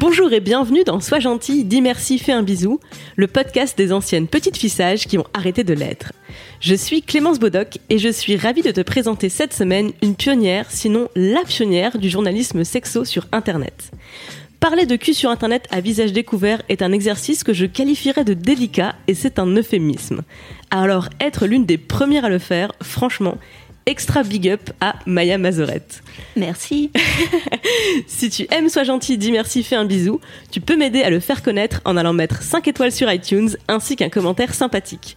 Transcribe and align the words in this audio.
Bonjour 0.00 0.32
et 0.32 0.38
bienvenue 0.38 0.84
dans 0.84 1.00
Sois 1.00 1.18
gentil, 1.18 1.64
dis 1.64 1.82
merci, 1.82 2.20
fais 2.20 2.30
un 2.30 2.44
bisou, 2.44 2.78
le 3.16 3.26
podcast 3.26 3.76
des 3.76 3.92
anciennes 3.92 4.28
petites 4.28 4.56
fissages 4.56 5.08
qui 5.08 5.18
ont 5.18 5.26
arrêté 5.34 5.64
de 5.64 5.74
l'être. 5.74 6.12
Je 6.60 6.76
suis 6.76 7.02
Clémence 7.02 7.40
Bodoc 7.40 7.78
et 7.90 7.98
je 7.98 8.08
suis 8.08 8.36
ravie 8.36 8.62
de 8.62 8.70
te 8.70 8.80
présenter 8.80 9.28
cette 9.28 9.52
semaine 9.52 9.90
une 10.00 10.14
pionnière, 10.14 10.66
sinon 10.70 11.08
la 11.16 11.42
pionnière 11.42 11.98
du 11.98 12.08
journalisme 12.10 12.62
sexo 12.62 13.04
sur 13.04 13.26
Internet. 13.32 13.90
Parler 14.60 14.86
de 14.86 14.94
cul 14.94 15.14
sur 15.14 15.30
Internet 15.30 15.66
à 15.72 15.80
visage 15.80 16.12
découvert 16.12 16.62
est 16.68 16.82
un 16.82 16.92
exercice 16.92 17.42
que 17.42 17.52
je 17.52 17.66
qualifierais 17.66 18.24
de 18.24 18.34
délicat 18.34 18.94
et 19.08 19.14
c'est 19.14 19.40
un 19.40 19.46
euphémisme. 19.46 20.22
Alors 20.70 21.08
être 21.20 21.46
l'une 21.46 21.66
des 21.66 21.78
premières 21.78 22.24
à 22.24 22.28
le 22.28 22.38
faire, 22.38 22.72
franchement, 22.82 23.36
extra 23.88 24.22
big 24.22 24.50
up 24.50 24.70
à 24.82 24.96
Maya 25.06 25.38
Mazorette. 25.38 26.02
Merci. 26.36 26.90
Si 28.06 28.30
tu 28.30 28.46
aimes 28.50 28.68
Sois 28.68 28.84
gentil, 28.84 29.18
dis 29.18 29.32
merci, 29.32 29.62
fais 29.62 29.76
un 29.76 29.84
bisou, 29.84 30.20
tu 30.50 30.60
peux 30.60 30.76
m'aider 30.76 31.02
à 31.02 31.10
le 31.10 31.20
faire 31.20 31.42
connaître 31.42 31.80
en 31.84 31.96
allant 31.96 32.12
mettre 32.12 32.42
5 32.42 32.66
étoiles 32.68 32.92
sur 32.92 33.10
iTunes 33.10 33.50
ainsi 33.68 33.96
qu'un 33.96 34.08
commentaire 34.08 34.54
sympathique. 34.54 35.16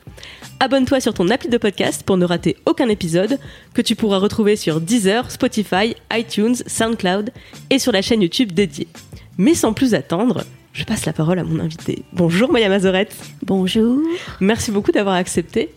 Abonne-toi 0.60 1.00
sur 1.00 1.14
ton 1.14 1.30
appli 1.30 1.50
de 1.50 1.58
podcast 1.58 2.04
pour 2.04 2.18
ne 2.18 2.26
rater 2.26 2.58
aucun 2.66 2.88
épisode 2.88 3.40
que 3.74 3.82
tu 3.82 3.96
pourras 3.96 4.20
retrouver 4.20 4.56
sur 4.56 4.80
Deezer, 4.80 5.32
Spotify, 5.32 5.96
iTunes, 6.14 6.56
SoundCloud 6.66 7.32
et 7.70 7.80
sur 7.80 7.92
la 7.92 8.02
chaîne 8.02 8.22
YouTube 8.22 8.52
dédiée. 8.52 8.88
Mais 9.38 9.56
sans 9.56 9.74
plus 9.74 9.94
attendre, 9.94 10.44
je 10.74 10.84
passe 10.84 11.06
la 11.06 11.14
parole 11.14 11.40
à 11.40 11.44
mon 11.44 11.60
invité. 11.60 12.04
Bonjour 12.14 12.52
Maya 12.52 12.70
Mazorette. 12.70 13.16
Bonjour. 13.44 14.00
Merci 14.40 14.72
beaucoup 14.72 14.92
d'avoir 14.92 15.16
accepté 15.16 15.72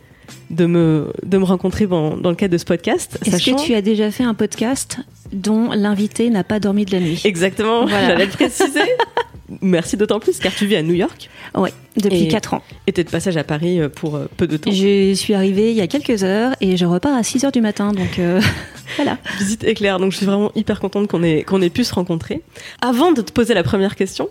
de 0.50 0.66
me, 0.66 1.12
de 1.24 1.38
me 1.38 1.44
rencontrer 1.44 1.86
dans, 1.86 2.16
dans 2.16 2.30
le 2.30 2.36
cadre 2.36 2.52
de 2.52 2.58
ce 2.58 2.64
podcast. 2.64 3.18
Est-ce 3.24 3.30
sachant- 3.38 3.56
que 3.56 3.62
tu 3.62 3.74
as 3.74 3.82
déjà 3.82 4.10
fait 4.10 4.24
un 4.24 4.34
podcast 4.34 4.98
dont 5.32 5.70
l'invité 5.72 6.30
n'a 6.30 6.44
pas 6.44 6.60
dormi 6.60 6.84
de 6.84 6.92
la 6.92 7.00
nuit? 7.00 7.20
Exactement, 7.24 7.86
Voilà. 7.86 8.08
j'allais 8.08 8.26
le 8.26 8.30
préciser. 8.32 8.80
Merci 9.60 9.96
d'autant 9.96 10.20
plus 10.20 10.38
car 10.38 10.52
tu 10.54 10.66
vis 10.66 10.76
à 10.76 10.82
New 10.82 10.94
York 10.94 11.28
Oui, 11.56 11.70
depuis 11.96 12.24
Et- 12.24 12.28
4 12.28 12.54
ans. 12.54 12.62
et 12.86 12.92
t'es 12.92 13.04
de 13.04 13.10
passage 13.10 13.36
à 13.36 13.44
Paris 13.44 13.80
euh, 13.80 13.88
pour 13.88 14.16
euh, 14.16 14.28
peu 14.36 14.46
de 14.46 14.56
temps. 14.56 14.70
Je 14.70 15.12
suis 15.14 15.34
arrivée 15.34 15.70
il 15.70 15.76
y 15.76 15.80
a 15.80 15.86
quelques 15.86 16.22
heures 16.24 16.54
et 16.60 16.76
je 16.76 16.84
repars 16.84 17.14
à 17.16 17.22
6 17.22 17.44
heures 17.44 17.52
du 17.52 17.60
matin, 17.60 17.92
donc 17.92 18.18
euh, 18.18 18.40
voilà. 18.96 19.18
Visite 19.38 19.64
éclair, 19.64 19.98
donc 19.98 20.12
je 20.12 20.16
suis 20.18 20.26
vraiment 20.26 20.50
hyper 20.54 20.80
contente 20.80 21.08
qu'on 21.08 21.22
ait, 21.22 21.42
qu'on 21.42 21.60
ait 21.62 21.70
pu 21.70 21.84
se 21.84 21.94
rencontrer. 21.94 22.42
Avant 22.80 23.12
de 23.12 23.22
te 23.22 23.32
poser 23.32 23.54
la 23.54 23.62
première 23.62 23.96
question, 23.96 24.28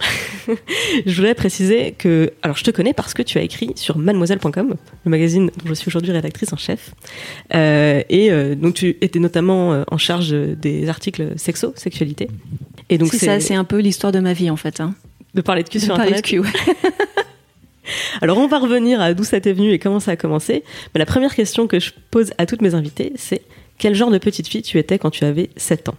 je 1.06 1.16
voudrais 1.16 1.36
préciser 1.36 1.94
que, 1.98 2.32
alors 2.42 2.58
je 2.58 2.64
te 2.64 2.72
connais 2.72 2.94
parce 2.94 3.14
que 3.14 3.22
tu 3.22 3.38
as 3.38 3.42
écrit 3.42 3.72
sur 3.76 3.98
mademoiselle.com, 3.98 4.76
le 5.06 5.10
magazine 5.12 5.48
dont 5.48 5.66
je 5.70 5.74
suis 5.74 5.88
aujourd'hui 5.90 6.12
rédactrice 6.12 6.54
en 6.54 6.58
chef. 6.58 6.92
Euh, 7.56 8.02
et 8.10 8.32
euh, 8.32 8.56
donc 8.56 8.76
tu 8.76 8.98
étais 9.02 9.20
notamment 9.20 9.84
en 9.90 9.98
charge 9.98 10.32
des 10.32 10.90
articles 10.90 11.34
sexo, 11.38 11.74
sexualité. 11.76 12.28
Et 12.90 12.98
donc 12.98 13.10
C'est 13.12 13.26
ça, 13.26 13.40
c'est 13.40 13.56
un 13.56 13.64
peu 13.64 13.80
l'histoire 13.80 14.12
de 14.12 14.20
ma 14.20 14.34
vie 14.34 14.50
en 14.50 14.58
fait. 14.58 14.80
Hein. 14.82 14.94
De 15.34 15.42
parler 15.42 15.64
de 15.64 15.70
cul 15.70 15.80
De 15.80 15.84
sur 15.84 15.96
parler 15.96 16.12
de 16.12 16.18
Internet. 16.18 16.26
cul, 16.26 16.40
ouais. 16.40 16.76
Alors 18.22 18.38
on 18.38 18.48
va 18.48 18.60
revenir 18.60 19.02
à 19.02 19.14
d'où 19.14 19.24
ça 19.24 19.42
t'est 19.42 19.52
venu 19.54 19.72
et 19.72 19.80
comment 19.80 20.00
ça 20.00 20.12
a 20.12 20.16
commencé. 20.16 20.64
Mais 20.94 21.00
la 21.00 21.06
première 21.06 21.36
question 21.36 21.68
que 21.68 21.80
je 21.80 21.92
pose 22.12 22.32
à 22.38 22.46
toutes 22.46 22.62
mes 22.62 22.76
invitées, 22.76 23.12
c'est 23.16 23.42
quel 23.78 23.94
genre 23.96 24.12
de 24.12 24.18
petite 24.18 24.48
fille 24.48 24.62
tu 24.62 24.78
étais 24.80 24.98
quand 25.00 25.10
tu 25.10 25.26
avais 25.26 25.50
7 25.58 25.90
ans? 25.90 25.96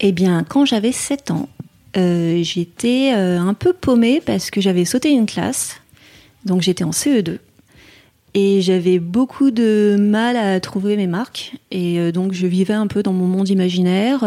Eh 0.00 0.12
bien, 0.12 0.44
quand 0.48 0.64
j'avais 0.64 0.92
7 0.92 1.30
ans, 1.32 1.48
euh, 1.96 2.42
j'étais 2.42 3.12
euh, 3.14 3.38
un 3.38 3.54
peu 3.54 3.72
paumée 3.72 4.22
parce 4.24 4.50
que 4.50 4.60
j'avais 4.60 4.84
sauté 4.84 5.10
une 5.10 5.26
classe. 5.26 5.80
Donc 6.44 6.62
j'étais 6.62 6.84
en 6.84 6.90
CE2. 6.90 7.38
Et 8.36 8.62
j'avais 8.62 8.98
beaucoup 8.98 9.50
de 9.52 9.96
mal 9.98 10.36
à 10.36 10.58
trouver 10.60 10.96
mes 10.96 11.06
marques. 11.06 11.52
Et 11.70 11.98
euh, 12.00 12.10
donc 12.10 12.32
je 12.32 12.46
vivais 12.46 12.74
un 12.74 12.86
peu 12.86 13.02
dans 13.02 13.12
mon 13.12 13.26
monde 13.26 13.48
imaginaire. 13.50 14.24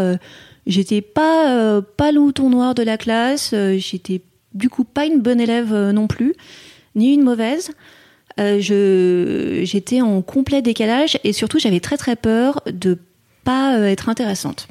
J'étais 0.67 0.99
pas, 1.01 1.49
euh, 1.49 1.81
pas 1.81 2.11
le 2.11 2.19
mouton 2.19 2.49
noir 2.49 2.75
de 2.75 2.83
la 2.83 2.97
classe. 2.97 3.51
Euh, 3.53 3.77
j'étais 3.77 4.21
du 4.53 4.69
coup 4.69 4.83
pas 4.83 5.05
une 5.05 5.21
bonne 5.21 5.39
élève 5.39 5.73
euh, 5.73 5.93
non 5.93 6.07
plus, 6.07 6.35
ni 6.95 7.13
une 7.13 7.23
mauvaise. 7.23 7.71
Je, 8.39 9.61
j'étais 9.63 10.01
en 10.01 10.21
complet 10.21 10.61
décalage 10.61 11.17
et 11.23 11.33
surtout 11.33 11.57
j'avais 11.57 11.79
très 11.79 11.97
très 11.97 12.15
peur 12.15 12.61
de 12.71 12.99
pas 13.43 13.79
être 13.89 14.09
intéressante 14.09 14.67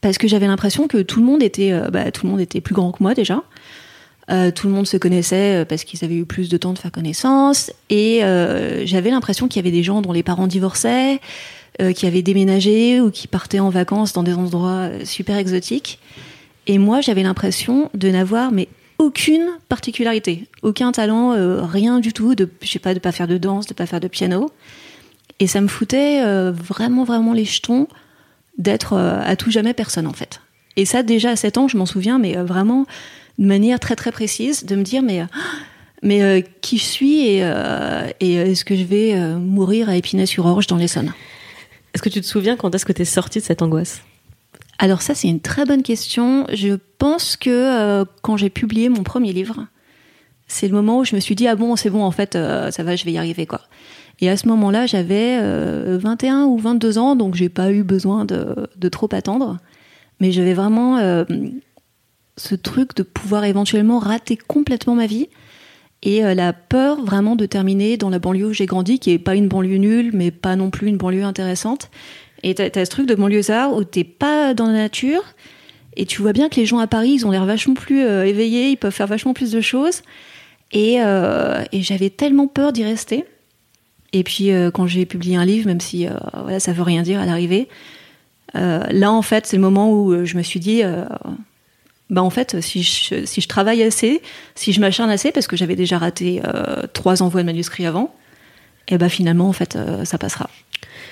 parce 0.00 0.18
que 0.18 0.26
j'avais 0.26 0.48
l'impression 0.48 0.88
que 0.88 1.00
tout 1.00 1.20
le 1.20 1.26
monde 1.26 1.40
était, 1.40 1.72
bah, 1.92 2.10
tout 2.10 2.26
le 2.26 2.32
monde 2.32 2.40
était 2.40 2.60
plus 2.60 2.74
grand 2.74 2.90
que 2.90 3.00
moi 3.00 3.14
déjà. 3.14 3.44
Tout 4.26 4.66
le 4.66 4.72
monde 4.72 4.88
se 4.88 4.96
connaissait 4.96 5.64
parce 5.68 5.84
qu'ils 5.84 6.04
avaient 6.04 6.16
eu 6.16 6.24
plus 6.24 6.48
de 6.48 6.56
temps 6.56 6.72
de 6.72 6.80
faire 6.80 6.90
connaissance. 6.90 7.70
Et 7.90 8.22
j'avais 8.86 9.10
l'impression 9.10 9.46
qu'il 9.46 9.62
y 9.62 9.64
avait 9.64 9.76
des 9.76 9.84
gens 9.84 10.02
dont 10.02 10.12
les 10.12 10.24
parents 10.24 10.48
divorçaient, 10.48 11.20
euh, 11.80 11.92
qui 11.92 12.06
avaient 12.06 12.20
déménagé 12.20 13.00
ou 13.00 13.10
qui 13.10 13.26
partaient 13.26 13.60
en 13.60 13.70
vacances 13.70 14.12
dans 14.12 14.22
des 14.22 14.34
endroits 14.34 14.90
euh, 14.90 15.04
super 15.04 15.38
exotiques. 15.38 15.98
Et 16.66 16.76
moi, 16.76 17.00
j'avais 17.00 17.22
l'impression 17.22 17.88
de 17.94 18.08
n'avoir 18.10 18.52
mais 18.52 18.68
aucune 18.98 19.48
particularité, 19.70 20.46
aucun 20.62 20.92
talent, 20.92 21.32
euh, 21.32 21.62
rien 21.62 22.00
du 22.00 22.12
tout. 22.12 22.34
De, 22.34 22.50
je 22.60 22.68
sais 22.68 22.78
pas, 22.78 22.92
de 22.92 22.98
pas 22.98 23.12
faire 23.12 23.26
de 23.26 23.38
danse, 23.38 23.66
de 23.66 23.72
pas 23.72 23.86
faire 23.86 24.00
de 24.00 24.08
piano. 24.08 24.50
Et 25.38 25.46
ça 25.46 25.62
me 25.62 25.68
foutait 25.68 26.22
vraiment, 26.50 27.04
vraiment 27.04 27.32
les 27.32 27.46
jetons 27.46 27.88
d'être 28.58 28.98
à 28.98 29.36
tout 29.36 29.50
jamais 29.50 29.72
personne 29.72 30.06
en 30.06 30.12
fait. 30.12 30.42
Et 30.76 30.84
ça 30.84 31.02
déjà 31.02 31.30
à 31.30 31.36
7 31.36 31.56
ans, 31.56 31.66
je 31.66 31.78
m'en 31.78 31.86
souviens, 31.86 32.18
mais 32.18 32.34
vraiment 32.34 32.84
de 33.38 33.46
manière 33.46 33.80
très 33.80 33.96
très 33.96 34.12
précise, 34.12 34.66
de 34.66 34.76
me 34.76 34.82
dire 34.82 35.00
mais 35.00 35.24
mais 36.02 36.44
qui 36.60 36.76
je 36.76 36.84
suis 36.84 37.26
et, 37.26 37.38
et 38.20 38.34
est-ce 38.34 38.66
que 38.66 38.76
je 38.76 38.84
vais 38.84 39.18
mourir 39.36 39.88
à 39.88 39.96
Épinay-sur-Orge 39.96 40.66
dans 40.66 40.76
l'Essonne? 40.76 41.14
Est-ce 41.94 42.02
que 42.02 42.08
tu 42.08 42.20
te 42.20 42.26
souviens 42.26 42.56
quand 42.56 42.74
est-ce 42.74 42.84
que 42.84 42.92
t'es 42.92 43.04
sortie 43.04 43.40
de 43.40 43.44
cette 43.44 43.62
angoisse? 43.62 44.02
Alors 44.78 45.02
ça 45.02 45.14
c'est 45.14 45.28
une 45.28 45.40
très 45.40 45.64
bonne 45.64 45.82
question. 45.82 46.46
Je 46.52 46.78
pense 46.98 47.36
que 47.36 47.50
euh, 47.50 48.04
quand 48.22 48.36
j'ai 48.36 48.50
publié 48.50 48.88
mon 48.88 49.02
premier 49.02 49.32
livre, 49.32 49.66
c'est 50.50 50.66
le 50.66 50.74
moment 50.74 50.98
où 50.98 51.04
je 51.04 51.14
me 51.14 51.20
suis 51.20 51.34
dit 51.34 51.46
ah 51.46 51.54
bon 51.54 51.76
c'est 51.76 51.90
bon 51.90 52.02
en 52.02 52.10
fait 52.10 52.34
euh, 52.34 52.70
ça 52.70 52.82
va 52.82 52.96
je 52.96 53.04
vais 53.04 53.12
y 53.12 53.18
arriver 53.18 53.46
quoi. 53.46 53.60
Et 54.20 54.28
à 54.28 54.36
ce 54.36 54.48
moment-là 54.48 54.86
j'avais 54.86 55.38
euh, 55.40 55.98
21 56.00 56.44
ou 56.44 56.58
22 56.58 56.98
ans 56.98 57.16
donc 57.16 57.34
j'ai 57.34 57.48
pas 57.48 57.72
eu 57.72 57.82
besoin 57.82 58.24
de, 58.24 58.68
de 58.76 58.88
trop 58.88 59.08
attendre, 59.12 59.58
mais 60.18 60.32
j'avais 60.32 60.54
vraiment 60.54 60.98
euh, 60.98 61.24
ce 62.36 62.54
truc 62.54 62.96
de 62.96 63.02
pouvoir 63.02 63.44
éventuellement 63.44 63.98
rater 63.98 64.36
complètement 64.36 64.94
ma 64.94 65.06
vie 65.06 65.28
et 66.02 66.24
euh, 66.24 66.34
la 66.34 66.52
peur 66.52 67.02
vraiment 67.04 67.36
de 67.36 67.46
terminer 67.46 67.96
dans 67.96 68.10
la 68.10 68.18
banlieue 68.18 68.46
où 68.46 68.52
j'ai 68.52 68.66
grandi 68.66 68.98
qui 68.98 69.10
est 69.10 69.18
pas 69.18 69.34
une 69.34 69.48
banlieue 69.48 69.76
nulle 69.76 70.10
mais 70.14 70.30
pas 70.30 70.56
non 70.56 70.70
plus 70.70 70.88
une 70.88 70.96
banlieue 70.96 71.24
intéressante. 71.24 71.90
Et 72.42 72.54
t'as 72.54 72.68
as 72.74 72.84
ce 72.86 72.90
truc 72.90 73.06
de 73.06 73.14
banlieusard 73.14 73.74
où 73.74 73.84
t'es 73.84 74.04
pas 74.04 74.54
dans 74.54 74.66
la 74.66 74.72
nature 74.72 75.22
et 75.96 76.06
tu 76.06 76.22
vois 76.22 76.32
bien 76.32 76.48
que 76.48 76.56
les 76.56 76.66
gens 76.66 76.78
à 76.78 76.86
Paris, 76.86 77.10
ils 77.10 77.26
ont 77.26 77.30
l'air 77.30 77.44
vachement 77.44 77.74
plus 77.74 78.02
euh, 78.04 78.24
éveillés, 78.24 78.70
ils 78.70 78.76
peuvent 78.76 78.92
faire 78.92 79.08
vachement 79.08 79.34
plus 79.34 79.50
de 79.50 79.60
choses. 79.60 80.02
Et, 80.72 81.02
euh, 81.02 81.64
j'avais 81.72 82.10
tellement 82.10 82.46
peur 82.46 82.72
d'y 82.72 82.84
rester. 82.84 83.24
Et 84.12 84.24
puis 84.24 84.50
quand 84.74 84.88
j'ai 84.88 85.06
publié 85.06 85.36
un 85.36 85.44
livre, 85.44 85.68
même 85.68 85.80
si 85.80 86.08
voilà, 86.34 86.58
ça 86.58 86.72
veut 86.72 86.82
rien 86.82 87.02
dire 87.02 87.20
à 87.20 87.26
l'arrivée, 87.26 87.68
là 88.54 89.12
en 89.12 89.22
fait 89.22 89.46
c'est 89.46 89.54
le 89.54 89.62
moment 89.62 89.92
où 89.92 90.24
je 90.24 90.36
me 90.36 90.42
suis 90.42 90.58
dit, 90.58 90.82
bah 92.10 92.22
en 92.22 92.30
fait 92.30 92.60
si 92.60 92.82
je, 92.82 93.24
si 93.24 93.40
je 93.40 93.48
travaille 93.48 93.82
assez, 93.82 94.20
si 94.54 94.72
je 94.72 94.80
m'acharne 94.80 95.10
assez, 95.10 95.32
parce 95.32 95.46
que 95.46 95.56
j'avais 95.56 95.76
déjà 95.76 95.98
raté 95.98 96.42
euh, 96.44 96.86
trois 96.92 97.22
envois 97.22 97.40
de 97.40 97.46
manuscrits 97.46 97.86
avant, 97.86 98.14
et 98.88 98.98
bah 98.98 99.08
finalement 99.08 99.48
en 99.48 99.52
fait 99.52 99.76
euh, 99.76 100.04
ça 100.04 100.18
passera. 100.18 100.50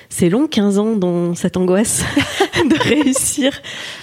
C'est 0.09 0.29
long 0.29 0.47
15 0.49 0.79
ans 0.79 0.97
dans 0.97 1.35
cette 1.35 1.57
angoisse 1.57 2.03
de 2.69 2.83
réussir 2.83 3.53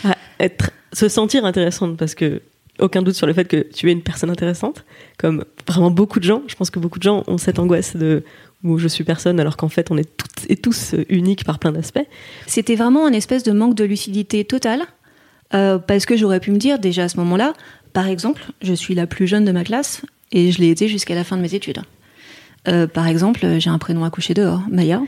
à 0.03 0.15
être, 0.39 0.71
se 0.93 1.09
sentir 1.09 1.45
intéressante 1.45 1.97
parce 1.97 2.15
que 2.15 2.41
aucun 2.79 3.01
doute 3.01 3.15
sur 3.15 3.25
le 3.27 3.33
fait 3.33 3.45
que 3.45 3.57
tu 3.73 3.89
es 3.89 3.91
une 3.93 4.01
personne 4.01 4.29
intéressante, 4.29 4.83
comme 5.17 5.45
vraiment 5.65 5.91
beaucoup 5.91 6.19
de 6.19 6.25
gens. 6.25 6.41
Je 6.47 6.55
pense 6.55 6.69
que 6.69 6.79
beaucoup 6.79 6.99
de 6.99 7.03
gens 7.03 7.23
ont 7.27 7.37
cette 7.37 7.57
angoisse 7.57 7.95
de 7.95 8.23
où 8.63 8.77
je 8.79 8.87
suis 8.87 9.03
personne 9.03 9.39
alors 9.39 9.57
qu'en 9.57 9.69
fait 9.69 9.91
on 9.91 9.97
est 9.97 10.17
toutes 10.17 10.49
et 10.49 10.57
tous 10.57 10.95
uniques 11.09 11.43
par 11.45 11.59
plein 11.59 11.71
d'aspects. 11.71 12.05
C'était 12.47 12.75
vraiment 12.75 13.05
un 13.05 13.13
espèce 13.13 13.43
de 13.43 13.51
manque 13.51 13.75
de 13.75 13.83
lucidité 13.83 14.43
totale. 14.45 14.81
Euh, 15.53 15.77
parce 15.77 16.05
que 16.05 16.17
j'aurais 16.17 16.39
pu 16.39 16.51
me 16.51 16.57
dire 16.57 16.79
déjà 16.79 17.03
à 17.03 17.09
ce 17.09 17.17
moment-là, 17.17 17.53
par 17.93 18.07
exemple, 18.07 18.43
je 18.61 18.73
suis 18.73 18.95
la 18.95 19.07
plus 19.07 19.27
jeune 19.27 19.45
de 19.45 19.51
ma 19.51 19.63
classe 19.63 20.01
et 20.31 20.51
je 20.51 20.59
l'ai 20.59 20.69
été 20.69 20.87
jusqu'à 20.87 21.15
la 21.15 21.23
fin 21.23 21.37
de 21.37 21.41
mes 21.41 21.53
études. 21.53 21.81
Euh, 22.67 22.87
par 22.87 23.07
exemple, 23.07 23.59
j'ai 23.59 23.69
un 23.69 23.77
prénom 23.77 24.03
à 24.03 24.09
coucher 24.09 24.33
dehors, 24.33 24.61
Maya. 24.69 25.01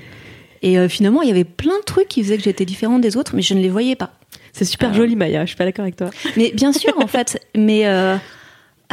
Et 0.62 0.78
euh, 0.78 0.88
finalement, 0.88 1.22
il 1.22 1.28
y 1.28 1.32
avait 1.32 1.44
plein 1.44 1.78
de 1.80 1.84
trucs 1.84 2.08
qui 2.08 2.24
faisaient 2.24 2.38
que 2.38 2.44
j'étais 2.44 2.66
différente 2.66 3.02
des 3.02 3.18
autres, 3.18 3.36
mais 3.36 3.42
je 3.42 3.54
ne 3.54 3.62
les 3.62 3.70
voyais 3.70 3.96
pas. 3.96 4.12
C'est 4.54 4.66
super 4.66 4.94
joli, 4.94 5.16
Maya. 5.16 5.42
Je 5.42 5.50
suis 5.50 5.58
pas 5.58 5.66
d'accord 5.66 5.84
avec 5.84 5.96
toi. 5.96 6.10
Mais 6.36 6.52
bien 6.56 6.72
sûr, 6.72 6.94
en 6.98 7.08
fait. 7.08 7.40
Mais 7.56 7.86
à 7.86 8.20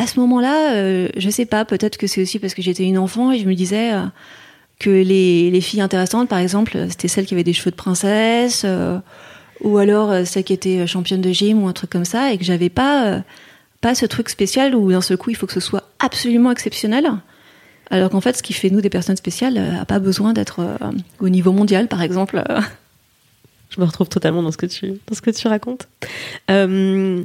ce 0.06 0.18
moment-là, 0.20 1.08
je 1.16 1.30
sais 1.30 1.46
pas. 1.46 1.64
Peut-être 1.64 1.96
que 1.96 2.06
c'est 2.06 2.20
aussi 2.20 2.38
parce 2.38 2.54
que 2.54 2.62
j'étais 2.62 2.84
une 2.84 2.98
enfant 2.98 3.32
et 3.32 3.38
je 3.38 3.46
me 3.46 3.54
disais 3.54 3.92
que 4.78 4.90
les, 4.90 5.50
les, 5.50 5.60
filles 5.62 5.80
intéressantes, 5.80 6.28
par 6.28 6.38
exemple, 6.38 6.86
c'était 6.90 7.08
celles 7.08 7.24
qui 7.24 7.32
avaient 7.32 7.44
des 7.44 7.54
cheveux 7.54 7.70
de 7.70 7.76
princesse, 7.76 8.66
ou 9.64 9.78
alors 9.78 10.26
celles 10.26 10.44
qui 10.44 10.52
étaient 10.52 10.86
championnes 10.86 11.20
de 11.20 11.32
gym 11.32 11.62
ou 11.62 11.68
un 11.68 11.72
truc 11.72 11.90
comme 11.90 12.04
ça, 12.04 12.32
et 12.32 12.38
que 12.38 12.44
j'avais 12.44 12.68
pas 12.68 13.22
pas 13.80 13.94
ce 13.94 14.06
truc 14.06 14.30
spécial 14.30 14.74
où 14.74 14.90
d'un 14.90 15.02
seul 15.02 15.18
coup 15.18 15.28
il 15.28 15.36
faut 15.36 15.46
que 15.46 15.52
ce 15.52 15.60
soit 15.60 15.90
absolument 15.98 16.50
exceptionnel. 16.50 17.10
Alors 17.90 18.10
qu'en 18.10 18.20
fait, 18.20 18.36
ce 18.36 18.42
qui 18.42 18.52
fait 18.52 18.70
nous 18.70 18.80
des 18.80 18.90
personnes 18.90 19.16
spéciales 19.16 19.54
n'a 19.54 19.82
euh, 19.82 19.84
pas 19.84 19.98
besoin 19.98 20.32
d'être 20.32 20.60
euh, 20.60 20.90
au 21.20 21.28
niveau 21.28 21.52
mondial, 21.52 21.88
par 21.88 22.02
exemple. 22.02 22.42
Je 23.70 23.80
me 23.80 23.86
retrouve 23.86 24.08
totalement 24.08 24.42
dans 24.42 24.52
ce 24.52 24.56
que 24.56 24.66
tu, 24.66 24.94
dans 25.06 25.14
ce 25.14 25.20
que 25.20 25.30
tu 25.30 25.48
racontes. 25.48 25.88
Euh, 26.50 27.24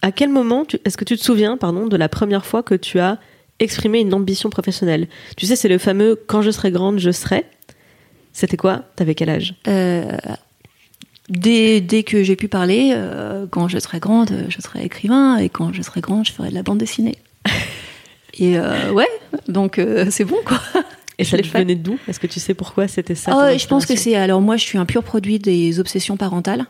à 0.00 0.12
quel 0.12 0.30
moment 0.30 0.64
est-ce 0.84 0.96
que 0.96 1.04
tu 1.04 1.16
te 1.16 1.22
souviens, 1.22 1.56
pardon, 1.56 1.86
de 1.86 1.96
la 1.96 2.08
première 2.08 2.46
fois 2.46 2.62
que 2.62 2.74
tu 2.74 2.98
as 3.00 3.18
exprimé 3.58 4.00
une 4.00 4.14
ambition 4.14 4.48
professionnelle? 4.48 5.08
Tu 5.36 5.46
sais, 5.46 5.56
c'est 5.56 5.68
le 5.68 5.78
fameux 5.78 6.18
quand 6.26 6.40
je 6.40 6.50
serai 6.50 6.70
grande, 6.70 6.98
je 6.98 7.10
serai. 7.10 7.44
C'était 8.32 8.56
quoi? 8.56 8.84
T'avais 8.96 9.14
quel 9.14 9.28
âge? 9.28 9.54
Dès, 11.30 11.80
dès, 11.80 12.02
que 12.02 12.22
j'ai 12.22 12.36
pu 12.36 12.48
parler, 12.48 12.94
quand 13.50 13.68
je 13.68 13.78
serai 13.78 14.00
grande, 14.00 14.46
je 14.48 14.60
serai 14.60 14.84
écrivain, 14.84 15.38
et 15.38 15.48
quand 15.48 15.72
je 15.72 15.82
serai 15.82 16.00
grande, 16.00 16.26
je 16.26 16.32
ferai 16.32 16.50
de 16.50 16.54
la 16.54 16.62
bande 16.62 16.78
dessinée. 16.78 17.16
Et 18.38 18.58
euh, 18.58 18.92
ouais, 18.92 19.08
donc 19.48 19.78
euh, 19.78 20.06
c'est 20.10 20.24
bon 20.24 20.38
quoi. 20.44 20.60
Et 21.18 21.24
ça 21.24 21.36
venait 21.36 21.74
d'où? 21.74 21.98
Est-ce 22.08 22.18
que 22.18 22.26
tu 22.26 22.40
sais 22.40 22.54
pourquoi 22.54 22.88
c'était 22.88 23.14
ça 23.14 23.32
oh, 23.36 23.58
Je 23.58 23.66
pense 23.66 23.84
que 23.84 23.94
c'est. 23.94 24.14
Alors 24.14 24.40
moi, 24.40 24.56
je 24.56 24.64
suis 24.64 24.78
un 24.78 24.86
pur 24.86 25.02
produit 25.02 25.38
des 25.38 25.78
obsessions 25.78 26.16
parentales. 26.16 26.64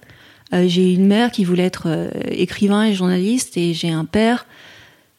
Euh, 0.52 0.64
j'ai 0.66 0.92
une 0.92 1.06
mère 1.06 1.30
qui 1.30 1.44
voulait 1.44 1.66
être 1.66 2.10
écrivain 2.26 2.84
et 2.86 2.92
journaliste, 2.92 3.56
et 3.56 3.74
j'ai 3.74 3.90
un 3.90 4.04
père 4.04 4.46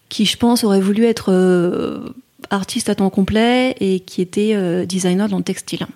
qui, 0.10 0.26
je 0.26 0.36
pense, 0.36 0.66
aurait 0.66 0.82
voulu 0.82 1.06
être 1.06 2.04
artiste 2.50 2.90
à 2.90 2.96
temps 2.96 3.10
complet 3.10 3.74
et 3.80 4.02
qui 4.02 4.22
était 4.22 4.86
designer 4.86 5.30
dans 5.30 5.38
le 5.38 5.44
textile. 5.44 5.88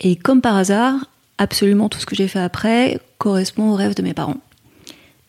Et 0.00 0.16
comme 0.16 0.40
par 0.40 0.56
hasard, 0.56 0.96
absolument 1.40 1.88
tout 1.88 1.98
ce 1.98 2.06
que 2.06 2.14
j'ai 2.14 2.28
fait 2.28 2.38
après 2.38 3.00
correspond 3.18 3.70
aux 3.70 3.74
rêves 3.74 3.94
de 3.94 4.02
mes 4.02 4.14
parents. 4.14 4.36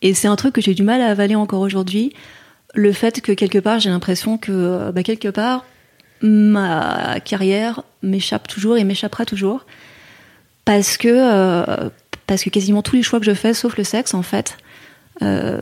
Et 0.02 0.14
c'est 0.14 0.28
un 0.28 0.36
truc 0.36 0.54
que 0.54 0.60
j'ai 0.60 0.74
du 0.74 0.82
mal 0.82 1.00
à 1.00 1.08
avaler 1.08 1.34
encore 1.34 1.60
aujourd'hui 1.60 2.12
le 2.74 2.92
fait 2.92 3.20
que 3.20 3.32
quelque 3.32 3.58
part, 3.58 3.80
j'ai 3.80 3.90
l'impression 3.90 4.38
que 4.38 4.90
bah, 4.92 5.02
quelque 5.02 5.28
part, 5.28 5.64
ma 6.20 7.18
carrière 7.20 7.82
m'échappe 8.02 8.48
toujours 8.48 8.76
et 8.76 8.84
m'échappera 8.84 9.24
toujours. 9.24 9.66
Parce 10.64 10.96
que, 10.96 11.08
euh, 11.08 11.90
parce 12.26 12.44
que 12.44 12.50
quasiment 12.50 12.82
tous 12.82 12.96
les 12.96 13.02
choix 13.02 13.18
que 13.18 13.26
je 13.26 13.34
fais, 13.34 13.52
sauf 13.52 13.76
le 13.76 13.84
sexe, 13.84 14.14
en 14.14 14.22
fait, 14.22 14.56
euh, 15.22 15.60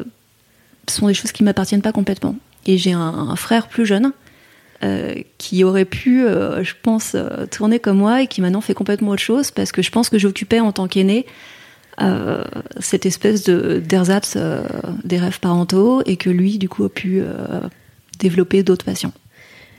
sont 0.89 1.07
des 1.07 1.15
choses 1.15 1.33
qui 1.33 1.43
m'appartiennent 1.43 1.83
pas 1.83 1.93
complètement. 1.93 2.37
Et 2.67 2.77
j'ai 2.77 2.93
un, 2.93 3.35
frère 3.37 3.69
plus 3.69 3.87
jeune 3.87 4.13
qui 5.37 5.63
aurait 5.65 5.85
pu, 5.85 6.23
je 6.23 6.73
pense, 6.83 7.15
tourner 7.51 7.79
comme 7.79 7.99
moi 7.99 8.23
et 8.23 8.27
qui 8.27 8.41
maintenant 8.41 8.61
fait 8.61 8.75
complètement 8.75 9.11
autre 9.11 9.23
chose 9.23 9.51
parce 9.51 9.73
que 9.73 9.83
je 9.83 9.91
pense 9.91 10.09
que 10.09 10.19
j'occupais 10.19 10.61
en 10.61 10.73
tant 10.73 10.89
qu'aîné 10.89 11.27
euh, 12.01 12.45
cette 12.79 13.05
espèce 13.05 13.45
de 13.45 13.83
d'ersatz 13.85 14.35
euh, 14.37 14.63
des 15.05 15.19
rêves 15.19 15.41
parentaux 15.41 16.03
et 16.07 16.17
que 16.17 16.31
lui, 16.31 16.57
du 16.57 16.69
coup, 16.69 16.85
a 16.85 16.89
pu 16.89 17.21
euh, 17.21 17.61
développer 18.19 18.63
d'autres 18.63 18.85
passions. 18.85 19.13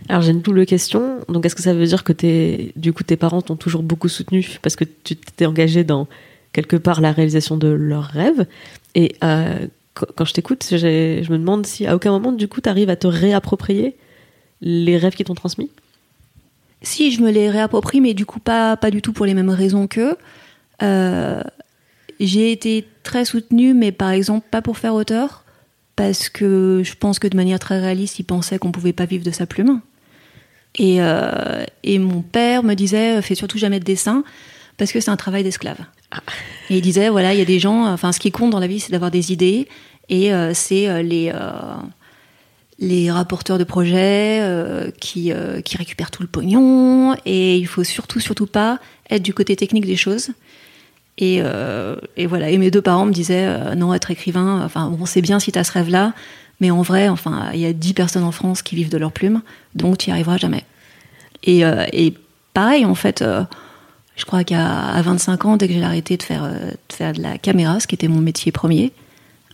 Alors 0.08 0.22
j'ai 0.22 0.32
une 0.32 0.42
double 0.42 0.66
question. 0.66 1.20
Donc 1.30 1.46
est-ce 1.46 1.56
que 1.56 1.64
ça 1.64 1.74
veut 1.74 1.86
dire 1.86 2.04
que 2.04 2.14
tes, 2.14 2.74
du 2.76 2.94
coup 2.94 3.04
tes 3.04 3.18
parents 3.18 3.42
t'ont 3.42 3.56
toujours 3.56 3.82
beaucoup 3.82 4.08
soutenu 4.08 4.58
parce 4.62 4.76
que 4.76 4.84
tu 4.84 5.16
t'es 5.16 5.46
engagé 5.46 5.84
dans 5.84 6.08
quelque 6.54 6.76
part 6.76 7.02
la 7.02 7.12
réalisation 7.12 7.58
de 7.58 7.68
leurs 7.68 8.06
rêves? 8.06 8.46
Et 8.96 9.16
quand 9.20 10.26
je 10.26 10.34
t'écoute, 10.34 10.66
je 10.72 11.32
me 11.32 11.38
demande 11.38 11.68
si 11.68 11.86
à 11.86 11.96
aucun 11.96 12.12
moment 12.12 12.32
du 12.32 12.48
coup 12.48 12.62
tu 12.62 12.70
arrives 12.70 12.90
à 12.90 12.96
te 12.96 13.06
réapproprier 13.06 13.96
les 14.62 14.98
rêves 14.98 15.16
qui 15.16 15.24
t'ont 15.24 15.36
transmis? 15.36 15.70
Si 16.82 17.12
je 17.12 17.22
me 17.22 17.30
les 17.32 17.50
réapproprie, 17.50 18.02
mais 18.02 18.14
du 18.14 18.26
coup 18.26 18.40
pas 18.40 18.76
pas 18.78 18.92
du 18.92 19.02
tout 19.02 19.14
pour 19.14 19.26
les 19.26 19.34
mêmes 19.34 19.50
raisons 19.50 19.88
qu'eux. 19.88 20.16
J'ai 22.20 22.52
été 22.52 22.88
très 23.02 23.26
soutenue, 23.26 23.74
mais 23.74 23.92
par 23.92 24.12
exemple 24.12 24.46
pas 24.52 24.62
pour 24.62 24.78
faire 24.78 24.94
auteur, 24.94 25.44
parce 25.96 26.30
que 26.30 26.82
je 26.84 26.94
pense 26.94 27.18
que 27.18 27.28
de 27.28 27.36
manière 27.36 27.58
très 27.58 27.80
réaliste, 27.80 28.20
il 28.20 28.24
pensait 28.24 28.60
qu'on 28.60 28.72
pouvait 28.72 28.94
pas 28.94 29.06
vivre 29.06 29.26
de 29.26 29.32
sa 29.32 29.48
plume. 29.48 29.82
Et, 30.78 31.02
euh, 31.02 31.66
et 31.84 31.98
mon 31.98 32.22
père 32.22 32.64
me 32.64 32.76
disait, 32.76 33.22
fais 33.24 33.36
surtout 33.36 33.58
jamais 33.58 33.80
de 33.80 33.86
dessin, 33.86 34.24
parce 34.78 34.92
que 34.92 35.00
c'est 35.00 35.10
un 35.12 35.18
travail 35.18 35.44
d'esclave. 35.44 35.80
Et 36.70 36.78
il 36.78 36.82
disait, 36.82 37.10
voilà, 37.10 37.34
il 37.34 37.40
y 37.40 37.42
a 37.42 37.46
des 37.46 37.60
gens, 37.60 37.92
enfin, 37.92 38.12
ce 38.12 38.20
qui 38.20 38.32
compte 38.32 38.52
dans 38.52 38.60
la 38.60 38.68
vie, 38.68 38.80
c'est 38.80 38.92
d'avoir 38.92 39.12
des 39.12 39.32
idées, 39.34 39.68
et 40.10 40.34
euh, 40.34 40.54
c'est 40.54 40.88
euh, 40.88 41.02
les 41.02 41.34
les 42.82 43.10
rapporteurs 43.12 43.58
de 43.58 43.64
projets 43.64 44.44
qui, 45.00 45.32
qui 45.64 45.78
récupèrent 45.78 46.12
tout 46.12 46.24
le 46.24 46.28
pognon 46.28 47.16
et 47.26 47.58
il 47.58 47.68
faut 47.68 47.84
surtout 47.84 48.20
surtout 48.20 48.48
pas 48.48 48.80
être 49.10 49.22
du 49.22 49.34
côté 49.34 49.56
technique 49.56 49.86
des 49.86 49.96
choses 49.96 50.32
euh, 51.22 51.96
et, 52.18 52.26
voilà. 52.26 52.50
Et 52.50 52.58
mes 52.58 52.72
deux 52.72 52.82
parents 52.82 53.06
me 53.06 53.12
disaient 53.12 53.46
euh, 53.46 53.76
non, 53.76 53.94
être 53.94 54.12
écrivain, 54.12 54.64
enfin, 54.64 54.90
bon, 54.90 55.06
c'est 55.06 55.22
bien 55.22 55.40
si 55.40 55.52
tu 55.52 55.60
as 55.60 55.64
ce 55.64 55.72
rêve-là, 55.72 56.14
mais 56.60 56.72
en 56.72 56.82
vrai, 56.82 57.10
enfin, 57.10 57.50
il 57.54 57.60
y 57.60 57.66
a 57.66 57.74
10 57.74 57.94
personnes 57.94 58.24
en 58.24 58.32
France 58.32 58.62
qui 58.62 58.76
vivent 58.76 58.90
de 58.90 58.98
leur 58.98 59.12
plume, 59.12 59.42
donc 59.76 59.98
tu 59.98 60.10
n'y 60.10 60.14
arriveras 60.14 60.38
jamais. 60.38 60.64
Et, 61.44 61.66
euh, 61.66 61.86
et, 61.92 62.14
pareil, 62.54 62.86
en 62.86 62.96
fait, 62.96 63.24
je 64.16 64.26
crois 64.26 64.44
qu'à 64.44 65.02
25 65.02 65.46
ans, 65.46 65.58
dès 65.58 65.68
que 65.68 65.74
j'ai 65.74 65.84
arrêté 65.84 66.18
de 66.18 66.24
faire, 66.24 66.44
de 66.44 66.94
faire 66.94 67.14
de 67.14 67.22
la 67.22 67.38
caméra, 67.38 67.80
ce 67.80 67.88
qui 67.88 67.96
était 67.96 68.08
mon 68.08 68.22
métier 68.22 68.52
premier, 68.52 68.92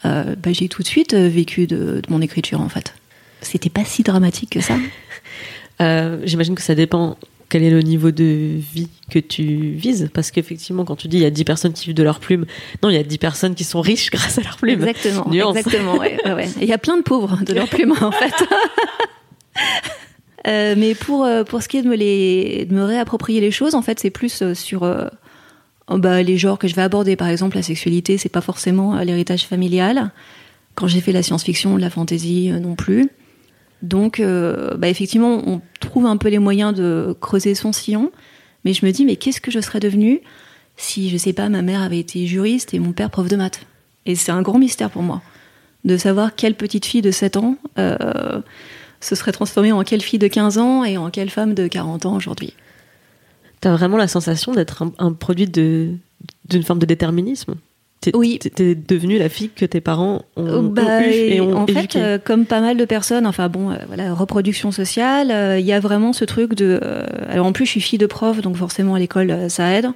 bah, 0.03 0.51
j'ai 0.51 0.67
tout 0.67 0.81
de 0.81 0.87
suite 0.87 1.13
vécu 1.13 1.67
de, 1.67 2.01
de, 2.01 2.03
mon 2.09 2.21
écriture, 2.21 2.61
en 2.61 2.69
fait. 2.69 2.93
C'était 3.47 3.69
pas 3.69 3.85
si 3.85 4.03
dramatique 4.03 4.51
que 4.51 4.61
ça? 4.61 4.75
J'imagine 6.25 6.55
que 6.55 6.61
ça 6.61 6.75
dépend 6.75 7.17
quel 7.49 7.63
est 7.63 7.69
le 7.69 7.81
niveau 7.81 8.11
de 8.11 8.57
vie 8.73 8.89
que 9.09 9.19
tu 9.19 9.71
vises 9.71 10.09
Parce 10.13 10.31
qu'effectivement, 10.31 10.85
quand 10.85 10.95
tu 10.95 11.07
dis 11.07 11.17
il 11.17 11.23
y 11.23 11.25
a 11.25 11.29
10 11.29 11.43
personnes 11.45 11.73
qui 11.73 11.85
vivent 11.85 11.95
de 11.95 12.03
leur 12.03 12.19
plume, 12.19 12.45
non, 12.83 12.89
il 12.89 12.95
y 12.95 12.99
a 12.99 13.03
10 13.03 13.17
personnes 13.17 13.55
qui 13.55 13.63
sont 13.63 13.81
riches 13.81 14.09
grâce 14.11 14.37
à 14.37 14.41
leur 14.41 14.57
plume. 14.57 14.83
Exactement. 14.83 15.31
Exactement, 15.31 15.97
ouais, 15.97 16.17
ouais, 16.25 16.49
Il 16.61 16.67
y 16.67 16.73
a 16.73 16.77
plein 16.77 16.97
de 16.97 17.03
pauvres 17.03 17.39
de 17.45 17.53
leur 17.53 17.69
plume, 17.69 17.93
en 18.01 18.11
fait. 18.11 18.33
euh, 20.47 20.75
mais 20.77 20.93
pour, 20.93 21.23
euh, 21.23 21.43
pour 21.43 21.61
ce 21.61 21.67
qui 21.67 21.77
est 21.77 21.83
de 21.83 21.87
me, 21.87 21.95
les, 21.95 22.65
de 22.65 22.73
me 22.73 22.83
réapproprier 22.83 23.39
les 23.39 23.51
choses, 23.51 23.75
en 23.75 23.81
fait, 23.81 23.99
c'est 23.99 24.09
plus 24.09 24.41
euh, 24.41 24.53
sur 24.53 24.83
euh, 24.83 25.07
bah, 25.89 26.21
les 26.21 26.37
genres 26.37 26.59
que 26.59 26.67
je 26.67 26.75
vais 26.75 26.81
aborder. 26.81 27.15
Par 27.15 27.29
exemple, 27.29 27.55
la 27.55 27.63
sexualité, 27.63 28.17
c'est 28.17 28.29
pas 28.29 28.41
forcément 28.41 28.99
l'héritage 28.99 29.45
familial. 29.45 30.11
Quand 30.75 30.87
j'ai 30.87 31.01
fait 31.01 31.13
la 31.13 31.23
science-fiction, 31.23 31.77
la 31.77 31.89
fantasy 31.89 32.51
non 32.51 32.75
plus. 32.75 33.09
Donc, 33.81 34.19
euh, 34.19 34.75
bah, 34.75 34.89
effectivement, 34.89 35.41
on 35.45 35.61
trouve 35.79 36.05
un 36.05 36.17
peu 36.17 36.29
les 36.29 36.39
moyens 36.39 36.73
de 36.73 37.15
creuser 37.19 37.55
son 37.55 37.71
sillon. 37.71 38.11
Mais 38.65 38.73
je 38.73 38.85
me 38.85 38.91
dis, 38.91 39.05
mais 39.05 39.15
qu'est-ce 39.15 39.41
que 39.41 39.51
je 39.51 39.59
serais 39.59 39.79
devenue 39.79 40.21
si, 40.75 41.09
je 41.09 41.17
sais 41.17 41.33
pas, 41.33 41.49
ma 41.49 41.61
mère 41.61 41.81
avait 41.81 41.99
été 41.99 42.27
juriste 42.27 42.73
et 42.73 42.79
mon 42.79 42.91
père 42.91 43.09
prof 43.09 43.27
de 43.27 43.35
maths? 43.35 43.61
Et 44.05 44.15
c'est 44.15 44.31
un 44.31 44.41
grand 44.41 44.59
mystère 44.59 44.89
pour 44.89 45.03
moi 45.03 45.21
de 45.87 45.97
savoir 45.97 46.35
quelle 46.35 46.55
petite 46.55 46.85
fille 46.85 47.01
de 47.01 47.11
7 47.11 47.37
ans 47.37 47.55
euh, 47.77 48.41
se 48.99 49.15
serait 49.15 49.31
transformée 49.31 49.71
en 49.71 49.83
quelle 49.83 50.01
fille 50.01 50.19
de 50.19 50.27
15 50.27 50.57
ans 50.57 50.83
et 50.83 50.97
en 50.97 51.09
quelle 51.09 51.29
femme 51.29 51.53
de 51.53 51.67
40 51.67 52.05
ans 52.05 52.15
aujourd'hui. 52.15 52.53
T'as 53.61 53.75
vraiment 53.75 53.97
la 53.97 54.07
sensation 54.07 54.53
d'être 54.53 54.83
un, 54.99 55.13
produit 55.13 55.47
d'une 55.47 55.99
forme 56.63 56.79
de 56.79 56.85
déterminisme? 56.85 57.55
Oui. 58.13 58.39
T'es 58.39 58.75
devenue 58.75 59.17
la 59.17 59.29
fille 59.29 59.49
que 59.49 59.65
tes 59.65 59.81
parents 59.81 60.23
ont, 60.35 60.63
bah, 60.63 61.05
eu 61.05 61.11
et 61.11 61.41
ont 61.41 61.57
En 61.57 61.67
fait, 61.67 61.95
euh, 61.95 62.17
comme 62.23 62.45
pas 62.45 62.61
mal 62.61 62.77
de 62.77 62.85
personnes, 62.85 63.25
enfin 63.25 63.49
bon, 63.49 63.71
euh, 63.71 63.75
voilà, 63.87 64.13
reproduction 64.13 64.71
sociale, 64.71 65.31
euh, 65.31 65.59
il 65.59 65.65
y 65.65 65.73
a 65.73 65.79
vraiment 65.79 66.13
ce 66.13 66.25
truc 66.25 66.53
de. 66.53 66.79
alors 67.29 67.45
en 67.45 67.51
plus, 67.51 67.65
je 67.65 67.71
suis 67.71 67.81
fille 67.81 67.99
de 67.99 68.05
prof, 68.05 68.41
donc 68.41 68.55
forcément 68.55 68.95
à 68.95 68.99
l'école, 68.99 69.49
ça 69.49 69.71
aide. 69.73 69.89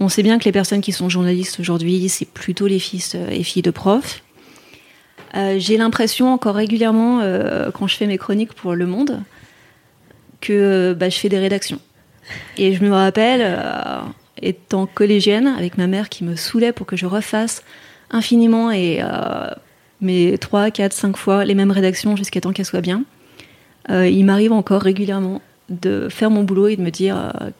On 0.00 0.08
sait 0.08 0.22
bien 0.22 0.38
que 0.38 0.44
les 0.44 0.52
personnes 0.52 0.80
qui 0.80 0.92
sont 0.92 1.08
journalistes 1.08 1.60
aujourd'hui, 1.60 2.08
c'est 2.08 2.28
plutôt 2.28 2.66
les 2.66 2.78
fils 2.78 3.14
et 3.14 3.42
filles 3.42 3.62
de 3.62 3.70
profs. 3.70 4.22
J'ai 5.34 5.76
l'impression 5.76 6.32
encore 6.32 6.54
régulièrement, 6.54 7.20
quand 7.74 7.86
je 7.86 7.96
fais 7.96 8.06
mes 8.06 8.18
chroniques 8.18 8.54
pour 8.54 8.74
Le 8.74 8.86
Monde, 8.86 9.22
que 10.40 10.94
bah, 10.98 11.08
je 11.08 11.18
fais 11.18 11.28
des 11.28 11.38
rédactions. 11.38 11.80
Et 12.56 12.74
je 12.74 12.82
me 12.82 12.90
rappelle 12.90 13.58
étant 14.42 14.86
collégienne, 14.86 15.46
avec 15.46 15.78
ma 15.78 15.86
mère 15.86 16.08
qui 16.08 16.24
me 16.24 16.36
saoulait 16.36 16.72
pour 16.72 16.86
que 16.86 16.96
je 16.96 17.06
refasse 17.06 17.62
infiniment 18.10 18.70
et 18.70 19.00
euh, 19.02 19.48
mes 20.00 20.36
3, 20.36 20.70
4, 20.70 20.92
5 20.92 21.16
fois 21.16 21.44
les 21.44 21.54
mêmes 21.54 21.70
rédactions 21.70 22.16
jusqu'à 22.16 22.40
temps 22.40 22.52
qu'elles 22.52 22.66
soient 22.66 22.80
bien. 22.80 23.04
Euh, 23.90 24.06
il 24.06 24.24
m'arrive 24.24 24.52
encore 24.52 24.82
régulièrement 24.82 25.40
de 25.68 26.08
faire 26.10 26.30
mon 26.30 26.44
boulot 26.44 26.68
et 26.68 26.76
de 26.76 26.82
me 26.82 26.90
dire 26.90 27.16
euh, 27.16 27.50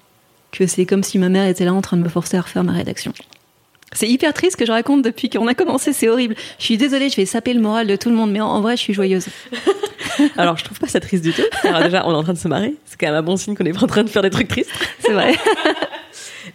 que 0.51 0.67
c'est 0.67 0.85
comme 0.85 1.03
si 1.03 1.19
ma 1.19 1.29
mère 1.29 1.47
était 1.47 1.65
là 1.65 1.73
en 1.73 1.81
train 1.81 1.97
de 1.97 2.03
me 2.03 2.09
forcer 2.09 2.37
à 2.37 2.43
refaire 2.43 2.65
ma 2.65 2.73
rédaction. 2.73 3.13
C'est 3.93 4.09
hyper 4.09 4.33
triste 4.33 4.53
ce 4.53 4.57
que 4.57 4.65
je 4.65 4.73
raconte 4.73 5.03
depuis 5.03 5.29
qu'on 5.29 5.47
a 5.49 5.55
commencé, 5.55 5.93
c'est 5.93 6.09
horrible. 6.09 6.35
Je 6.59 6.65
suis 6.65 6.79
désolée, 6.79 7.11
je 7.11 7.17
vais 7.17 7.27
saper 7.27 7.53
le 7.53 7.61
moral 7.61 7.87
de 7.87 7.97
tout 7.97 8.09
le 8.09 8.15
monde, 8.15 8.33
mais 8.33 8.41
en, 8.41 8.61
vrai, 8.63 8.77
je 8.77 8.83
suis 8.83 8.95
joyeuse. 8.95 9.27
Alors, 10.39 10.57
je 10.57 10.65
trouve 10.65 10.79
pas 10.79 10.87
ça 10.87 10.99
triste 10.99 11.25
du 11.25 11.33
tout. 11.33 11.43
Alors, 11.63 11.83
déjà, 11.83 12.07
on 12.07 12.13
est 12.13 12.17
en 12.17 12.23
train 12.23 12.33
de 12.33 12.39
se 12.39 12.49
marrer. 12.49 12.75
C'est 12.87 12.99
quand 12.99 13.07
même 13.07 13.17
un 13.17 13.23
bon 13.23 13.37
signe 13.37 13.55
qu'on 13.55 13.65
est 13.65 13.73
pas 13.73 13.85
en 13.85 13.87
train 13.87 14.03
de 14.03 14.09
faire 14.09 14.23
des 14.23 14.31
trucs 14.31 14.49
tristes. 14.49 14.71
C'est 15.01 15.13
vrai. 15.13 15.35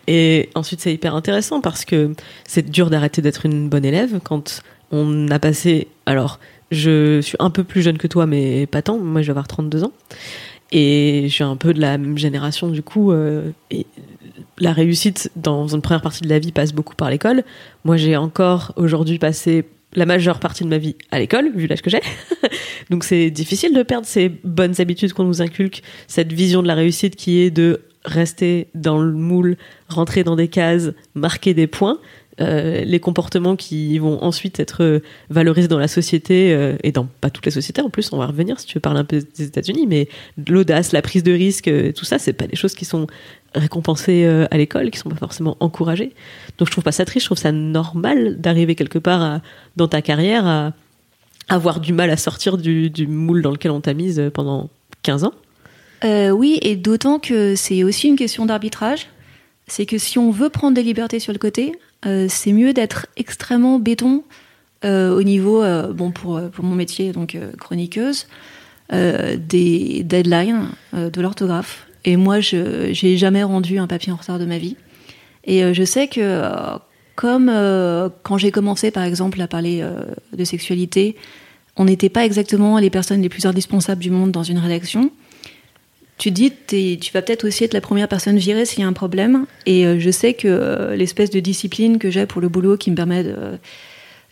Et 0.07 0.49
ensuite, 0.55 0.79
c'est 0.81 0.93
hyper 0.93 1.15
intéressant 1.15 1.61
parce 1.61 1.85
que 1.85 2.13
c'est 2.45 2.69
dur 2.69 2.89
d'arrêter 2.89 3.21
d'être 3.21 3.45
une 3.45 3.69
bonne 3.69 3.85
élève 3.85 4.19
quand 4.23 4.61
on 4.91 5.29
a 5.29 5.39
passé. 5.39 5.87
Alors, 6.05 6.39
je 6.71 7.21
suis 7.21 7.35
un 7.39 7.49
peu 7.49 7.63
plus 7.63 7.81
jeune 7.81 7.97
que 7.97 8.07
toi, 8.07 8.25
mais 8.25 8.65
pas 8.67 8.81
tant. 8.81 8.97
Moi, 8.97 9.21
je 9.21 9.27
vais 9.27 9.31
avoir 9.31 9.47
32 9.47 9.83
ans. 9.83 9.91
Et 10.71 11.25
je 11.27 11.33
suis 11.33 11.43
un 11.43 11.55
peu 11.55 11.73
de 11.73 11.81
la 11.81 11.97
même 11.97 12.17
génération, 12.17 12.69
du 12.69 12.81
coup. 12.81 13.11
euh, 13.11 13.51
la 14.59 14.73
réussite 14.73 15.31
dans 15.35 15.67
une 15.67 15.81
première 15.81 16.01
partie 16.01 16.23
de 16.23 16.29
la 16.29 16.39
vie 16.39 16.51
passe 16.51 16.73
beaucoup 16.73 16.95
par 16.95 17.09
l'école. 17.09 17.43
Moi, 17.83 17.97
j'ai 17.97 18.17
encore 18.17 18.73
aujourd'hui 18.75 19.19
passé 19.19 19.65
la 19.93 20.05
majeure 20.05 20.39
partie 20.39 20.63
de 20.63 20.69
ma 20.69 20.77
vie 20.77 20.95
à 21.11 21.19
l'école, 21.19 21.51
vu 21.55 21.67
l'âge 21.67 21.81
que 21.81 21.89
j'ai. 21.89 22.01
Donc 22.89 23.03
c'est 23.03 23.29
difficile 23.29 23.73
de 23.73 23.83
perdre 23.83 24.05
ces 24.05 24.29
bonnes 24.29 24.79
habitudes 24.79 25.13
qu'on 25.13 25.23
nous 25.23 25.41
inculque, 25.41 25.81
cette 26.07 26.33
vision 26.33 26.61
de 26.61 26.67
la 26.67 26.75
réussite 26.75 27.15
qui 27.15 27.39
est 27.39 27.51
de 27.51 27.81
rester 28.05 28.67
dans 28.75 28.99
le 28.99 29.11
moule, 29.11 29.57
rentrer 29.89 30.23
dans 30.23 30.35
des 30.35 30.47
cases, 30.47 30.91
marquer 31.15 31.53
des 31.53 31.67
points. 31.67 31.99
Euh, 32.39 32.83
les 32.83 32.99
comportements 32.99 33.55
qui 33.55 33.97
vont 33.97 34.23
ensuite 34.23 34.59
être 34.59 34.83
euh, 34.83 34.99
valorisés 35.31 35.67
dans 35.67 35.79
la 35.79 35.87
société 35.87 36.53
euh, 36.53 36.75
et 36.83 36.91
dans 36.91 37.07
pas 37.19 37.31
toutes 37.31 37.45
les 37.45 37.51
sociétés 37.51 37.81
en 37.81 37.89
plus 37.89 38.13
on 38.13 38.19
va 38.19 38.27
revenir 38.27 38.59
si 38.59 38.67
tu 38.67 38.75
veux 38.75 38.79
parler 38.79 38.99
un 38.99 39.05
peu 39.05 39.23
des 39.35 39.45
États-Unis 39.45 39.87
mais 39.87 40.07
l'audace 40.47 40.91
la 40.91 41.01
prise 41.01 41.23
de 41.23 41.31
risque 41.31 41.67
tout 41.95 42.05
ça 42.05 42.19
c'est 42.19 42.33
pas 42.33 42.45
des 42.45 42.55
choses 42.55 42.75
qui 42.75 42.85
sont 42.85 43.07
récompensées 43.55 44.27
à 44.27 44.55
l'école 44.55 44.91
qui 44.91 44.99
sont 44.99 45.09
pas 45.09 45.15
forcément 45.15 45.57
encouragées 45.61 46.13
donc 46.59 46.67
je 46.67 46.71
trouve 46.73 46.83
pas 46.83 46.91
ça 46.91 47.05
triste 47.05 47.23
je 47.23 47.29
trouve 47.29 47.39
ça 47.39 47.51
normal 47.51 48.39
d'arriver 48.39 48.75
quelque 48.75 48.99
part 48.99 49.41
dans 49.75 49.87
ta 49.87 50.03
carrière 50.03 50.45
à 50.45 50.73
avoir 51.49 51.79
du 51.79 51.91
mal 51.91 52.11
à 52.11 52.17
sortir 52.17 52.59
du, 52.59 52.91
du 52.91 53.07
moule 53.07 53.41
dans 53.41 53.51
lequel 53.51 53.71
on 53.71 53.81
t'a 53.81 53.95
mise 53.95 54.29
pendant 54.31 54.69
15 55.01 55.23
ans 55.23 55.33
Euh, 56.03 56.29
oui, 56.29 56.59
et 56.61 56.75
d'autant 56.75 57.19
que 57.19 57.55
c'est 57.55 57.83
aussi 57.83 58.07
une 58.07 58.15
question 58.15 58.45
d'arbitrage. 58.45 59.07
C'est 59.67 59.85
que 59.85 59.97
si 59.97 60.17
on 60.17 60.31
veut 60.31 60.49
prendre 60.49 60.75
des 60.75 60.83
libertés 60.83 61.19
sur 61.19 61.33
le 61.33 61.39
côté, 61.39 61.73
euh, 62.05 62.27
c'est 62.29 62.53
mieux 62.53 62.73
d'être 62.73 63.07
extrêmement 63.17 63.79
béton 63.79 64.23
euh, 64.85 65.15
au 65.15 65.23
niveau, 65.23 65.63
bon 65.93 66.11
pour, 66.11 66.39
pour 66.51 66.63
mon 66.63 66.75
métier, 66.75 67.11
donc 67.11 67.37
chroniqueuse, 67.59 68.27
des 68.91 70.03
deadlines 70.05 70.69
de 70.93 71.21
l'orthographe. 71.21 71.87
Et 72.05 72.15
moi, 72.15 72.39
je 72.39 72.93
j'ai 72.93 73.17
jamais 73.17 73.43
rendu 73.43 73.79
un 73.79 73.87
papier 73.87 74.13
en 74.13 74.15
retard 74.15 74.39
de 74.39 74.45
ma 74.45 74.57
vie. 74.57 74.77
Et 75.43 75.73
je 75.73 75.83
sais 75.83 76.07
que 76.07 76.41
comme 77.15 77.51
quand 78.23 78.37
j'ai 78.37 78.51
commencé, 78.51 78.91
par 78.91 79.03
exemple, 79.03 79.41
à 79.41 79.47
parler 79.47 79.83
de 80.31 80.43
sexualité, 80.45 81.17
on 81.75 81.83
n'était 81.83 82.09
pas 82.09 82.23
exactement 82.23 82.77
les 82.77 82.89
personnes 82.89 83.21
les 83.21 83.29
plus 83.29 83.45
indispensables 83.45 84.01
du 84.01 84.11
monde 84.11 84.31
dans 84.31 84.43
une 84.43 84.59
rédaction 84.59 85.11
tu 86.17 86.31
dis, 86.31 86.51
tu 86.67 87.12
vas 87.13 87.21
peut-être 87.21 87.45
aussi 87.47 87.63
être 87.63 87.74
la 87.74 87.81
première 87.81 88.07
personne 88.07 88.38
virée 88.38 88.65
s'il 88.65 88.79
y 88.79 88.83
a 88.83 88.88
un 88.88 88.93
problème. 88.93 89.45
Et 89.65 89.86
euh, 89.86 90.00
je 90.00 90.09
sais 90.09 90.33
que 90.33 90.47
euh, 90.47 90.95
l'espèce 90.95 91.29
de 91.29 91.39
discipline 91.39 92.00
que 92.00 92.09
j'ai 92.09 92.25
pour 92.25 92.41
le 92.41 92.50
boulot 92.50 92.75
qui 92.77 92.89
me 92.89 92.95
permet 92.95 93.24
de- 93.24 93.59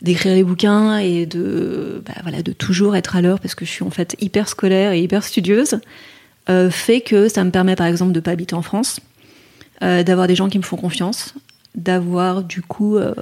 d'écrire 0.02 0.34
les 0.34 0.44
bouquins 0.44 0.98
et 0.98 1.26
de, 1.26 2.02
bah, 2.04 2.14
voilà, 2.22 2.42
de 2.42 2.52
toujours 2.52 2.96
être 2.96 3.16
à 3.16 3.22
l'heure 3.22 3.40
parce 3.40 3.54
que 3.54 3.64
je 3.64 3.70
suis 3.70 3.84
en 3.84 3.90
fait 3.90 4.16
hyper 4.20 4.48
scolaire 4.48 4.92
et 4.92 5.00
hyper 5.00 5.22
studieuse, 5.24 5.80
euh, 6.50 6.70
fait 6.70 7.00
que 7.00 7.28
ça 7.28 7.44
me 7.44 7.50
permet 7.50 7.76
par 7.76 7.86
exemple 7.86 8.12
de 8.12 8.20
pas 8.20 8.32
habiter 8.32 8.54
en 8.54 8.62
France, 8.62 9.00
euh, 9.82 10.02
d'avoir 10.02 10.26
des 10.26 10.34
gens 10.34 10.48
qui 10.48 10.58
me 10.58 10.64
font 10.64 10.76
confiance, 10.76 11.34
d'avoir 11.76 12.42
du 12.42 12.62
coup 12.62 12.96
euh, 12.96 13.14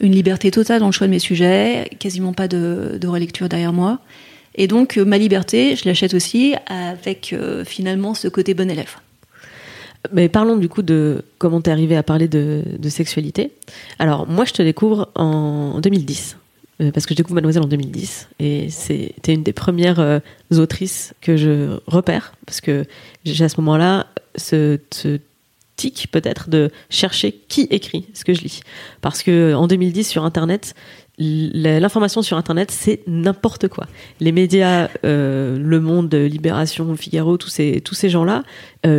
une 0.00 0.12
liberté 0.12 0.50
totale 0.50 0.80
dans 0.80 0.86
le 0.86 0.92
choix 0.92 1.06
de 1.06 1.12
mes 1.12 1.18
sujets, 1.18 1.88
quasiment 1.98 2.32
pas 2.32 2.48
de, 2.48 2.98
de 3.00 3.06
relecture 3.08 3.48
derrière 3.48 3.72
moi. 3.72 4.00
Et 4.58 4.66
donc, 4.66 4.98
euh, 4.98 5.04
ma 5.04 5.16
liberté, 5.18 5.76
je 5.76 5.88
l'achète 5.88 6.12
aussi 6.12 6.54
avec 6.66 7.32
euh, 7.32 7.64
finalement 7.64 8.12
ce 8.12 8.26
côté 8.26 8.54
bon 8.54 8.68
élève. 8.68 8.96
Mais 10.12 10.28
parlons 10.28 10.56
du 10.56 10.68
coup 10.68 10.82
de 10.82 11.24
comment 11.38 11.60
t'es 11.60 11.70
arrivé 11.70 11.96
à 11.96 12.02
parler 12.02 12.28
de, 12.28 12.64
sexualité. 12.88 13.52
Alors 13.98 14.26
moi 14.26 14.44
je 14.44 14.52
te 14.52 14.62
découvre 14.62 15.10
en 15.14 15.80
2010 15.80 16.36
euh, 16.80 16.92
parce 16.92 17.04
que 17.04 17.14
je 17.14 17.16
découvre 17.16 17.34
Mademoiselle 17.34 17.64
en 17.64 17.68
2010 17.68 18.28
et 18.38 18.70
c'était 18.70 19.34
une 19.34 19.42
des 19.42 19.52
premières 19.52 20.20
autrices 20.52 21.14
que 21.20 21.36
je 21.36 21.78
repère 21.88 22.32
parce 22.46 22.60
que 22.60 22.84
j'ai 23.24 23.44
à 23.44 23.48
ce 23.48 23.60
moment-là 23.60 24.06
ce, 24.36 24.78
ce 24.92 25.18
tic 25.74 26.08
peut-être 26.12 26.48
de 26.48 26.70
chercher 26.90 27.32
qui 27.48 27.62
écrit 27.70 28.06
ce 28.14 28.24
que 28.24 28.34
je 28.34 28.42
lis 28.42 28.60
parce 29.00 29.24
que 29.24 29.52
en 29.54 29.66
2010 29.66 30.04
sur 30.04 30.24
internet 30.24 30.76
l'information 31.18 32.22
sur 32.22 32.36
internet 32.36 32.70
c'est 32.70 33.00
n'importe 33.06 33.68
quoi. 33.68 33.86
Les 34.20 34.32
médias 34.32 34.88
euh, 35.04 35.58
Le 35.58 35.80
Monde 35.80 36.14
Libération 36.14 36.94
Figaro 36.96 37.36
tous 37.36 37.48
ces 37.48 37.80
tous 37.80 37.94
ces 37.94 38.08
gens 38.08 38.24
là 38.24 38.42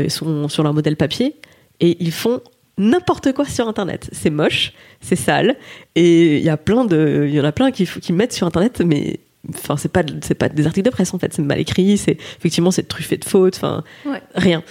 sont 0.09 0.47
sur 0.49 0.63
leur 0.63 0.73
modèle 0.73 0.95
papier 0.97 1.35
et 1.79 1.97
ils 2.03 2.11
font 2.11 2.41
n'importe 2.77 3.33
quoi 3.33 3.45
sur 3.45 3.67
internet. 3.67 4.09
C'est 4.11 4.29
moche 4.29 4.73
c'est 5.01 5.15
sale 5.15 5.55
et 5.95 6.37
il 6.37 6.43
y 6.43 6.49
a 6.49 6.57
plein 6.57 6.85
de 6.85 7.25
il 7.27 7.33
y 7.33 7.39
en 7.39 7.45
a 7.45 7.51
plein 7.51 7.71
qui 7.71 7.85
qui 7.85 8.13
mettent 8.13 8.33
sur 8.33 8.47
internet 8.47 8.81
mais 8.85 9.19
enfin 9.55 9.77
c'est 9.77 9.91
pas 9.91 10.03
c'est 10.21 10.35
pas 10.35 10.49
des 10.49 10.65
articles 10.65 10.85
de 10.85 10.91
presse 10.91 11.13
en 11.13 11.19
fait. 11.19 11.33
C'est 11.33 11.41
mal 11.41 11.59
écrit 11.59 11.97
c'est 11.97 12.17
effectivement 12.37 12.71
c'est 12.71 12.87
truffé 12.87 13.15
de 13.17 13.25
fautes 13.25 13.55
enfin 13.55 13.83
Ouais. 14.05 14.21
rien 14.35 14.61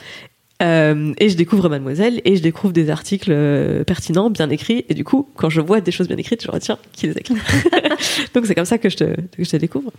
Euh, 0.61 1.13
et 1.19 1.29
je 1.29 1.37
découvre 1.37 1.69
Mademoiselle 1.69 2.21
et 2.25 2.35
je 2.37 2.43
découvre 2.43 2.73
des 2.73 2.91
articles 2.91 3.31
euh, 3.33 3.85
pertinents, 3.85 4.29
bien 4.29 4.51
écrits. 4.51 4.85
Et 4.89 4.95
du 4.95 5.05
coup, 5.05 5.29
quand 5.37 5.51
je 5.51 5.61
vois 5.61 5.81
des 5.81 5.93
choses 5.93 6.09
bien 6.09 6.17
écrites, 6.17 6.43
je 6.43 6.51
retiens 6.51 6.79
qui 6.93 7.07
les 7.07 7.17
a 7.17 7.21
écrits. 7.21 7.35
donc 8.35 8.47
c'est 8.47 8.55
comme 8.57 8.65
ça 8.65 8.79
que 8.79 8.89
je 8.89 8.97
te, 8.97 9.05
que 9.05 9.45
je 9.45 9.51
te 9.51 9.57
découvre. 9.57 9.93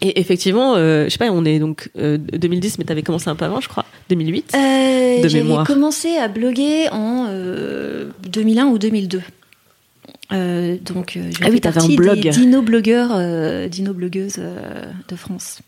Et 0.00 0.20
effectivement, 0.20 0.74
euh, 0.76 1.06
je 1.06 1.10
sais 1.10 1.18
pas, 1.18 1.30
on 1.32 1.44
est 1.44 1.58
donc 1.58 1.90
euh, 1.98 2.16
2010, 2.16 2.78
mais 2.78 2.84
t'avais 2.84 3.02
commencé 3.02 3.28
un 3.28 3.34
peu 3.34 3.44
avant, 3.44 3.60
je 3.60 3.68
crois, 3.68 3.84
2008. 4.10 4.52
Euh, 4.54 5.22
De 5.22 5.28
J'avais 5.28 5.42
mémoire. 5.42 5.66
commencé 5.66 6.16
à 6.16 6.28
bloguer 6.28 6.88
en 6.92 7.26
euh, 7.28 8.10
2001 8.28 8.66
ou 8.66 8.78
2002. 8.78 9.20
Euh, 10.32 10.76
donc, 10.80 11.16
euh, 11.16 11.30
Ah 11.42 11.48
oui, 11.50 11.60
t'avais 11.60 11.80
un 11.82 11.88
blog. 11.88 12.20
des 12.20 12.30
dino-blogueurs, 12.30 13.10
euh, 13.12 13.68
dino-blogueuses 13.68 14.36
euh, 14.38 14.84
de 15.08 15.16
France. 15.16 15.60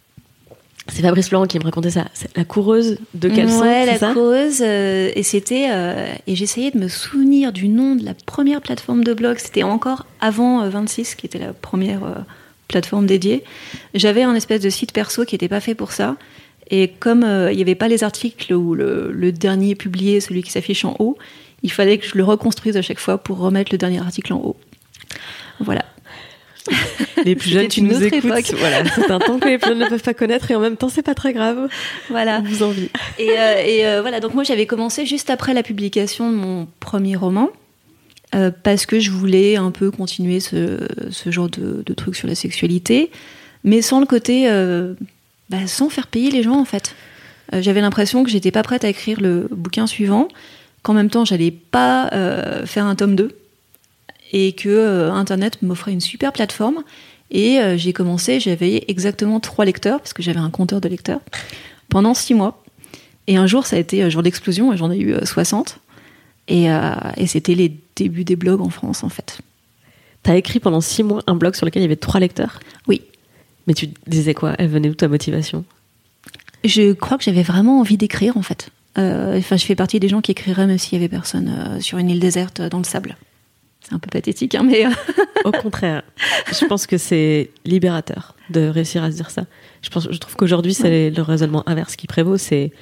C'est 0.88 1.02
Fabrice 1.02 1.28
Florent 1.28 1.46
qui 1.46 1.58
me 1.58 1.64
racontait 1.64 1.90
ça. 1.90 2.04
La 2.36 2.44
coureuse 2.44 2.98
de 3.14 3.28
caleçon, 3.30 3.60
Ouais, 3.62 3.86
la 3.86 3.98
ça? 3.98 4.12
cause. 4.12 4.60
euh, 4.60 5.10
et 5.14 5.22
c'était. 5.22 5.68
euh, 5.70 6.12
et 6.26 6.36
j'essayais 6.36 6.70
de 6.70 6.78
me 6.78 6.88
souvenir 6.88 7.52
du 7.52 7.68
nom 7.68 7.96
de 7.96 8.04
la 8.04 8.12
première 8.14 8.60
plateforme 8.60 9.02
de 9.02 9.14
blog. 9.14 9.38
C'était 9.38 9.62
encore 9.62 10.06
avant 10.20 10.62
euh, 10.62 10.68
26, 10.68 11.14
qui 11.14 11.24
était 11.26 11.38
la 11.38 11.52
première 11.54 12.04
euh, 12.04 12.14
plateforme 12.68 13.06
dédiée. 13.06 13.44
J'avais 13.94 14.22
un 14.22 14.34
espèce 14.34 14.60
de 14.60 14.68
site 14.70 14.92
perso 14.92 15.24
qui 15.24 15.34
n'était 15.34 15.48
pas 15.48 15.60
fait 15.60 15.74
pour 15.74 15.90
ça. 15.92 16.16
Et 16.70 16.88
comme 17.00 17.24
euh, 17.24 17.50
il 17.50 17.56
n'y 17.56 17.62
avait 17.62 17.74
pas 17.74 17.88
les 17.88 18.04
articles 18.04 18.52
ou 18.52 18.74
le, 18.74 19.10
le 19.10 19.32
dernier 19.32 19.74
publié, 19.74 20.20
celui 20.20 20.42
qui 20.42 20.50
s'affiche 20.50 20.84
en 20.84 20.96
haut, 20.98 21.16
il 21.62 21.72
fallait 21.72 21.96
que 21.98 22.06
je 22.06 22.16
le 22.16 22.24
reconstruise 22.24 22.76
à 22.76 22.82
chaque 22.82 22.98
fois 23.00 23.16
pour 23.18 23.38
remettre 23.38 23.72
le 23.72 23.78
dernier 23.78 24.00
article 24.00 24.34
en 24.34 24.38
haut. 24.38 24.56
Voilà. 25.60 25.84
Les 27.24 27.36
plus 27.36 27.50
jeunes 27.50 27.68
une 27.76 27.88
nous 27.88 28.02
écoutent, 28.02 28.24
époque. 28.24 28.54
voilà, 28.58 28.84
c'est 28.94 29.10
un 29.10 29.18
temps 29.18 29.38
que 29.38 29.48
les 29.48 29.58
plus 29.58 29.68
jeunes 29.68 29.78
ne 29.80 29.88
peuvent 29.88 30.02
pas 30.02 30.14
connaître 30.14 30.50
et 30.50 30.54
en 30.54 30.60
même 30.60 30.76
temps 30.76 30.88
c'est 30.88 31.02
pas 31.02 31.14
très 31.14 31.32
grave. 31.32 31.68
Voilà. 32.08 32.40
On 32.40 32.48
vous 32.48 32.62
envie. 32.62 32.88
Et, 33.18 33.30
euh, 33.38 33.62
et, 33.64 33.86
euh, 33.86 34.00
voilà, 34.00 34.20
donc 34.20 34.34
moi 34.34 34.44
j'avais 34.44 34.66
commencé 34.66 35.06
juste 35.06 35.30
après 35.30 35.54
la 35.54 35.62
publication 35.62 36.30
de 36.30 36.36
mon 36.36 36.66
premier 36.80 37.16
roman, 37.16 37.50
euh, 38.34 38.50
parce 38.62 38.86
que 38.86 38.98
je 38.98 39.10
voulais 39.10 39.56
un 39.56 39.70
peu 39.70 39.90
continuer 39.90 40.40
ce, 40.40 40.78
ce 41.10 41.30
genre 41.30 41.48
de, 41.50 41.82
de 41.84 41.94
trucs 41.94 42.16
sur 42.16 42.28
la 42.28 42.34
sexualité, 42.34 43.10
mais 43.62 43.82
sans 43.82 44.00
le 44.00 44.06
côté. 44.06 44.48
bah, 45.50 45.66
sans 45.66 45.88
faire 45.90 46.06
payer 46.06 46.30
les 46.30 46.42
gens 46.42 46.58
en 46.58 46.64
fait. 46.64 46.94
J'avais 47.52 47.82
l'impression 47.82 48.24
que 48.24 48.30
j'étais 48.30 48.50
pas 48.50 48.62
prête 48.62 48.84
à 48.84 48.88
écrire 48.88 49.20
le 49.20 49.48
bouquin 49.50 49.86
suivant, 49.86 50.28
qu'en 50.82 50.94
même 50.94 51.10
temps 51.10 51.26
j'allais 51.26 51.50
pas 51.50 52.08
faire 52.64 52.86
un 52.86 52.94
tome 52.94 53.14
2, 53.16 53.36
et 54.32 54.52
que 54.52 54.68
euh, 54.68 55.12
Internet 55.12 55.62
m'offrait 55.62 55.92
une 55.92 56.00
super 56.00 56.32
plateforme. 56.32 56.82
Et 57.30 57.58
euh, 57.58 57.76
j'ai 57.76 57.92
commencé, 57.92 58.40
j'avais 58.40 58.84
exactement 58.88 59.40
trois 59.40 59.64
lecteurs, 59.64 59.98
parce 59.98 60.12
que 60.12 60.22
j'avais 60.22 60.38
un 60.38 60.50
compteur 60.50 60.80
de 60.80 60.88
lecteurs, 60.88 61.20
pendant 61.88 62.14
six 62.14 62.34
mois. 62.34 62.62
Et 63.26 63.36
un 63.36 63.46
jour, 63.46 63.66
ça 63.66 63.76
a 63.76 63.78
été 63.78 64.02
un 64.02 64.08
jour 64.08 64.22
d'explosion, 64.22 64.72
et 64.72 64.76
j'en 64.76 64.90
ai 64.90 64.98
eu 64.98 65.14
euh, 65.14 65.24
60. 65.24 65.78
Et, 66.48 66.70
euh, 66.70 66.94
et 67.16 67.26
c'était 67.26 67.54
les 67.54 67.74
débuts 67.96 68.24
des 68.24 68.36
blogs 68.36 68.60
en 68.60 68.68
France, 68.68 69.02
en 69.02 69.08
fait. 69.08 69.38
T'as 70.22 70.36
écrit 70.36 70.60
pendant 70.60 70.80
six 70.80 71.02
mois 71.02 71.22
un 71.26 71.34
blog 71.34 71.54
sur 71.54 71.66
lequel 71.66 71.82
il 71.82 71.84
y 71.84 71.88
avait 71.88 71.96
trois 71.96 72.20
lecteurs? 72.20 72.60
Oui. 72.86 73.02
Mais 73.66 73.74
tu 73.74 73.88
disais 74.06 74.34
quoi? 74.34 74.54
Elle 74.58 74.68
venait 74.68 74.88
d'où 74.88 74.94
ta 74.94 75.08
motivation? 75.08 75.64
Je 76.64 76.92
crois 76.92 77.18
que 77.18 77.24
j'avais 77.24 77.42
vraiment 77.42 77.80
envie 77.80 77.96
d'écrire, 77.96 78.36
en 78.36 78.42
fait. 78.42 78.70
Euh, 78.98 79.38
Enfin, 79.38 79.56
je 79.56 79.64
fais 79.64 79.74
partie 79.74 80.00
des 80.00 80.08
gens 80.08 80.20
qui 80.20 80.30
écriraient 80.30 80.66
même 80.66 80.78
s'il 80.78 80.94
y 80.94 81.00
avait 81.00 81.08
personne 81.08 81.48
euh, 81.48 81.80
sur 81.80 81.98
une 81.98 82.10
île 82.10 82.20
déserte 82.20 82.60
dans 82.60 82.78
le 82.78 82.84
sable. 82.84 83.16
C'est 83.86 83.94
un 83.94 83.98
peu 83.98 84.08
pathétique, 84.10 84.54
hein, 84.54 84.62
mais... 84.64 84.86
euh, 84.86 84.90
Au 85.44 85.52
contraire, 85.52 86.02
je 86.50 86.64
pense 86.66 86.86
que 86.86 86.96
c'est 86.98 87.50
libérateur 87.64 88.34
de 88.50 88.66
réussir 88.68 89.02
à 89.04 89.10
se 89.10 89.16
dire 89.16 89.30
ça. 89.30 89.44
Je, 89.82 89.90
pense, 89.90 90.08
je 90.10 90.18
trouve 90.18 90.36
qu'aujourd'hui, 90.36 90.74
c'est 90.74 91.10
le 91.10 91.22
raisonnement 91.22 91.68
inverse 91.68 91.96
qui 91.96 92.06
prévaut. 92.06 92.38
C'est 92.38 92.72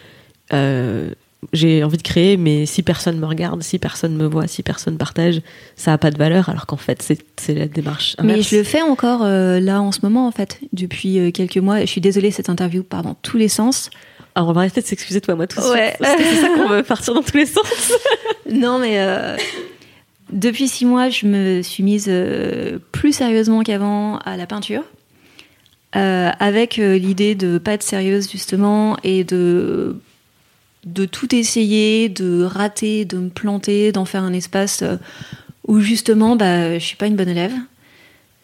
euh, 0.53 1.11
j'ai 1.53 1.83
envie 1.83 1.97
de 1.97 2.03
créer, 2.03 2.37
mais 2.37 2.67
si 2.67 2.83
personne 2.83 3.19
me 3.19 3.27
regarde, 3.27 3.63
si 3.63 3.79
personne 3.79 4.15
me 4.17 4.27
voit, 4.27 4.47
si 4.47 4.63
personne 4.63 4.97
partage, 4.97 5.43
ça 5.75 5.93
a 5.93 5.99
pas 5.99 6.11
de 6.11 6.19
valeur, 6.19 6.49
alors 6.49 6.67
qu'en 6.67 6.77
fait, 6.77 7.03
c'est 7.37 7.55
la 7.55 7.67
démarche. 7.67 8.17
Mais 8.23 8.43
je 8.43 8.57
le 8.57 8.63
fais 8.63 8.83
encore 8.83 9.25
euh, 9.25 9.59
là 9.59 9.81
en 9.83 9.91
ce 9.91 10.01
moment, 10.03 10.27
en 10.29 10.31
fait, 10.31 10.61
depuis 10.73 11.19
euh, 11.19 11.31
quelques 11.33 11.57
mois. 11.59 11.81
Je 11.81 11.87
suis 11.87 12.01
désolée, 12.01 12.31
cette 12.31 12.49
interview 12.49 12.85
part 12.85 13.03
dans 13.03 13.15
tous 13.15 13.39
les 13.39 13.49
sens. 13.49 13.91
Alors, 14.35 14.51
on 14.51 14.53
va 14.53 14.61
arrêter 14.61 14.81
de 14.81 14.87
s'excuser 14.87 15.21
toi, 15.21 15.35
moi, 15.35 15.47
tout 15.47 15.61
ouais. 15.61 15.97
C'est 16.01 16.41
ça 16.41 16.49
qu'on 16.49 16.69
veut 16.69 16.85
partir 16.85 17.13
dans 17.13 17.23
tous 17.23 17.37
les 17.37 17.47
sens. 17.47 17.93
non, 18.51 18.79
mais 18.79 19.01
euh, 19.01 19.37
depuis 20.33 20.69
six 20.69 20.85
mois, 20.85 21.11
je 21.11 21.27
me 21.27 21.63
suis 21.63 21.83
mise 21.83 22.11
plus 22.91 23.13
sérieusement 23.13 23.63
qu'avant 23.63 24.19
à 24.19 24.37
la 24.37 24.47
peinture. 24.47 24.83
avec 25.93 26.77
l'idée 26.77 27.35
de 27.35 27.59
pas 27.59 27.73
être 27.73 27.83
sérieuse 27.83 28.31
justement 28.31 28.97
et 29.05 29.25
de 29.25 29.97
de 30.85 31.05
tout 31.05 31.35
essayer, 31.35 32.09
de 32.09 32.43
rater, 32.43 33.05
de 33.05 33.19
me 33.19 33.29
planter, 33.29 33.93
d'en 33.93 34.05
faire 34.05 34.23
un 34.23 34.33
espace 34.33 34.83
euh, 34.83 34.97
où 35.67 35.81
justement, 35.81 36.37
bah, 36.37 36.79
je 36.79 36.85
suis 36.85 36.97
pas 36.97 37.07
une 37.07 37.17
bonne 37.17 37.29
élève. 37.29 37.53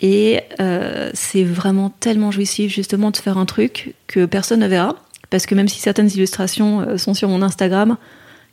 Et 0.01 0.41
euh, 0.61 1.11
c'est 1.15 1.43
vraiment 1.43 1.91
tellement 1.91 2.31
jouissif 2.31 2.73
justement 2.73 3.11
de 3.11 3.17
faire 3.17 3.39
un 3.39 3.47
truc 3.47 3.95
que 4.07 4.27
personne 4.27 4.61
ne 4.61 4.69
verra. 4.69 4.95
Parce 5.31 5.47
que 5.47 5.55
même 5.55 5.69
si 5.69 5.81
certaines 5.81 6.09
illustrations 6.09 6.81
euh, 6.81 6.97
sont 6.97 7.15
sur 7.15 7.29
mon 7.29 7.43
Instagram, 7.43 7.97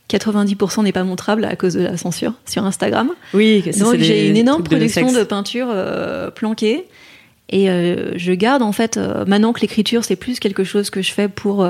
90% 0.10 0.84
n'est 0.84 0.92
pas 0.92 1.04
montrable 1.04 1.46
à 1.46 1.56
cause 1.56 1.74
de 1.74 1.82
la 1.82 1.98
censure 1.98 2.34
sur 2.46 2.64
Instagram. 2.66 3.10
Oui, 3.34 3.64
donc 3.80 3.98
j'ai 3.98 4.30
une 4.30 4.38
énorme 4.38 4.64
production 4.64 5.12
de, 5.12 5.24
peinture 5.24 5.74
planquée. 6.36 6.86
Et 7.50 7.68
je 7.68 8.32
garde 8.34 8.62
en 8.62 8.72
fait, 8.72 8.98
maintenant 9.28 9.54
que 9.54 9.62
l'écriture 9.62 10.04
c'est 10.04 10.16
plus 10.16 10.40
quelque 10.40 10.64
chose 10.64 10.90
que 10.90 11.02
je 11.02 11.12
fais 11.12 11.28
pour 11.28 11.68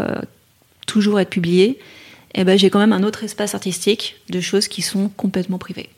toujours 0.85 1.19
être 1.19 1.29
publié, 1.29 1.79
eh 2.35 2.43
ben, 2.43 2.57
j'ai 2.57 2.69
quand 2.69 2.79
même 2.79 2.93
un 2.93 3.03
autre 3.03 3.23
espace 3.23 3.55
artistique 3.55 4.17
de 4.29 4.41
choses 4.41 4.67
qui 4.67 4.81
sont 4.81 5.09
complètement 5.09 5.57
privées. 5.57 5.89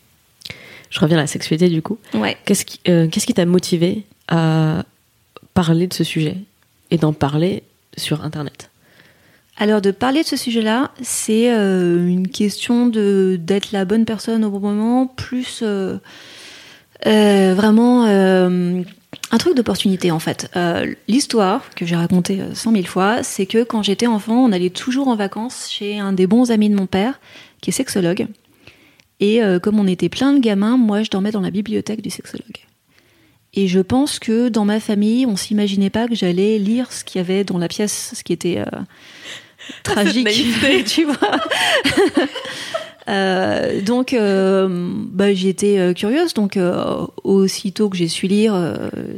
Je 0.89 0.99
reviens 0.99 1.17
à 1.17 1.21
la 1.21 1.27
sexualité 1.27 1.67
du 1.69 1.81
coup. 1.81 1.97
Ouais. 2.13 2.37
Qu'est-ce 2.45 2.63
qui 2.63 2.79
euh, 2.87 3.07
qu'est-ce 3.07 3.25
qui 3.25 3.33
t'a 3.33 3.45
motivé 3.45 4.03
à 4.27 4.85
parler 5.53 5.87
de 5.87 5.93
ce 5.93 6.03
sujet 6.03 6.37
et 6.91 6.97
d'en 6.97 7.11
parler 7.11 7.63
sur 7.97 8.23
Internet? 8.23 8.69
Alors 9.57 9.81
de 9.81 9.91
parler 9.91 10.21
de 10.21 10.27
ce 10.27 10.37
sujet-là, 10.37 10.91
c'est 11.01 11.51
euh, 11.51 12.07
une 12.07 12.27
question 12.27 12.87
de 12.87 13.37
d'être 13.39 13.71
la 13.71 13.85
bonne 13.85 14.05
personne 14.05 14.45
au 14.45 14.49
bon 14.49 14.59
moment, 14.59 15.07
plus 15.07 15.63
euh, 15.63 15.97
vraiment 17.03 18.05
un 19.31 19.37
truc 19.37 19.55
d'opportunité 19.55 20.11
en 20.11 20.19
fait. 20.19 20.49
Euh, 20.55 20.93
l'histoire 21.07 21.69
que 21.75 21.85
j'ai 21.85 21.95
racontée 21.95 22.41
euh, 22.41 22.53
cent 22.53 22.71
mille 22.71 22.87
fois, 22.87 23.23
c'est 23.23 23.45
que 23.45 23.63
quand 23.63 23.83
j'étais 23.83 24.07
enfant, 24.07 24.43
on 24.43 24.51
allait 24.51 24.69
toujours 24.69 25.07
en 25.07 25.15
vacances 25.15 25.69
chez 25.69 25.99
un 25.99 26.13
des 26.13 26.27
bons 26.27 26.51
amis 26.51 26.69
de 26.69 26.75
mon 26.75 26.85
père, 26.85 27.19
qui 27.61 27.69
est 27.69 27.73
sexologue. 27.73 28.27
Et 29.19 29.43
euh, 29.43 29.59
comme 29.59 29.79
on 29.79 29.87
était 29.87 30.09
plein 30.09 30.33
de 30.33 30.39
gamins, 30.39 30.77
moi 30.77 31.03
je 31.03 31.09
dormais 31.09 31.31
dans 31.31 31.41
la 31.41 31.51
bibliothèque 31.51 32.01
du 32.01 32.09
sexologue. 32.09 32.59
Et 33.53 33.67
je 33.67 33.79
pense 33.79 34.19
que 34.19 34.49
dans 34.49 34.65
ma 34.65 34.79
famille, 34.79 35.25
on 35.25 35.35
s'imaginait 35.35 35.89
pas 35.89 36.07
que 36.07 36.15
j'allais 36.15 36.59
lire 36.59 36.91
ce 36.91 37.03
qu'il 37.03 37.19
y 37.19 37.21
avait 37.23 37.43
dans 37.43 37.57
la 37.57 37.67
pièce, 37.67 38.13
ce 38.15 38.23
qui 38.23 38.33
était 38.33 38.63
tragique, 39.83 40.27
tu 40.85 41.05
vois. 41.05 41.17
Euh, 43.09 43.81
donc, 43.81 44.13
euh, 44.13 44.67
bah, 45.13 45.33
j'étais 45.33 45.77
euh, 45.79 45.93
curieuse. 45.93 46.33
Donc, 46.33 46.59
aussitôt 47.23 47.89
que 47.89 47.97
j'ai 47.97 48.07
su 48.07 48.27
lire, 48.27 48.53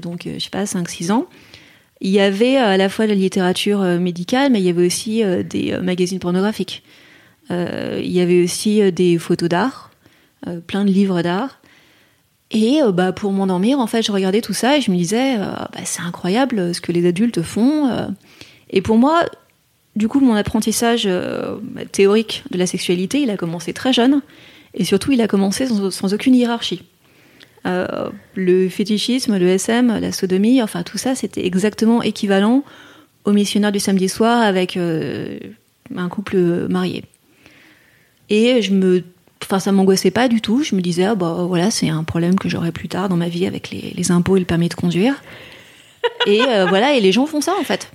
donc 0.01 0.27
je 0.31 0.39
sais 0.39 0.49
pas, 0.49 0.63
5-6 0.63 1.11
ans, 1.11 1.25
il 2.01 2.11
y 2.11 2.19
avait 2.19 2.55
à 2.55 2.77
la 2.77 2.87
fois 2.87 3.07
la 3.07 3.15
littérature 3.15 3.81
médicale, 3.99 4.51
mais 4.51 4.59
il 4.59 4.65
y 4.65 4.69
avait 4.69 4.85
aussi 4.85 5.23
des 5.49 5.77
magazines 5.81 6.19
pornographiques. 6.19 6.83
il 7.49 8.11
y 8.11 8.21
avait 8.21 8.43
aussi 8.43 8.91
des 8.91 9.17
photos 9.17 9.49
d'art, 9.49 9.91
plein 10.67 10.85
de 10.85 10.91
livres 10.91 11.21
d'art. 11.21 11.59
Et 12.51 12.79
bah, 12.93 13.11
pour 13.11 13.31
m'endormir, 13.31 13.79
en 13.79 13.87
fait, 13.87 14.01
je 14.01 14.11
regardais 14.11 14.41
tout 14.41 14.53
ça 14.53 14.77
et 14.77 14.81
je 14.81 14.91
me 14.91 14.95
disais, 14.95 15.37
bah, 15.37 15.69
c'est 15.83 16.01
incroyable 16.01 16.73
ce 16.73 16.79
que 16.79 16.93
les 16.93 17.05
adultes 17.05 17.41
font. 17.41 18.13
Et 18.69 18.81
pour 18.81 18.97
moi, 18.97 19.25
du 19.99 20.07
coup, 20.07 20.21
mon 20.21 20.33
apprentissage 20.33 21.03
euh, 21.05 21.57
théorique 21.91 22.43
de 22.51 22.57
la 22.57 22.65
sexualité, 22.65 23.19
il 23.19 23.29
a 23.29 23.35
commencé 23.35 23.73
très 23.73 23.91
jeune, 23.91 24.21
et 24.73 24.85
surtout, 24.85 25.11
il 25.11 25.19
a 25.19 25.27
commencé 25.27 25.67
sans, 25.67 26.13
aucune 26.13 26.35
hiérarchie. 26.35 26.83
Euh, 27.65 28.09
le 28.33 28.69
fétichisme, 28.69 29.37
le 29.37 29.47
SM, 29.49 29.99
la 29.99 30.13
sodomie, 30.13 30.63
enfin 30.63 30.83
tout 30.83 30.97
ça, 30.97 31.15
c'était 31.15 31.45
exactement 31.45 32.01
équivalent 32.01 32.63
au 33.25 33.33
missionnaire 33.33 33.73
du 33.73 33.81
samedi 33.81 34.07
soir 34.07 34.41
avec 34.41 34.77
euh, 34.77 35.37
un 35.93 36.07
couple 36.07 36.67
marié. 36.69 37.03
Et 38.29 38.61
je 38.61 38.71
me, 38.71 39.03
enfin 39.43 39.59
ça 39.59 39.73
m'angoissait 39.73 40.11
pas 40.11 40.29
du 40.29 40.39
tout. 40.39 40.63
Je 40.63 40.75
me 40.75 40.81
disais 40.81 41.03
ah 41.03 41.15
bah 41.15 41.43
voilà 41.45 41.71
c'est 41.71 41.89
un 41.89 42.05
problème 42.05 42.35
que 42.35 42.47
j'aurai 42.47 42.71
plus 42.71 42.87
tard 42.87 43.09
dans 43.09 43.17
ma 43.17 43.27
vie 43.27 43.45
avec 43.45 43.69
les, 43.69 44.11
impôts 44.11 44.37
et 44.37 44.39
le 44.39 44.45
permis 44.45 44.69
de 44.69 44.75
conduire. 44.75 45.21
et 46.25 46.39
voilà 46.69 46.95
et 46.95 47.01
les 47.01 47.11
gens 47.11 47.25
font 47.25 47.41
ça 47.41 47.53
en 47.59 47.63
fait. 47.63 47.91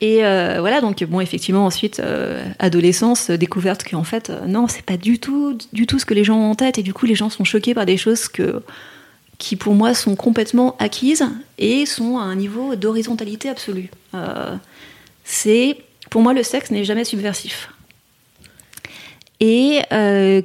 Et 0.00 0.24
euh, 0.24 0.58
voilà, 0.60 0.80
donc 0.80 1.02
bon, 1.04 1.20
effectivement, 1.20 1.66
ensuite, 1.66 1.98
euh, 1.98 2.44
adolescence, 2.60 3.30
découverte 3.30 3.82
qu'en 3.88 4.04
fait, 4.04 4.30
euh, 4.30 4.46
non, 4.46 4.68
c'est 4.68 4.84
pas 4.84 4.96
du 4.96 5.18
tout, 5.18 5.58
du 5.72 5.86
tout 5.86 5.98
ce 5.98 6.06
que 6.06 6.14
les 6.14 6.22
gens 6.22 6.38
ont 6.38 6.50
en 6.50 6.54
tête, 6.54 6.78
et 6.78 6.82
du 6.82 6.94
coup, 6.94 7.06
les 7.06 7.16
gens 7.16 7.30
sont 7.30 7.44
choqués 7.44 7.74
par 7.74 7.84
des 7.84 7.96
choses 7.96 8.28
que, 8.28 8.62
qui, 9.38 9.56
pour 9.56 9.74
moi, 9.74 9.94
sont 9.94 10.14
complètement 10.14 10.76
acquises 10.78 11.26
et 11.58 11.84
sont 11.84 12.18
à 12.18 12.22
un 12.22 12.36
niveau 12.36 12.76
d'horizontalité 12.76 13.48
absolue. 13.48 13.90
c'est, 15.24 15.78
pour 16.10 16.22
moi, 16.22 16.32
le 16.32 16.44
sexe 16.44 16.70
n'est 16.70 16.84
jamais 16.84 17.04
subversif. 17.04 17.70
Et 19.40 19.80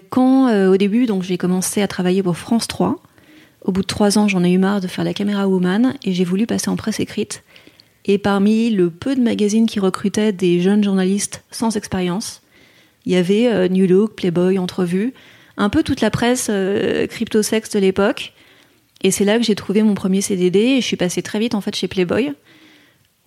quand, 0.09 0.67
au 0.67 0.77
début, 0.77 1.05
donc, 1.05 1.23
j'ai 1.23 1.37
commencé 1.37 1.81
à 1.81 1.87
travailler 1.87 2.23
pour 2.23 2.37
France 2.37 2.67
3, 2.67 2.99
au 3.65 3.71
bout 3.71 3.81
de 3.81 3.87
trois 3.87 4.17
ans, 4.17 4.27
j'en 4.27 4.43
ai 4.43 4.51
eu 4.51 4.57
marre 4.57 4.81
de 4.81 4.87
faire 4.87 5.05
la 5.05 5.13
caméra 5.13 5.47
woman, 5.47 5.95
et 6.03 6.13
j'ai 6.13 6.25
voulu 6.25 6.45
passer 6.45 6.69
en 6.69 6.75
presse 6.75 6.99
écrite. 6.99 7.43
Et 8.05 8.17
parmi 8.17 8.69
le 8.69 8.89
peu 8.89 9.15
de 9.15 9.21
magazines 9.21 9.65
qui 9.65 9.79
recrutaient 9.79 10.33
des 10.33 10.59
jeunes 10.59 10.83
journalistes 10.83 11.43
sans 11.51 11.77
expérience, 11.77 12.41
il 13.05 13.13
y 13.13 13.15
avait 13.15 13.47
euh, 13.47 13.67
New 13.67 13.87
Look, 13.87 14.15
Playboy, 14.15 14.57
Entrevue, 14.57 15.13
un 15.57 15.69
peu 15.69 15.83
toute 15.83 16.01
la 16.01 16.09
presse 16.09 16.47
euh, 16.49 17.07
crypto-sexe 17.07 17.69
de 17.71 17.79
l'époque. 17.79 18.33
Et 19.01 19.11
c'est 19.11 19.25
là 19.25 19.37
que 19.37 19.43
j'ai 19.43 19.55
trouvé 19.55 19.83
mon 19.83 19.93
premier 19.93 20.21
CDD 20.21 20.59
et 20.59 20.81
je 20.81 20.85
suis 20.85 20.95
passée 20.95 21.21
très 21.21 21.39
vite 21.39 21.55
en 21.55 21.61
fait 21.61 21.75
chez 21.75 21.87
Playboy, 21.87 22.33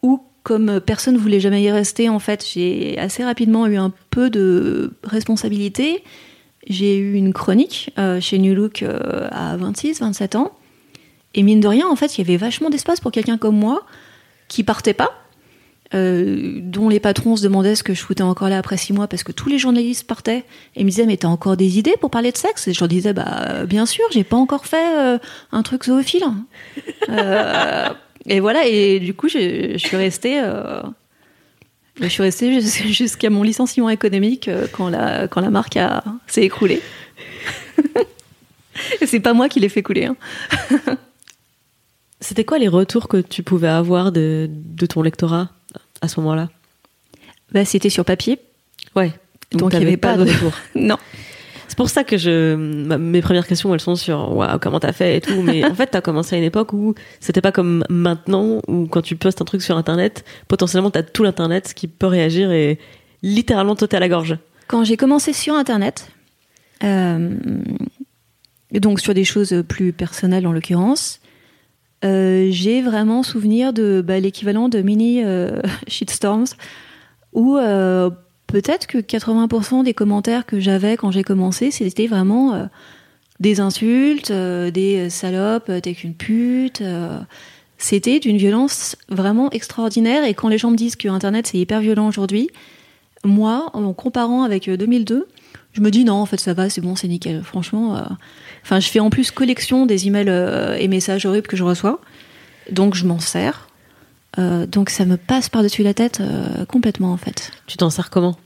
où 0.03 0.23
comme 0.43 0.81
personne 0.81 1.15
ne 1.15 1.19
voulait 1.19 1.41
jamais 1.41 1.63
y 1.63 1.71
rester, 1.71 2.09
en 2.09 2.21
fait, 2.21 2.47
j'ai 2.49 2.97
assez 2.99 3.25
rapidement 3.25 3.67
eu 3.67 3.77
un 3.77 3.93
peu 4.11 4.31
de 4.31 4.93
responsabilité. 5.03 6.05
J'ai 6.69 6.97
eu 6.97 7.15
une 7.15 7.33
chronique 7.33 7.91
euh, 7.99 8.21
chez 8.21 8.39
New 8.39 8.55
Look 8.55 8.85
à 8.85 9.57
26, 9.57 10.01
27 10.01 10.37
ans. 10.37 10.53
Et 11.35 11.43
mine 11.43 11.61
de 11.61 11.67
rien, 11.67 11.89
en 11.89 11.97
fait, 11.97 12.17
il 12.17 12.21
y 12.21 12.25
avait 12.29 12.37
vachement 12.37 12.71
d'espace 12.71 13.01
pour 13.01 13.11
quelqu'un 13.11 13.39
comme 13.39 13.59
moi 13.59 13.85
qui 14.49 14.65
partaient 14.65 14.95
pas, 14.95 15.27
euh, 15.95 16.59
dont 16.63 16.89
les 16.89 16.99
patrons 16.99 17.37
se 17.37 17.45
demandaient 17.45 17.77
ce 17.77 17.85
que 17.85 17.95
je 17.95 18.03
foutais 18.03 18.23
encore 18.23 18.49
là 18.49 18.59
après 18.59 18.77
six 18.77 18.93
mois 18.93 19.07
parce 19.07 19.23
que 19.23 19.31
tous 19.31 19.49
les 19.49 19.57
journalistes 19.57 20.05
partaient 20.05 20.45
et 20.75 20.83
me 20.83 20.91
disaient 20.91 21.07
mais 21.07 21.17
t'as 21.17 21.29
encore 21.29 21.57
des 21.57 21.79
idées 21.79 21.95
pour 22.01 22.11
parler 22.11 22.33
de 22.33 22.37
sexe? 22.37 22.67
Et 22.67 22.73
je 22.73 22.81
leur 22.81 22.89
disais 22.89 23.13
bah 23.13 23.65
bien 23.67 23.87
sûr 23.87 24.05
j'ai 24.11 24.25
pas 24.25 24.37
encore 24.37 24.67
fait 24.67 24.99
euh, 24.99 25.19
un 25.53 25.63
truc 25.63 25.85
zoophile 25.85 26.25
euh, 27.09 27.89
et 28.27 28.41
voilà 28.41 28.67
et 28.67 28.99
du 28.99 29.15
coup 29.15 29.29
je, 29.29 29.77
suis 29.77 29.97
restée 29.97 30.43
je 32.01 32.09
suis 32.09 32.23
restée 32.23 32.61
jusqu'à 32.93 33.31
mon 33.31 33.45
licenciement 33.45 33.89
économique 33.89 34.51
quand 34.73 34.89
la 34.89 35.29
quand 35.29 35.41
la 35.41 35.51
marque 35.51 35.79
s'est 36.27 36.43
écroulée. 36.43 36.83
Et 39.01 39.07
c'est 39.07 39.21
pas 39.21 39.33
moi 39.33 39.49
qui 39.49 39.59
l'ai 39.59 39.71
fait 39.71 39.83
couler 39.83 40.05
hein. 40.05 40.17
C'était 42.21 42.45
quoi 42.45 42.59
les 42.59 42.69
retours 42.69 43.09
que 43.09 43.19
tu 43.19 43.43
pouvais 43.43 43.69
avoir 43.69 44.13
de, 44.13 44.49
ton 44.89 45.03
lectorat 45.03 45.51
à 46.01 46.09
ce 46.09 46.21
moment-là? 46.21 46.49
Bah, 47.53 47.65
C'était 47.65 47.91
sur 47.91 48.05
papier. 48.05 48.39
Ouais. 48.95 49.13
Donc 49.53 49.73
il 49.75 49.79
n'y 49.81 49.87
avait 49.87 49.97
pas 49.97 50.17
de 50.17 50.23
retour. 50.23 50.53
non. 50.75 50.97
C'est 51.69 51.77
pour 51.77 51.91
ça 51.91 52.05
que 52.05 52.17
je 52.17 52.55
mes 52.55 53.21
premières 53.21 53.47
questions 53.47 53.75
elles 53.75 53.81
sont 53.81 53.97
sur 53.97 54.35
waouh 54.35 54.59
comment 54.59 54.81
t'as 54.81 54.93
fait 54.93 55.19
et 55.19 55.21
tout 55.21 55.43
mais 55.43 55.63
en 55.71 55.75
fait 55.75 55.89
t'as 55.89 56.01
commencé 56.01 56.35
à 56.35 56.39
une 56.39 56.45
époque 56.45 56.73
où 56.73 56.95
c'était 57.21 57.43
pas 57.43 57.53
comme 57.53 57.85
maintenant 57.91 58.63
où 58.67 58.87
quand 58.87 59.03
tu 59.03 59.17
postes 59.17 59.43
un 59.43 59.45
truc 59.45 59.63
sur 59.63 59.77
internet 59.77 60.25
potentiellement 60.49 60.91
t'as 60.91 61.03
tout 61.03 61.23
l'internet 61.23 61.75
qui 61.75 61.87
peut 61.87 62.07
réagir 62.07 62.51
et 62.51 62.79
littéralement 63.23 63.77
t'ôter 63.77 63.97
à 63.97 64.01
la 64.01 64.09
gorge. 64.09 64.39
Quand 64.69 64.85
j'ai 64.85 64.97
commencé 64.97 65.33
sur 65.33 65.55
internet 65.55 66.09
euh, 66.83 67.35
donc 68.73 69.01
sur 69.01 69.13
des 69.13 69.25
choses 69.25 69.63
plus 69.69 69.93
personnelles 69.93 70.47
en 70.47 70.53
l'occurrence 70.53 71.21
euh, 72.05 72.49
j'ai 72.51 72.83
vraiment 72.83 73.23
souvenir 73.23 73.73
de 73.73 74.03
bah, 74.07 74.21
l'équivalent 74.21 74.69
de 74.69 74.81
mini 74.83 75.23
euh, 75.25 75.61
shitstorms 75.89 76.47
où 77.33 77.57
euh, 77.57 78.11
peut-être 78.47 78.87
que 78.87 78.99
80% 78.99 79.85
des 79.85 79.95
commentaires 79.95 80.47
que 80.47 80.61
j'avais 80.61 80.97
quand 80.97 81.11
j'ai 81.11 81.23
commencé, 81.23 81.71
c'était 81.71 82.07
vraiment 82.07 82.69
des 83.41 83.61
insultes, 83.61 84.33
des 84.33 85.11
salopes, 85.11 85.71
t'es 85.83 85.93
qu'une 85.93 86.15
pute. 86.15 86.83
c'était 87.77 88.21
d'une 88.21 88.39
violence 88.39 88.97
vraiment 89.11 89.51
extraordinaire. 89.51 90.25
Et 90.25 90.33
quand 90.33 90.49
les 90.49 90.57
gens 90.57 90.71
me 90.71 90.77
disent 90.77 90.97
que 90.97 91.09
Internet 91.09 91.49
c'est 91.49 91.59
hyper 91.59 91.81
violent 91.81 92.07
aujourd'hui, 92.07 92.49
moi, 93.25 93.69
en 93.75 93.93
comparant 93.93 94.45
avec 94.45 94.71
2002, 94.71 95.27
je 95.77 95.81
me 95.81 95.91
dis 95.91 96.05
non, 96.05 96.15
en 96.15 96.27
fait, 96.27 96.41
ça 96.41 96.55
va, 96.55 96.69
c'est 96.71 96.81
bon, 96.81 96.97
c'est 96.97 97.09
nickel. 97.09 97.43
Franchement, 97.45 98.03
enfin, 98.63 98.81
je 98.81 98.89
fais 98.89 99.01
en 99.01 99.11
plus 99.11 99.31
collection 99.31 99.87
des 99.87 100.07
emails 100.07 100.31
et 100.81 100.89
messages 100.89 101.27
horribles 101.27 101.47
que 101.47 101.57
je 101.57 101.63
reçois, 101.63 102.01
donc 102.71 102.95
je 102.95 103.05
m'en 103.05 103.21
sers. 103.21 103.69
donc 104.37 104.91
ça 104.91 105.05
me 105.05 105.17
passe 105.17 105.49
par-dessus 105.49 105.83
la 105.83 105.93
tête 105.93 106.23
complètement, 106.69 107.13
en 107.13 107.19
fait. 107.19 107.53
Tu 107.67 107.77
t'en 107.77 107.91
sers 107.91 108.11
comment? 108.11 108.37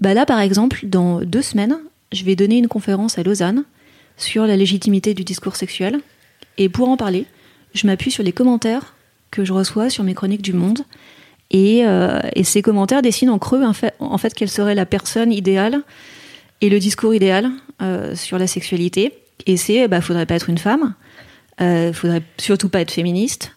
Bah 0.00 0.14
là, 0.14 0.26
par 0.26 0.40
exemple, 0.40 0.80
dans 0.84 1.20
deux 1.20 1.42
semaines, 1.42 1.78
je 2.12 2.24
vais 2.24 2.36
donner 2.36 2.58
une 2.58 2.68
conférence 2.68 3.18
à 3.18 3.22
Lausanne 3.22 3.64
sur 4.16 4.46
la 4.46 4.56
légitimité 4.56 5.14
du 5.14 5.24
discours 5.24 5.56
sexuel. 5.56 6.00
Et 6.58 6.68
pour 6.68 6.88
en 6.88 6.96
parler, 6.96 7.26
je 7.74 7.86
m'appuie 7.86 8.10
sur 8.10 8.22
les 8.22 8.32
commentaires 8.32 8.94
que 9.30 9.44
je 9.44 9.52
reçois 9.52 9.90
sur 9.90 10.04
mes 10.04 10.14
chroniques 10.14 10.42
du 10.42 10.52
Monde. 10.52 10.80
Et, 11.50 11.86
euh, 11.86 12.20
ces 12.42 12.62
commentaires 12.62 13.02
dessinent 13.02 13.30
en 13.30 13.38
creux 13.38 13.64
en 13.64 13.72
fait, 13.72 13.94
en 13.98 14.18
fait, 14.18 14.34
quelle 14.34 14.48
serait 14.48 14.74
la 14.74 14.86
personne 14.86 15.32
idéale 15.32 15.82
et 16.60 16.68
le 16.68 16.78
discours 16.78 17.14
idéal 17.14 17.50
euh, 17.82 18.14
sur 18.14 18.38
la 18.38 18.46
sexualité. 18.46 19.12
Et 19.46 19.56
c'est, 19.56 19.88
bah, 19.88 20.00
faudrait 20.00 20.26
pas 20.26 20.34
être 20.34 20.50
une 20.50 20.58
femme, 20.58 20.94
euh, 21.60 21.92
faudrait 21.92 22.22
surtout 22.38 22.68
pas 22.68 22.80
être 22.80 22.90
féministe. 22.90 23.52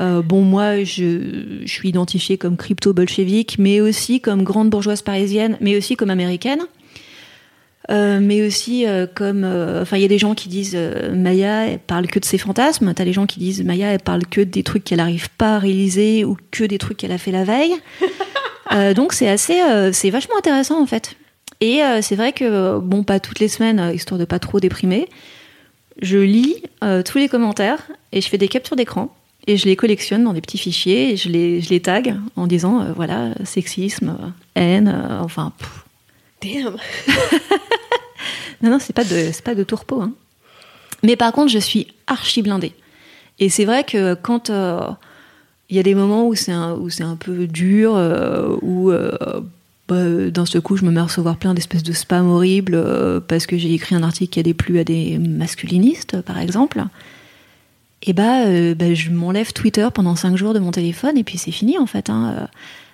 Euh, 0.00 0.22
bon, 0.22 0.42
moi, 0.42 0.82
je, 0.82 1.60
je 1.64 1.72
suis 1.72 1.88
identifiée 1.88 2.38
comme 2.38 2.56
crypto-bolchevique, 2.56 3.56
mais 3.58 3.80
aussi 3.80 4.20
comme 4.20 4.42
grande 4.42 4.70
bourgeoise 4.70 5.02
parisienne, 5.02 5.56
mais 5.60 5.76
aussi 5.76 5.96
comme 5.96 6.10
américaine. 6.10 6.62
Euh, 7.90 8.18
mais 8.18 8.46
aussi 8.46 8.86
euh, 8.86 9.06
comme 9.06 9.44
enfin 9.44 9.98
il 9.98 10.00
y 10.00 10.06
a 10.06 10.08
des 10.08 10.16
gens 10.16 10.34
qui 10.34 10.48
disent 10.48 10.74
Maya 11.12 11.66
elle 11.66 11.78
parle 11.80 12.06
que 12.06 12.18
de 12.18 12.24
ses 12.24 12.38
fantasmes 12.38 12.94
t'as 12.94 13.04
les 13.04 13.12
gens 13.12 13.26
qui 13.26 13.38
disent 13.38 13.62
Maya 13.62 13.92
elle 13.92 14.00
parle 14.00 14.24
que 14.24 14.40
des 14.40 14.62
trucs 14.62 14.84
qu'elle 14.84 15.00
n'arrive 15.00 15.28
pas 15.28 15.56
à 15.56 15.58
réaliser 15.58 16.24
ou 16.24 16.38
que 16.50 16.64
des 16.64 16.78
trucs 16.78 16.96
qu'elle 16.96 17.12
a 17.12 17.18
fait 17.18 17.30
la 17.30 17.44
veille 17.44 17.74
donc 18.94 19.12
c'est 19.12 19.28
assez 19.28 19.60
c'est 19.92 20.08
vachement 20.08 20.38
intéressant 20.38 20.82
en 20.82 20.86
fait 20.86 21.14
et 21.64 22.02
c'est 22.02 22.16
vrai 22.16 22.32
que 22.32 22.78
bon 22.78 23.02
pas 23.04 23.20
toutes 23.20 23.40
les 23.40 23.48
semaines 23.48 23.92
histoire 23.94 24.18
de 24.18 24.24
pas 24.24 24.38
trop 24.38 24.60
déprimer 24.60 25.08
je 26.02 26.18
lis 26.18 26.62
tous 27.04 27.18
les 27.18 27.28
commentaires 27.28 27.82
et 28.12 28.20
je 28.20 28.28
fais 28.28 28.38
des 28.38 28.48
captures 28.48 28.76
d'écran 28.76 29.14
et 29.46 29.56
je 29.56 29.66
les 29.66 29.76
collectionne 29.76 30.24
dans 30.24 30.32
des 30.32 30.40
petits 30.40 30.58
fichiers 30.58 31.12
et 31.12 31.16
je 31.16 31.28
les, 31.28 31.60
je 31.60 31.70
les 31.70 31.80
tag 31.80 32.16
en 32.36 32.46
disant 32.46 32.92
voilà 32.94 33.34
sexisme 33.44 34.16
haine 34.54 35.20
enfin 35.20 35.52
Damn. 36.44 36.76
non, 38.62 38.70
non, 38.70 38.78
c'est 38.78 38.92
pas 38.92 39.04
de, 39.04 39.30
pas 39.42 39.54
de 39.54 39.64
tourpeau. 39.64 40.02
Hein. 40.02 40.12
Mais 41.02 41.16
par 41.16 41.32
contre, 41.32 41.50
je 41.50 41.58
suis 41.58 41.88
archi 42.06 42.42
blindée. 42.42 42.72
Et 43.38 43.48
c'est 43.48 43.64
vrai 43.64 43.84
que 43.84 44.14
quand 44.14 44.50
euh, 44.50 44.80
il 45.70 45.76
y 45.76 45.78
a 45.78 45.82
des 45.82 45.94
moments 45.94 46.26
où 46.26 46.34
c'est 46.34 46.52
un, 46.52 46.74
où 46.74 46.90
c'est 46.90 47.02
un 47.02 47.16
peu 47.16 47.46
dur, 47.46 47.94
euh, 47.96 48.56
où 48.62 48.90
euh, 48.90 49.40
bah, 49.88 50.30
d'un 50.30 50.46
seul 50.46 50.62
coup, 50.62 50.76
je 50.76 50.84
me 50.84 50.90
mets 50.90 51.00
à 51.00 51.04
recevoir 51.04 51.36
plein 51.36 51.54
d'espèces 51.54 51.82
de 51.82 51.92
spam 51.92 52.28
horribles 52.28 52.82
parce 53.28 53.46
que 53.46 53.58
j'ai 53.58 53.72
écrit 53.72 53.94
un 53.94 54.02
article 54.02 54.32
qui 54.32 54.40
a 54.40 54.42
déplu 54.42 54.78
à 54.78 54.84
des 54.84 55.18
masculinistes, 55.18 56.20
par 56.22 56.38
exemple. 56.38 56.84
Et 58.02 58.12
bah, 58.12 58.44
bah 58.74 58.94
je 58.94 59.10
m'enlève 59.10 59.52
Twitter 59.52 59.88
pendant 59.92 60.16
cinq 60.16 60.36
jours 60.36 60.54
de 60.54 60.58
mon 60.58 60.70
téléphone 60.70 61.16
et 61.16 61.24
puis 61.24 61.38
c'est 61.38 61.52
fini 61.52 61.78
en 61.78 61.86
fait. 61.86 62.10
Hein. 62.10 62.48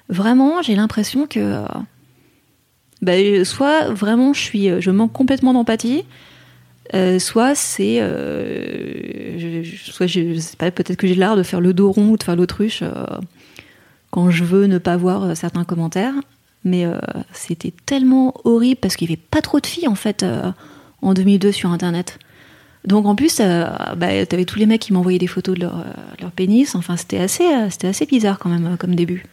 Vraiment, 0.09 0.63
j'ai 0.63 0.75
l'impression 0.75 1.27
que 1.27 1.65
bah, 3.03 3.45
soit 3.45 3.91
vraiment 3.91 4.33
je 4.33 4.41
suis, 4.41 4.81
je 4.81 4.91
manque 4.91 5.13
complètement 5.13 5.53
d'empathie, 5.53 6.05
euh, 6.95 7.19
soit 7.21 7.55
c'est, 7.55 7.99
euh, 8.01 9.63
soit 9.77 10.07
je, 10.07 10.39
sais 10.39 10.57
pas, 10.57 10.71
peut-être 10.71 10.97
que 10.97 11.07
j'ai 11.07 11.15
l'art 11.15 11.37
de 11.37 11.45
faire 11.45 11.61
le 11.61 11.73
dos 11.73 11.93
rond 11.93 12.11
ou 12.11 12.17
de 12.17 12.23
faire 12.23 12.35
l'autruche 12.35 12.83
euh, 12.83 13.05
quand 14.11 14.31
je 14.31 14.43
veux 14.43 14.67
ne 14.67 14.79
pas 14.79 14.97
voir 14.97 15.37
certains 15.37 15.65
commentaires. 15.65 16.15
Mais 16.65 16.85
c'était 17.33 17.73
tellement 17.87 18.35
horrible 18.45 18.81
parce 18.81 18.97
qu'il 18.97 19.09
y 19.09 19.13
avait 19.13 19.23
pas 19.31 19.41
trop 19.41 19.61
de 19.61 19.67
filles 19.67 19.89
en 19.89 19.95
fait 19.95 20.27
en 21.01 21.15
2002 21.15 21.53
sur 21.53 21.71
Internet. 21.71 22.19
Donc 22.85 23.07
en 23.07 23.15
plus, 23.15 23.39
bah, 23.39 24.27
t'avais 24.27 24.45
tous 24.45 24.59
les 24.59 24.67
mecs 24.67 24.83
qui 24.83 24.93
m'envoyaient 24.93 25.19
des 25.19 25.27
photos 25.27 25.55
de 25.55 25.63
leur, 25.63 25.85
leur 26.21 26.31
pénis. 26.33 26.75
Enfin, 26.75 26.99
c'était 26.99 27.19
assez, 27.19 27.47
assez 27.47 28.05
bizarre 28.05 28.39
quand 28.39 28.51
même 28.51 28.77
comme 28.77 28.95
début. 28.95 29.25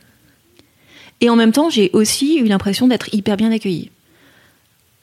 Et 1.21 1.29
en 1.29 1.35
même 1.35 1.51
temps, 1.51 1.69
j'ai 1.69 1.89
aussi 1.93 2.37
eu 2.37 2.45
l'impression 2.45 2.87
d'être 2.87 3.13
hyper 3.13 3.37
bien 3.37 3.51
accueillie. 3.51 3.91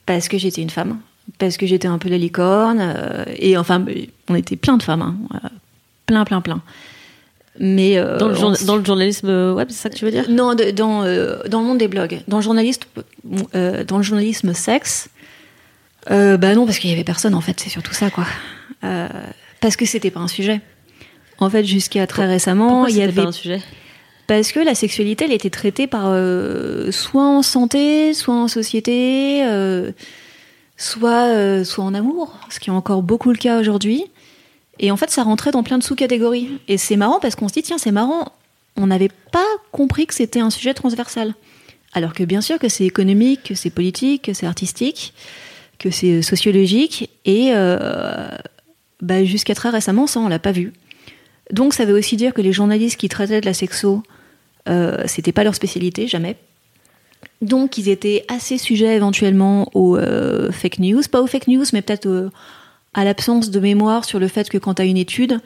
Parce 0.05 0.27
que 0.27 0.37
j'étais 0.37 0.61
une 0.61 0.69
femme, 0.69 0.99
parce 1.39 1.57
que 1.57 1.65
j'étais 1.65 1.87
un 1.87 1.97
peu 1.97 2.09
la 2.09 2.17
licorne, 2.17 2.79
euh, 2.79 3.25
et 3.37 3.57
enfin, 3.57 3.83
on 4.29 4.35
était 4.35 4.55
plein 4.55 4.77
de 4.77 4.83
femmes, 4.83 5.01
hein, 5.01 5.15
euh, 5.33 5.49
plein, 6.05 6.23
plein, 6.25 6.41
plein. 6.41 6.61
Mais 7.59 7.97
euh, 7.97 8.17
dans, 8.17 8.27
le 8.27 8.65
dans, 8.65 8.75
le 8.75 8.83
journalisme 8.83 9.53
web, 9.53 9.67
c'est 9.69 9.83
ça 9.83 9.89
que 9.89 9.95
tu 9.95 10.03
veux 10.03 10.11
dire? 10.11 10.29
Non, 10.29 10.55
dans, 10.55 11.03
dans 11.47 11.59
le 11.59 11.65
monde 11.65 11.77
des 11.77 11.87
blogs. 11.87 12.19
Dans 12.27 12.37
le, 12.37 12.43
journaliste, 12.43 12.87
dans 13.23 13.97
le 13.97 14.03
journalisme 14.03 14.53
sexe, 14.53 15.09
bah 16.09 16.55
non, 16.55 16.65
parce 16.65 16.79
qu'il 16.79 16.89
y 16.89 16.93
avait 16.93 17.03
personne 17.03 17.33
en 17.33 17.41
fait, 17.41 17.59
c'est 17.59 17.69
surtout 17.69 17.93
ça 17.93 18.09
quoi. 18.09 18.25
parce 19.61 19.75
que 19.75 19.85
c'était 19.85 20.11
pas 20.11 20.19
un 20.19 20.27
sujet. 20.27 20.61
En 21.37 21.49
fait, 21.49 21.65
jusqu'à 21.65 22.07
très 22.07 22.25
récemment, 22.25 22.87
il 22.87 22.95
y 22.97 23.01
avait 23.01 23.11
pas 23.11 23.27
un 23.27 23.31
sujet? 23.31 23.61
Parce 24.27 24.51
que 24.51 24.59
la 24.59 24.73
sexualité, 24.73 25.25
elle 25.25 25.33
était 25.33 25.49
traitée 25.51 25.85
par 25.85 26.05
euh, 26.07 26.91
soit 26.91 27.25
en 27.25 27.43
santé, 27.43 28.13
soit 28.13 28.33
en 28.33 28.47
société, 28.47 29.45
euh, 29.45 29.91
soit, 30.77 31.27
euh, 31.27 31.63
soit 31.63 31.83
en 31.83 31.93
amour, 31.93 32.33
ce 32.49 32.59
qui 32.59 32.69
est 32.69 32.73
encore 32.73 33.03
beaucoup 33.03 33.29
le 33.29 33.37
cas 33.37 33.59
aujourd'hui. 33.59 34.05
Et 34.79 34.91
en 34.91 34.97
fait, 34.97 35.09
ça 35.09 35.23
rentrait 35.23 35.51
dans 35.51 35.63
plein 35.63 35.77
de 35.77 35.83
sous-catégories. 35.83 36.49
Et 36.67 36.77
c'est 36.77 36.97
marrant 36.97 37.19
parce 37.19 37.35
qu'on 37.35 37.47
se 37.47 37.53
dit, 37.53 37.63
tiens, 37.63 37.77
c'est 37.77 37.91
marrant, 37.91 38.31
on 38.75 38.87
n'avait 38.87 39.11
pas 39.31 39.45
compris 39.71 40.05
que 40.05 40.13
c'était 40.13 40.39
un 40.39 40.49
sujet 40.49 40.73
transversal. 40.73 41.33
Alors 41.93 42.13
que 42.13 42.23
bien 42.23 42.41
sûr 42.41 42.59
que 42.59 42.67
c'est 42.67 42.85
économique, 42.85 43.43
que 43.43 43.55
c'est 43.55 43.69
politique, 43.69 44.23
que 44.23 44.33
c'est 44.33 44.45
artistique, 44.45 45.13
que 45.79 45.89
c'est 45.89 46.21
sociologique. 46.21 47.09
Et 47.23 47.53
bah, 49.01 49.23
jusqu'à 49.23 49.55
très 49.55 49.69
récemment, 49.69 50.07
ça, 50.07 50.19
on 50.19 50.27
l'a 50.27 50.39
pas 50.39 50.51
vu. 50.51 50.73
Donc 51.51 51.73
ça 51.73 51.85
veut 51.85 51.97
aussi 51.97 52.17
dire 52.17 52.33
que 52.33 52.41
les 52.41 52.51
journalistes 52.51 52.99
qui 52.99 53.07
traitaient 53.07 53.39
de 53.39 53.45
la 53.45 53.53
sexo 53.53 54.03
euh, 54.67 55.03
c'était 55.05 55.31
pas 55.31 55.43
leur 55.43 55.55
spécialité, 55.55 56.07
jamais. 56.07 56.35
Donc 57.41 57.77
ils 57.77 57.89
étaient 57.89 58.25
assez 58.27 58.57
sujets 58.57 58.95
éventuellement 58.95 59.69
aux 59.73 59.97
euh, 59.97 60.51
fake 60.51 60.79
news, 60.79 61.01
pas 61.11 61.21
aux 61.21 61.27
fake 61.27 61.47
news, 61.47 61.65
mais 61.73 61.81
peut-être 61.81 62.07
euh, 62.07 62.29
à 62.95 63.03
l'absence 63.03 63.51
de 63.51 63.59
mémoire 63.59 64.05
sur 64.05 64.19
le 64.19 64.27
fait 64.27 64.49
que 64.49 64.57
quand 64.57 64.75
tu 64.75 64.81
as 64.81 64.85
une 64.85 64.97
étude 64.97 65.41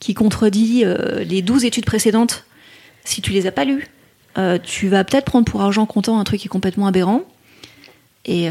qui 0.00 0.14
contredit 0.14 0.84
les 1.24 1.42
12 1.42 1.64
études 1.66 1.84
précédentes, 1.84 2.44
si 3.04 3.20
tu 3.20 3.32
les 3.32 3.46
as 3.46 3.52
pas 3.52 3.64
lues, 3.64 3.88
tu 4.62 4.88
vas 4.88 5.04
peut-être 5.04 5.26
prendre 5.26 5.44
pour 5.44 5.60
argent 5.62 5.84
comptant 5.84 6.18
un 6.18 6.24
truc 6.24 6.40
qui 6.40 6.46
est 6.46 6.48
complètement 6.48 6.86
aberrant. 6.86 7.22
Et, 8.24 8.48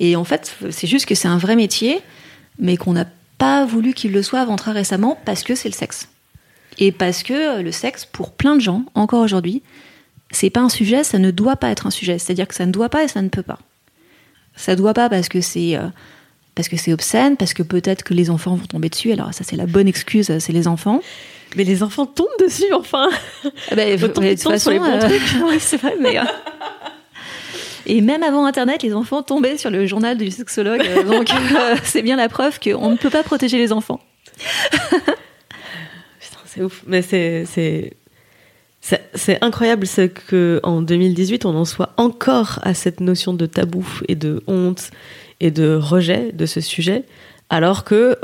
et 0.00 0.16
en 0.16 0.24
fait, 0.24 0.56
c'est 0.70 0.86
juste 0.86 1.06
que 1.06 1.14
c'est 1.14 1.28
un 1.28 1.38
vrai 1.38 1.56
métier, 1.56 2.00
mais 2.58 2.76
qu'on 2.76 2.92
n'a 2.92 3.06
pas 3.38 3.64
voulu 3.64 3.94
qu'il 3.94 4.12
le 4.12 4.22
soit 4.22 4.40
avant 4.40 4.56
très 4.56 4.72
récemment 4.72 5.18
parce 5.24 5.42
que 5.42 5.54
c'est 5.54 5.68
le 5.68 5.74
sexe. 5.74 6.08
Et 6.78 6.92
parce 6.92 7.22
que 7.22 7.60
le 7.60 7.72
sexe, 7.72 8.04
pour 8.04 8.32
plein 8.32 8.56
de 8.56 8.60
gens, 8.60 8.84
encore 8.94 9.22
aujourd'hui, 9.22 9.62
c'est 10.30 10.50
pas 10.50 10.60
un 10.60 10.68
sujet, 10.68 11.04
ça 11.04 11.18
ne 11.18 11.30
doit 11.30 11.56
pas 11.56 11.70
être 11.70 11.86
un 11.86 11.90
sujet. 11.90 12.18
C'est-à-dire 12.18 12.48
que 12.48 12.54
ça 12.54 12.66
ne 12.66 12.72
doit 12.72 12.88
pas 12.88 13.04
et 13.04 13.08
ça 13.08 13.22
ne 13.22 13.28
peut 13.28 13.42
pas. 13.42 13.58
Ça 14.56 14.76
doit 14.76 14.94
pas 14.94 15.08
parce 15.08 15.28
que 15.28 15.40
c'est 15.40 15.76
euh, 15.76 15.88
parce 16.54 16.68
que 16.68 16.76
c'est 16.76 16.92
obscène, 16.92 17.36
parce 17.36 17.54
que 17.54 17.62
peut-être 17.62 18.04
que 18.04 18.14
les 18.14 18.30
enfants 18.30 18.54
vont 18.54 18.66
tomber 18.66 18.88
dessus. 18.88 19.12
Alors 19.12 19.34
ça, 19.34 19.44
c'est 19.44 19.56
la 19.56 19.66
bonne 19.66 19.88
excuse, 19.88 20.38
c'est 20.38 20.52
les 20.52 20.68
enfants. 20.68 21.00
Mais 21.56 21.64
les 21.64 21.82
enfants 21.82 22.06
tombent 22.06 22.26
dessus, 22.40 22.72
enfin. 22.72 23.08
Ah 23.70 23.74
ben, 23.74 23.98
de 23.98 24.06
toute 24.06 24.42
façon, 24.42 24.70
les 24.70 24.78
bons 24.78 24.98
trucs. 24.98 25.22
oui, 25.46 25.56
c'est 25.58 25.76
vrai, 25.76 25.94
mais. 26.00 26.18
Euh, 26.18 26.24
et 27.86 28.00
même 28.00 28.22
avant 28.22 28.46
Internet, 28.46 28.82
les 28.82 28.94
enfants 28.94 29.22
tombaient 29.22 29.58
sur 29.58 29.70
le 29.70 29.86
journal 29.86 30.16
du 30.16 30.30
sexologue. 30.30 30.82
donc, 31.06 31.28
c'est 31.84 32.02
bien 32.02 32.16
la 32.16 32.28
preuve 32.28 32.58
qu'on 32.58 32.90
ne 32.90 32.96
peut 32.96 33.10
pas 33.10 33.22
protéger 33.22 33.58
les 33.58 33.72
enfants 33.72 34.00
c'est 36.54 36.62
ouf. 36.62 36.82
Mais 36.86 37.02
c'est, 37.02 37.44
c'est, 37.46 37.96
c'est, 39.14 39.42
incroyable 39.42 39.86
ce 39.86 40.02
que 40.02 40.60
en 40.62 40.82
2018, 40.82 41.44
on 41.44 41.56
en 41.56 41.64
soit 41.64 41.90
encore 41.96 42.58
à 42.62 42.74
cette 42.74 43.00
notion 43.00 43.34
de 43.34 43.46
tabou 43.46 43.86
et 44.08 44.14
de 44.14 44.42
honte 44.46 44.90
et 45.44 45.50
de 45.50 45.74
rejet 45.74 46.32
de 46.32 46.46
ce 46.46 46.60
sujet, 46.60 47.04
alors 47.50 47.84
que 47.84 48.16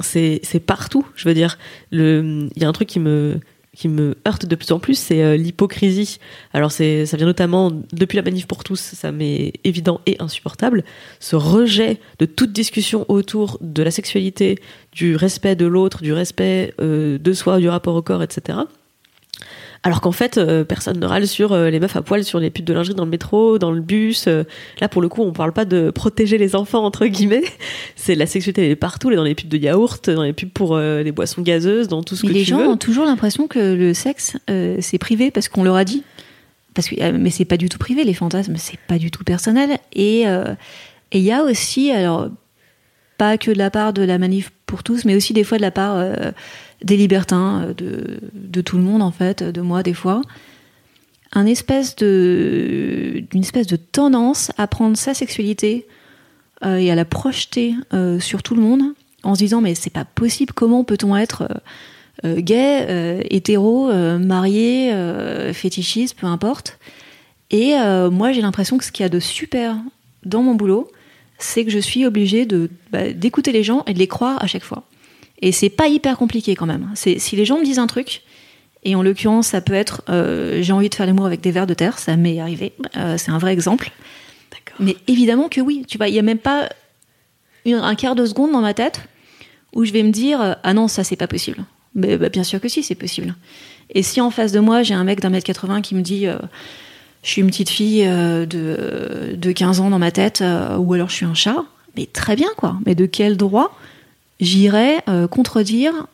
c'est 0.00 0.60
partout. 0.64 1.06
Je 1.16 1.26
veux 1.26 1.34
dire, 1.34 1.58
il 1.90 2.50
y 2.54 2.64
a 2.64 2.68
un 2.68 2.72
truc 2.72 2.88
qui 2.88 3.00
me 3.00 3.40
qui 3.74 3.88
me 3.88 4.16
heurte 4.26 4.46
de 4.46 4.56
plus 4.56 4.72
en 4.72 4.78
plus, 4.78 4.98
c'est 4.98 5.22
euh, 5.22 5.36
l'hypocrisie. 5.36 6.18
Alors 6.54 6.72
c'est, 6.72 7.04
ça 7.04 7.18
vient 7.18 7.26
notamment 7.26 7.70
depuis 7.92 8.16
la 8.16 8.22
manif 8.22 8.46
pour 8.46 8.64
tous, 8.64 8.80
ça 8.80 9.12
m'est 9.12 9.52
évident 9.64 10.00
et 10.06 10.16
insupportable. 10.18 10.82
Ce 11.20 11.36
rejet 11.36 12.00
de 12.18 12.24
toute 12.24 12.52
discussion 12.52 13.04
autour 13.08 13.58
de 13.60 13.82
la 13.82 13.90
sexualité, 13.90 14.58
du 14.92 15.14
respect 15.14 15.56
de 15.56 15.66
l'autre, 15.66 16.02
du 16.02 16.14
respect 16.14 16.72
euh, 16.80 17.18
de 17.18 17.32
soi, 17.34 17.58
du 17.58 17.68
rapport 17.68 17.94
au 17.94 18.00
corps, 18.00 18.22
etc. 18.22 18.60
Alors 19.86 20.00
qu'en 20.00 20.10
fait, 20.10 20.36
euh, 20.36 20.64
personne 20.64 20.98
ne 20.98 21.06
râle 21.06 21.28
sur 21.28 21.52
euh, 21.52 21.70
les 21.70 21.78
meufs 21.78 21.94
à 21.94 22.02
poil 22.02 22.24
sur 22.24 22.40
les 22.40 22.50
pubs 22.50 22.64
de 22.64 22.74
lingerie 22.74 22.96
dans 22.96 23.04
le 23.04 23.10
métro, 23.10 23.56
dans 23.56 23.70
le 23.70 23.80
bus. 23.80 24.26
Euh. 24.26 24.42
là, 24.80 24.88
pour 24.88 25.00
le 25.00 25.08
coup, 25.08 25.22
on 25.22 25.32
parle 25.32 25.52
pas 25.52 25.64
de 25.64 25.90
protéger 25.90 26.38
les 26.38 26.56
enfants 26.56 26.84
entre 26.84 27.06
guillemets. 27.06 27.44
C'est 27.94 28.16
la 28.16 28.26
sexualité 28.26 28.64
elle 28.64 28.72
est 28.72 28.76
partout, 28.76 29.10
elle 29.10 29.14
est 29.14 29.16
dans 29.16 29.22
les 29.22 29.36
pubs 29.36 29.46
de 29.46 29.56
yaourt, 29.56 30.10
dans 30.10 30.24
les 30.24 30.32
pubs 30.32 30.50
pour 30.50 30.76
les 30.76 31.12
boissons 31.12 31.40
gazeuses, 31.40 31.86
dans 31.86 32.02
tout 32.02 32.16
ce 32.16 32.22
que 32.22 32.26
les 32.26 32.42
tu 32.42 32.50
veux. 32.50 32.58
Les 32.58 32.64
gens 32.64 32.72
ont 32.72 32.76
toujours 32.76 33.04
l'impression 33.04 33.46
que 33.46 33.60
le 33.60 33.94
sexe 33.94 34.36
c'est 34.48 34.98
privé 34.98 35.30
parce 35.30 35.48
qu'on 35.48 35.62
leur 35.62 35.76
a 35.76 35.84
dit. 35.84 36.02
parce 36.74 36.88
que 36.88 37.12
mais 37.12 37.30
c'est 37.30 37.44
pas 37.44 37.56
du 37.56 37.68
tout 37.68 37.78
privé 37.78 38.02
les 38.02 38.14
fantasmes, 38.14 38.56
c'est 38.56 38.80
pas 38.88 38.98
du 38.98 39.12
tout 39.12 39.22
personnel. 39.22 39.78
Et 39.92 40.24
il 41.12 41.22
y 41.22 41.30
a 41.30 41.44
aussi 41.44 41.92
alors 41.92 42.28
pas 43.18 43.38
que 43.38 43.52
de 43.52 43.58
la 43.58 43.70
part 43.70 43.92
de 43.92 44.02
la 44.02 44.18
manif 44.18 44.50
pour 44.66 44.82
tous, 44.82 45.04
mais 45.04 45.14
aussi 45.14 45.32
des 45.32 45.44
fois 45.44 45.58
de 45.58 45.62
la 45.62 45.70
part 45.70 46.04
des 46.82 46.96
libertins, 46.96 47.74
de, 47.76 48.20
de 48.32 48.60
tout 48.60 48.76
le 48.76 48.82
monde 48.82 49.02
en 49.02 49.10
fait, 49.10 49.42
de 49.42 49.60
moi 49.60 49.82
des 49.82 49.94
fois 49.94 50.22
un 51.32 51.46
espèce 51.46 51.96
de, 51.96 53.24
d'une 53.30 53.42
espèce 53.42 53.66
de 53.66 53.76
tendance 53.76 54.50
à 54.56 54.66
prendre 54.66 54.96
sa 54.96 55.14
sexualité 55.14 55.86
euh, 56.64 56.76
et 56.76 56.90
à 56.90 56.94
la 56.94 57.04
projeter 57.04 57.74
euh, 57.92 58.20
sur 58.20 58.42
tout 58.42 58.54
le 58.54 58.62
monde 58.62 58.82
en 59.22 59.34
se 59.34 59.40
disant 59.40 59.60
mais 59.60 59.74
c'est 59.74 59.90
pas 59.90 60.04
possible, 60.04 60.52
comment 60.54 60.84
peut-on 60.84 61.16
être 61.16 61.48
euh, 62.24 62.36
gay, 62.40 63.26
hétéro, 63.28 63.92
marié, 64.18 64.92
fétichiste, 65.52 66.16
peu 66.18 66.26
importe. 66.26 66.78
Et 67.50 67.74
moi 68.10 68.32
j'ai 68.32 68.40
l'impression 68.40 68.78
que 68.78 68.84
ce 68.84 68.92
qu'il 68.92 69.02
y 69.02 69.06
a 69.06 69.10
de 69.10 69.20
super 69.20 69.76
dans 70.24 70.42
mon 70.42 70.54
boulot, 70.54 70.90
c'est 71.38 71.64
que 71.64 71.70
je 71.70 71.78
suis 71.78 72.06
obligée 72.06 72.48
bah, 72.90 73.12
d'écouter 73.12 73.52
les 73.52 73.62
gens 73.62 73.82
et 73.86 73.92
de 73.92 73.98
les 73.98 74.08
croire 74.08 74.42
à 74.42 74.46
chaque 74.46 74.64
fois. 74.64 74.84
Et 75.42 75.52
c'est 75.52 75.70
pas 75.70 75.88
hyper 75.88 76.16
compliqué 76.16 76.54
quand 76.54 76.66
même. 76.66 76.90
C'est, 76.94 77.18
si 77.18 77.36
les 77.36 77.44
gens 77.44 77.58
me 77.58 77.64
disent 77.64 77.78
un 77.78 77.86
truc, 77.86 78.22
et 78.86 78.94
en 78.94 79.02
l'occurrence, 79.02 79.48
ça 79.48 79.60
peut 79.60 79.74
être 79.74 80.02
euh, 80.08 80.62
j'ai 80.62 80.72
envie 80.72 80.88
de 80.88 80.94
faire 80.94 81.06
l'amour 81.06 81.26
avec 81.26 81.40
des 81.40 81.50
vers 81.50 81.66
de 81.66 81.74
terre, 81.74 81.98
ça 81.98 82.16
m'est 82.16 82.38
arrivé. 82.38 82.72
Euh, 82.96 83.16
c'est 83.18 83.32
un 83.32 83.38
vrai 83.38 83.52
exemple. 83.52 83.90
Mais 84.78 84.96
évidemment 85.08 85.48
que 85.48 85.60
oui. 85.60 85.84
Tu 85.88 85.98
vois, 85.98 86.08
il 86.08 86.12
n'y 86.12 86.18
a 86.18 86.22
même 86.22 86.38
pas 86.38 86.68
un 87.66 87.94
quart 87.96 88.14
de 88.14 88.24
seconde 88.24 88.52
dans 88.52 88.60
ma 88.60 88.74
tête 88.74 89.00
où 89.74 89.84
je 89.84 89.92
vais 89.92 90.04
me 90.04 90.10
dire 90.10 90.56
ah 90.62 90.72
non, 90.72 90.86
ça 90.86 91.02
c'est 91.02 91.16
pas 91.16 91.26
possible. 91.26 91.64
Mais 91.96 92.16
bah, 92.16 92.28
bien 92.28 92.44
sûr 92.44 92.60
que 92.60 92.68
si, 92.68 92.84
c'est 92.84 92.94
possible. 92.94 93.34
Et 93.90 94.04
si 94.04 94.20
en 94.20 94.30
face 94.30 94.52
de 94.52 94.60
moi, 94.60 94.84
j'ai 94.84 94.94
un 94.94 95.02
mec 95.02 95.20
d'un 95.20 95.30
mètre 95.30 95.46
80 95.46 95.80
qui 95.80 95.96
me 95.96 96.02
dit 96.02 96.28
euh, 96.28 96.38
je 97.24 97.30
suis 97.30 97.40
une 97.42 97.48
petite 97.48 97.70
fille 97.70 98.04
de, 98.04 99.34
de 99.34 99.52
15 99.52 99.80
ans 99.80 99.90
dans 99.90 99.98
ma 99.98 100.12
tête, 100.12 100.44
ou 100.78 100.94
alors 100.94 101.08
je 101.08 101.14
suis 101.14 101.26
un 101.26 101.34
chat, 101.34 101.64
mais 101.96 102.06
très 102.06 102.36
bien 102.36 102.50
quoi. 102.56 102.76
Mais 102.86 102.94
de 102.94 103.06
quel 103.06 103.36
droit 103.36 103.76
j'irais 104.40 105.02
contredire 105.30 106.06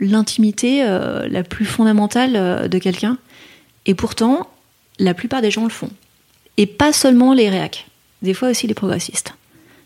l'intimité 0.00 0.82
euh, 0.82 1.28
la 1.28 1.42
plus 1.42 1.64
fondamentale 1.64 2.36
euh, 2.36 2.68
de 2.68 2.78
quelqu'un. 2.78 3.18
Et 3.86 3.94
pourtant, 3.94 4.48
la 4.98 5.14
plupart 5.14 5.42
des 5.42 5.50
gens 5.50 5.64
le 5.64 5.70
font. 5.70 5.90
Et 6.56 6.66
pas 6.66 6.92
seulement 6.92 7.32
les 7.34 7.48
réacs, 7.48 7.86
des 8.22 8.34
fois 8.34 8.50
aussi 8.50 8.66
les 8.66 8.74
progressistes. 8.74 9.34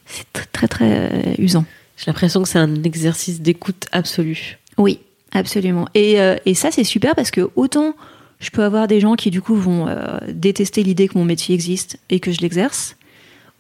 C'est 0.07 0.27
très 0.53 0.69
très, 0.69 1.11
euh, 1.13 1.35
usant. 1.39 1.65
J'ai 1.97 2.07
l'impression 2.07 2.43
que 2.43 2.49
c'est 2.49 2.59
un 2.59 2.83
exercice 2.83 3.41
d'écoute 3.41 3.87
absolu. 3.93 4.59
Oui, 4.77 4.99
absolument. 5.33 5.87
Et, 5.95 6.17
et 6.47 6.55
ça, 6.55 6.71
c'est 6.71 6.85
super 6.85 7.15
parce 7.15 7.31
que 7.31 7.51
autant 7.55 7.95
je 8.41 8.51
peux 8.51 8.65
avoir 8.65 8.89
des 8.89 8.99
gens 8.99 9.15
qui 9.15 9.31
du 9.31 9.41
coup 9.41 9.55
vont 9.55 9.87
détester 10.29 10.83
l'idée 10.83 11.07
que 11.07 11.17
mon 11.17 11.25
métier 11.25 11.55
existe 11.55 11.99
et 12.11 12.19
que 12.19 12.33
je 12.33 12.41
l'exerce, 12.41 12.97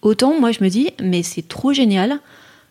autant 0.00 0.40
moi 0.40 0.50
je 0.50 0.64
me 0.64 0.70
dis, 0.70 0.90
mais 1.00 1.22
c'est 1.22 1.46
trop 1.46 1.72
génial 1.72 2.18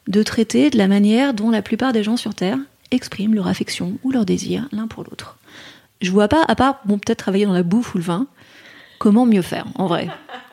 de 0.08 0.24
traiter 0.24 0.70
de 0.70 0.78
la 0.78 0.88
manière 0.88 1.34
dont 1.34 1.50
la 1.50 1.62
plupart 1.62 1.94
des 1.94 2.04
gens 2.04 2.18
sur 2.18 2.34
Terre 2.34 2.58
expriment 2.92 3.34
leur 3.34 3.48
affection 3.48 3.98
ou 4.04 4.12
leur 4.12 4.26
désir 4.26 4.68
l'un 4.72 4.88
pour 4.88 5.04
l'autre. 5.04 5.38
Je 6.02 6.12
vois 6.12 6.28
pas, 6.28 6.44
à 6.48 6.56
part 6.56 6.80
bon 6.86 6.98
peut-être 6.98 7.20
travailler 7.20 7.46
dans 7.46 7.54
la 7.54 7.64
bouffe 7.64 7.96
ou 7.96 8.00
le 8.00 8.04
vin, 8.04 8.28
comment 9.00 9.26
mieux 9.26 9.42
faire 9.42 9.66
en 9.76 9.88
vrai? 9.88 10.10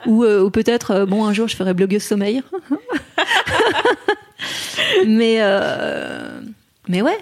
Ou, 0.06 0.24
euh, 0.24 0.48
peut-être 0.50 0.92
euh, 0.92 1.06
bon 1.06 1.24
un 1.24 1.32
jour 1.32 1.48
je 1.48 1.56
ferai 1.56 1.74
blogueuse 1.74 2.02
sommeil. 2.02 2.42
mais 5.06 5.38
euh, 5.40 6.40
mais 6.86 7.02
ouais, 7.02 7.18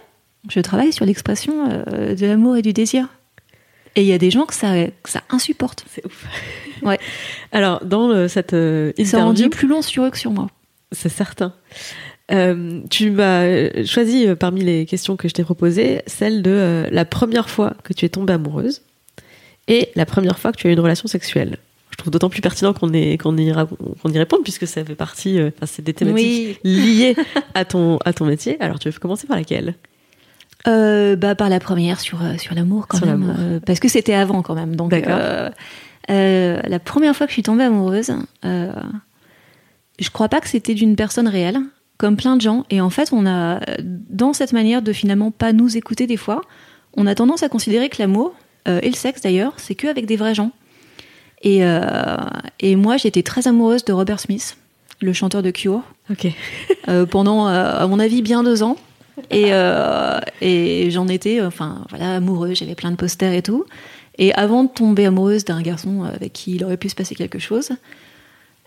je 0.50 0.60
travaille 0.60 0.92
sur 0.92 1.04
l'expression 1.04 1.68
de 1.68 2.26
l'amour 2.26 2.56
et 2.56 2.62
du 2.62 2.72
désir. 2.72 3.08
Et 3.94 4.02
il 4.02 4.06
y 4.06 4.12
a 4.12 4.18
des 4.18 4.30
gens 4.30 4.44
que 4.44 4.54
ça, 4.54 4.74
ça 5.06 5.22
insupporte. 5.30 5.84
C'est 5.90 6.04
ouf. 6.04 6.26
Ouais. 6.82 7.00
Alors, 7.52 7.82
dans 7.86 8.28
cette 8.28 8.52
interview... 8.52 9.06
Ça 9.06 9.24
en 9.24 9.32
dit 9.32 9.48
plus 9.48 9.66
long 9.66 9.80
sur 9.80 10.04
eux 10.04 10.10
que 10.10 10.18
sur 10.18 10.30
moi. 10.30 10.48
C'est 10.92 11.08
certain. 11.08 11.54
Euh, 12.32 12.80
tu 12.90 13.10
m'as 13.10 13.84
choisi 13.84 14.26
euh, 14.26 14.34
parmi 14.34 14.62
les 14.62 14.84
questions 14.84 15.16
que 15.16 15.28
je 15.28 15.34
t'ai 15.34 15.44
proposées 15.44 16.02
celle 16.08 16.42
de 16.42 16.50
euh, 16.50 16.88
la 16.90 17.04
première 17.04 17.48
fois 17.48 17.74
que 17.84 17.92
tu 17.92 18.04
es 18.04 18.08
tombée 18.08 18.32
amoureuse 18.32 18.82
et 19.68 19.90
la 19.94 20.06
première 20.06 20.38
fois 20.38 20.50
que 20.50 20.56
tu 20.56 20.66
as 20.66 20.70
eu 20.70 20.72
une 20.72 20.80
relation 20.80 21.06
sexuelle. 21.06 21.58
Je 21.90 21.96
trouve 21.98 22.10
d'autant 22.10 22.28
plus 22.28 22.40
pertinent 22.40 22.72
qu'on 22.72 22.88
qu'on 22.88 22.92
y, 22.96 23.16
qu'on 23.16 23.36
y 23.36 24.18
réponde 24.18 24.42
puisque 24.42 24.66
ça 24.66 24.84
fait 24.84 24.96
partie, 24.96 25.40
enfin, 25.40 25.66
c'est 25.66 25.82
des 25.82 25.94
thématiques 25.94 26.58
liées 26.64 27.16
à 27.54 27.64
ton, 27.64 27.98
à 28.04 28.12
ton 28.12 28.26
métier. 28.26 28.60
Alors 28.60 28.80
tu 28.80 28.90
veux 28.90 28.98
commencer 28.98 29.26
par 29.26 29.36
laquelle? 29.36 29.74
Bah, 30.66 31.34
Par 31.36 31.48
la 31.48 31.60
première 31.60 32.00
sur, 32.00 32.18
sur 32.38 32.54
l'amour 32.56 32.88
quand 32.88 33.06
même. 33.06 33.60
parce 33.64 33.78
que 33.78 33.88
c'était 33.88 34.14
avant 34.14 34.42
quand 34.42 34.54
même. 34.54 34.74
Donc, 34.74 34.92
la 34.92 36.78
première 36.84 37.14
fois 37.16 37.26
que 37.26 37.30
je 37.30 37.34
suis 37.34 37.42
tombée 37.44 37.64
amoureuse, 37.64 38.12
je 38.42 40.10
crois 40.12 40.28
pas 40.28 40.40
que 40.40 40.48
c'était 40.48 40.74
d'une 40.74 40.96
personne 40.96 41.28
réelle 41.28 41.60
comme 41.98 42.16
plein 42.16 42.36
de 42.36 42.42
gens. 42.42 42.64
Et 42.70 42.80
en 42.80 42.90
fait, 42.90 43.10
on 43.12 43.26
a, 43.26 43.60
dans 43.80 44.32
cette 44.32 44.52
manière 44.52 44.82
de 44.82 44.92
finalement 44.92 45.30
pas 45.30 45.52
nous 45.52 45.76
écouter 45.76 46.06
des 46.06 46.16
fois, 46.16 46.42
on 46.96 47.06
a 47.06 47.14
tendance 47.14 47.42
à 47.42 47.48
considérer 47.48 47.88
que 47.88 47.96
l'amour, 48.00 48.34
euh, 48.68 48.80
et 48.82 48.88
le 48.88 48.96
sexe 48.96 49.20
d'ailleurs, 49.22 49.54
c'est 49.56 49.74
que 49.74 49.86
avec 49.86 50.06
des 50.06 50.16
vrais 50.16 50.34
gens. 50.34 50.50
Et, 51.42 51.64
euh, 51.64 52.16
et 52.60 52.76
moi, 52.76 52.96
j'étais 52.96 53.22
très 53.22 53.46
amoureuse 53.46 53.84
de 53.84 53.92
Robert 53.92 54.20
Smith, 54.20 54.56
le 55.00 55.12
chanteur 55.12 55.42
de 55.42 55.50
Cure. 55.50 55.82
Ok. 56.10 56.26
euh, 56.88 57.06
pendant, 57.06 57.46
à 57.46 57.86
mon 57.86 57.98
avis, 57.98 58.22
bien 58.22 58.42
deux 58.42 58.62
ans. 58.62 58.76
Et, 59.30 59.50
et 60.42 60.90
j'en 60.90 61.08
étais, 61.08 61.40
enfin, 61.42 61.84
voilà, 61.90 62.16
amoureuse. 62.16 62.58
J'avais 62.58 62.74
plein 62.74 62.90
de 62.90 62.96
posters 62.96 63.32
et 63.32 63.42
tout. 63.42 63.64
Et 64.18 64.32
avant 64.34 64.64
de 64.64 64.70
tomber 64.70 65.06
amoureuse 65.06 65.44
d'un 65.44 65.60
garçon 65.60 66.02
avec 66.02 66.32
qui 66.32 66.54
il 66.54 66.64
aurait 66.64 66.78
pu 66.78 66.88
se 66.88 66.94
passer 66.94 67.14
quelque 67.14 67.38
chose, 67.38 67.70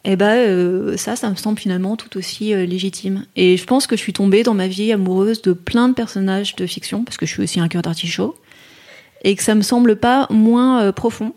eh 0.06 0.16
ben 0.16 0.36
euh, 0.36 0.98
ça, 0.98 1.16
ça 1.16 1.30
me 1.30 1.36
semble 1.36 1.60
finalement 1.60 1.96
tout 1.96 2.18
aussi 2.18 2.54
euh, 2.54 2.66
légitime. 2.66 3.26
Et 3.36 3.58
je 3.58 3.66
pense 3.66 3.86
que 3.86 3.96
je 3.96 4.02
suis 4.02 4.14
tombée 4.14 4.44
dans 4.44 4.54
ma 4.54 4.68
vie 4.68 4.92
amoureuse 4.92 5.42
de 5.42 5.54
plein 5.54 5.90
de 5.90 5.94
personnages 5.94 6.56
de 6.56 6.66
fiction, 6.66 7.04
parce 7.04 7.18
que 7.18 7.26
je 7.26 7.34
suis 7.34 7.44
aussi 7.44 7.60
un 7.60 7.68
cœur 7.68 7.82
d'artichaut, 7.82 8.36
et 9.24 9.36
que 9.36 9.44
ça 9.44 9.56
me 9.56 9.62
semble 9.62 9.98
pas 9.98 10.28
moins 10.30 10.82
euh, 10.82 10.92
profond 10.92 11.34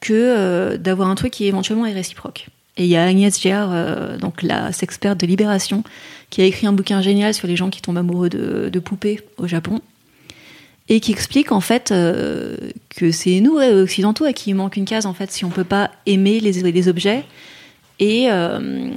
que 0.00 0.76
d'avoir 0.76 1.10
un 1.10 1.14
truc 1.14 1.30
qui 1.30 1.44
éventuellement 1.44 1.84
est 1.84 1.92
réciproque. 1.92 2.48
Et 2.78 2.84
il 2.84 2.90
y 2.90 2.96
a 2.96 3.04
Agnès 3.04 3.38
Giard, 3.38 4.18
donc 4.18 4.40
la 4.40 4.72
sexperte 4.72 5.20
de 5.20 5.26
Libération, 5.26 5.84
qui 6.30 6.40
a 6.40 6.46
écrit 6.46 6.66
un 6.66 6.72
bouquin 6.72 7.02
génial 7.02 7.34
sur 7.34 7.46
les 7.46 7.54
gens 7.54 7.68
qui 7.68 7.82
tombent 7.82 7.98
amoureux 7.98 8.30
de 8.30 8.78
poupées 8.78 9.20
au 9.36 9.46
Japon 9.46 9.82
et 10.90 10.98
qui 10.98 11.12
explique 11.12 11.52
en 11.52 11.60
fait 11.60 11.92
euh, 11.92 12.56
que 12.90 13.12
c'est 13.12 13.40
nous 13.40 13.56
occidentaux 13.56 14.24
à 14.24 14.32
qui 14.34 14.50
il 14.50 14.54
manque 14.54 14.76
une 14.76 14.84
case 14.84 15.06
en 15.06 15.14
fait 15.14 15.30
si 15.30 15.44
on 15.44 15.48
peut 15.48 15.64
pas 15.64 15.90
aimer 16.04 16.40
les, 16.40 16.88
objets 16.88 17.24
et 18.00 18.30
euh, 18.30 18.90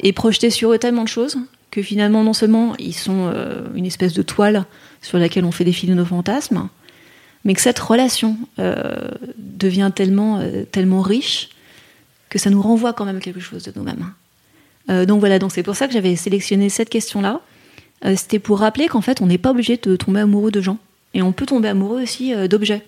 et 0.00 0.12
projeter 0.12 0.50
sur 0.50 0.72
eux 0.72 0.78
tellement 0.78 1.04
de 1.04 1.08
choses 1.08 1.38
que 1.70 1.82
finalement 1.82 2.24
non 2.24 2.32
seulement 2.32 2.74
ils 2.78 2.94
sont 2.94 3.30
euh, 3.32 3.68
une 3.76 3.86
espèce 3.86 4.12
de 4.12 4.22
toile 4.22 4.66
sur 5.00 5.18
laquelle 5.18 5.44
on 5.44 5.52
fait 5.52 5.64
défiler 5.64 5.94
nos 5.94 6.04
fantasmes 6.04 6.68
mais 7.44 7.54
que 7.54 7.60
cette 7.60 7.78
relation 7.78 8.36
devient 9.38 9.92
tellement 9.94 10.42
tellement 10.72 11.00
riche 11.00 11.50
que 12.28 12.38
ça 12.40 12.50
nous 12.50 12.60
renvoie 12.60 12.92
quand 12.92 13.04
même 13.04 13.20
quelque 13.20 13.40
chose 13.40 13.62
de 13.62 13.72
nous-mêmes. 13.74 14.12
Donc 15.06 15.20
voilà 15.20 15.38
donc 15.38 15.52
c'est 15.52 15.62
pour 15.62 15.76
ça 15.76 15.86
que 15.86 15.92
j'avais 15.92 16.16
sélectionné 16.16 16.68
cette 16.68 16.90
question 16.90 17.20
là 17.20 17.40
c'était 18.16 18.40
pour 18.40 18.58
rappeler 18.58 18.88
qu'en 18.88 19.00
fait 19.00 19.22
on 19.22 19.26
n'est 19.26 19.38
pas 19.38 19.52
obligé 19.52 19.76
de 19.76 19.94
tomber 19.94 20.20
amoureux 20.20 20.50
de 20.50 20.60
gens 20.60 20.78
et 21.14 21.22
on 21.22 21.32
peut 21.32 21.46
tomber 21.46 21.68
amoureux 21.68 22.02
aussi 22.02 22.34
euh, 22.34 22.48
d'objets. 22.48 22.82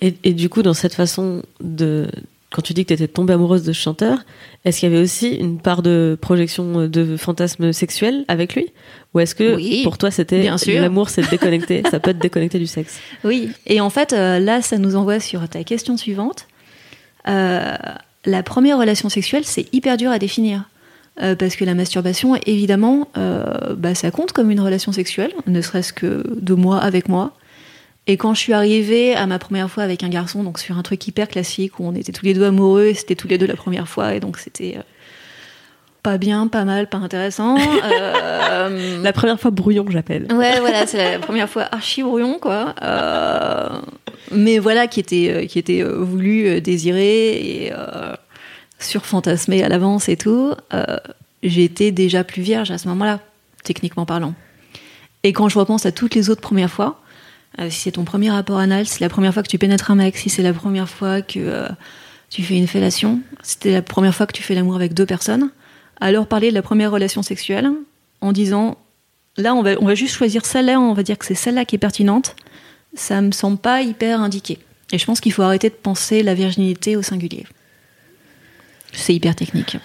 Et, 0.00 0.12
du 0.32 0.48
coup, 0.48 0.62
dans 0.62 0.74
cette 0.74 0.94
façon 0.94 1.42
de. 1.60 2.06
Quand 2.50 2.62
tu 2.62 2.72
dis 2.72 2.84
que 2.84 2.88
tu 2.88 2.94
étais 2.94 3.08
tombée 3.08 3.34
amoureuse 3.34 3.64
de 3.64 3.72
ce 3.72 3.78
chanteur, 3.78 4.20
est-ce 4.64 4.78
qu'il 4.78 4.88
y 4.88 4.92
avait 4.92 5.02
aussi 5.02 5.34
une 5.34 5.58
part 5.58 5.82
de 5.82 6.16
projection 6.18 6.80
euh, 6.80 6.88
de 6.88 7.16
fantasme 7.16 7.72
sexuel 7.72 8.24
avec 8.28 8.54
lui? 8.54 8.68
Ou 9.12 9.20
est-ce 9.20 9.34
que 9.34 9.82
pour 9.82 9.98
toi, 9.98 10.10
c'était 10.12 10.48
l'amour, 10.80 11.10
c'est 11.10 11.28
déconnecté 11.28 11.82
Ça 11.90 11.98
peut 11.98 12.12
être 12.12 12.20
déconnecté 12.20 12.60
du 12.60 12.68
sexe? 12.68 13.00
Oui. 13.24 13.50
Et 13.66 13.80
en 13.80 13.90
fait, 13.90 14.12
euh, 14.12 14.38
là, 14.38 14.62
ça 14.62 14.78
nous 14.78 14.94
envoie 14.94 15.18
sur 15.18 15.46
ta 15.48 15.64
question 15.64 15.96
suivante. 15.96 16.46
la 17.26 18.42
première 18.44 18.78
relation 18.78 19.08
sexuelle, 19.08 19.44
c'est 19.44 19.66
hyper 19.74 19.96
dur 19.96 20.12
à 20.12 20.20
définir. 20.20 20.70
parce 21.16 21.56
que 21.56 21.64
la 21.64 21.74
masturbation, 21.74 22.36
évidemment, 22.46 23.08
bah, 23.76 23.94
ça 23.96 24.10
compte 24.10 24.32
comme 24.32 24.50
une 24.50 24.60
relation 24.60 24.92
sexuelle, 24.92 25.32
ne 25.46 25.60
serait-ce 25.60 25.92
que 25.92 26.22
de 26.40 26.54
moi 26.54 26.78
avec 26.78 27.08
moi. 27.08 27.34
Et 28.10 28.16
quand 28.16 28.32
je 28.32 28.40
suis 28.40 28.54
arrivée 28.54 29.14
à 29.14 29.26
ma 29.26 29.38
première 29.38 29.70
fois 29.70 29.82
avec 29.82 30.02
un 30.02 30.08
garçon, 30.08 30.42
donc 30.42 30.58
sur 30.58 30.78
un 30.78 30.82
truc 30.82 31.06
hyper 31.06 31.28
classique 31.28 31.78
où 31.78 31.84
on 31.84 31.94
était 31.94 32.10
tous 32.10 32.24
les 32.24 32.32
deux 32.32 32.44
amoureux 32.44 32.86
et 32.86 32.94
c'était 32.94 33.14
tous 33.14 33.28
les 33.28 33.36
deux 33.36 33.46
la 33.46 33.54
première 33.54 33.86
fois, 33.86 34.14
et 34.14 34.20
donc 34.20 34.38
c'était 34.38 34.78
euh, 34.78 34.82
pas 36.02 36.16
bien, 36.16 36.46
pas 36.46 36.64
mal, 36.64 36.88
pas 36.88 36.98
intéressant. 36.98 37.56
Euh, 38.60 39.02
la 39.02 39.12
première 39.12 39.38
fois 39.38 39.50
brouillon, 39.50 39.84
j'appelle. 39.88 40.26
Ouais, 40.32 40.58
voilà, 40.60 40.86
c'est 40.86 41.12
la 41.12 41.18
première 41.18 41.48
fois 41.48 41.68
archi 41.70 42.02
brouillon, 42.02 42.38
quoi. 42.40 42.74
Euh, 42.82 43.68
mais 44.32 44.58
voilà, 44.58 44.88
qui 44.88 45.00
était, 45.00 45.46
qui 45.48 45.58
était 45.58 45.82
voulu, 45.82 46.60
désiré 46.60 47.66
et 47.66 47.72
surfantasmé 48.80 49.62
à 49.62 49.68
l'avance 49.68 50.08
et 50.08 50.16
tout. 50.16 50.54
J'étais 51.42 51.92
déjà 51.92 52.24
plus 52.24 52.42
vierge 52.42 52.70
à 52.70 52.78
ce 52.78 52.88
moment-là, 52.88 53.20
techniquement 53.64 54.06
parlant. 54.06 54.34
Et 55.22 55.32
quand 55.32 55.48
je 55.48 55.58
repense 55.58 55.86
à 55.86 55.92
toutes 55.92 56.14
les 56.14 56.30
autres 56.30 56.42
premières 56.42 56.70
fois, 56.70 57.00
si 57.70 57.80
c'est 57.80 57.92
ton 57.92 58.04
premier 58.04 58.30
rapport 58.30 58.58
anal, 58.58 58.86
si 58.86 58.94
c'est 58.94 59.04
la 59.04 59.08
première 59.08 59.34
fois 59.34 59.42
que 59.42 59.48
tu 59.48 59.58
pénètres 59.58 59.90
un 59.90 59.96
mec, 59.96 60.16
si 60.16 60.30
c'est 60.30 60.42
la 60.42 60.52
première 60.52 60.88
fois 60.88 61.22
que 61.22 61.68
tu 62.30 62.42
fais 62.42 62.56
une 62.56 62.66
fellation, 62.66 63.20
si 63.42 63.52
c'était 63.52 63.72
la 63.72 63.82
première 63.82 64.14
fois 64.14 64.26
que 64.26 64.32
tu 64.32 64.42
fais 64.42 64.54
l'amour 64.54 64.76
avec 64.76 64.94
deux 64.94 65.06
personnes, 65.06 65.50
alors 66.00 66.26
parler 66.26 66.50
de 66.50 66.54
la 66.54 66.62
première 66.62 66.90
relation 66.90 67.22
sexuelle 67.22 67.70
en 68.20 68.32
disant 68.32 68.78
là 69.36 69.54
on 69.54 69.62
va, 69.62 69.72
on 69.80 69.86
va 69.86 69.94
juste 69.94 70.14
choisir 70.14 70.44
celle-là, 70.44 70.80
on 70.80 70.92
va 70.92 71.02
dire 71.02 71.18
que 71.18 71.26
c'est 71.26 71.34
celle-là 71.34 71.64
qui 71.64 71.76
est 71.76 71.78
pertinente, 71.78 72.36
ça 72.94 73.20
me 73.20 73.32
semble 73.32 73.58
pas 73.58 73.82
hyper 73.82 74.20
indiqué. 74.20 74.58
Et 74.92 74.98
je 74.98 75.04
pense 75.04 75.20
qu'il 75.20 75.32
faut 75.32 75.42
arrêter 75.42 75.68
de 75.68 75.74
penser 75.74 76.22
la 76.22 76.34
virginité 76.34 76.96
au 76.96 77.02
singulier. 77.02 77.46
C'est 78.92 79.14
hyper 79.14 79.34
technique. 79.34 79.76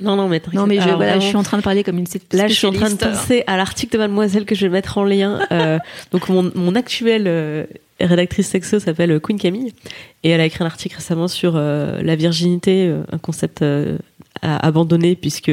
Non, 0.00 0.16
non, 0.16 0.28
mais 0.28 0.40
Non, 0.52 0.66
mais 0.66 0.80
je, 0.80 0.88
voilà, 0.90 1.18
je 1.18 1.26
suis 1.26 1.36
en 1.36 1.42
train 1.42 1.58
de 1.58 1.62
parler 1.62 1.82
comme 1.82 1.98
une 1.98 2.06
Là, 2.32 2.46
je 2.46 2.52
suis 2.52 2.66
en 2.66 2.72
train 2.72 2.90
de 2.90 2.96
penser 2.96 3.42
à 3.46 3.56
l'article 3.56 3.94
de 3.94 3.98
Mademoiselle 3.98 4.44
que 4.44 4.54
je 4.54 4.66
vais 4.66 4.72
mettre 4.72 4.98
en 4.98 5.04
lien. 5.04 5.40
Euh, 5.50 5.78
donc, 6.12 6.28
mon, 6.28 6.50
mon 6.54 6.74
actuelle 6.74 7.24
euh, 7.26 7.64
rédactrice 8.00 8.48
sexo 8.48 8.78
s'appelle 8.78 9.18
Queen 9.20 9.38
Camille. 9.38 9.72
Et 10.22 10.30
elle 10.30 10.40
a 10.40 10.46
écrit 10.46 10.62
un 10.62 10.66
article 10.66 10.96
récemment 10.96 11.28
sur 11.28 11.54
euh, 11.56 12.02
la 12.02 12.16
virginité, 12.16 12.92
un 13.10 13.18
concept 13.18 13.64
à 14.42 14.66
abandonner, 14.66 15.16
puisque 15.16 15.52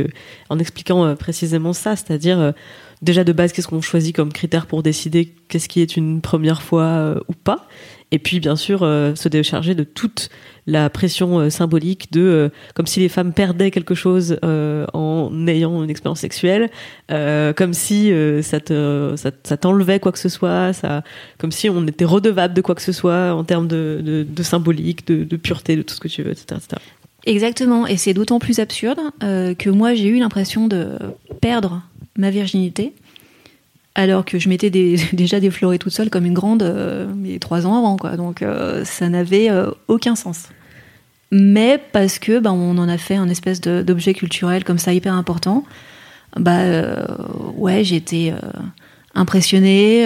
en 0.50 0.60
expliquant 0.60 1.16
précisément 1.16 1.74
ça, 1.74 1.96
c'est-à-dire 1.96 2.54
déjà 3.02 3.24
de 3.24 3.32
base, 3.32 3.54
qu'est-ce 3.54 3.68
qu'on 3.68 3.82
choisit 3.82 4.16
comme 4.16 4.34
critère 4.34 4.66
pour 4.66 4.84
décider 4.84 5.34
qu'est-ce 5.48 5.70
qui 5.70 5.82
est 5.82 5.96
une 5.96 6.22
première 6.22 6.62
fois 6.62 7.16
ou 7.28 7.34
pas 7.34 7.68
et 8.12 8.20
puis 8.20 8.40
bien 8.40 8.56
sûr 8.56 8.84
euh, 8.84 9.16
se 9.16 9.30
décharger 9.30 9.74
de 9.74 9.84
toute 9.84 10.30
la 10.68 10.90
pression 10.90 11.40
euh, 11.40 11.50
symbolique 11.50 12.12
de 12.12 12.22
euh, 12.22 12.50
comme 12.76 12.86
si 12.86 13.00
les 13.00 13.10
femmes 13.10 13.34
perdaient 13.34 13.72
quelque 13.72 13.96
chose 13.96 14.38
en 14.44 15.48
ayant 15.48 15.84
une 15.84 15.90
expérience 15.90 16.20
sexuelle, 16.20 16.70
comme 17.10 17.74
si 17.74 18.12
ça 18.42 18.60
te 18.60 19.16
ça, 19.16 19.58
t'enlevait 19.58 20.00
quoi 20.00 20.12
que 20.12 20.20
ce 20.20 20.30
soit, 20.30 20.74
ça 20.74 21.04
comme 21.38 21.52
si 21.52 21.70
on 21.70 21.86
était 21.88 22.06
redevable 22.06 22.54
de 22.54 22.62
quoi 22.62 22.76
que 22.76 22.82
ce 22.82 22.92
soit 22.92 23.34
en 23.34 23.44
termes 23.44 23.68
de, 23.68 24.26
de, 24.28 24.44
symbolique, 24.44 25.08
de, 25.08 25.24
de, 25.24 25.38
pureté, 25.38 25.76
de 25.76 25.82
tout 25.82 25.94
ce 25.94 26.00
que 26.00 26.08
tu 26.08 26.24
veux, 26.24 26.32
etc. 26.32 26.46
etc. 26.58 26.82
Exactement, 27.26 27.88
et 27.88 27.98
c'est 27.98 28.14
d'autant 28.14 28.40
plus 28.40 28.60
absurde 28.60 29.00
que 29.22 29.70
moi 29.70 29.94
j'ai 29.96 30.08
eu 30.08 30.20
l'impression 30.20 30.68
de 30.68 30.98
perdre 31.40 31.82
ma 32.18 32.30
virginité 32.30 32.94
alors 33.96 34.26
que 34.26 34.40
je 34.40 34.50
m'étais 34.50 34.70
déjà 35.14 35.40
déflorée 35.40 35.80
toute 35.80 35.94
seule 35.94 36.10
comme 36.10 36.26
une 36.26 36.34
grande 36.34 36.64
euh, 36.64 37.08
mais 37.16 37.40
trois 37.40 37.66
ans 37.66 37.78
avant 37.78 37.98
quoi. 37.98 38.18
Donc 38.18 38.42
euh, 38.42 38.86
ça 38.86 39.10
n'avait 39.10 39.50
euh, 39.50 39.72
aucun 39.88 40.16
sens. 40.16 40.50
Mais 41.32 41.82
parce 41.94 42.20
que 42.20 42.40
bah, 42.40 42.52
on 42.52 42.78
en 42.78 42.90
a 42.90 42.98
fait 42.98 43.16
un 43.16 43.30
espèce 43.30 43.62
d'objet 43.62 44.14
culturel 44.14 44.64
comme 44.64 44.80
ça 44.80 44.94
hyper 44.94 45.14
important 45.14 45.64
bah 46.38 46.64
ouais 47.56 47.84
j'étais 47.84 48.34
impressionnée 49.16 50.06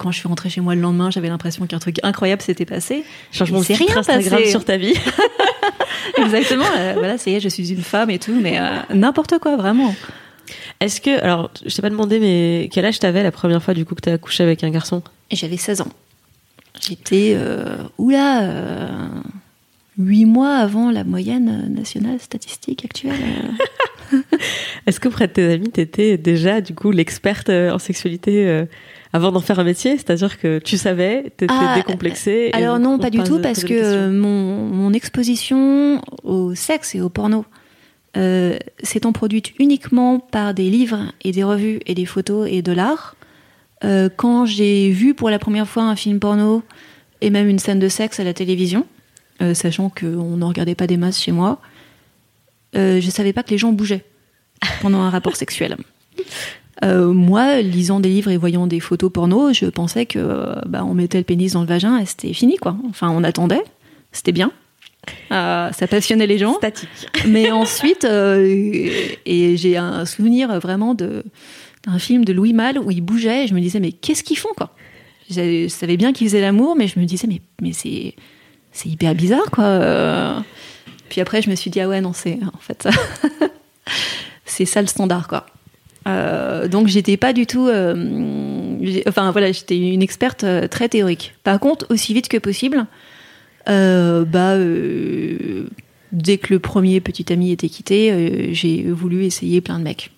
quand 0.00 0.10
je 0.10 0.18
suis 0.18 0.26
rentrée 0.26 0.50
chez 0.50 0.60
moi 0.60 0.74
le 0.74 0.80
lendemain 0.80 1.12
j'avais 1.12 1.28
l'impression 1.28 1.64
qu'un 1.66 1.78
truc 1.78 1.98
incroyable 2.02 2.42
s'était 2.42 2.64
passé. 2.64 3.04
Changement 3.30 3.60
de 3.60 3.66
rien 3.66 3.96
Instagram 3.96 4.44
sur 4.46 4.64
ta 4.64 4.76
vie. 4.76 4.94
Exactement 6.18 6.64
voilà 6.94 7.18
ça 7.18 7.30
y 7.30 7.34
est 7.34 7.40
je 7.40 7.48
suis 7.48 7.72
une 7.72 7.82
femme 7.82 8.10
et 8.10 8.18
tout 8.20 8.36
mais 8.40 8.60
n'importe 8.92 9.38
quoi 9.38 9.56
vraiment 9.56 9.94
est-ce 10.80 11.00
que, 11.00 11.22
alors, 11.22 11.50
je 11.64 11.74
t'ai 11.74 11.82
pas 11.82 11.90
demandé, 11.90 12.18
mais 12.18 12.68
quel 12.72 12.86
âge 12.86 12.98
t'avais 12.98 13.22
la 13.22 13.30
première 13.30 13.62
fois 13.62 13.74
du 13.74 13.84
coup 13.84 13.94
que 13.94 14.00
t'as 14.00 14.14
accouché 14.14 14.42
avec 14.42 14.64
un 14.64 14.70
garçon? 14.70 15.02
J'avais 15.30 15.58
16 15.58 15.82
ans. 15.82 15.92
J'étais, 16.80 17.34
euh, 17.36 17.76
oula, 17.98 18.42
euh, 18.42 19.08
8 19.98 20.24
mois 20.24 20.56
avant 20.56 20.90
la 20.90 21.04
moyenne 21.04 21.72
nationale 21.74 22.18
statistique 22.18 22.86
actuelle. 22.86 23.12
Est-ce 24.86 24.98
qu'auprès 24.98 25.28
de 25.28 25.32
tes 25.32 25.52
amis, 25.52 25.68
t'étais 25.68 26.16
déjà 26.16 26.62
du 26.62 26.74
coup 26.74 26.90
l'experte 26.90 27.50
euh, 27.50 27.70
en 27.70 27.78
sexualité 27.78 28.48
euh, 28.48 28.64
avant 29.12 29.32
d'en 29.32 29.40
faire 29.40 29.58
un 29.58 29.64
métier? 29.64 29.98
C'est-à-dire 29.98 30.38
que 30.38 30.58
tu 30.58 30.78
savais, 30.78 31.24
t'étais 31.36 31.52
ah, 31.54 31.74
décomplexée 31.76 32.50
Alors 32.54 32.78
non, 32.78 32.98
pas 32.98 33.10
du 33.10 33.22
tout, 33.22 33.40
parce 33.40 33.64
que 33.64 34.08
mon, 34.08 34.66
mon 34.66 34.92
exposition 34.94 36.00
au 36.24 36.54
sexe 36.54 36.94
et 36.94 37.02
au 37.02 37.10
porno 37.10 37.44
euh, 38.16 38.58
s'étant 38.82 39.12
produite 39.12 39.52
uniquement 39.60 40.18
par 40.18 40.52
des 40.52 40.68
livres 40.68 41.12
et 41.22 41.30
des 41.30 41.44
revues 41.44 41.78
et 41.86 41.94
des 41.94 42.06
photos 42.06 42.48
et 42.50 42.60
de 42.60 42.72
l'art, 42.72 43.14
euh, 43.84 44.08
quand 44.14 44.46
j'ai 44.46 44.90
vu 44.90 45.14
pour 45.14 45.30
la 45.30 45.38
première 45.38 45.68
fois 45.68 45.84
un 45.84 45.94
film 45.94 46.18
porno 46.18 46.64
et 47.20 47.30
même 47.30 47.48
une 47.48 47.60
scène 47.60 47.78
de 47.78 47.88
sexe 47.88 48.18
à 48.18 48.24
la 48.24 48.34
télévision, 48.34 48.84
euh, 49.42 49.54
sachant 49.54 49.90
qu'on 49.90 50.36
ne 50.36 50.44
regardait 50.44 50.74
pas 50.74 50.88
des 50.88 50.96
masses 50.96 51.20
chez 51.20 51.32
moi, 51.32 51.60
je 52.74 53.08
savais 53.10 53.32
pas 53.32 53.42
que 53.42 53.50
les 53.50 53.58
gens 53.58 53.72
bougeaient 53.72 54.04
pendant 54.80 55.00
un 55.00 55.10
rapport 55.10 55.36
sexuel. 55.36 55.76
moi, 56.82 57.60
lisant 57.60 58.00
des 58.00 58.08
livres 58.08 58.30
et 58.30 58.36
voyant 58.36 58.66
des 58.66 58.80
photos 58.80 59.12
porno, 59.12 59.52
je 59.52 59.66
pensais 59.66 60.06
que 60.06 60.54
bah, 60.68 60.84
on 60.84 60.94
mettait 60.94 61.18
le 61.18 61.24
pénis 61.24 61.52
dans 61.52 61.60
le 61.60 61.66
vagin 61.66 61.98
et 61.98 62.06
c'était 62.06 62.32
fini 62.32 62.56
quoi. 62.56 62.76
Enfin, 62.88 63.10
on 63.10 63.22
attendait, 63.22 63.62
c'était 64.12 64.32
bien. 64.32 64.52
Euh, 65.32 65.70
ça 65.72 65.86
passionnait 65.86 66.26
les 66.26 66.38
gens. 66.38 66.54
Statique. 66.54 66.88
Mais 67.26 67.50
ensuite, 67.50 68.04
euh, 68.04 68.84
et 69.26 69.56
j'ai 69.56 69.76
un 69.76 70.04
souvenir 70.04 70.58
vraiment 70.60 70.94
de 70.94 71.24
d'un 71.86 71.98
film 71.98 72.26
de 72.26 72.34
Louis 72.34 72.52
Malle 72.52 72.78
où 72.78 72.90
il 72.90 73.00
bougeait 73.00 73.44
et 73.44 73.46
je 73.46 73.54
me 73.54 73.60
disais 73.60 73.80
mais 73.80 73.92
qu'est-ce 73.92 74.22
qu'ils 74.22 74.36
font 74.36 74.50
quoi? 74.54 74.74
Je 75.30 75.66
savais 75.68 75.96
bien 75.96 76.12
qu'ils 76.12 76.26
faisaient 76.28 76.42
l'amour 76.42 76.76
mais 76.76 76.88
je 76.88 76.98
me 76.98 77.06
disais 77.06 77.26
mais 77.26 77.40
mais 77.62 77.72
c'est 77.72 78.14
c'est 78.70 78.90
hyper 78.90 79.14
bizarre 79.14 79.50
quoi. 79.50 80.44
Puis 81.08 81.22
après 81.22 81.40
je 81.40 81.48
me 81.48 81.54
suis 81.54 81.70
dit 81.70 81.80
ah 81.80 81.88
ouais 81.88 82.02
non 82.02 82.12
c'est 82.12 82.38
en 82.54 82.58
fait 82.58 82.82
ça 82.82 82.90
c'est 84.44 84.66
ça 84.66 84.82
le 84.82 84.88
standard 84.88 85.26
quoi. 85.26 85.46
Euh, 86.06 86.68
donc 86.68 86.88
j'étais 86.88 87.16
pas 87.16 87.32
du 87.32 87.46
tout 87.46 87.70
enfin 89.06 89.30
voilà 89.30 89.52
j'étais 89.52 89.78
une 89.78 90.02
experte 90.02 90.44
très 90.68 90.90
théorique. 90.90 91.34
Par 91.44 91.58
contre 91.60 91.86
aussi 91.88 92.12
vite 92.12 92.28
que 92.28 92.36
possible 92.36 92.86
euh, 93.68 94.24
bah, 94.24 94.54
euh, 94.54 95.66
dès 96.12 96.38
que 96.38 96.52
le 96.52 96.58
premier 96.58 97.00
petit 97.00 97.32
ami 97.32 97.52
était 97.52 97.68
quitté, 97.68 98.10
euh, 98.10 98.48
j'ai 98.52 98.82
voulu 98.84 99.24
essayer 99.24 99.60
plein 99.60 99.78
de 99.78 99.84
mecs. 99.84 100.10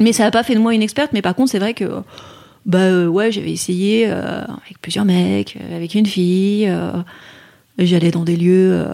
mais 0.00 0.12
ça 0.12 0.24
n'a 0.24 0.30
pas 0.30 0.42
fait 0.42 0.54
de 0.54 0.60
moi 0.60 0.74
une 0.74 0.82
experte, 0.82 1.12
mais 1.12 1.22
par 1.22 1.34
contre, 1.34 1.50
c'est 1.50 1.58
vrai 1.58 1.74
que 1.74 2.02
bah 2.66 3.06
ouais, 3.06 3.32
j'avais 3.32 3.52
essayé 3.52 4.06
avec 4.06 4.78
plusieurs 4.82 5.06
mecs, 5.06 5.56
avec 5.74 5.94
une 5.94 6.04
fille. 6.04 6.70
J'allais 7.78 8.10
dans 8.10 8.24
des 8.24 8.36
lieux 8.36 8.84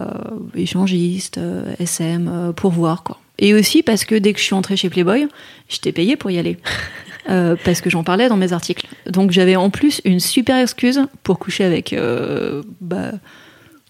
échangistes, 0.55 1.39
SM, 1.79 2.53
pour 2.55 2.71
voir 2.71 3.03
quoi. 3.03 3.19
Et 3.37 3.53
aussi 3.53 3.83
parce 3.83 4.05
que 4.05 4.15
dès 4.15 4.31
que 4.31 4.39
je 4.39 4.45
suis 4.45 4.53
entrée 4.53 4.77
chez 4.77 4.89
Playboy, 4.89 5.27
j'étais 5.67 5.91
payée 5.91 6.15
pour 6.15 6.31
y 6.31 6.37
aller. 6.37 6.57
Euh, 7.29 7.55
parce 7.63 7.81
que 7.81 7.89
j'en 7.89 8.03
parlais 8.03 8.29
dans 8.29 8.37
mes 8.37 8.53
articles. 8.53 8.85
Donc 9.09 9.31
j'avais 9.31 9.55
en 9.55 9.69
plus 9.69 10.01
une 10.05 10.19
super 10.19 10.57
excuse 10.57 11.01
pour 11.23 11.39
coucher 11.39 11.63
avec 11.63 11.91
euh, 11.93 12.61
bah, 12.81 13.11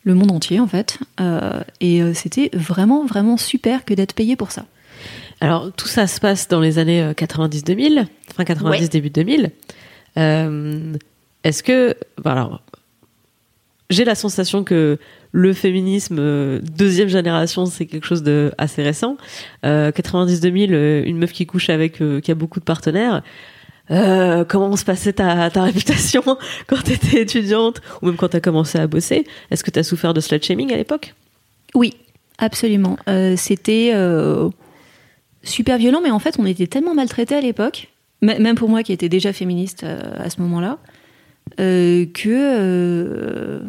le 0.03 0.13
monde 0.13 0.31
entier 0.31 0.59
en 0.59 0.67
fait. 0.67 0.99
Euh, 1.19 1.61
et 1.81 2.01
c'était 2.13 2.49
vraiment 2.53 3.05
vraiment 3.05 3.37
super 3.37 3.83
que 3.83 3.93
d'être 3.93 4.13
payé 4.13 4.35
pour 4.35 4.51
ça. 4.51 4.65
Alors 5.41 5.71
tout 5.73 5.87
ça 5.87 6.07
se 6.07 6.21
passe 6.21 6.47
dans 6.47 6.61
les 6.61 6.79
années 6.79 7.11
90-2000, 7.11 8.07
fin 8.35 8.45
90 8.45 8.89
début 8.89 9.09
2000. 9.09 9.51
Est-ce 10.15 11.61
que 11.61 11.95
alors 12.23 12.61
j'ai 13.89 14.05
la 14.05 14.15
sensation 14.15 14.63
que 14.63 14.97
le 15.35 15.51
féminisme 15.51 16.15
euh, 16.17 16.61
deuxième 16.61 17.09
génération, 17.09 17.65
c'est 17.65 17.85
quelque 17.85 18.07
chose 18.07 18.23
de 18.23 18.53
assez 18.57 18.81
récent. 18.81 19.17
90-2000, 19.65 20.69
euh, 20.71 21.03
une 21.05 21.17
meuf 21.17 21.33
qui 21.33 21.45
couche 21.45 21.69
avec, 21.69 22.01
euh, 22.01 22.21
qui 22.21 22.31
a 22.31 22.35
beaucoup 22.35 22.61
de 22.61 22.63
partenaires. 22.63 23.21
comment 23.89 24.77
se 24.77 24.85
passait 24.85 25.11
ta, 25.11 25.49
ta 25.49 25.63
réputation 25.63 26.23
quand 26.67 26.81
tu 26.85 26.93
étais 26.93 27.21
étudiante 27.21 27.81
ou 28.01 28.05
même 28.05 28.15
quand 28.15 28.29
tu 28.29 28.37
as 28.37 28.39
commencé 28.39 28.79
à 28.79 28.87
bosser? 28.87 29.25
Est-ce 29.51 29.65
que 29.65 29.71
tu 29.71 29.79
as 29.79 29.83
souffert 29.83 30.13
de 30.13 30.21
slut 30.21 30.41
shaming 30.41 30.71
à 30.71 30.77
l'époque? 30.77 31.13
Oui, 31.73 31.95
absolument. 32.37 32.97
C'était 33.35 33.91
super 35.43 35.77
violent, 35.77 35.99
mais 36.01 36.11
en 36.11 36.19
fait, 36.19 36.37
on 36.39 36.45
était 36.45 36.67
tellement 36.67 36.95
maltraités 36.95 37.35
à 37.35 37.41
l'époque, 37.41 37.89
même 38.21 38.55
pour 38.55 38.69
moi 38.69 38.83
qui 38.83 38.93
étais 38.93 39.09
déjà 39.09 39.33
féministe 39.33 39.83
à 39.83 40.29
ce 40.29 40.39
moment-là, 40.39 40.77
que 41.57 43.61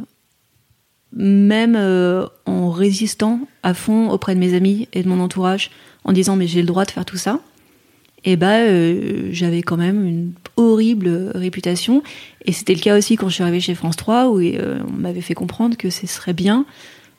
même 1.17 1.77
euh, 1.77 2.27
en 2.45 2.71
résistant 2.71 3.41
à 3.63 3.75
fond 3.75 4.11
auprès 4.11 4.35
de 4.35 4.41
mes 4.41 4.55
amis 4.55 4.87
et 4.93 5.03
de 5.03 5.09
mon 5.09 5.21
entourage, 5.21 5.71
en 6.05 6.13
disant 6.13 6.37
mais 6.37 6.47
j'ai 6.47 6.61
le 6.61 6.67
droit 6.67 6.85
de 6.85 6.91
faire 6.91 7.07
tout 7.07 7.17
ça, 7.17 7.41
et 8.25 8.33
eh 8.33 8.37
bah 8.37 8.59
euh, 8.59 9.29
j'avais 9.31 9.63
quand 9.63 9.77
même 9.77 10.05
une 10.05 10.33
horrible 10.57 11.31
réputation. 11.35 12.03
Et 12.45 12.53
c'était 12.53 12.75
le 12.75 12.81
cas 12.81 12.99
aussi 12.99 13.17
quand 13.17 13.29
je 13.29 13.35
suis 13.35 13.43
arrivée 13.43 13.61
chez 13.61 13.75
France 13.75 13.97
3, 13.97 14.29
où 14.29 14.41
euh, 14.41 14.81
on 14.87 14.93
m'avait 14.93 15.21
fait 15.21 15.35
comprendre 15.35 15.77
que 15.77 15.91
ce 15.91 16.07
serait 16.07 16.33
bien 16.33 16.67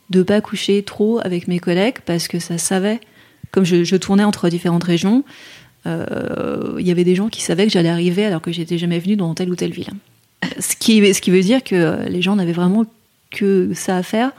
de 0.09 0.21
pas 0.21 0.41
coucher 0.41 0.83
trop 0.83 1.19
avec 1.23 1.47
mes 1.47 1.59
collègues, 1.59 1.97
parce 2.05 2.27
que 2.27 2.39
ça 2.39 2.57
savait, 2.57 2.99
comme 3.51 3.63
je, 3.63 3.83
je 3.83 3.95
tournais 3.95 4.23
entre 4.23 4.49
différentes 4.49 4.83
régions, 4.83 5.23
il 5.85 6.85
y 6.85 6.91
avait 6.91 7.05
des 7.05 7.15
gens 7.15 7.29
qui 7.29 7.41
savaient 7.41 7.65
que 7.65 7.71
j'allais 7.71 7.87
arriver 7.87 8.25
alors 8.25 8.41
que 8.41 8.51
j'étais 8.51 8.77
jamais 8.77 8.99
venue 8.99 9.15
dans 9.15 9.33
telle 9.33 9.49
ou 9.49 9.55
telle 9.55 9.71
ville. 9.71 9.87
Ce 10.59 10.75
qui, 10.75 11.13
ce 11.13 11.21
qui 11.21 11.31
veut 11.31 11.41
dire 11.41 11.63
que 11.63 12.09
les 12.09 12.21
gens 12.21 12.35
n'avaient 12.35 12.51
vraiment 12.51 12.85
que 13.31 13.73
ça 13.73 13.97
à 13.97 14.03
faire 14.03 14.31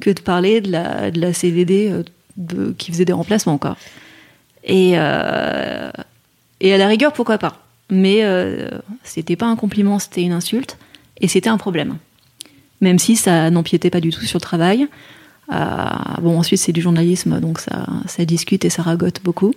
que 0.00 0.10
de 0.10 0.20
parler 0.20 0.60
de 0.60 0.70
la, 0.70 1.10
de 1.10 1.20
la 1.20 1.32
CVD 1.32 1.90
euh, 1.90 2.72
qui 2.76 2.92
faisait 2.92 3.04
des 3.04 3.12
remplacements 3.12 3.54
encore. 3.54 3.76
Et, 4.64 4.92
euh, 4.96 5.90
et 6.60 6.74
à 6.74 6.78
la 6.78 6.88
rigueur, 6.88 7.12
pourquoi 7.12 7.38
pas 7.38 7.64
Mais 7.90 8.24
euh, 8.24 8.68
c'était 9.04 9.36
pas 9.36 9.46
un 9.46 9.56
compliment, 9.56 9.98
c'était 9.98 10.22
une 10.22 10.32
insulte. 10.32 10.76
Et 11.20 11.28
c'était 11.28 11.48
un 11.48 11.56
problème. 11.56 11.96
Même 12.80 12.98
si 12.98 13.16
ça 13.16 13.50
n'empiétait 13.50 13.90
pas 13.90 14.00
du 14.00 14.10
tout 14.10 14.24
sur 14.26 14.38
le 14.38 14.42
travail. 14.42 14.86
Euh, 15.52 15.88
bon, 16.20 16.38
ensuite, 16.38 16.60
c'est 16.60 16.72
du 16.72 16.82
journalisme, 16.82 17.40
donc 17.40 17.60
ça, 17.60 17.86
ça 18.06 18.24
discute 18.24 18.64
et 18.64 18.70
ça 18.70 18.82
ragote 18.82 19.22
beaucoup. 19.22 19.54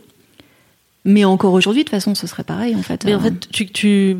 Mais 1.03 1.25
encore 1.25 1.53
aujourd'hui, 1.53 1.83
de 1.83 1.89
toute 1.89 1.95
façon, 1.95 2.15
ce 2.15 2.27
serait 2.27 2.43
pareil, 2.43 2.75
en 2.75 2.83
fait. 2.83 3.03
Mais 3.03 3.15
en 3.15 3.19
fait, 3.19 3.49
tu 3.49 4.15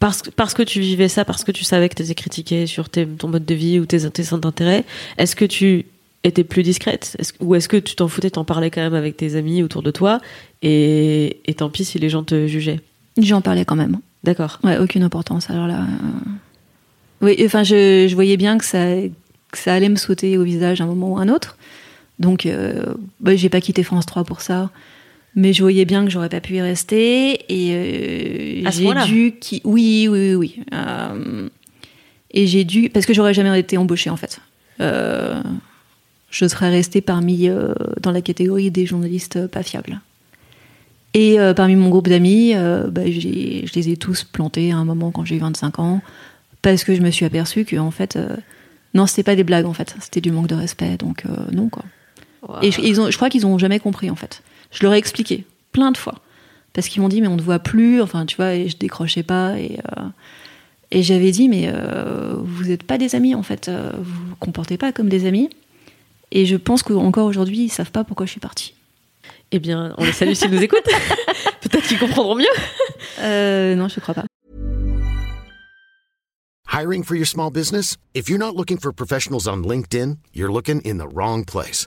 parce, 0.00 0.22
que- 0.22 0.30
parce 0.30 0.54
que 0.54 0.62
tu 0.62 0.80
vivais 0.80 1.08
ça, 1.08 1.24
parce 1.24 1.44
que 1.44 1.52
tu 1.52 1.64
savais 1.64 1.88
que 1.88 1.94
tu 1.94 2.02
étais 2.02 2.14
critiqué 2.14 2.66
sur 2.66 2.88
tes- 2.88 3.06
ton 3.06 3.28
mode 3.28 3.44
de 3.44 3.54
vie 3.54 3.78
ou 3.80 3.86
tes, 3.86 4.08
tes 4.10 4.22
centres 4.24 4.42
d'intérêt, 4.42 4.84
est-ce 5.16 5.34
que 5.36 5.44
tu 5.44 5.86
étais 6.24 6.44
plus 6.44 6.62
discrète? 6.62 7.16
Ou 7.40 7.54
est-ce 7.54 7.68
que 7.68 7.76
tu 7.76 7.94
t'en 7.94 8.08
foutais, 8.08 8.30
t'en 8.30 8.44
parlais 8.44 8.70
quand 8.70 8.80
même 8.80 8.94
avec 8.94 9.16
tes 9.16 9.34
amis 9.36 9.62
autour 9.62 9.82
de 9.82 9.90
toi 9.90 10.20
et, 10.62 11.38
et 11.46 11.54
tant 11.54 11.70
pis 11.70 11.84
si 11.84 11.98
les 11.98 12.08
gens 12.08 12.22
te 12.24 12.46
jugeaient? 12.46 12.80
J'en 13.20 13.40
parlais 13.40 13.64
quand 13.64 13.76
même. 13.76 13.98
D'accord. 14.24 14.58
Ouais, 14.64 14.78
aucune 14.78 15.02
importance. 15.02 15.48
Alors 15.50 15.66
là. 15.66 15.80
euh, 15.82 16.30
Oui, 17.20 17.36
enfin, 17.44 17.62
je, 17.64 18.06
je 18.08 18.14
voyais 18.14 18.36
bien 18.36 18.58
que 18.58 18.64
ça, 18.64 18.84
que 19.52 19.58
ça 19.58 19.72
allait 19.74 19.88
me 19.88 19.96
sauter 19.96 20.38
au 20.38 20.42
visage 20.44 20.80
à 20.80 20.84
un 20.84 20.86
moment 20.88 21.12
ou 21.12 21.18
un 21.18 21.28
autre. 21.28 21.56
Donc, 22.18 22.46
euh, 22.46 22.94
bah, 23.20 23.34
j'ai 23.36 23.48
pas 23.48 23.60
quitté 23.60 23.82
France 23.84 24.06
3 24.06 24.24
pour 24.24 24.40
ça. 24.40 24.70
Mais 25.40 25.52
je 25.52 25.62
voyais 25.62 25.84
bien 25.84 26.04
que 26.04 26.10
j'aurais 26.10 26.28
pas 26.28 26.40
pu 26.40 26.54
y 26.54 26.60
rester. 26.60 27.44
Et 27.48 27.70
euh, 28.66 28.70
j'ai 28.72 28.86
dû. 29.06 29.34
qui- 29.40 29.60
Oui, 29.64 30.08
oui, 30.10 30.34
oui. 30.34 30.34
oui. 30.34 30.64
Euh, 30.74 31.48
et 32.32 32.46
j'ai 32.48 32.64
dû. 32.64 32.90
Parce 32.90 33.06
que 33.06 33.14
j'aurais 33.14 33.34
jamais 33.34 33.56
été 33.60 33.76
embauchée, 33.76 34.10
en 34.10 34.16
fait. 34.16 34.40
Euh, 34.80 35.40
je 36.30 36.46
serais 36.48 36.70
restée 36.70 37.00
parmi. 37.00 37.48
dans 38.02 38.10
la 38.10 38.20
catégorie 38.20 38.70
des 38.72 38.84
journalistes 38.84 39.46
pas 39.46 39.62
fiables. 39.62 40.00
Et 41.14 41.36
parmi 41.56 41.74
mon 41.76 41.88
groupe 41.88 42.08
d'amis, 42.08 42.52
bah, 42.90 43.02
j'ai- 43.06 43.64
je 43.66 43.72
les 43.74 43.88
ai 43.90 43.96
tous 43.96 44.24
plantés 44.24 44.72
à 44.72 44.76
un 44.76 44.84
moment 44.84 45.10
quand 45.10 45.24
j'ai 45.24 45.36
eu 45.36 45.40
25 45.40 45.78
ans, 45.78 46.02
parce 46.62 46.84
que 46.84 46.94
je 46.94 47.00
me 47.00 47.10
suis 47.10 47.24
aperçue 47.24 47.64
que 47.64 47.76
en 47.76 47.90
fait, 47.90 48.18
non, 48.94 49.06
c'était 49.06 49.22
pas 49.22 49.34
des 49.36 49.42
blagues 49.44 49.64
en 49.66 49.72
fait, 49.72 49.96
c'était 50.00 50.20
du 50.20 50.30
manque 50.32 50.48
de 50.48 50.54
respect, 50.54 50.96
donc 50.98 51.24
non 51.52 51.68
quoi. 51.70 51.84
Et 52.62 52.70
je, 52.70 52.80
ils 52.82 53.00
ont, 53.00 53.10
je 53.10 53.16
crois 53.16 53.30
qu'ils 53.30 53.46
ont 53.46 53.56
jamais 53.58 53.78
compris 53.80 54.10
en 54.10 54.16
fait. 54.16 54.42
Je 54.70 54.82
leur 54.82 54.94
ai 54.94 54.98
expliqué 54.98 55.44
plein 55.72 55.92
de 55.92 55.96
fois, 55.96 56.14
parce 56.72 56.88
qu'ils 56.88 57.02
m'ont 57.02 57.08
dit 57.08 57.20
mais 57.20 57.28
on 57.28 57.36
ne 57.36 57.42
voit 57.42 57.58
plus, 57.58 58.00
enfin 58.02 58.26
tu 58.26 58.36
vois, 58.36 58.54
et 58.54 58.68
je 58.68 58.76
décrochais 58.76 59.22
pas 59.22 59.58
et 59.58 59.78
euh, 59.96 60.02
et 60.90 61.02
j'avais 61.02 61.30
dit 61.30 61.48
mais 61.48 61.70
euh, 61.72 62.34
vous 62.36 62.64
n'êtes 62.64 62.82
pas 62.82 62.98
des 62.98 63.14
amis 63.14 63.34
en 63.34 63.42
fait, 63.42 63.68
euh, 63.68 63.92
vous 63.96 64.28
vous 64.28 64.36
comportez 64.36 64.76
pas 64.78 64.92
comme 64.92 65.08
des 65.08 65.26
amis. 65.26 65.50
Et 66.30 66.44
je 66.44 66.56
pense 66.56 66.82
qu'encore 66.82 67.26
aujourd'hui 67.26 67.58
ils 67.60 67.68
savent 67.70 67.90
pas 67.90 68.04
pourquoi 68.04 68.26
je 68.26 68.32
suis 68.32 68.40
partie. 68.40 68.74
Eh 69.50 69.58
bien, 69.60 69.94
on 69.96 70.04
les 70.04 70.12
salue 70.12 70.34
s'ils 70.34 70.50
nous 70.50 70.62
écoutent. 70.62 70.84
Peut-être 71.62 71.86
qu'ils 71.86 71.98
comprendront 71.98 72.34
mieux. 72.34 72.44
Euh, 73.20 73.74
non, 73.74 73.88
je 73.88 73.98
crois 74.00 74.14
pas. 74.14 74.24
Hiring 76.70 77.02
for 77.02 77.16
your 77.16 77.26
small 77.26 77.50
business? 77.50 77.96
If 78.14 78.28
you're 78.28 78.38
not 78.38 78.54
looking 78.54 78.78
for 78.78 78.92
professionals 78.92 79.48
on 79.48 79.64
LinkedIn, 79.64 80.18
you're 80.34 80.52
looking 80.52 80.82
in 80.84 80.98
the 80.98 81.08
wrong 81.08 81.44
place. 81.44 81.86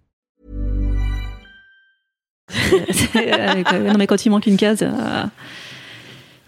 Euh, 3.15 3.63
quoi. 3.63 3.79
non 3.79 3.95
mais 3.97 4.07
quand 4.07 4.25
il 4.25 4.29
manque 4.29 4.47
une 4.47 4.57
case, 4.57 4.81
euh, 4.81 5.23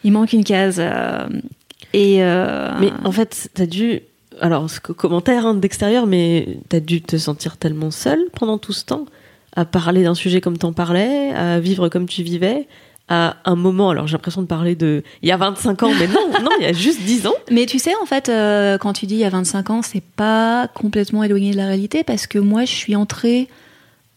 il 0.03 0.11
manque 0.11 0.33
une 0.33 0.43
case. 0.43 0.77
euh, 0.79 1.27
et 1.93 2.23
euh, 2.23 2.71
Mais 2.79 2.91
en 3.03 3.11
fait, 3.11 3.49
t'as 3.53 3.65
dû. 3.65 4.01
Alors, 4.41 4.69
ce 4.69 4.79
commentaire 4.79 5.45
hein, 5.45 5.53
d'extérieur, 5.53 6.07
mais 6.07 6.57
t'as 6.69 6.79
dû 6.79 7.01
te 7.01 7.17
sentir 7.17 7.57
tellement 7.57 7.91
seule 7.91 8.25
pendant 8.35 8.57
tout 8.57 8.73
ce 8.73 8.83
temps 8.83 9.05
à 9.55 9.65
parler 9.65 10.03
d'un 10.03 10.15
sujet 10.15 10.41
comme 10.41 10.57
t'en 10.57 10.73
parlais, 10.73 11.31
à 11.33 11.59
vivre 11.59 11.87
comme 11.89 12.07
tu 12.07 12.23
vivais, 12.23 12.67
à 13.09 13.35
un 13.45 13.55
moment. 13.55 13.91
Alors, 13.91 14.07
j'ai 14.07 14.13
l'impression 14.13 14.41
de 14.41 14.47
parler 14.47 14.75
de. 14.75 15.03
Il 15.21 15.29
y 15.29 15.31
a 15.31 15.37
25 15.37 15.83
ans, 15.83 15.91
mais 15.99 16.07
non, 16.07 16.27
non, 16.41 16.49
il 16.59 16.63
y 16.63 16.67
a 16.67 16.73
juste 16.73 17.01
10 17.03 17.27
ans. 17.27 17.35
mais 17.51 17.67
tu 17.67 17.77
sais 17.77 17.93
en 18.01 18.05
fait, 18.07 18.29
euh, 18.29 18.79
quand 18.79 18.93
tu 18.93 19.05
dis 19.05 19.15
il 19.15 19.19
y 19.19 19.25
a 19.25 19.29
25 19.29 19.69
ans, 19.69 19.81
c'est 19.83 20.03
pas 20.03 20.67
complètement 20.73 21.23
éloigné 21.23 21.51
de 21.51 21.57
la 21.57 21.67
réalité 21.67 22.03
parce 22.03 22.25
que 22.25 22.39
moi 22.39 22.65
je 22.65 22.71
suis 22.71 22.95
entrée 22.95 23.47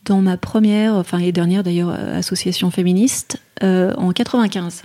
dans 0.07 0.23
ma 0.23 0.37
première, 0.37 0.95
enfin 0.95 1.19
et 1.19 1.33
dernière 1.33 1.63
d'ailleurs 1.63 1.91
euh, 1.91 2.19
association 2.19 2.71
féministe 2.71 3.39
euh, 3.63 3.93
en 3.97 4.13
95. 4.13 4.85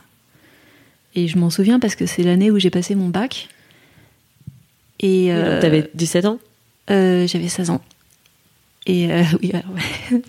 Et 1.15 1.27
je 1.27 1.37
m'en 1.37 1.49
souviens 1.49 1.79
parce 1.79 1.95
que 1.95 2.05
c'est 2.05 2.23
l'année 2.23 2.51
où 2.51 2.59
j'ai 2.59 2.69
passé 2.69 2.95
mon 2.95 3.09
bac. 3.09 3.49
Et 4.99 5.31
euh, 5.33 5.61
T'avais 5.61 5.89
17 5.93 6.25
ans? 6.25 6.39
euh, 6.89 7.27
j'avais 7.27 7.47
16 7.47 7.69
ans. 7.69 7.81
Et 8.87 9.07
oui, 9.41 9.51
alors, 9.53 9.73
ouais. 9.75 10.21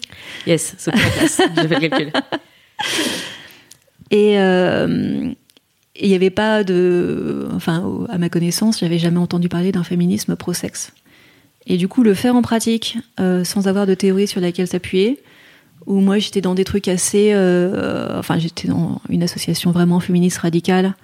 Yes, 0.47 0.75
c'est 0.79 0.93
place. 0.93 1.41
J'ai 1.57 1.69
fait 1.69 1.81
le 1.81 1.89
calcul. 1.89 2.13
Et 4.11 4.35
il 5.95 6.09
n'y 6.09 6.15
avait 6.15 6.31
pas 6.31 6.65
de. 6.65 7.49
Enfin, 7.55 8.07
à 8.09 8.19
ma 8.19 8.29
connaissance, 8.29 8.81
j'avais 8.81 8.99
jamais 8.99 9.19
entendu 9.19 9.49
parler 9.49 9.73
d'un 9.73 9.85
féminisme 9.85 10.37
pro-sexe. 10.37 10.93
Et 11.67 11.77
du 11.77 11.89
coup, 11.89 12.03
le 12.03 12.15
faire 12.15 12.35
en 12.35 12.43
pratique, 12.43 12.99
euh, 13.21 13.45
sans 13.45 13.69
avoir 13.69 13.87
de 13.87 13.95
théorie 13.95 14.27
sur 14.27 14.41
laquelle 14.41 14.67
s'appuyer, 14.67 15.21
où 15.87 16.01
moi 16.01 16.19
j'étais 16.19 16.41
dans 16.41 16.55
des 16.55 16.65
trucs 16.65 16.89
assez. 16.89 17.31
euh, 17.33 18.19
enfin, 18.19 18.39
j'étais 18.39 18.69
dans 18.69 19.01
une 19.09 19.23
association 19.23 19.71
vraiment 19.71 20.01
féministe 20.01 20.39
radicale, 20.39 20.95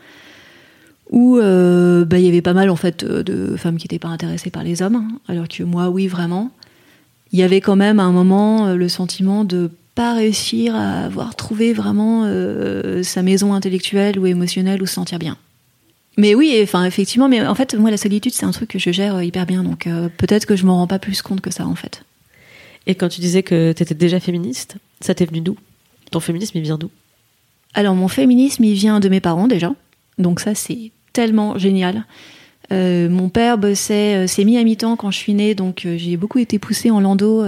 où 1.10 1.38
euh, 1.38 2.04
bah, 2.04 2.18
il 2.18 2.24
y 2.24 2.28
avait 2.28 2.42
pas 2.42 2.52
mal 2.52 2.70
en 2.70 2.76
fait 2.76 3.04
de, 3.04 3.56
femmes 3.56 3.76
qui 3.76 3.84
n'étaient 3.84 3.98
pas 3.98 4.08
intéressées 4.08 4.50
par 4.50 4.64
les 4.64 4.82
hommes, 4.82 5.08
alors 5.28 5.48
que 5.48 5.62
moi, 5.62 5.88
oui, 5.88 6.06
vraiment. 6.06 6.50
Il 7.32 7.38
y 7.38 7.42
avait 7.42 7.60
quand 7.60 7.76
même 7.76 8.00
à 8.00 8.04
un 8.04 8.12
moment 8.12 8.72
le 8.72 8.88
sentiment 8.88 9.44
de 9.44 9.70
pas 9.94 10.14
réussir 10.14 10.74
à 10.74 11.04
avoir 11.04 11.34
trouvé 11.34 11.74
vraiment 11.74 12.24
sa 13.02 13.22
maison 13.22 13.52
intellectuelle 13.52 14.18
ou 14.18 14.26
émotionnelle 14.26 14.82
où 14.82 14.86
se 14.86 14.94
sentir 14.94 15.18
bien. 15.18 15.36
Mais 16.18 16.34
oui, 16.34 16.58
enfin 16.60 16.84
effectivement, 16.84 17.28
mais 17.28 17.46
en 17.46 17.54
fait 17.54 17.74
moi 17.74 17.92
la 17.92 17.96
solitude 17.96 18.32
c'est 18.34 18.44
un 18.44 18.50
truc 18.50 18.70
que 18.70 18.78
je 18.80 18.90
gère 18.90 19.14
euh, 19.14 19.24
hyper 19.24 19.46
bien, 19.46 19.62
donc 19.62 19.86
euh, 19.86 20.08
peut-être 20.18 20.46
que 20.46 20.56
je 20.56 20.66
m'en 20.66 20.74
rends 20.74 20.88
pas 20.88 20.98
plus 20.98 21.22
compte 21.22 21.40
que 21.40 21.52
ça 21.52 21.64
en 21.64 21.76
fait. 21.76 22.02
Et 22.88 22.96
quand 22.96 23.08
tu 23.08 23.20
disais 23.20 23.44
que 23.44 23.70
t'étais 23.70 23.94
déjà 23.94 24.18
féministe, 24.18 24.78
ça 25.00 25.14
t'est 25.14 25.26
venu 25.26 25.40
d'où? 25.40 25.56
Ton 26.10 26.18
féminisme, 26.18 26.58
il 26.58 26.64
vient 26.64 26.76
d'où? 26.76 26.90
Alors 27.72 27.94
mon 27.94 28.08
féminisme 28.08 28.64
il 28.64 28.74
vient 28.74 28.98
de 28.98 29.08
mes 29.08 29.20
parents 29.20 29.46
déjà, 29.46 29.72
donc 30.18 30.40
ça 30.40 30.56
c'est 30.56 30.90
tellement 31.12 31.56
génial. 31.56 32.04
Euh, 32.72 33.08
mon 33.08 33.28
père 33.28 33.56
bossait, 33.56 34.26
s'est 34.26 34.44
mis 34.44 34.58
à 34.58 34.64
mi-temps 34.64 34.96
quand 34.96 35.12
je 35.12 35.18
suis 35.18 35.34
née, 35.34 35.54
donc 35.54 35.86
euh, 35.86 35.96
j'ai 35.98 36.16
beaucoup 36.16 36.40
été 36.40 36.58
poussée 36.58 36.90
en 36.90 36.98
landau 36.98 37.44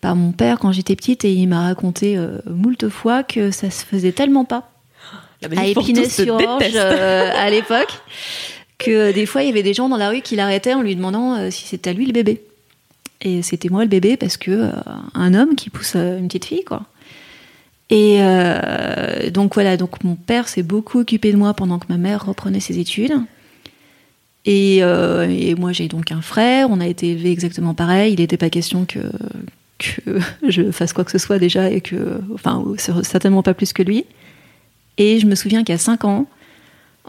par 0.00 0.16
mon 0.16 0.32
père 0.32 0.58
quand 0.58 0.72
j'étais 0.72 0.96
petite 0.96 1.26
et 1.26 1.34
il 1.34 1.46
m'a 1.46 1.64
raconté 1.64 2.18
moult 2.46 2.88
fois 2.88 3.22
que 3.22 3.50
ça 3.50 3.70
se 3.70 3.84
faisait 3.84 4.12
tellement 4.12 4.46
pas 4.46 4.70
à 5.42 5.66
Épinay-sur-Orge 5.66 6.72
euh, 6.74 7.30
à 7.34 7.50
l'époque 7.50 7.92
que 8.78 8.90
euh, 8.90 9.12
des 9.12 9.26
fois 9.26 9.42
il 9.42 9.46
y 9.46 9.50
avait 9.50 9.62
des 9.62 9.74
gens 9.74 9.88
dans 9.88 9.96
la 9.96 10.08
rue 10.08 10.22
qui 10.22 10.36
l'arrêtaient 10.36 10.74
en 10.74 10.82
lui 10.82 10.96
demandant 10.96 11.36
euh, 11.36 11.50
si 11.50 11.66
c'était 11.66 11.90
à 11.90 11.92
lui 11.92 12.06
le 12.06 12.12
bébé. 12.12 12.42
Et 13.20 13.42
c'était 13.42 13.68
moi 13.68 13.82
le 13.82 13.88
bébé 13.88 14.16
parce 14.16 14.36
que 14.36 14.50
euh, 14.50 14.70
un 15.14 15.34
homme 15.34 15.56
qui 15.56 15.70
pousse 15.70 15.96
une 15.96 16.28
petite 16.28 16.44
fille 16.44 16.64
quoi. 16.64 16.82
Et 17.90 18.18
donc 19.32 19.54
voilà, 19.54 19.78
donc 19.78 20.04
mon 20.04 20.14
père 20.14 20.46
s'est 20.46 20.62
beaucoup 20.62 20.98
occupé 21.00 21.32
de 21.32 21.38
moi 21.38 21.54
pendant 21.54 21.78
que 21.78 21.86
ma 21.88 21.96
mère 21.96 22.26
reprenait 22.26 22.60
ses 22.60 22.78
études. 22.78 23.14
Et, 24.44 24.80
et 24.80 25.54
moi 25.54 25.72
j'ai 25.72 25.88
donc 25.88 26.12
un 26.12 26.20
frère, 26.20 26.68
on 26.70 26.80
a 26.80 26.86
été 26.86 27.12
élevés 27.12 27.30
exactement 27.30 27.72
pareil. 27.72 28.12
Il 28.12 28.20
n'était 28.20 28.36
pas 28.36 28.50
question 28.50 28.84
que, 28.84 28.98
que 29.78 30.20
je 30.50 30.70
fasse 30.70 30.92
quoi 30.92 31.02
que 31.02 31.10
ce 31.10 31.16
soit 31.16 31.38
déjà 31.38 31.70
et 31.70 31.80
que, 31.80 32.20
enfin 32.34 32.62
certainement 32.76 33.42
pas 33.42 33.54
plus 33.54 33.72
que 33.72 33.82
lui. 33.82 34.04
Et 34.98 35.18
je 35.18 35.26
me 35.26 35.34
souviens 35.34 35.64
qu'à 35.64 35.78
5 35.78 36.04
ans, 36.04 36.26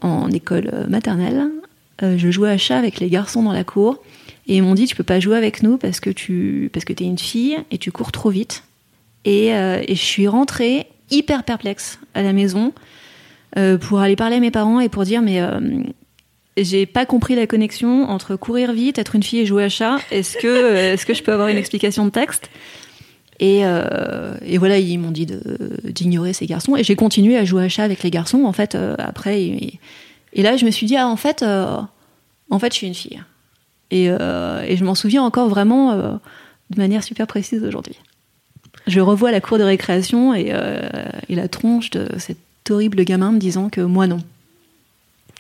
en 0.02 0.32
école 0.32 0.86
maternelle, 0.88 1.50
euh, 2.02 2.18
je 2.18 2.32
jouais 2.32 2.50
à 2.50 2.58
chat 2.58 2.78
avec 2.78 3.00
les 3.00 3.10
garçons 3.10 3.44
dans 3.44 3.52
la 3.52 3.64
cour. 3.64 4.02
Et 4.48 4.58
ils 4.58 4.64
m'ont 4.64 4.74
dit, 4.76 4.86
tu 4.86 4.96
peux 4.96 5.04
pas 5.04 5.20
jouer 5.20 5.38
avec 5.38 5.62
nous 5.62 5.78
parce 5.78 6.00
que 6.00 6.10
tu 6.10 6.70
parce 6.74 6.86
que 6.86 6.94
es 6.94 7.06
une 7.06 7.18
fille 7.18 7.58
et 7.72 7.78
tu 7.78 7.92
cours 7.92 8.12
trop 8.12 8.30
vite. 8.30 8.64
Et, 9.26 9.54
euh, 9.54 9.84
et 9.86 9.96
je 9.96 10.02
suis 10.02 10.28
rentrée 10.28 10.88
hyper 11.12 11.44
perplexe 11.44 12.00
à 12.14 12.24
la 12.24 12.34
maison 12.34 12.74
euh, 13.58 13.78
pour 13.78 14.00
aller 14.00 14.16
parler 14.16 14.38
à 14.38 14.40
mes 14.40 14.52
parents 14.52 14.80
et 14.80 14.90
pour 14.90 15.04
dire, 15.04 15.22
mais 15.22 15.42
euh, 15.42 15.60
j'ai 16.58 16.86
pas 16.86 17.06
compris 17.06 17.36
la 17.36 17.48
connexion 17.48 18.04
entre 18.10 18.36
courir 18.36 18.74
vite, 18.74 19.00
être 19.00 19.16
une 19.16 19.24
fille 19.24 19.40
et 19.40 19.46
jouer 19.46 19.64
à 19.64 19.70
chat. 19.70 19.98
Est-ce 20.12 20.38
que, 20.38 20.48
euh, 20.48 20.94
est-ce 20.94 21.06
que 21.06 21.14
je 21.14 21.24
peux 21.24 21.34
avoir 21.34 21.48
une 21.48 21.58
explication 21.58 22.06
de 22.06 22.12
texte? 22.12 22.50
Et, 23.40 23.62
euh, 23.64 24.36
et 24.46 24.58
voilà, 24.58 24.80
ils 24.80 24.98
m'ont 24.98 25.12
dit 25.12 25.26
d'ignorer 25.86 26.34
ces 26.34 26.46
garçons. 26.46 26.76
Et 26.76 26.84
j'ai 26.84 26.96
continué 26.96 27.38
à 27.38 27.46
jouer 27.46 27.64
à 27.64 27.70
chat 27.70 27.84
avec 27.84 28.04
les 28.04 28.12
garçons, 28.12 28.44
en 28.44 28.54
fait, 28.54 28.76
euh, 28.76 28.96
après. 28.98 29.42
Et, 30.34 30.42
là, 30.42 30.58
je 30.58 30.66
me 30.66 30.72
suis 30.72 30.86
dit, 30.86 30.98
ah, 30.98 31.08
en 31.08 31.16
fait, 31.16 31.42
euh, 31.42 31.78
en 32.50 32.60
fait, 32.60 32.74
je 32.74 32.78
suis 32.78 32.88
une 32.88 32.96
fille. 32.96 33.22
Et, 33.92 34.08
je 34.08 34.84
m'en 34.84 34.96
souviens 34.96 35.24
encore 35.24 35.48
vraiment, 35.48 35.96
de 35.96 36.78
manière 36.78 37.04
super 37.04 37.28
précise 37.28 37.64
aujourd'hui. 37.64 37.96
Je 38.88 39.00
revois 39.00 39.32
la 39.32 39.42
cour 39.42 39.58
de 39.58 39.64
récréation 39.64 40.34
et, 40.34 40.52
la 41.30 41.48
tronche 41.48 41.90
de 41.92 42.08
cet 42.18 42.38
horrible 42.70 43.04
gamin 43.04 43.32
me 43.32 43.40
disant 43.40 43.70
que 43.70 43.82
moi 43.82 44.06
non. 44.06 44.20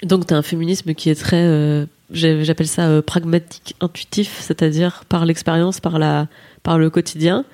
Donc 0.03 0.25
tu 0.25 0.33
as 0.33 0.37
un 0.37 0.41
féminisme 0.41 0.93
qui 0.93 1.09
est 1.09 1.15
très, 1.15 1.85
j'appelle 2.11 2.67
ça 2.67 3.01
pragmatique, 3.01 3.75
intuitif, 3.81 4.39
c'est-à-dire 4.39 5.03
par 5.09 5.25
l'expérience, 5.25 5.79
par, 5.79 5.99
par 6.63 6.79
le 6.79 6.89
quotidien. 6.89 7.45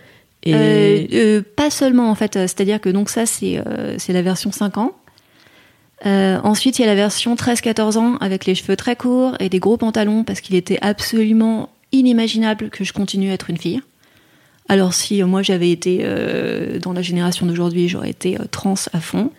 Et... 0.46 1.42
pas 1.56 1.70
seulement 1.70 2.10
en 2.10 2.16
fait, 2.16 2.34
c'est-à-dire 2.34 2.80
que 2.80 2.90
donc 2.90 3.10
ça 3.10 3.26
c'est 3.26 3.62
c'est 3.98 4.14
la 4.14 4.22
version 4.22 4.52
5 4.52 4.78
ans. 4.78 4.96
Euh, 6.06 6.40
ensuite, 6.44 6.78
il 6.78 6.82
y 6.82 6.86
a 6.86 6.88
la 6.88 6.96
version 6.96 7.36
13-14 7.36 7.98
ans 7.98 8.18
avec 8.18 8.46
les 8.46 8.56
cheveux 8.56 8.76
très 8.76 8.96
courts 8.96 9.36
et 9.40 9.50
des 9.50 9.60
gros 9.60 9.78
pantalons 9.78 10.24
parce 10.24 10.42
qu'il 10.42 10.56
était 10.56 10.78
absolument 10.82 11.70
inimaginable 11.92 12.70
que 12.70 12.84
je 12.84 12.94
continue 12.94 13.32
à 13.32 13.34
être 13.34 13.50
une 13.50 13.58
fille. 13.58 13.82
Alors 14.68 14.94
si 14.94 15.22
euh, 15.22 15.28
moi 15.28 15.44
j'avais 15.44 15.70
été 15.70 16.00
euh, 16.02 16.80
dans 16.80 16.94
la 16.94 17.02
génération 17.02 17.46
d'aujourd'hui, 17.46 17.88
j'aurais 17.88 18.10
été 18.10 18.38
trans 18.52 18.76
à 18.94 19.00
fond. 19.00 19.32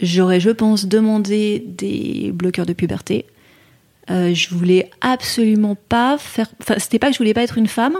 J'aurais, 0.00 0.40
je 0.40 0.50
pense, 0.50 0.86
demandé 0.86 1.62
des 1.66 2.30
bloqueurs 2.32 2.64
de 2.64 2.72
puberté. 2.72 3.26
je 4.08 4.54
voulais 4.54 4.88
absolument 5.02 5.76
pas 5.76 6.16
faire. 6.16 6.46
Enfin, 6.62 6.76
c'était 6.78 6.98
pas 6.98 7.08
que 7.08 7.12
je 7.12 7.18
voulais 7.18 7.34
pas 7.34 7.42
être 7.42 7.58
une 7.58 7.66
femme, 7.66 7.96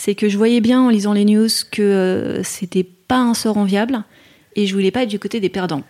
c'est 0.00 0.14
que 0.14 0.30
je 0.30 0.38
voyais 0.38 0.62
bien 0.62 0.80
en 0.80 0.88
lisant 0.88 1.12
les 1.12 1.26
news 1.26 1.50
que 1.70 2.40
c'était 2.42 2.84
pas 2.84 3.18
un 3.18 3.34
sort 3.34 3.58
enviable 3.58 4.02
et 4.56 4.66
je 4.66 4.72
voulais 4.72 4.90
pas 4.90 5.02
être 5.02 5.10
du 5.10 5.18
côté 5.18 5.40
des 5.40 5.50
perdants. 5.50 5.82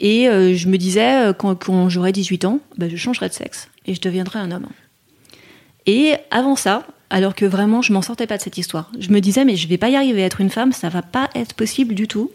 Et 0.00 0.26
euh, 0.26 0.54
je 0.54 0.66
me 0.68 0.78
disais, 0.78 1.26
euh, 1.26 1.32
quand, 1.34 1.90
j'aurai 1.90 2.12
18 2.12 2.46
ans, 2.46 2.60
bah, 2.78 2.86
je 2.88 2.96
changerai 2.96 3.28
de 3.28 3.34
sexe 3.34 3.68
et 3.84 3.94
je 3.94 4.00
deviendrai 4.00 4.38
un 4.38 4.52
homme. 4.52 4.68
Et 5.84 6.14
avant 6.30 6.56
ça, 6.56 6.86
alors 7.10 7.34
que 7.34 7.44
vraiment 7.44 7.82
je 7.82 7.92
m'en 7.92 8.00
sortais 8.00 8.26
pas 8.26 8.38
de 8.38 8.42
cette 8.42 8.56
histoire, 8.56 8.90
je 8.98 9.10
me 9.10 9.20
disais, 9.20 9.44
mais 9.44 9.56
je 9.56 9.68
vais 9.68 9.76
pas 9.76 9.90
y 9.90 9.96
arriver 9.96 10.22
à 10.22 10.26
être 10.26 10.40
une 10.40 10.48
femme, 10.48 10.72
ça 10.72 10.88
va 10.88 11.02
pas 11.02 11.28
être 11.34 11.52
possible 11.52 11.94
du 11.94 12.08
tout. 12.08 12.30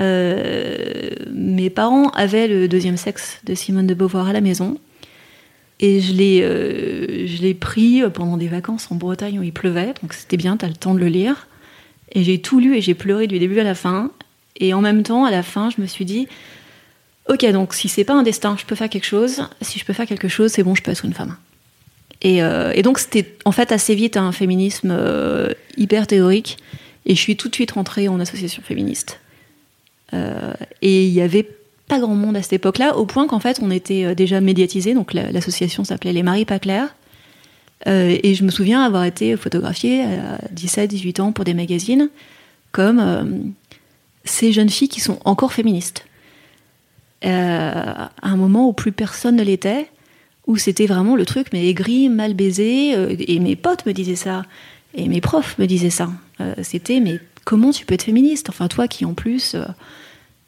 Euh, 0.00 1.10
mes 1.32 1.70
parents 1.70 2.08
avaient 2.08 2.48
le 2.48 2.66
deuxième 2.66 2.96
sexe 2.96 3.38
de 3.44 3.54
Simone 3.54 3.86
de 3.86 3.94
Beauvoir 3.94 4.26
à 4.26 4.32
la 4.32 4.40
maison. 4.40 4.78
Et 5.80 6.00
je 6.00 6.12
l'ai, 6.12 6.40
je 6.40 7.40
l'ai 7.40 7.54
pris 7.54 8.02
pendant 8.12 8.36
des 8.36 8.48
vacances 8.48 8.90
en 8.90 8.96
Bretagne 8.96 9.38
où 9.38 9.42
il 9.42 9.52
pleuvait, 9.52 9.94
donc 10.02 10.12
c'était 10.12 10.36
bien, 10.36 10.56
tu 10.56 10.64
as 10.64 10.68
le 10.68 10.74
temps 10.74 10.94
de 10.94 10.98
le 10.98 11.06
lire. 11.06 11.46
Et 12.12 12.24
j'ai 12.24 12.40
tout 12.40 12.58
lu 12.58 12.76
et 12.76 12.80
j'ai 12.80 12.94
pleuré 12.94 13.26
du 13.26 13.38
début 13.38 13.60
à 13.60 13.64
la 13.64 13.74
fin. 13.74 14.10
Et 14.56 14.74
en 14.74 14.80
même 14.80 15.02
temps, 15.02 15.24
à 15.24 15.30
la 15.30 15.42
fin, 15.42 15.70
je 15.70 15.80
me 15.80 15.86
suis 15.86 16.04
dit, 16.04 16.26
ok, 17.28 17.44
donc 17.52 17.74
si 17.74 17.88
c'est 17.88 18.04
pas 18.04 18.14
un 18.14 18.22
destin, 18.22 18.56
je 18.58 18.64
peux 18.64 18.74
faire 18.74 18.88
quelque 18.88 19.06
chose. 19.06 19.44
Si 19.60 19.78
je 19.78 19.84
peux 19.84 19.92
faire 19.92 20.06
quelque 20.06 20.28
chose, 20.28 20.50
c'est 20.52 20.62
bon, 20.62 20.74
je 20.74 20.82
peux 20.82 20.90
être 20.90 21.04
une 21.04 21.12
femme. 21.12 21.36
Et, 22.22 22.42
euh, 22.42 22.80
donc 22.82 22.98
c'était 22.98 23.36
en 23.44 23.52
fait 23.52 23.70
assez 23.70 23.94
vite 23.94 24.16
un 24.16 24.32
féminisme 24.32 24.90
euh, 24.90 25.52
hyper 25.76 26.06
théorique. 26.06 26.58
Et 27.06 27.14
je 27.14 27.20
suis 27.20 27.36
tout 27.36 27.48
de 27.48 27.54
suite 27.54 27.72
rentrée 27.72 28.08
en 28.08 28.20
association 28.20 28.62
féministe. 28.62 29.20
Euh, 30.14 30.52
et 30.82 31.06
il 31.06 31.12
y 31.12 31.20
avait 31.20 31.48
pas 31.88 31.98
grand 31.98 32.14
monde 32.14 32.36
à 32.36 32.42
cette 32.42 32.54
époque-là, 32.54 32.96
au 32.96 33.06
point 33.06 33.26
qu'en 33.26 33.40
fait 33.40 33.60
on 33.62 33.70
était 33.70 34.14
déjà 34.14 34.40
médiatisé. 34.40 34.94
Donc 34.94 35.14
l'association 35.14 35.84
s'appelait 35.84 36.12
les 36.12 36.22
Marie 36.22 36.44
Pas 36.44 36.58
Claires. 36.58 36.94
et 37.86 38.34
je 38.34 38.44
me 38.44 38.50
souviens 38.50 38.82
avoir 38.82 39.04
été 39.04 39.36
photographiée 39.36 40.02
à 40.02 40.38
17-18 40.54 41.20
ans 41.20 41.32
pour 41.32 41.44
des 41.44 41.54
magazines 41.54 42.10
comme 42.70 43.54
ces 44.24 44.52
jeunes 44.52 44.70
filles 44.70 44.88
qui 44.88 45.00
sont 45.00 45.18
encore 45.24 45.52
féministes. 45.52 46.04
Euh, 47.24 47.28
à 47.30 48.10
un 48.22 48.36
moment 48.36 48.68
où 48.68 48.72
plus 48.72 48.92
personne 48.92 49.36
ne 49.36 49.42
l'était, 49.42 49.90
où 50.46 50.56
c'était 50.56 50.86
vraiment 50.86 51.16
le 51.16 51.26
truc, 51.26 51.48
mais 51.52 51.68
aigri, 51.68 52.08
mal 52.08 52.34
baisé, 52.34 52.94
euh, 52.94 53.16
et 53.18 53.40
mes 53.40 53.56
potes 53.56 53.86
me 53.86 53.92
disaient 53.92 54.14
ça, 54.14 54.44
et 54.94 55.08
mes 55.08 55.20
profs 55.20 55.58
me 55.58 55.66
disaient 55.66 55.90
ça. 55.90 56.10
Euh, 56.40 56.54
c'était, 56.62 57.00
mais 57.00 57.18
comment 57.44 57.72
tu 57.72 57.84
peux 57.84 57.94
être 57.94 58.04
féministe? 58.04 58.48
Enfin, 58.50 58.68
toi 58.68 58.86
qui 58.86 59.04
en 59.04 59.14
plus 59.14 59.56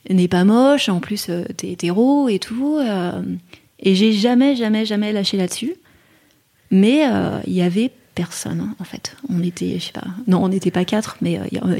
n'est 0.09 0.29
pas 0.29 0.45
moche, 0.45 0.89
en 0.89 1.01
plus 1.01 1.31
t'es 1.57 1.73
hétéro 1.73 2.29
et 2.29 2.39
tout. 2.39 2.79
et 3.81 3.95
j'ai 3.95 4.13
jamais, 4.13 4.57
jamais, 4.57 4.87
jamais 4.87 5.13
lâché 5.13 5.37
là-dessus. 5.37 5.75
Mais 6.71 7.05
il 7.47 7.53
y 7.53 7.63
avait 7.63 7.91
personne, 8.15 8.61
hein, 8.61 8.75
en 8.79 8.85
fait. 8.85 9.17
On 9.29 9.43
était, 9.43 9.79
je 9.79 9.87
sais 9.87 9.93
pas, 9.93 10.07
non, 10.27 10.43
on 10.43 10.49
n'était 10.49 10.71
pas 10.71 10.85
quatre, 10.85 11.17
mais 11.21 11.39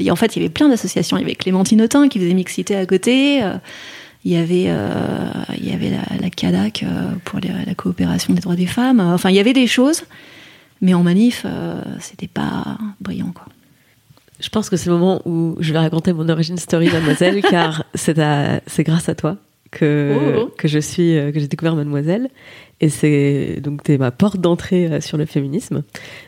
en 0.09 0.15
fait, 0.15 0.35
il 0.35 0.41
y 0.41 0.45
avait 0.45 0.53
plein 0.53 0.69
d'associations. 0.69 1.17
Il 1.17 1.21
y 1.21 1.23
avait 1.23 1.35
Clémentine 1.35 1.81
Autain 1.81 2.07
qui 2.09 2.19
faisait 2.19 2.33
mixité 2.33 2.75
à 2.75 2.85
côté. 2.85 3.41
Il 4.23 4.31
y 4.31 4.37
avait, 4.37 4.65
euh, 4.67 5.31
y 5.59 5.73
avait 5.73 5.89
la, 5.89 6.03
la 6.19 6.29
CADAC 6.29 6.83
euh, 6.83 7.13
pour 7.25 7.39
la 7.39 7.73
coopération 7.73 8.33
des 8.33 8.41
droits 8.41 8.55
des 8.55 8.67
femmes. 8.67 8.99
Enfin, 8.99 9.31
il 9.31 9.35
y 9.35 9.39
avait 9.39 9.53
des 9.53 9.65
choses, 9.65 10.03
mais 10.79 10.93
en 10.93 11.01
manif, 11.01 11.43
euh, 11.45 11.81
c'était 11.99 12.27
pas 12.27 12.77
brillant, 12.99 13.31
quoi. 13.33 13.45
Je 14.41 14.49
pense 14.49 14.69
que 14.69 14.77
c'est 14.77 14.89
le 14.89 14.97
moment 14.97 15.21
où 15.25 15.55
je 15.59 15.71
vais 15.71 15.79
raconter 15.79 16.13
mon 16.13 16.27
origin 16.29 16.57
story, 16.57 16.89
mademoiselle, 16.89 17.41
car 17.49 17.85
c'est 17.95 18.83
grâce 18.83 19.09
à 19.09 19.15
toi 19.15 19.37
que, 19.69 20.15
oh, 20.15 20.39
oh. 20.41 20.53
que 20.57 20.67
je 20.67 20.79
suis, 20.79 21.13
que 21.33 21.39
j'ai 21.39 21.47
découvert 21.47 21.75
mademoiselle. 21.75 22.29
Et 22.81 22.89
c'est 22.89 23.61
donc 23.61 23.87
es 23.89 23.97
ma 23.97 24.09
porte 24.09 24.37
d'entrée 24.37 24.99
sur 25.01 25.17
le 25.17 25.25
féminisme. 25.25 25.83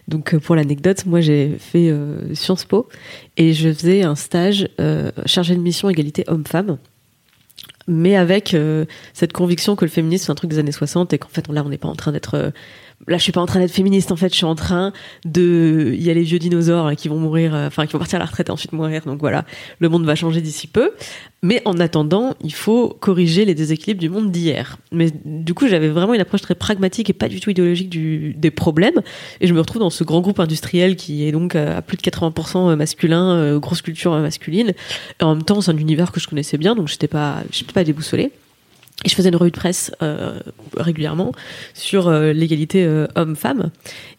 Donc 0.08 0.38
pour 0.38 0.56
l'anecdote, 0.56 1.06
moi 1.08 1.20
j'ai 1.20 1.56
fait 1.58 1.92
Sciences 2.34 2.66
Po 2.66 2.88
et 3.38 3.54
je 3.54 3.74
faisais 3.74 4.04
un 4.04 4.16
stage 4.16 4.70
chargé 5.26 5.56
de 5.56 5.62
mission 5.62 5.90
égalité 5.90 6.24
homme-femme 6.28 6.78
mais 7.88 8.16
avec 8.16 8.54
euh, 8.54 8.86
cette 9.14 9.34
conviction 9.34 9.76
que 9.76 9.86
le 9.86 9.92
féminisme 9.92 10.26
c'est 10.26 10.32
un 10.32 10.36
truc 10.36 10.50
des 10.50 10.60
années 10.60 10.72
60 10.72 11.14
et 11.14 11.18
qu'en 11.18 11.30
fait 11.30 11.48
là 11.50 11.64
on 11.66 11.70
n'est 11.70 11.78
pas 11.78 11.88
en 11.88 11.96
train 11.96 12.12
d'être 12.12 12.36
euh, 12.36 12.52
là 13.08 13.18
je 13.18 13.24
suis 13.24 13.32
pas 13.32 13.42
en 13.42 13.46
train 13.46 13.60
d'être 13.60 13.72
féministe 13.72 14.12
en 14.12 14.16
fait 14.16 14.30
je 14.30 14.38
suis 14.38 14.46
en 14.46 14.56
train 14.56 14.94
de 15.26 15.92
il 15.94 16.04
y 16.04 16.10
a 16.10 16.14
les 16.14 16.24
vieux 16.24 16.40
dinosaures 16.40 16.96
qui 16.96 17.08
vont 17.08 17.18
mourir 17.18 17.54
euh, 17.54 17.68
enfin 17.68 17.86
qui 17.86 17.94
vont 17.94 18.00
partir 18.00 18.18
à 18.18 18.20
la 18.20 18.26
retraite 18.26 18.50
et 18.50 18.52
ensuite 18.52 18.74
mourir 18.74 19.04
donc 19.06 19.20
voilà. 19.20 19.46
Le 19.80 19.90
monde 19.90 20.06
va 20.06 20.16
changer 20.16 20.42
d'ici 20.42 20.68
peu. 20.68 20.92
Mais 21.42 21.62
en 21.66 21.80
attendant 21.80 22.36
il 22.42 22.54
faut 22.54 22.90
corriger 22.90 23.46
les 23.46 23.54
déséquilibres 23.54 24.00
du 24.00 24.10
monde 24.10 24.32
d'hier. 24.32 24.78
Mais 24.92 25.12
du 25.26 25.54
coup 25.54 25.68
j'avais 25.68 25.90
vraiment 25.90 26.14
une 26.14 26.22
approche 26.22 26.42
très 26.42 26.56
pragmatique 26.56 27.10
et 27.10 27.14
pas 27.14 27.28
du 27.28 27.40
tout 27.40 27.50
idéologique 27.50 27.90
du, 27.90 28.34
des 28.34 28.52
problèmes. 28.52 29.02
Et 29.42 29.48
je 29.48 29.54
me 29.54 29.60
retrouve 29.60 29.82
dans 29.82 29.90
ce 29.90 30.04
grand 30.04 30.22
groupe 30.22 30.40
industriel 30.40 30.96
qui 30.96 31.28
est 31.28 31.32
donc 31.32 31.56
à 31.56 31.82
plus 31.82 31.98
de 31.98 32.02
80% 32.02 32.76
masculin 32.76 33.36
euh, 33.36 33.60
grosse 33.60 33.82
culture 33.82 34.18
masculine. 34.18 34.74
Et 35.20 35.24
en 35.24 35.36
même 35.36 35.44
temps 35.44 35.62
c'est 35.62 35.72
un 35.72 35.78
univers 35.78 36.12
que 36.12 36.20
je 36.20 36.28
connaissais 36.28 36.58
bien 36.58 36.76
donc 36.76 36.88
j'étais 36.88 37.08
pas 37.08 37.44
j'étais 37.52 37.74
pas 37.74 37.84
déboussolée 37.84 38.32
et 39.06 39.10
je 39.10 39.16
faisais 39.16 39.30
une 39.30 39.36
revue 39.36 39.52
de 39.52 39.56
presse 39.56 39.92
euh, 40.02 40.40
régulièrement 40.78 41.34
sur 41.74 42.08
euh, 42.08 42.32
l'égalité 42.32 42.84
euh, 42.86 43.08
homme-femme. 43.16 43.72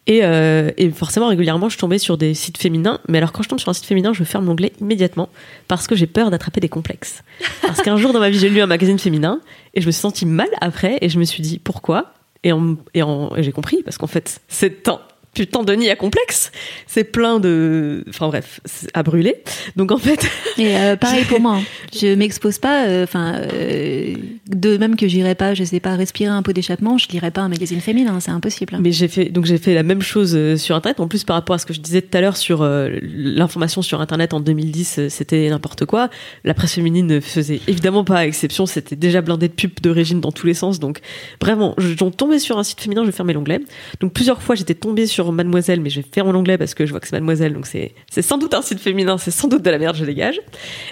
Et, 0.07 0.19
et, 0.19 0.91
forcément, 0.91 1.29
régulièrement, 1.29 1.67
je 1.67 1.79
tombais 1.79 1.97
sur 1.97 2.15
des 2.15 2.35
sites 2.35 2.59
féminins. 2.59 2.99
Mais 3.07 3.17
alors, 3.17 3.31
quand 3.31 3.41
je 3.41 3.49
tombe 3.49 3.59
sur 3.59 3.69
un 3.69 3.73
site 3.73 3.85
féminin, 3.85 4.13
je 4.13 4.23
ferme 4.23 4.45
l'onglet 4.45 4.71
immédiatement 4.79 5.29
parce 5.67 5.87
que 5.87 5.95
j'ai 5.95 6.05
peur 6.05 6.29
d'attraper 6.29 6.59
des 6.59 6.69
complexes. 6.69 7.23
Parce 7.63 7.81
qu'un 7.81 7.97
jour 7.97 8.13
dans 8.13 8.19
ma 8.19 8.29
vie, 8.29 8.37
j'ai 8.37 8.49
lu 8.49 8.61
un 8.61 8.67
magazine 8.67 8.99
féminin 8.99 9.41
et 9.73 9.81
je 9.81 9.87
me 9.87 9.91
suis 9.91 10.01
sentie 10.01 10.27
mal 10.27 10.49
après 10.61 10.99
et 11.01 11.09
je 11.09 11.17
me 11.17 11.23
suis 11.23 11.41
dit 11.41 11.57
pourquoi? 11.57 12.13
Et, 12.43 12.51
et, 12.93 13.01
j'ai 13.39 13.51
compris 13.51 13.81
parce 13.81 13.97
qu'en 13.97 14.05
fait, 14.05 14.41
c'est 14.47 14.83
temps 14.83 15.01
putain 15.35 15.63
de 15.63 15.73
nid 15.73 15.89
à 15.89 15.95
complexe. 15.95 16.51
C'est 16.87 17.03
plein 17.03 17.39
de, 17.39 18.03
enfin 18.09 18.27
bref, 18.27 18.59
à 18.95 19.03
brûler. 19.03 19.35
Donc 19.75 19.91
en 19.91 19.97
fait. 19.97 20.27
Et 20.57 20.75
euh, 20.75 20.95
pareil 20.95 21.25
pour 21.25 21.39
moi. 21.39 21.57
Hein. 21.57 21.63
Je 21.93 22.15
m'expose 22.15 22.57
pas. 22.57 22.85
Euh, 22.87 23.03
enfin, 23.03 23.41
euh, 23.53 24.15
de 24.47 24.77
même 24.77 24.95
que 24.95 25.07
j'irai 25.07 25.35
pas, 25.35 25.53
je 25.53 25.63
sais 25.63 25.79
pas, 25.79 25.95
respirer 25.95 26.31
un 26.31 26.41
peu 26.41 26.53
d'échappement, 26.53 26.97
je 26.97 27.07
lirai 27.09 27.31
pas 27.31 27.41
un 27.41 27.49
magazine 27.49 27.81
féminin, 27.81 28.19
c'est 28.19 28.31
impossible. 28.31 28.77
Mais 28.79 28.91
j'ai 28.91 29.07
fait, 29.07 29.25
donc 29.25 29.45
j'ai 29.45 29.57
fait 29.57 29.73
la 29.73 29.83
même 29.83 30.01
chose 30.01 30.55
sur 30.55 30.75
Internet. 30.75 30.99
En 30.99 31.07
plus, 31.07 31.23
par 31.23 31.35
rapport 31.35 31.55
à 31.55 31.59
ce 31.59 31.65
que 31.65 31.73
je 31.73 31.81
disais 31.81 32.01
tout 32.01 32.17
à 32.17 32.21
l'heure 32.21 32.37
sur 32.37 32.63
l'information 32.65 33.81
sur 33.81 34.01
Internet 34.01 34.33
en 34.33 34.39
2010, 34.39 35.07
c'était 35.09 35.49
n'importe 35.49 35.85
quoi. 35.85 36.09
La 36.43 36.53
presse 36.53 36.73
féminine 36.73 37.07
ne 37.07 37.19
faisait 37.19 37.59
évidemment 37.67 38.03
pas 38.03 38.25
exception. 38.25 38.65
C'était 38.65 38.95
déjà 38.95 39.21
blindé 39.21 39.49
de 39.49 39.53
pubs 39.53 39.81
de 39.81 39.89
régime 39.89 40.21
dans 40.21 40.31
tous 40.31 40.47
les 40.47 40.53
sens. 40.53 40.79
Donc 40.79 41.01
vraiment, 41.41 41.73
je, 41.77 41.93
tombais 41.93 42.39
sur 42.39 42.57
un 42.57 42.63
site 42.63 42.79
féminin, 42.79 43.03
je 43.05 43.11
fermais 43.11 43.33
l'onglet. 43.33 43.59
Donc 43.99 44.13
plusieurs 44.13 44.41
fois, 44.41 44.55
j'étais 44.55 44.75
tombée 44.75 45.07
sur 45.07 45.24
Mademoiselle, 45.31 45.81
mais 45.81 45.89
je 45.89 46.01
vais 46.01 46.07
faire 46.09 46.27
en 46.27 46.33
anglais 46.33 46.57
parce 46.57 46.73
que 46.73 46.85
je 46.85 46.91
vois 46.91 46.99
que 46.99 47.07
c'est 47.07 47.15
Mademoiselle, 47.15 47.53
donc 47.53 47.67
c'est 47.67 47.93
sans 48.21 48.37
doute 48.37 48.53
un 48.53 48.61
site 48.61 48.79
féminin, 48.79 49.17
c'est 49.17 49.31
sans 49.31 49.47
doute 49.47 49.61
de 49.61 49.69
la 49.69 49.77
merde, 49.77 49.95
je 49.95 50.05
dégage. 50.05 50.41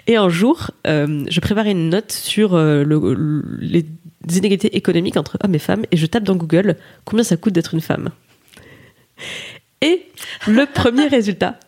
Et 0.08 0.16
un 0.16 0.30
jour, 0.30 0.72
euh, 0.88 1.24
je 1.30 1.40
préparais 1.40 1.72
une 1.72 1.90
note 1.90 2.12
sur 2.12 2.56
euh, 2.56 2.84
les 3.60 3.86
inégalités 4.30 4.76
économiques 4.76 5.18
entre 5.18 5.38
hommes 5.44 5.56
et 5.56 5.60
femmes, 5.60 5.84
et 5.92 5.98
je 5.98 6.06
tape 6.06 6.24
dans 6.24 6.36
Google 6.36 6.78
combien 7.06 7.24
ça 7.24 7.38
coûte 7.38 7.54
d'être 7.54 7.74
une 7.74 7.82
femme. 7.82 8.10
Et 9.82 10.06
le 10.48 10.66
premier 10.74 11.08
résultat 11.08 11.60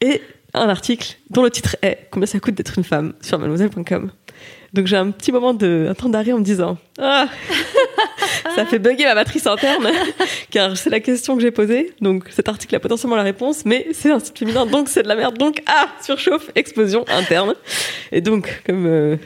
est 0.00 0.22
un 0.54 0.68
article 0.68 1.16
dont 1.30 1.42
le 1.42 1.50
titre 1.50 1.76
est 1.82 2.08
Combien 2.10 2.26
ça 2.26 2.40
coûte 2.40 2.54
d'être 2.54 2.78
une 2.78 2.84
femme? 2.84 3.14
sur 3.20 3.38
mademoiselle.com. 3.38 4.10
Donc 4.78 4.86
j'ai 4.86 4.96
un 4.96 5.10
petit 5.10 5.32
moment 5.32 5.54
de 5.54 5.88
un 5.90 5.94
temps 5.94 6.08
d'arrêt 6.08 6.30
en 6.30 6.38
me 6.38 6.44
disant 6.44 6.78
ah 7.00 7.28
ça 8.54 8.64
fait 8.64 8.78
bugger 8.78 9.06
ma 9.06 9.16
matrice 9.16 9.44
interne 9.48 9.88
car 10.52 10.76
c'est 10.76 10.88
la 10.88 11.00
question 11.00 11.34
que 11.34 11.42
j'ai 11.42 11.50
posée. 11.50 11.92
Donc 12.00 12.26
cet 12.30 12.48
article 12.48 12.76
a 12.76 12.78
potentiellement 12.78 13.16
la 13.16 13.24
réponse, 13.24 13.64
mais 13.64 13.88
c'est 13.92 14.12
un 14.12 14.20
site 14.20 14.38
féminin 14.38 14.66
donc 14.66 14.88
c'est 14.88 15.02
de 15.02 15.08
la 15.08 15.16
merde. 15.16 15.36
Donc 15.36 15.64
ah 15.66 15.88
surchauffe 16.00 16.52
explosion 16.54 17.04
interne. 17.08 17.56
Et 18.12 18.20
donc 18.20 18.62
comme 18.64 18.86
euh, 18.86 19.16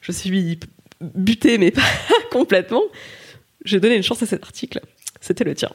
je 0.00 0.12
suis 0.12 0.58
butée 1.02 1.58
mais 1.58 1.72
pas 1.72 1.82
complètement, 2.32 2.84
j'ai 3.66 3.80
donné 3.80 3.96
une 3.96 4.02
chance 4.02 4.22
à 4.22 4.26
cet 4.26 4.44
article. 4.44 4.80
C'était 5.20 5.44
le 5.44 5.54
tien. 5.54 5.68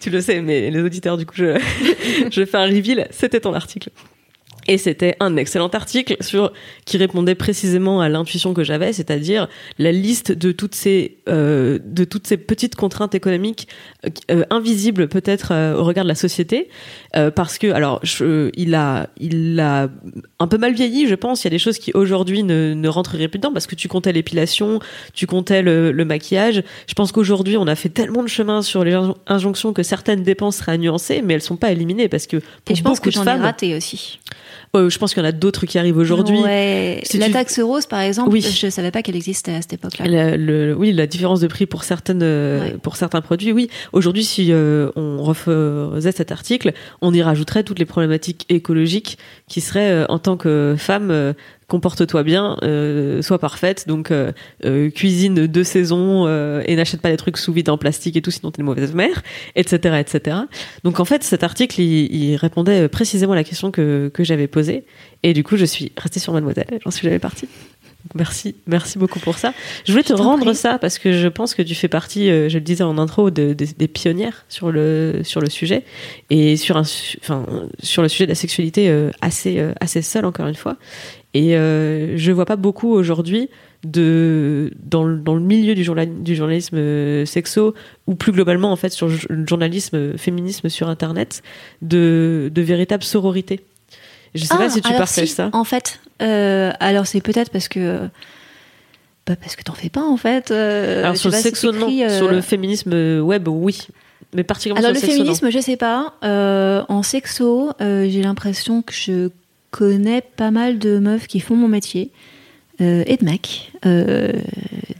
tu 0.00 0.10
le 0.10 0.20
sais, 0.20 0.40
mais 0.40 0.68
les 0.72 0.80
auditeurs, 0.80 1.16
du 1.16 1.26
coup, 1.26 1.36
je, 1.36 1.60
je 2.28 2.44
fais 2.44 2.56
un 2.56 2.66
reveal. 2.66 3.06
C'était 3.12 3.38
ton 3.38 3.54
article. 3.54 3.90
Et 4.68 4.78
c'était 4.78 5.16
un 5.20 5.36
excellent 5.36 5.68
article 5.68 6.16
sur 6.20 6.52
qui 6.84 6.96
répondait 6.96 7.34
précisément 7.36 8.00
à 8.00 8.08
l'intuition 8.08 8.52
que 8.52 8.64
j'avais, 8.64 8.92
c'est-à-dire 8.92 9.48
la 9.78 9.92
liste 9.92 10.32
de 10.32 10.50
toutes 10.52 10.74
ces 10.74 11.18
euh, 11.28 11.78
de 11.84 12.04
toutes 12.04 12.26
ces 12.26 12.36
petites 12.36 12.74
contraintes 12.74 13.14
économiques 13.14 13.68
euh, 14.30 14.44
invisibles 14.50 15.08
peut-être 15.08 15.52
euh, 15.52 15.76
au 15.76 15.84
regard 15.84 16.04
de 16.04 16.08
la 16.08 16.16
société, 16.16 16.68
euh, 17.14 17.30
parce 17.30 17.58
que 17.58 17.68
alors 17.68 18.00
je, 18.02 18.50
il 18.56 18.74
a 18.74 19.08
il 19.20 19.58
a 19.60 19.88
un 20.40 20.46
peu 20.48 20.58
mal 20.58 20.74
vieilli, 20.74 21.06
je 21.06 21.14
pense. 21.14 21.44
Il 21.44 21.46
y 21.46 21.48
a 21.48 21.50
des 21.50 21.58
choses 21.58 21.78
qui 21.78 21.92
aujourd'hui 21.94 22.42
ne, 22.42 22.74
ne 22.74 22.88
rentreraient 22.88 23.28
plus 23.28 23.38
dedans 23.38 23.52
parce 23.52 23.66
que 23.66 23.76
tu 23.76 23.86
comptais 23.86 24.12
l'épilation, 24.12 24.80
tu 25.14 25.26
comptais 25.26 25.62
le, 25.62 25.92
le 25.92 26.04
maquillage. 26.04 26.62
Je 26.88 26.94
pense 26.94 27.12
qu'aujourd'hui 27.12 27.56
on 27.56 27.68
a 27.68 27.76
fait 27.76 27.88
tellement 27.88 28.24
de 28.24 28.28
chemin 28.28 28.62
sur 28.62 28.82
les 28.82 28.98
injonctions 29.28 29.72
que 29.72 29.84
certaines 29.84 30.24
dépenses 30.24 30.56
seraient 30.56 30.78
nuancées, 30.78 31.22
mais 31.22 31.34
elles 31.34 31.42
sont 31.42 31.56
pas 31.56 31.70
éliminées 31.70 32.08
parce 32.08 32.26
que 32.26 32.38
pour 32.38 32.72
Et 32.72 32.74
je 32.74 32.82
pense 32.82 32.98
que 32.98 33.10
j'en 33.12 33.24
ai 33.24 33.30
raté 33.30 33.76
aussi. 33.76 34.18
Euh, 34.76 34.90
je 34.90 34.98
pense 34.98 35.12
qu'il 35.14 35.22
y 35.22 35.26
en 35.26 35.28
a 35.28 35.32
d'autres 35.32 35.66
qui 35.66 35.78
arrivent 35.78 35.96
aujourd'hui. 35.96 36.38
Ouais. 36.38 37.00
Si 37.04 37.18
la 37.18 37.26
tu- 37.26 37.32
taxe 37.32 37.58
rose, 37.58 37.86
par 37.86 38.00
exemple, 38.00 38.30
Oui. 38.30 38.40
je 38.42 38.68
savais 38.68 38.90
pas 38.90 39.02
qu'elle 39.02 39.16
existait 39.16 39.54
à 39.54 39.62
cette 39.62 39.72
époque-là. 39.74 40.36
Le- 40.36 40.74
oui, 40.74 40.92
la 40.92 41.06
différence 41.06 41.40
de 41.40 41.46
prix 41.46 41.66
pour 41.66 41.84
certaines, 41.84 42.22
euh, 42.22 42.60
Ouais. 42.60 42.76
pour 42.82 42.96
certains 42.96 43.20
produits, 43.20 43.52
oui. 43.52 43.68
Aujourd'hui, 43.92 44.24
si 44.24 44.48
euh, 44.52 44.90
on 44.96 45.22
refaisait 45.22 46.12
cet 46.12 46.32
article, 46.32 46.72
on 47.00 47.12
y 47.14 47.22
rajouterait 47.22 47.64
toutes 47.64 47.78
les 47.78 47.84
problématiques 47.84 48.44
écologiques 48.48 49.18
qui 49.48 49.60
seraient, 49.60 49.90
euh, 49.90 50.06
en 50.08 50.18
tant 50.18 50.36
que 50.36 50.74
femme, 50.78 51.34
comporte-toi 51.68 52.22
bien, 52.22 52.56
euh, 52.62 53.22
sois 53.22 53.38
parfaite, 53.38 53.88
donc 53.88 54.10
euh, 54.10 54.30
euh, 54.64 54.88
cuisine 54.90 55.46
de 55.46 55.62
saison 55.62 56.26
et 56.62 56.76
n'achète 56.76 57.00
pas 57.00 57.10
des 57.10 57.16
trucs 57.16 57.38
sous 57.38 57.52
vide 57.52 57.68
en 57.70 57.78
plastique 57.78 58.16
et 58.16 58.22
tout, 58.22 58.30
sinon 58.30 58.50
t'es 58.52 58.60
une 58.60 58.66
mauvaise 58.66 58.94
mère, 58.94 59.22
etc., 59.56 59.96
etc. 60.00 60.36
Donc 60.84 61.00
en 61.00 61.04
fait, 61.04 61.24
cet 61.24 61.42
article, 61.42 61.80
il, 61.80 62.14
il 62.14 62.36
répondait 62.36 62.88
précisément 62.88 63.32
à 63.32 63.36
la 63.36 63.44
question 63.44 63.70
que, 63.70 64.10
que 64.14 64.22
j'avais 64.24 64.46
posée, 64.46 64.84
et 65.22 65.32
du 65.32 65.42
coup, 65.42 65.56
je 65.56 65.64
suis 65.64 65.92
restée 65.96 66.20
sur 66.20 66.32
Mademoiselle, 66.32 66.66
j'en 66.84 66.90
suis 66.90 67.04
jamais 67.04 67.18
partie. 67.18 67.48
Merci, 68.14 68.54
merci 68.68 68.98
beaucoup 68.98 69.18
pour 69.18 69.36
ça. 69.36 69.52
Je 69.84 69.90
voulais 69.90 70.04
te 70.04 70.12
rendre 70.12 70.44
prie. 70.44 70.54
ça 70.54 70.78
parce 70.78 70.96
que 71.00 71.12
je 71.12 71.26
pense 71.26 71.56
que 71.56 71.62
tu 71.62 71.74
fais 71.74 71.88
partie, 71.88 72.28
je 72.28 72.54
le 72.54 72.60
disais 72.60 72.84
en 72.84 72.98
intro, 72.98 73.30
de- 73.32 73.52
des- 73.52 73.66
des 73.76 73.88
pionnières 73.88 74.44
sur 74.48 74.70
le 74.70 75.22
sur 75.24 75.40
le 75.40 75.50
sujet 75.50 75.82
et 76.30 76.56
sur 76.56 76.76
un, 76.76 76.82
enfin 77.20 77.44
sur 77.82 78.02
le 78.02 78.08
sujet 78.08 78.26
de 78.26 78.30
la 78.30 78.36
sexualité 78.36 79.08
assez 79.20 79.60
assez 79.80 80.02
seule 80.02 80.24
encore 80.24 80.46
une 80.46 80.54
fois. 80.54 80.76
Et 81.36 81.54
euh, 81.54 82.16
je 82.16 82.32
vois 82.32 82.46
pas 82.46 82.56
beaucoup 82.56 82.90
aujourd'hui 82.94 83.50
de 83.84 84.72
dans 84.82 85.04
le, 85.04 85.18
dans 85.18 85.34
le 85.34 85.42
milieu 85.42 85.74
du, 85.74 85.84
journal, 85.84 86.08
du 86.22 86.34
journalisme 86.34 86.78
euh, 86.78 87.26
sexo 87.26 87.74
ou 88.06 88.14
plus 88.14 88.32
globalement 88.32 88.72
en 88.72 88.76
fait 88.76 88.88
sur 88.88 89.08
le 89.08 89.46
journalisme 89.46 89.96
euh, 89.96 90.16
féminisme 90.16 90.70
sur 90.70 90.88
internet 90.88 91.42
de 91.82 92.50
de 92.50 92.62
véritable 92.62 93.02
sororité. 93.02 93.60
Je 94.34 94.44
sais 94.44 94.56
pas 94.56 94.64
Ah, 94.64 94.70
si 94.70 94.80
tu 94.80 94.90
partages 94.90 95.26
si, 95.28 95.34
ça. 95.34 95.50
En 95.52 95.64
fait, 95.64 96.00
euh, 96.22 96.72
alors 96.80 97.06
c'est 97.06 97.20
peut-être 97.20 97.50
parce 97.50 97.68
que. 97.68 98.08
Bah 99.26 99.34
parce 99.38 99.56
que 99.56 99.62
t'en 99.62 99.74
fais 99.74 99.90
pas 99.90 100.04
en 100.04 100.16
fait. 100.16 100.50
Alors 100.52 101.18
sur 101.18 101.30
le 101.30 101.36
si 101.36 101.42
sexo, 101.42 101.70
non. 101.70 101.90
Sur 102.08 102.30
le 102.30 102.40
féminisme 102.40 103.20
web, 103.20 103.46
oui. 103.48 103.88
Mais 104.34 104.42
particulièrement 104.42 104.78
Alors 104.78 104.92
le 104.92 104.98
sur 104.98 105.08
le 105.08 105.12
sexo, 105.12 105.24
non. 105.24 105.34
féminisme, 105.34 105.50
je 105.50 105.62
sais 105.62 105.76
pas. 105.76 106.14
En 106.88 107.02
sexo, 107.02 107.72
j'ai 107.78 108.22
l'impression 108.22 108.80
que 108.80 108.94
je 108.94 109.28
connais 109.76 110.22
pas 110.22 110.50
mal 110.50 110.78
de 110.78 110.98
meufs 110.98 111.26
qui 111.26 111.40
font 111.40 111.56
mon 111.56 111.68
métier 111.68 112.10
euh, 112.80 113.04
et 113.06 113.16
de 113.16 113.24
mecs. 113.24 113.72
Euh, 113.84 114.32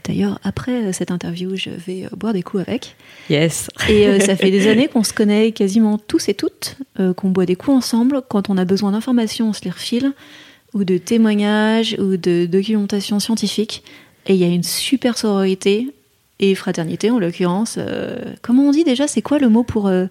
D'ailleurs, 0.07 0.39
après 0.43 0.93
cette 0.93 1.11
interview, 1.11 1.55
je 1.55 1.69
vais 1.69 2.05
euh, 2.05 2.15
boire 2.15 2.31
des 2.31 2.41
coups 2.41 2.63
avec. 2.65 2.95
Yes. 3.29 3.69
Et 3.89 4.07
euh, 4.07 4.19
ça 4.19 4.37
fait 4.37 4.51
des 4.51 4.67
années 4.69 4.87
qu'on 4.87 5.03
se 5.03 5.13
connaît 5.13 5.51
quasiment 5.51 5.97
tous 5.97 6.29
et 6.29 6.33
toutes, 6.33 6.77
euh, 6.99 7.13
qu'on 7.13 7.29
boit 7.29 7.45
des 7.45 7.57
coups 7.57 7.75
ensemble. 7.75 8.21
Quand 8.29 8.49
on 8.49 8.57
a 8.57 8.63
besoin 8.63 8.93
d'informations, 8.93 9.49
on 9.49 9.53
se 9.53 9.63
les 9.65 9.69
refile, 9.69 10.13
ou 10.73 10.85
de 10.85 10.97
témoignages, 10.97 11.97
ou 11.99 12.15
de 12.15 12.45
documentation 12.45 13.19
scientifique. 13.19 13.83
Et 14.27 14.33
il 14.33 14.39
y 14.39 14.45
a 14.45 14.47
une 14.47 14.63
super 14.63 15.17
sororité 15.17 15.89
et 16.39 16.55
fraternité 16.55 17.11
en 17.11 17.19
l'occurrence. 17.19 17.75
Euh, 17.77 18.17
comment 18.41 18.63
on 18.63 18.71
dit 18.71 18.85
déjà 18.85 19.07
C'est 19.07 19.21
quoi 19.21 19.39
le 19.39 19.49
mot 19.49 19.63
pour 19.63 19.87
euh, 19.87 20.05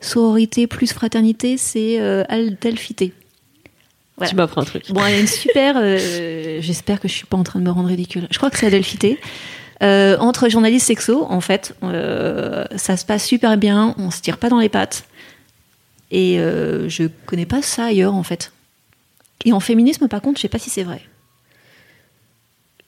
sororité 0.00 0.66
plus 0.66 0.92
fraternité? 0.92 1.56
C'est 1.56 1.98
euh, 1.98 2.24
aldelphité. 2.28 3.14
Voilà. 4.20 4.30
Tu 4.30 4.36
m'apprends 4.36 4.60
un 4.60 4.64
truc. 4.66 4.84
Bon, 4.90 5.00
il 5.06 5.12
y 5.12 5.14
a 5.14 5.18
une 5.20 5.26
super. 5.26 5.76
euh, 5.78 6.58
J'espère 6.60 7.00
que 7.00 7.08
je 7.08 7.14
suis 7.14 7.24
pas 7.24 7.38
en 7.38 7.42
train 7.42 7.58
de 7.58 7.64
me 7.64 7.70
rendre 7.70 7.88
ridicule. 7.88 8.28
Je 8.30 8.36
crois 8.36 8.50
que 8.50 8.58
c'est 8.58 8.66
Adelphité. 8.66 9.18
Euh, 9.82 10.18
entre 10.18 10.50
journalistes 10.50 10.88
sexo, 10.88 11.26
en 11.30 11.40
fait, 11.40 11.74
euh, 11.82 12.66
ça 12.76 12.98
se 12.98 13.06
passe 13.06 13.24
super 13.24 13.56
bien. 13.56 13.94
On 13.96 14.10
se 14.10 14.20
tire 14.20 14.36
pas 14.36 14.50
dans 14.50 14.58
les 14.58 14.68
pattes. 14.68 15.04
Et 16.10 16.38
euh, 16.38 16.86
je 16.90 17.04
connais 17.24 17.46
pas 17.46 17.62
ça 17.62 17.86
ailleurs, 17.86 18.14
en 18.14 18.22
fait. 18.22 18.52
Et 19.46 19.54
en 19.54 19.60
féminisme, 19.60 20.06
par 20.06 20.20
contre, 20.20 20.36
je 20.36 20.42
sais 20.42 20.48
pas 20.48 20.58
si 20.58 20.68
c'est 20.68 20.82
vrai. 20.82 21.00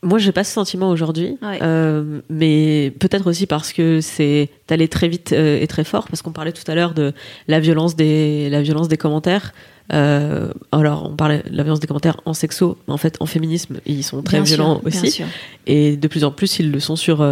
Moi, 0.05 0.19
j'ai 0.19 0.33
pas 0.33 0.43
ce 0.43 0.53
sentiment 0.53 0.91
aujourd'hui, 0.91 1.39
Ouais. 1.43 1.61
euh, 1.63 2.21
mais 2.29 2.93
peut-être 2.99 3.29
aussi 3.29 3.47
parce 3.47 3.73
que 3.73 4.01
c'est 4.01 4.49
allé 4.69 4.89
très 4.89 5.07
vite 5.09 5.33
euh, 5.33 5.61
et 5.61 5.67
très 5.69 5.85
fort, 5.85 6.09
parce 6.09 6.23
qu'on 6.23 6.33
parlait 6.33 6.51
tout 6.53 6.69
à 6.69 6.75
l'heure 6.75 6.93
de 6.93 7.13
la 7.47 7.61
violence 7.61 7.95
des 7.95 8.51
la 8.51 8.63
violence 8.63 8.89
des 8.89 8.97
commentaires. 8.97 9.53
Euh, 9.93 10.53
alors, 10.73 11.09
on 11.09 11.15
parlait 11.15 11.43
de 11.49 11.57
la 11.57 11.63
violence 11.63 11.79
des 11.79 11.87
commentaires 11.87 12.21
en 12.25 12.35
sexo, 12.35 12.79
mais 12.89 12.95
en 12.95 12.97
fait, 12.97 13.17
en 13.21 13.27
féminisme, 13.27 13.79
ils 13.87 14.03
sont 14.03 14.23
très 14.23 14.39
Bien 14.39 14.45
violents 14.45 14.81
aussi, 14.85 15.23
et 15.67 15.97
de 15.97 16.09
plus 16.09 16.25
en 16.25 16.33
plus, 16.33 16.59
ils 16.59 16.73
le 16.73 16.81
sont 16.81 16.97
sur 16.97 17.25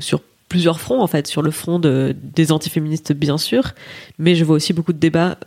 sur 0.00 0.20
plusieurs 0.50 0.80
fronts 0.80 1.00
en 1.00 1.06
fait, 1.06 1.26
sur 1.26 1.40
le 1.42 1.50
front 1.50 1.78
de, 1.78 2.14
des 2.34 2.52
antiféministes 2.52 3.12
bien 3.12 3.38
sûr, 3.38 3.72
mais 4.18 4.34
je 4.34 4.44
vois 4.44 4.56
aussi 4.56 4.72
beaucoup 4.72 4.92
de 4.92 4.98
débats 4.98 5.38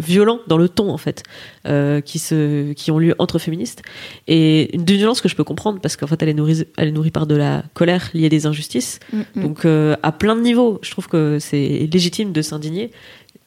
violents 0.00 0.40
dans 0.48 0.58
le 0.58 0.68
ton 0.68 0.90
en 0.90 0.96
fait, 0.96 1.22
euh, 1.66 2.00
qui 2.00 2.18
se 2.18 2.72
qui 2.72 2.90
ont 2.90 2.98
lieu 2.98 3.14
entre 3.18 3.38
féministes 3.38 3.82
et 4.26 4.74
une 4.74 4.84
d'une 4.84 4.96
violence 4.96 5.20
que 5.20 5.28
je 5.28 5.36
peux 5.36 5.44
comprendre 5.44 5.80
parce 5.80 5.96
qu'en 5.96 6.06
fait 6.06 6.22
elle 6.22 6.28
est 6.28 6.34
nourrie 6.34 6.64
elle 6.76 6.88
est 6.88 6.92
nourrie 6.92 7.10
par 7.10 7.26
de 7.26 7.36
la 7.36 7.62
colère 7.74 8.10
liée 8.14 8.26
à 8.26 8.28
des 8.28 8.46
injustices. 8.46 8.98
Mm, 9.12 9.20
mm. 9.34 9.42
Donc 9.42 9.64
euh, 9.64 9.96
à 10.02 10.12
plein 10.12 10.34
de 10.36 10.40
niveaux, 10.40 10.78
je 10.82 10.90
trouve 10.90 11.08
que 11.08 11.38
c'est 11.38 11.88
légitime 11.92 12.32
de 12.32 12.42
s'indigner. 12.42 12.90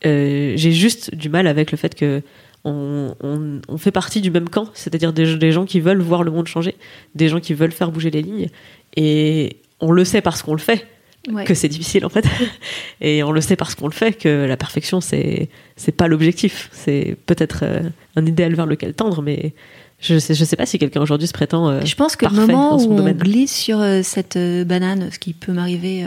Euh, 0.06 0.54
J'ai 0.56 0.72
juste 0.72 1.16
du 1.16 1.30
mal 1.30 1.48
avec 1.48 1.72
le 1.72 1.78
fait 1.78 1.96
que 1.96 2.22
on, 2.66 3.16
on, 3.22 3.60
on 3.68 3.78
fait 3.78 3.92
partie 3.92 4.22
du 4.22 4.32
même 4.32 4.48
camp, 4.48 4.70
c'est-à-dire 4.74 5.12
des, 5.12 5.36
des 5.36 5.52
gens 5.52 5.66
qui 5.66 5.82
veulent 5.82 6.02
voir 6.02 6.24
le 6.24 6.32
monde 6.32 6.48
changer, 6.48 6.76
des 7.14 7.28
gens 7.28 7.42
qui 7.42 7.54
veulent 7.54 7.74
faire 7.74 7.92
bouger 7.92 8.10
les 8.10 8.22
lignes, 8.22 8.50
et 8.96 9.58
on 9.82 9.92
le 9.92 10.06
sait 10.06 10.22
parce 10.22 10.42
qu'on 10.44 10.54
le 10.54 10.60
fait 10.60 10.88
Ouais. 11.32 11.46
que 11.46 11.54
c'est 11.54 11.70
difficile 11.70 12.06
en 12.06 12.10
fait, 12.10 12.26
et 13.02 13.24
on 13.24 13.32
le 13.32 13.40
sait 13.40 13.56
parce 13.56 13.76
qu'on 13.76 13.88
le 13.88 13.94
fait 13.94 14.12
que 14.12 14.46
la 14.46 14.58
perfection 14.58 15.00
c'est 15.00 15.48
c'est 15.78 15.94
pas 15.94 16.10
l'objectif, 16.10 16.70
c'est 16.74 17.16
peut-être 17.26 17.60
euh, 17.64 17.80
un 18.18 18.26
idéal 18.26 18.54
vers 18.56 18.66
lequel 18.66 18.94
tendre, 18.94 19.22
mais 19.22 19.54
je 20.02 20.20
sais 20.20 20.34
je 20.34 20.44
sais 20.44 20.58
pas 20.58 20.66
si 20.66 20.80
quelqu'un 20.80 21.00
aujourd'hui 21.02 21.28
se 21.30 21.32
prétend. 21.34 21.70
euh, 21.70 21.80
Je 21.86 21.96
pense 21.96 22.18
que 22.18 22.26
le 22.26 22.32
moment 22.34 22.76
où 22.76 22.92
on 22.92 23.12
glisse 23.14 23.56
sur 23.56 23.80
euh, 23.80 24.02
cette 24.04 24.38
banane, 24.38 25.12
ce 25.12 25.18
qui 25.20 25.32
peut 25.32 25.54
m'arriver 25.54 26.06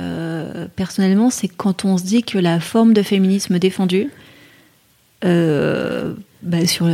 personnellement, 0.76 1.30
c'est 1.30 1.48
quand 1.48 1.86
on 1.86 1.96
se 1.96 2.04
dit 2.04 2.22
que 2.22 2.36
la 2.38 2.60
forme 2.60 2.92
de 2.92 3.00
féminisme 3.02 3.58
défendue, 3.58 4.10
bah, 6.42 6.66
sur 6.66 6.88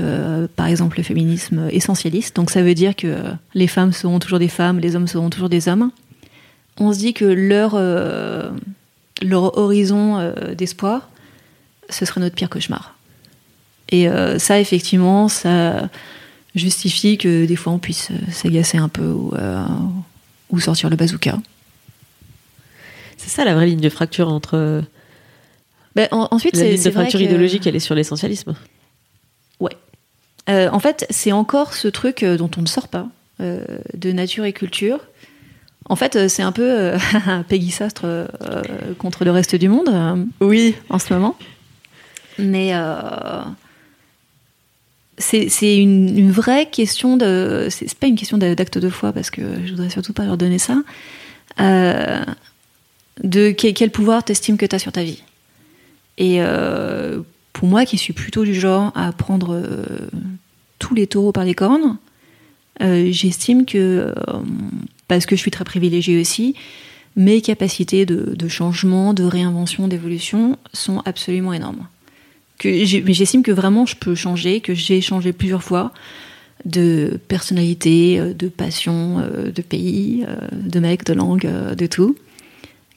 par 0.56 0.66
exemple 0.68 0.98
le 0.98 1.02
féminisme 1.02 1.68
essentialiste, 1.72 2.36
donc 2.36 2.50
ça 2.50 2.62
veut 2.62 2.74
dire 2.74 2.94
que 2.94 3.16
les 3.54 3.66
femmes 3.66 3.92
seront 3.92 4.18
toujours 4.20 4.38
des 4.38 4.48
femmes, 4.48 4.78
les 4.78 4.94
hommes 4.96 5.08
seront 5.08 5.28
toujours 5.28 5.48
des 5.48 5.68
hommes, 5.68 5.90
on 6.78 6.92
se 6.92 6.98
dit 6.98 7.12
que 7.14 7.24
leur, 7.24 7.72
euh, 7.74 8.50
leur 9.20 9.56
horizon 9.58 10.18
euh, 10.18 10.54
d'espoir, 10.54 11.08
ce 11.90 12.04
serait 12.04 12.20
notre 12.20 12.34
pire 12.34 12.48
cauchemar. 12.50 12.96
Et 13.90 14.08
euh, 14.08 14.38
ça, 14.38 14.58
effectivement, 14.58 15.28
ça 15.28 15.88
justifie 16.54 17.18
que 17.18 17.44
des 17.46 17.56
fois 17.56 17.72
on 17.72 17.78
puisse 17.78 18.08
s'agacer 18.30 18.78
un 18.78 18.88
peu 18.88 19.06
ou, 19.06 19.32
ou 20.50 20.60
sortir 20.60 20.90
le 20.90 20.96
bazooka. 20.96 21.38
C'est 23.16 23.28
ça 23.30 23.44
la 23.44 23.54
vraie 23.54 23.66
ligne 23.66 23.80
de 23.80 23.88
fracture 23.88 24.28
entre 24.28 24.82
Ben, 25.94 26.08
en- 26.10 26.28
ensuite, 26.30 26.56
la 26.56 26.64
ligne 26.64 26.82
de 26.82 26.90
fracture 26.90 27.20
que- 27.20 27.24
idéologique, 27.24 27.66
elle 27.66 27.76
est 27.76 27.80
sur 27.80 27.94
l'essentialisme. 27.94 28.54
Ouais. 29.60 29.76
En 30.48 30.78
fait, 30.80 31.06
c'est 31.10 31.32
encore 31.32 31.72
ce 31.74 31.88
truc 31.88 32.24
dont 32.24 32.50
on 32.56 32.62
ne 32.62 32.66
sort 32.66 32.88
pas, 32.88 33.06
de 33.38 34.12
nature 34.12 34.44
et 34.44 34.52
culture. 34.52 34.98
En 35.88 35.96
fait, 35.96 36.16
euh, 36.16 36.28
c'est 36.28 36.42
un 36.42 36.52
peu 36.52 36.62
euh, 36.62 36.98
Peggy 37.48 37.70
Sastre 37.70 38.02
euh, 38.04 38.24
contre 38.98 39.24
le 39.24 39.30
reste 39.30 39.54
du 39.56 39.68
monde 39.68 39.88
euh, 39.88 40.24
Oui. 40.40 40.74
en 40.88 40.98
ce 40.98 41.12
moment. 41.12 41.36
Mais 42.38 42.70
euh, 42.72 43.42
c'est 45.18 45.76
une, 45.78 46.16
une 46.18 46.30
vraie 46.30 46.66
question 46.70 47.16
de. 47.16 47.68
C'est 47.70 47.92
pas 47.94 48.06
une 48.06 48.16
question 48.16 48.38
d'a- 48.38 48.54
d'acte 48.54 48.78
de 48.78 48.88
foi, 48.88 49.12
parce 49.12 49.30
que 49.30 49.42
je 49.64 49.70
voudrais 49.72 49.90
surtout 49.90 50.12
pas 50.12 50.24
leur 50.24 50.36
donner 50.36 50.58
ça. 50.58 50.76
De 53.22 53.50
quel, 53.50 53.74
quel 53.74 53.90
pouvoir 53.90 54.24
t'estimes 54.24 54.56
que 54.56 54.64
tu 54.66 54.74
as 54.74 54.78
sur 54.78 54.90
ta 54.92 55.02
vie. 55.04 55.22
Et 56.18 56.40
pour 57.52 57.68
moi, 57.68 57.84
qui 57.84 57.98
suis 57.98 58.12
plutôt 58.14 58.44
du 58.44 58.54
genre 58.54 58.90
à 58.94 59.12
prendre 59.12 59.60
tous 60.78 60.94
les 60.94 61.06
taureaux 61.06 61.32
par 61.32 61.44
les 61.44 61.54
cornes, 61.54 61.98
j'estime 62.80 63.66
que, 63.66 64.12
parce 65.08 65.26
que 65.26 65.36
je 65.36 65.40
suis 65.40 65.50
très 65.50 65.64
privilégiée 65.64 66.20
aussi, 66.20 66.54
mes 67.16 67.42
capacités 67.42 68.06
de, 68.06 68.48
changement, 68.48 69.12
de 69.14 69.24
réinvention, 69.24 69.88
d'évolution 69.88 70.58
sont 70.72 71.02
absolument 71.04 71.52
énormes. 71.52 71.86
Que 72.58 72.84
j'estime 72.84 73.42
que 73.42 73.52
vraiment 73.52 73.86
je 73.86 73.96
peux 73.96 74.14
changer, 74.14 74.60
que 74.60 74.74
j'ai 74.74 75.00
changé 75.00 75.32
plusieurs 75.32 75.62
fois 75.62 75.92
de 76.64 77.18
personnalité, 77.26 78.20
euh, 78.20 78.34
de 78.34 78.46
passion, 78.48 79.18
euh, 79.18 79.50
de 79.50 79.62
pays, 79.62 80.24
euh, 80.28 80.36
de 80.52 80.78
mec, 80.78 81.04
de 81.04 81.12
langue, 81.12 81.50
de 81.76 81.86
tout. 81.86 82.16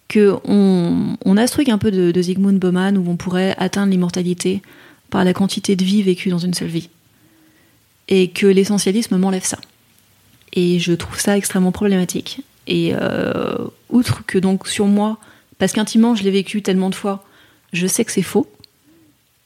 Que 0.08 0.36
on, 0.44 1.38
a 1.38 1.48
ce 1.48 1.54
truc 1.54 1.70
un 1.70 1.80
peu 1.80 1.90
de, 1.90 2.12
de 2.12 2.22
Zygmunt 2.22 2.60
Bauman 2.60 2.96
où 2.96 3.10
on 3.10 3.16
pourrait 3.16 3.56
atteindre 3.58 3.92
l'immortalité 3.92 4.62
par 5.10 5.24
la 5.24 5.34
quantité 5.34 5.76
de 5.76 5.84
vie 5.84 6.04
vécue 6.04 6.30
dans 6.30 6.38
une 6.38 6.54
seule 6.54 6.68
vie. 6.68 6.90
Et 8.08 8.28
que 8.30 8.46
l'essentialisme 8.46 9.18
m'enlève 9.18 9.46
ça. 9.46 9.58
Et 10.56 10.80
je 10.80 10.94
trouve 10.94 11.20
ça 11.20 11.38
extrêmement 11.38 11.72
problématique. 11.72 12.42
Et 12.68 12.94
euh, 12.94 13.58
outre 13.90 14.26
que 14.26 14.38
donc 14.38 14.68
sur 14.68 14.88
moi, 14.88 15.18
parce 15.58 15.74
qu'intimement 15.74 16.16
je 16.16 16.24
l'ai 16.24 16.32
vécu 16.32 16.62
tellement 16.62 16.90
de 16.90 16.96
fois, 16.96 17.24
je 17.74 17.88
sais 17.88 18.06
que 18.06 18.12
c'est 18.12 18.22
faux, 18.22 18.48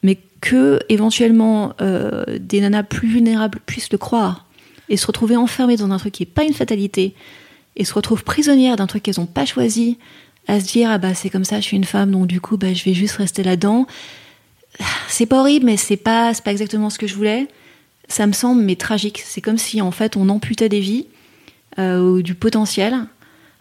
mais 0.03 0.17
que 0.41 0.79
éventuellement 0.87 1.73
euh, 1.81 2.23
des 2.39 2.61
nanas 2.61 2.83
plus 2.83 3.07
vulnérables 3.07 3.59
puissent 3.65 3.91
le 3.91 3.97
croire 3.97 4.45
et 4.87 4.97
se 4.97 5.05
retrouver 5.05 5.35
enfermées 5.35 5.75
dans 5.75 5.91
un 5.91 5.97
truc 5.97 6.13
qui 6.13 6.23
n'est 6.23 6.27
pas 6.27 6.43
une 6.43 6.53
fatalité 6.53 7.13
et 7.75 7.85
se 7.85 7.93
retrouvent 7.93 8.23
prisonnières 8.23 8.75
d'un 8.75 8.87
truc 8.87 9.03
qu'elles 9.03 9.19
n'ont 9.19 9.25
pas 9.25 9.45
choisi, 9.45 9.97
à 10.47 10.59
se 10.59 10.65
dire 10.65 10.89
ah 10.89 10.97
bah 10.97 11.13
c'est 11.13 11.29
comme 11.29 11.45
ça, 11.45 11.57
je 11.57 11.65
suis 11.65 11.77
une 11.77 11.83
femme 11.83 12.11
donc 12.11 12.27
du 12.27 12.39
coup 12.41 12.57
bah 12.57 12.73
je 12.73 12.83
vais 12.83 12.93
juste 12.93 13.17
rester 13.17 13.43
là-dedans. 13.43 13.87
C'est 15.07 15.25
pas 15.25 15.41
horrible, 15.41 15.65
mais 15.65 15.77
c'est 15.77 15.97
pas 15.97 16.31
pas 16.43 16.51
exactement 16.51 16.89
ce 16.89 16.97
que 16.97 17.07
je 17.07 17.15
voulais. 17.15 17.47
Ça 18.09 18.25
me 18.25 18.33
semble 18.33 18.63
mais 18.63 18.75
tragique. 18.75 19.21
C'est 19.23 19.39
comme 19.39 19.59
si 19.59 19.81
en 19.81 19.91
fait 19.91 20.17
on 20.17 20.29
amputait 20.29 20.67
des 20.67 20.79
vies 20.79 21.05
euh, 21.77 22.01
ou 22.01 22.21
du 22.23 22.33
potentiel, 22.33 23.05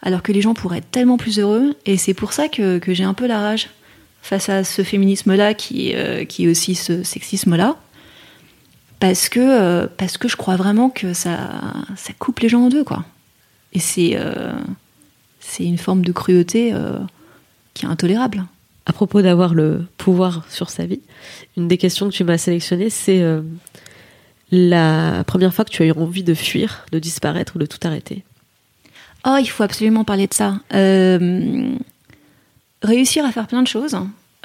alors 0.02 0.22
que 0.22 0.32
les 0.32 0.40
gens 0.40 0.54
pourraient 0.54 0.78
être 0.78 0.90
tellement 0.90 1.18
plus 1.18 1.38
heureux. 1.38 1.76
Et 1.84 1.98
c'est 1.98 2.14
pour 2.14 2.32
ça 2.32 2.48
que, 2.48 2.80
j'ai 2.88 3.04
un 3.04 3.14
peu 3.14 3.26
la 3.26 3.40
rage 3.40 3.68
face 4.22 4.48
à 4.48 4.64
ce 4.64 4.82
féminisme-là 4.82 5.54
qui, 5.54 5.94
euh, 5.94 6.24
qui 6.24 6.44
est 6.44 6.48
aussi 6.48 6.74
ce 6.74 7.02
sexisme-là. 7.02 7.76
Parce 8.98 9.28
que, 9.28 9.38
euh, 9.38 9.86
parce 9.96 10.16
que 10.16 10.26
je 10.26 10.36
crois 10.36 10.56
vraiment 10.56 10.88
que 10.90 11.12
ça, 11.12 11.74
ça 11.96 12.12
coupe 12.18 12.40
les 12.40 12.48
gens 12.48 12.62
en 12.62 12.68
deux, 12.68 12.84
quoi. 12.84 13.04
Et 13.74 13.78
c'est 13.78 14.18
c'est 15.40 15.64
une 15.64 15.78
forme 15.78 16.04
de 16.04 16.12
cruauté 16.12 16.74
qui 17.74 17.84
est 17.84 17.88
intolérable. 17.88 18.46
À 18.86 18.94
propos 18.94 19.20
d'avoir 19.20 19.52
le 19.52 19.86
pouvoir 19.98 20.44
sur 20.48 20.70
sa 20.70 20.86
vie, 20.86 21.02
une 21.58 21.68
des 21.68 21.76
questions 21.76 22.08
que 22.08 22.14
tu 22.14 22.24
m'as 22.24 22.38
sélectionnées, 22.38 22.88
c'est 22.88 23.22
la 24.50 25.24
première 25.24 25.52
fois 25.52 25.64
que 25.64 25.70
tu 25.70 25.82
as 25.82 25.86
eu 25.86 25.92
envie 25.92 26.22
de 26.22 26.34
fuir, 26.34 26.86
de 26.92 26.98
disparaître 26.98 27.56
ou 27.56 27.58
de 27.58 27.66
tout 27.66 27.78
arrêter 27.82 28.24
Oh, 29.26 29.36
il 29.38 29.46
faut 29.46 29.62
absolument 29.62 30.04
parler 30.04 30.26
de 30.26 30.34
ça. 30.34 30.58
Euh, 30.74 31.72
réussir 32.82 33.24
à 33.24 33.32
faire 33.32 33.46
plein 33.46 33.62
de 33.62 33.66
choses, 33.66 33.96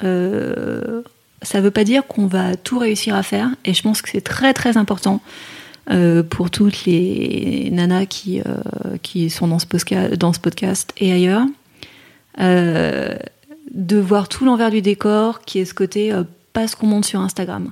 euh, 0.02 1.02
ça 1.42 1.58
ne 1.58 1.64
veut 1.64 1.70
pas 1.70 1.84
dire 1.84 2.06
qu'on 2.06 2.26
va 2.26 2.56
tout 2.56 2.78
réussir 2.78 3.14
à 3.14 3.22
faire. 3.22 3.50
Et 3.64 3.72
je 3.72 3.82
pense 3.82 4.02
que 4.02 4.10
c'est 4.10 4.20
très 4.20 4.52
très 4.52 4.76
important 4.76 5.20
euh, 5.90 6.22
pour 6.22 6.50
toutes 6.50 6.84
les 6.86 7.68
nanas 7.70 8.06
qui, 8.06 8.42
qui 9.02 9.30
sont 9.30 9.46
dans 9.46 9.58
ce, 9.58 9.66
podcast, 9.66 10.14
dans 10.14 10.32
ce 10.32 10.40
podcast 10.40 10.92
et 10.98 11.12
ailleurs, 11.12 11.46
de 12.38 13.98
voir 13.98 14.28
tout 14.28 14.44
l'envers 14.44 14.70
du 14.70 14.82
décor 14.82 15.42
qui 15.42 15.60
est 15.60 15.64
ce 15.64 15.74
côté 15.74 16.12
pas 16.52 16.66
ce 16.66 16.76
qu'on 16.76 16.88
monte 16.88 17.04
sur 17.04 17.20
Instagram. 17.20 17.70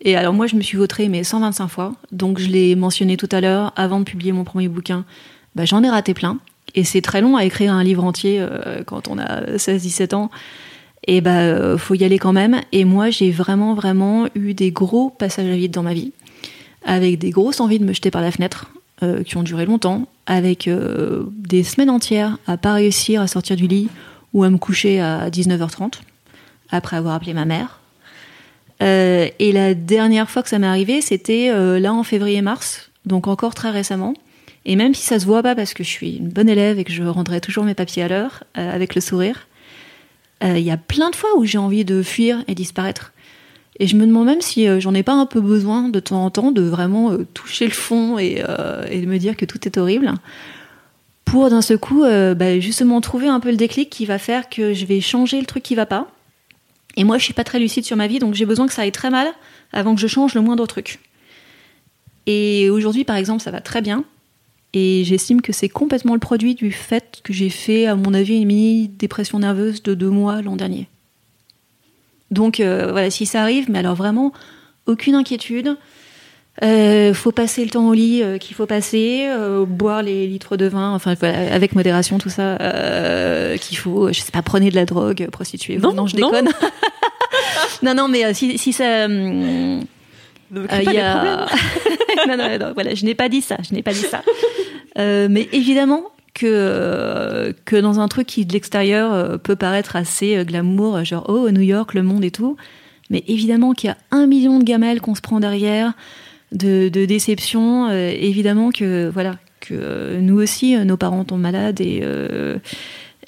Et 0.00 0.16
alors 0.16 0.34
moi, 0.34 0.46
je 0.46 0.56
me 0.56 0.60
suis 0.60 0.76
vautrée 0.76 1.08
mais 1.08 1.24
125 1.24 1.68
fois. 1.68 1.94
Donc 2.12 2.38
je 2.38 2.48
l'ai 2.48 2.74
mentionné 2.76 3.16
tout 3.16 3.28
à 3.32 3.40
l'heure, 3.40 3.72
avant 3.76 3.98
de 3.98 4.04
publier 4.04 4.32
mon 4.32 4.44
premier 4.44 4.68
bouquin, 4.68 5.04
bah, 5.54 5.64
j'en 5.64 5.82
ai 5.82 5.90
raté 5.90 6.14
plein. 6.14 6.38
Et 6.74 6.84
c'est 6.84 7.00
très 7.00 7.20
long 7.20 7.36
à 7.36 7.44
écrire 7.44 7.72
un 7.72 7.82
livre 7.82 8.04
entier 8.04 8.38
euh, 8.40 8.82
quand 8.84 9.08
on 9.08 9.18
a 9.18 9.56
16-17 9.56 10.14
ans. 10.14 10.30
Et 11.08 11.20
bah 11.20 11.38
euh, 11.38 11.78
faut 11.78 11.94
y 11.94 12.04
aller 12.04 12.18
quand 12.18 12.32
même. 12.32 12.60
Et 12.72 12.84
moi, 12.84 13.10
j'ai 13.10 13.30
vraiment, 13.30 13.74
vraiment 13.74 14.26
eu 14.34 14.54
des 14.54 14.72
gros 14.72 15.10
passages 15.10 15.48
à 15.48 15.56
vide 15.56 15.70
dans 15.70 15.82
ma 15.82 15.94
vie. 15.94 16.12
Avec 16.84 17.18
des 17.18 17.30
grosses 17.30 17.60
envies 17.60 17.78
de 17.78 17.84
me 17.84 17.92
jeter 17.92 18.10
par 18.10 18.22
la 18.22 18.30
fenêtre, 18.30 18.70
euh, 19.02 19.22
qui 19.22 19.36
ont 19.36 19.42
duré 19.42 19.64
longtemps. 19.64 20.06
Avec 20.26 20.68
des 20.68 21.62
semaines 21.62 21.90
entières 21.90 22.36
à 22.48 22.56
pas 22.56 22.74
réussir 22.74 23.20
à 23.20 23.28
sortir 23.28 23.54
du 23.54 23.68
lit 23.68 23.88
ou 24.34 24.42
à 24.42 24.50
me 24.50 24.58
coucher 24.58 25.00
à 25.00 25.30
19h30, 25.30 26.00
après 26.70 26.96
avoir 26.96 27.14
appelé 27.14 27.32
ma 27.32 27.44
mère 27.44 27.78
euh, 28.82 29.28
et 29.38 29.52
la 29.52 29.74
dernière 29.74 30.28
fois 30.28 30.42
que 30.42 30.48
ça 30.48 30.58
m'est 30.58 30.66
arrivé, 30.66 31.00
c'était 31.00 31.50
euh, 31.50 31.78
là 31.78 31.92
en 31.92 32.02
février-mars, 32.02 32.90
donc 33.04 33.26
encore 33.26 33.54
très 33.54 33.70
récemment. 33.70 34.14
Et 34.64 34.76
même 34.76 34.94
si 34.94 35.02
ça 35.02 35.18
se 35.18 35.26
voit 35.26 35.42
pas 35.42 35.54
parce 35.54 35.74
que 35.74 35.84
je 35.84 35.88
suis 35.88 36.16
une 36.16 36.28
bonne 36.28 36.48
élève 36.48 36.78
et 36.78 36.84
que 36.84 36.92
je 36.92 37.04
rendrai 37.04 37.40
toujours 37.40 37.64
mes 37.64 37.74
papiers 37.74 38.02
à 38.02 38.08
l'heure, 38.08 38.44
euh, 38.58 38.74
avec 38.74 38.94
le 38.94 39.00
sourire, 39.00 39.46
il 40.42 40.58
y 40.58 40.70
a 40.70 40.76
plein 40.76 41.08
de 41.08 41.16
fois 41.16 41.30
où 41.38 41.46
j'ai 41.46 41.56
envie 41.56 41.86
de 41.86 42.02
fuir 42.02 42.44
et 42.46 42.54
disparaître. 42.54 43.14
Et 43.80 43.86
je 43.86 43.96
me 43.96 44.06
demande 44.06 44.26
même 44.26 44.42
si 44.42 44.66
j'en 44.80 44.92
ai 44.92 45.02
pas 45.02 45.14
un 45.14 45.24
peu 45.24 45.40
besoin 45.40 45.88
de 45.88 45.98
temps 45.98 46.22
en 46.22 46.30
temps 46.30 46.52
de 46.52 46.60
vraiment 46.60 47.16
toucher 47.32 47.64
le 47.64 47.72
fond 47.72 48.18
et, 48.18 48.44
et, 48.90 49.00
de 49.00 49.06
me 49.06 49.16
dire 49.16 49.34
que 49.34 49.46
tout 49.46 49.66
est 49.66 49.78
horrible. 49.78 50.12
Pour 51.24 51.48
d'un 51.48 51.62
seul 51.62 51.78
coup, 51.78 52.02
bah, 52.02 52.60
justement 52.60 53.00
trouver 53.00 53.28
un 53.28 53.40
peu 53.40 53.50
le 53.50 53.56
déclic 53.56 53.88
qui 53.88 54.04
va 54.04 54.18
faire 54.18 54.50
que 54.50 54.74
je 54.74 54.84
vais 54.84 55.00
changer 55.00 55.40
le 55.40 55.46
truc 55.46 55.62
qui 55.62 55.74
va 55.74 55.86
pas 55.86 56.06
et 56.96 57.04
moi, 57.04 57.18
je 57.18 57.24
suis 57.24 57.34
pas 57.34 57.44
très 57.44 57.58
lucide 57.58 57.84
sur 57.84 57.96
ma 57.96 58.06
vie, 58.06 58.18
donc 58.18 58.34
j'ai 58.34 58.46
besoin 58.46 58.66
que 58.66 58.72
ça 58.72 58.82
aille 58.82 58.92
très 58.92 59.10
mal 59.10 59.28
avant 59.72 59.94
que 59.94 60.00
je 60.00 60.06
change 60.06 60.34
le 60.34 60.40
moindre 60.40 60.66
truc. 60.66 60.98
Et 62.26 62.70
aujourd'hui, 62.70 63.04
par 63.04 63.16
exemple, 63.16 63.42
ça 63.42 63.50
va 63.50 63.60
très 63.60 63.82
bien. 63.82 64.04
Et 64.72 65.04
j'estime 65.04 65.40
que 65.40 65.52
c'est 65.52 65.68
complètement 65.68 66.14
le 66.14 66.20
produit 66.20 66.54
du 66.54 66.72
fait 66.72 67.20
que 67.22 67.32
j'ai 67.32 67.50
fait, 67.50 67.86
à 67.86 67.94
mon 67.94 68.12
avis, 68.14 68.36
une 68.36 68.46
mini-dépression 68.46 69.38
nerveuse 69.38 69.82
de 69.82 69.94
deux 69.94 70.10
mois 70.10 70.42
l'an 70.42 70.56
dernier. 70.56 70.88
Donc 72.30 72.60
euh, 72.60 72.90
voilà, 72.90 73.10
si 73.10 73.26
ça 73.26 73.42
arrive, 73.42 73.70
mais 73.70 73.78
alors 73.78 73.94
vraiment, 73.94 74.32
aucune 74.86 75.14
inquiétude. 75.14 75.76
Euh, 76.62 77.12
faut 77.12 77.32
passer 77.32 77.64
le 77.64 77.70
temps 77.70 77.86
au 77.88 77.92
lit 77.92 78.22
euh, 78.22 78.38
qu'il 78.38 78.56
faut 78.56 78.64
passer, 78.64 79.26
euh, 79.28 79.66
boire 79.66 80.02
les 80.02 80.26
litres 80.26 80.56
de 80.56 80.66
vin, 80.66 80.94
enfin 80.94 81.14
avec 81.20 81.74
modération 81.74 82.18
tout 82.18 82.30
ça 82.30 82.56
euh, 82.60 83.58
qu'il 83.58 83.76
faut. 83.76 84.08
Je 84.08 84.20
sais 84.20 84.32
pas, 84.32 84.42
prenez 84.42 84.70
de 84.70 84.74
la 84.74 84.86
drogue, 84.86 85.28
prostituez. 85.30 85.76
Non, 85.76 85.92
non, 85.92 86.06
je 86.06 86.16
déconne. 86.16 86.48
non, 87.82 87.94
non, 87.94 88.08
mais 88.08 88.32
si, 88.32 88.56
si 88.56 88.72
ça. 88.72 89.04
Hum, 89.04 89.84
ne 90.50 90.66
pas 90.66 90.82
y 90.82 90.98
a... 90.98 91.46
non, 92.28 92.36
non, 92.36 92.58
non, 92.58 92.72
voilà, 92.72 92.94
je 92.94 93.04
n'ai 93.04 93.16
pas 93.16 93.28
dit 93.28 93.42
ça, 93.42 93.56
je 93.68 93.74
n'ai 93.74 93.82
pas 93.82 93.92
dit 93.92 94.06
ça. 94.08 94.22
mais 94.96 95.48
évidemment 95.52 96.04
que 96.34 97.52
que 97.64 97.76
dans 97.76 97.98
un 97.98 98.06
truc 98.06 98.28
qui 98.28 98.46
de 98.46 98.52
l'extérieur 98.52 99.40
peut 99.40 99.56
paraître 99.56 99.96
assez 99.96 100.42
glamour, 100.44 101.04
genre 101.04 101.24
oh 101.28 101.50
New 101.50 101.62
York, 101.62 101.94
le 101.94 102.02
monde 102.02 102.24
et 102.24 102.30
tout, 102.30 102.56
mais 103.10 103.24
évidemment 103.26 103.72
qu'il 103.72 103.88
y 103.88 103.90
a 103.90 103.96
un 104.10 104.26
million 104.26 104.58
de 104.58 104.64
gamelles 104.64 105.00
qu'on 105.00 105.16
se 105.16 105.20
prend 105.20 105.40
derrière 105.40 105.94
de, 106.52 106.88
déception. 106.88 107.88
Euh, 107.88 108.12
évidemment 108.18 108.70
que 108.70 109.10
voilà 109.12 109.38
que 109.60 109.74
euh, 109.74 110.20
nous 110.20 110.40
aussi, 110.40 110.76
euh, 110.76 110.84
nos 110.84 110.96
parents 110.96 111.24
tombent 111.24 111.40
malades 111.40 111.80
et 111.80 112.02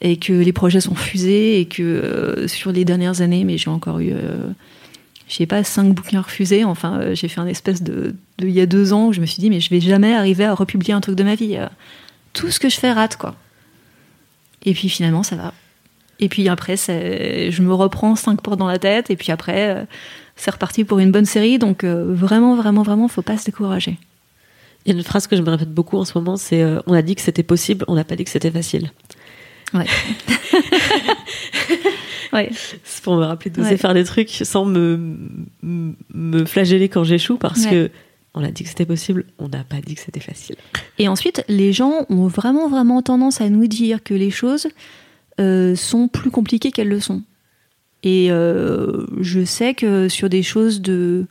et 0.01 0.17
que 0.17 0.33
les 0.33 0.53
projets 0.53 0.81
sont 0.81 0.95
fusés 0.95 1.59
et 1.59 1.65
que 1.65 2.45
sur 2.47 2.71
les 2.71 2.85
dernières 2.85 3.21
années, 3.21 3.43
mais 3.43 3.59
j'ai 3.59 3.69
encore 3.71 3.99
eu 3.99 4.13
je 5.27 5.35
sais 5.35 5.47
pas, 5.47 5.65
cinq 5.65 5.93
bouquins 5.93 6.21
refusés. 6.21 6.65
Enfin, 6.65 7.15
j'ai 7.15 7.27
fait 7.27 7.41
un 7.41 7.49
espèce 7.49 7.83
de, 7.83 8.15
il 8.39 8.51
y 8.51 8.61
a 8.61 8.67
deux 8.67 8.93
ans 8.93 9.09
où 9.09 9.13
je 9.13 9.21
me 9.21 9.27
suis 9.27 9.41
dit, 9.41 9.51
mais 9.51 9.61
je 9.61 9.69
vais 9.71 9.81
jamais 9.81 10.15
arriver 10.15 10.45
à 10.45 10.55
republier 10.55 10.95
un 10.95 11.01
truc 11.01 11.17
de 11.17 11.25
ma 11.25 11.35
vie. 11.35 11.59
tout 12.33 12.51
ce 12.51 12.61
que 12.61 12.69
je 12.69 12.79
fais 12.79 12.93
rate, 12.93 13.17
quoi. 13.17 13.35
Et 14.65 14.73
puis 14.73 14.89
finalement, 14.89 15.25
ça 15.25 15.35
va. 15.35 15.53
Et 16.21 16.29
puis 16.29 16.49
après, 16.49 16.77
je 16.77 17.63
me 17.63 17.75
reprends 17.75 18.15
cinq 18.15 18.41
portes 18.41 18.59
dans 18.59 18.69
la 18.69 18.79
tête. 18.79 19.11
Et 19.11 19.17
puis 19.17 19.33
après, 19.33 19.85
c'est 20.39 20.51
reparti 20.51 20.85
pour 20.85 21.01
une 21.01 21.13
bonne 21.13 21.27
série. 21.27 21.59
Donc 21.59 21.85
euh, 21.85 22.07
vraiment, 22.09 22.57
vraiment, 22.57 22.83
vraiment, 22.83 23.09
faut 23.09 23.23
pas 23.23 23.37
se 23.37 23.45
décourager. 23.45 23.99
Il 24.87 24.93
y 24.93 24.95
a 24.95 24.99
une 24.99 25.05
phrase 25.05 25.27
que 25.27 25.37
je 25.37 25.43
me 25.43 25.51
répète 25.51 25.73
beaucoup 25.73 25.99
en 25.99 26.07
ce 26.07 26.17
moment, 26.17 26.39
c'est 26.39 26.63
euh, 26.63 26.81
on 26.87 26.95
a 26.95 27.03
dit 27.03 27.15
que 27.15 27.21
c'était 27.21 27.43
possible, 27.43 27.85
on 27.89 27.97
n'a 27.97 28.05
pas 28.05 28.17
dit 28.17 28.25
que 28.25 28.31
c'était 28.31 28.51
facile. 28.51 28.91
Ouais. 29.75 29.83
ouais. 32.33 32.51
C'est 32.85 33.05
pour 33.05 33.17
me 33.17 33.25
rappeler 33.25 33.51
de 33.51 33.63
faire 33.77 33.93
des 33.93 34.05
trucs 34.05 34.31
sans 34.31 34.65
me, 34.65 35.19
me 35.63 36.45
flageller 36.47 36.89
quand 36.89 37.05
j'échoue 37.05 37.37
parce 37.37 37.67
que 37.67 37.91
on 38.35 38.45
a 38.45 38.51
dit 38.51 38.63
que 38.63 38.69
c'était 38.69 38.87
possible, 38.87 39.25
on 39.39 39.49
n'a 39.49 39.65
pas 39.65 39.81
dit 39.85 39.95
que 39.95 40.01
c'était 40.01 40.21
facile. 40.21 40.57
Et 40.99 41.09
ensuite, 41.09 41.45
les 41.49 41.73
gens 41.73 42.07
ont 42.09 42.29
vraiment, 42.29 42.69
vraiment 42.69 43.03
tendance 43.03 43.41
à 43.41 43.49
nous 43.49 43.67
dire 43.67 44.03
que 44.03 44.15
les 44.15 44.31
choses 44.31 44.69
euh, 45.41 45.75
sont 45.75 46.09
plus 46.09 46.31
compliquées 46.31 46.71
qu'elles 46.71 46.89
le 46.89 47.01
sont. 47.01 47.23
Et 48.03 48.31
euh, 48.31 49.07
je 49.21 49.45
sais 49.45 49.75
que 49.75 50.09
sur 50.09 50.29
des 50.29 50.43
choses 50.43 50.81
de 50.81 51.27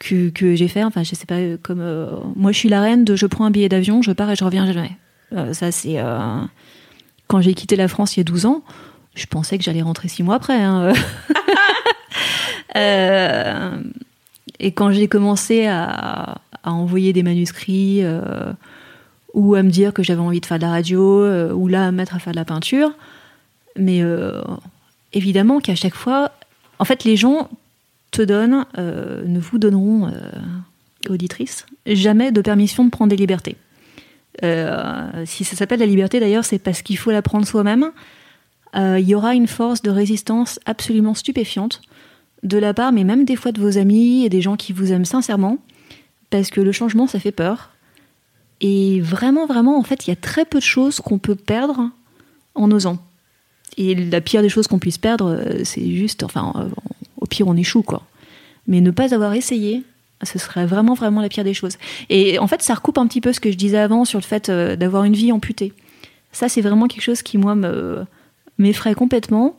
que, 0.00 0.28
que 0.30 0.54
j'ai 0.56 0.68
fait, 0.68 0.82
enfin 0.82 1.02
je 1.02 1.14
sais 1.14 1.26
pas, 1.26 1.38
comme 1.62 1.80
euh, 1.80 2.10
moi 2.34 2.52
je 2.52 2.58
suis 2.58 2.68
la 2.68 2.80
reine 2.80 3.04
de 3.04 3.14
je 3.14 3.26
prends 3.26 3.44
un 3.44 3.50
billet 3.50 3.68
d'avion, 3.68 4.02
je 4.02 4.10
pars 4.12 4.30
et 4.30 4.36
je 4.36 4.44
reviens 4.44 4.66
jamais. 4.66 4.92
Euh, 5.32 5.52
ça 5.52 5.70
c'est 5.70 5.98
quand 7.26 7.40
j'ai 7.40 7.54
quitté 7.54 7.76
la 7.76 7.88
France 7.88 8.16
il 8.16 8.20
y 8.20 8.22
a 8.22 8.24
12 8.24 8.46
ans, 8.46 8.62
je 9.14 9.26
pensais 9.26 9.56
que 9.56 9.64
j'allais 9.64 9.82
rentrer 9.82 10.08
6 10.08 10.24
mois 10.24 10.34
après. 10.34 10.60
Hein. 10.60 10.92
et 14.58 14.72
quand 14.72 14.90
j'ai 14.90 15.06
commencé 15.06 15.66
à, 15.66 16.40
à, 16.64 16.72
envoyer 16.72 17.12
des 17.12 17.22
manuscrits 17.22 18.02
ou 19.32 19.54
à 19.54 19.62
me 19.62 19.70
dire 19.70 19.94
que 19.94 20.02
j'avais 20.02 20.20
envie 20.20 20.40
de 20.40 20.46
faire 20.46 20.58
de 20.58 20.64
la 20.64 20.70
radio, 20.70 21.52
ou 21.52 21.68
là 21.68 21.86
à 21.86 21.92
me 21.92 21.96
mettre 21.98 22.16
à 22.16 22.18
faire 22.18 22.32
de 22.32 22.38
la 22.38 22.44
peinture. 22.44 22.90
Mais 23.76 24.02
évidemment 25.14 25.60
qu'à 25.60 25.74
chaque 25.74 25.94
fois, 25.94 26.32
en 26.78 26.84
fait, 26.84 27.04
les 27.04 27.16
gens 27.16 27.48
te 28.10 28.20
donnent, 28.20 28.66
ne 28.76 29.38
vous 29.38 29.58
donneront, 29.58 30.12
auditrice, 31.08 31.66
jamais 31.86 32.32
de 32.32 32.40
permission 32.40 32.84
de 32.84 32.90
prendre 32.90 33.10
des 33.10 33.16
libertés. 33.16 33.56
si 34.42 35.44
ça 35.44 35.56
s'appelle 35.56 35.80
la 35.80 35.86
liberté 35.86 36.20
d'ailleurs, 36.20 36.44
c'est 36.44 36.58
parce 36.58 36.82
qu'il 36.82 36.98
faut 36.98 37.10
la 37.10 37.22
prendre 37.22 37.46
soi-même. 37.46 37.90
Il 38.74 39.08
y 39.08 39.14
aura 39.14 39.34
une 39.34 39.46
force 39.46 39.82
de 39.82 39.90
résistance 39.90 40.60
absolument 40.66 41.14
stupéfiante 41.14 41.80
de 42.44 42.58
la 42.58 42.74
part, 42.74 42.92
mais 42.92 43.04
même 43.04 43.24
des 43.24 43.36
fois 43.36 43.52
de 43.52 43.60
vos 43.60 43.78
amis 43.78 44.24
et 44.24 44.28
des 44.28 44.42
gens 44.42 44.56
qui 44.56 44.72
vous 44.72 44.92
aiment 44.92 45.04
sincèrement, 45.04 45.58
parce 46.30 46.50
que 46.50 46.60
le 46.60 46.72
changement, 46.72 47.06
ça 47.06 47.18
fait 47.18 47.32
peur. 47.32 47.70
Et 48.60 49.00
vraiment, 49.00 49.46
vraiment, 49.46 49.78
en 49.78 49.82
fait, 49.82 50.06
il 50.06 50.10
y 50.10 50.12
a 50.12 50.16
très 50.16 50.44
peu 50.44 50.58
de 50.58 50.64
choses 50.64 51.00
qu'on 51.00 51.18
peut 51.18 51.34
perdre 51.34 51.90
en 52.54 52.70
osant. 52.70 52.98
Et 53.76 53.94
la 53.94 54.20
pire 54.20 54.42
des 54.42 54.48
choses 54.48 54.66
qu'on 54.66 54.78
puisse 54.78 54.98
perdre, 54.98 55.30
euh, 55.30 55.64
c'est 55.64 55.90
juste, 55.94 56.22
enfin, 56.22 56.52
euh, 56.56 56.68
au 57.20 57.26
pire, 57.26 57.48
on 57.48 57.56
échoue, 57.56 57.82
quoi. 57.82 58.02
Mais 58.66 58.80
ne 58.80 58.90
pas 58.90 59.14
avoir 59.14 59.34
essayé, 59.34 59.82
ce 60.22 60.38
serait 60.38 60.66
vraiment, 60.66 60.94
vraiment 60.94 61.20
la 61.20 61.28
pire 61.28 61.44
des 61.44 61.54
choses. 61.54 61.76
Et 62.08 62.38
en 62.38 62.46
fait, 62.46 62.62
ça 62.62 62.74
recoupe 62.74 62.98
un 62.98 63.06
petit 63.06 63.20
peu 63.20 63.32
ce 63.32 63.40
que 63.40 63.50
je 63.50 63.56
disais 63.56 63.78
avant 63.78 64.04
sur 64.04 64.18
le 64.18 64.24
fait 64.24 64.48
euh, 64.48 64.76
d'avoir 64.76 65.04
une 65.04 65.14
vie 65.14 65.32
amputée. 65.32 65.72
Ça, 66.32 66.48
c'est 66.48 66.60
vraiment 66.60 66.88
quelque 66.88 67.02
chose 67.02 67.22
qui, 67.22 67.38
moi, 67.38 67.56
m'effraie 68.58 68.94
complètement 68.94 69.56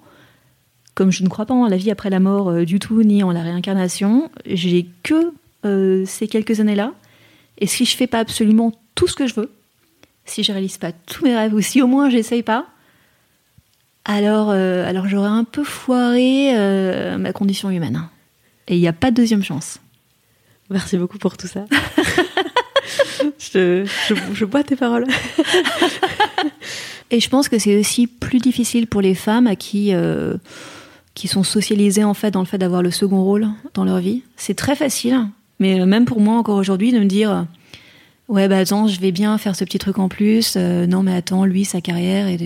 comme 0.93 1.11
je 1.11 1.23
ne 1.23 1.27
crois 1.27 1.45
pas 1.45 1.53
en 1.53 1.67
la 1.67 1.75
vie 1.75 1.91
après 1.91 2.09
la 2.09 2.21
mort 2.21 2.53
du 2.63 2.79
tout, 2.79 3.03
ni 3.03 3.21
en 3.21 3.31
la 3.31 3.41
réincarnation, 3.41 4.31
j'ai 4.45 4.87
que 5.03 5.33
ces 6.05 6.29
quelques 6.29 6.61
années-là. 6.61 6.93
Et 7.57 7.67
si 7.67 7.83
je 7.83 7.95
fais 7.97 8.07
pas 8.07 8.19
absolument 8.19 8.71
tout 8.95 9.07
ce 9.07 9.15
que 9.15 9.27
je 9.27 9.35
veux, 9.35 9.51
si 10.25 10.43
je 10.43 10.51
réalise 10.51 10.77
pas 10.77 10.91
tous 10.91 11.23
mes 11.23 11.35
rêves, 11.35 11.53
ou 11.53 11.61
si 11.61 11.81
au 11.81 11.87
moins 11.87 12.09
j'essaye 12.09 12.43
pas, 12.43 12.67
alors, 14.05 14.51
euh, 14.51 14.87
alors 14.87 15.07
j'aurais 15.07 15.29
un 15.29 15.43
peu 15.43 15.63
foiré 15.63 16.53
ma 17.17 17.33
condition 17.33 17.69
humaine. 17.69 18.07
Et 18.67 18.75
il 18.75 18.79
n'y 18.79 18.87
a 18.87 18.93
pas 18.93 19.11
de 19.11 19.15
deuxième 19.15 19.43
chance. 19.43 19.79
Merci 20.69 20.97
beaucoup 20.97 21.17
pour 21.17 21.37
tout 21.37 21.47
ça. 21.47 21.65
je, 23.39 23.85
je, 24.33 24.45
bois 24.45 24.63
tes 24.63 24.75
paroles. 24.75 25.05
Et 27.11 27.19
je 27.19 27.29
pense 27.29 27.49
que 27.49 27.59
c'est 27.59 27.79
aussi 27.79 28.07
plus 28.07 28.39
difficile 28.39 28.87
pour 28.87 29.01
les 29.01 29.13
femmes 29.13 29.45
à 29.45 29.55
qui 29.55 29.93
qui 31.15 31.29
sont 31.29 31.43
socialisés 31.43 32.03
en 32.03 32.13
fait 32.13 32.29
dans 32.29 32.41
le 32.41 32.45
fait 32.45 32.57
d'avoir 32.57 32.83
le 32.83 32.91
second 32.91 33.23
rôle 33.23 33.47
dans 33.73 33.85
leur 33.85 33.99
vie. 33.99 34.21
C'est 34.35 34.53
très 34.53 34.75
facile, 34.75 35.27
mais 35.59 35.79
euh, 35.79 35.85
même 35.85 36.05
pour 36.05 36.19
moi 36.19 36.35
encore 36.35 36.57
aujourd'hui 36.57 36.91
de 36.91 36.99
me 36.99 37.05
dire 37.05 37.31
euh, 37.31 37.41
ouais 38.27 38.47
bah 38.47 38.57
attends 38.57 38.87
je 38.87 38.99
vais 38.99 39.11
bien 39.11 39.37
faire 39.37 39.55
ce 39.55 39.63
petit 39.63 39.79
truc 39.79 39.97
en 39.97 40.09
plus. 40.09 40.55
Euh, 40.57 40.85
non 40.85 41.01
mais 41.01 41.15
attends 41.15 41.45
lui 41.45 41.65
sa 41.65 41.81
carrière 41.81 42.27
et 42.27 42.37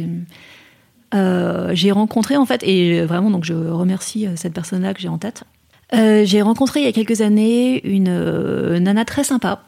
j'ai 1.14 1.92
rencontré 1.92 2.38
en 2.38 2.46
fait 2.46 2.64
et 2.64 3.02
vraiment 3.02 3.32
donc 3.32 3.44
je 3.44 3.54
remercie 3.54 4.28
cette 4.36 4.54
personne 4.54 4.84
là 4.84 4.94
que 4.94 5.02
j'ai 5.02 5.10
en 5.10 5.18
tête. 5.18 5.44
j'ai 5.92 6.42
rencontré 6.42 6.82
il 6.82 6.86
y 6.86 6.90
a 6.90 6.92
quelques 6.92 7.22
années 7.22 7.86
une 7.88 8.78
nana 8.78 9.06
très 9.06 9.24
sympa, 9.24 9.64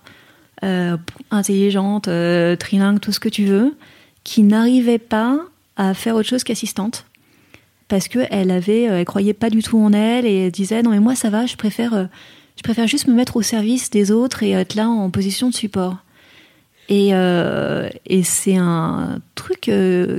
intelligente, 1.32 2.10
trilingue, 2.60 3.00
tout 3.00 3.12
ce 3.12 3.20
que 3.20 3.30
tu 3.30 3.46
veux, 3.46 3.76
qui 4.24 4.44
n'arrivait 4.44 5.00
pas 5.00 5.40
à 5.78 5.94
faire 5.94 6.16
autre 6.16 6.30
chose 6.30 6.44
qu'assistante 6.44 7.06
parce 7.92 8.08
que 8.08 8.20
elle 8.32 8.52
avait, 8.52 8.90
euh, 8.90 9.00
elle 9.00 9.06
croyait 9.06 9.34
pas 9.34 9.50
du 9.50 9.62
tout 9.62 9.78
en 9.78 9.92
elle 9.92 10.26
et 10.26 10.46
elle 10.46 10.52
disait 10.52 10.82
non 10.82 10.92
mais 10.92 11.02
moi 11.02 11.14
ça 11.14 11.30
va, 11.30 11.46
je 11.46 11.58
préfère, 11.58 11.94
euh, 11.94 12.06
je 12.56 12.64
préfère 12.64 12.88
juste 12.88 13.08
me 13.08 13.14
mettre 13.14 13.36
au 13.36 13.42
service 13.42 13.90
des 13.90 14.12
autres 14.12 14.44
et 14.44 14.52
être 14.52 14.76
là 14.76 14.88
en 14.88 15.10
position 15.10 15.50
de 15.50 15.54
support. 15.54 15.98
Et, 16.90 17.10
euh, 17.14 17.90
et 18.06 18.24
c'est 18.24 18.58
un 18.58 19.20
truc 19.36 19.72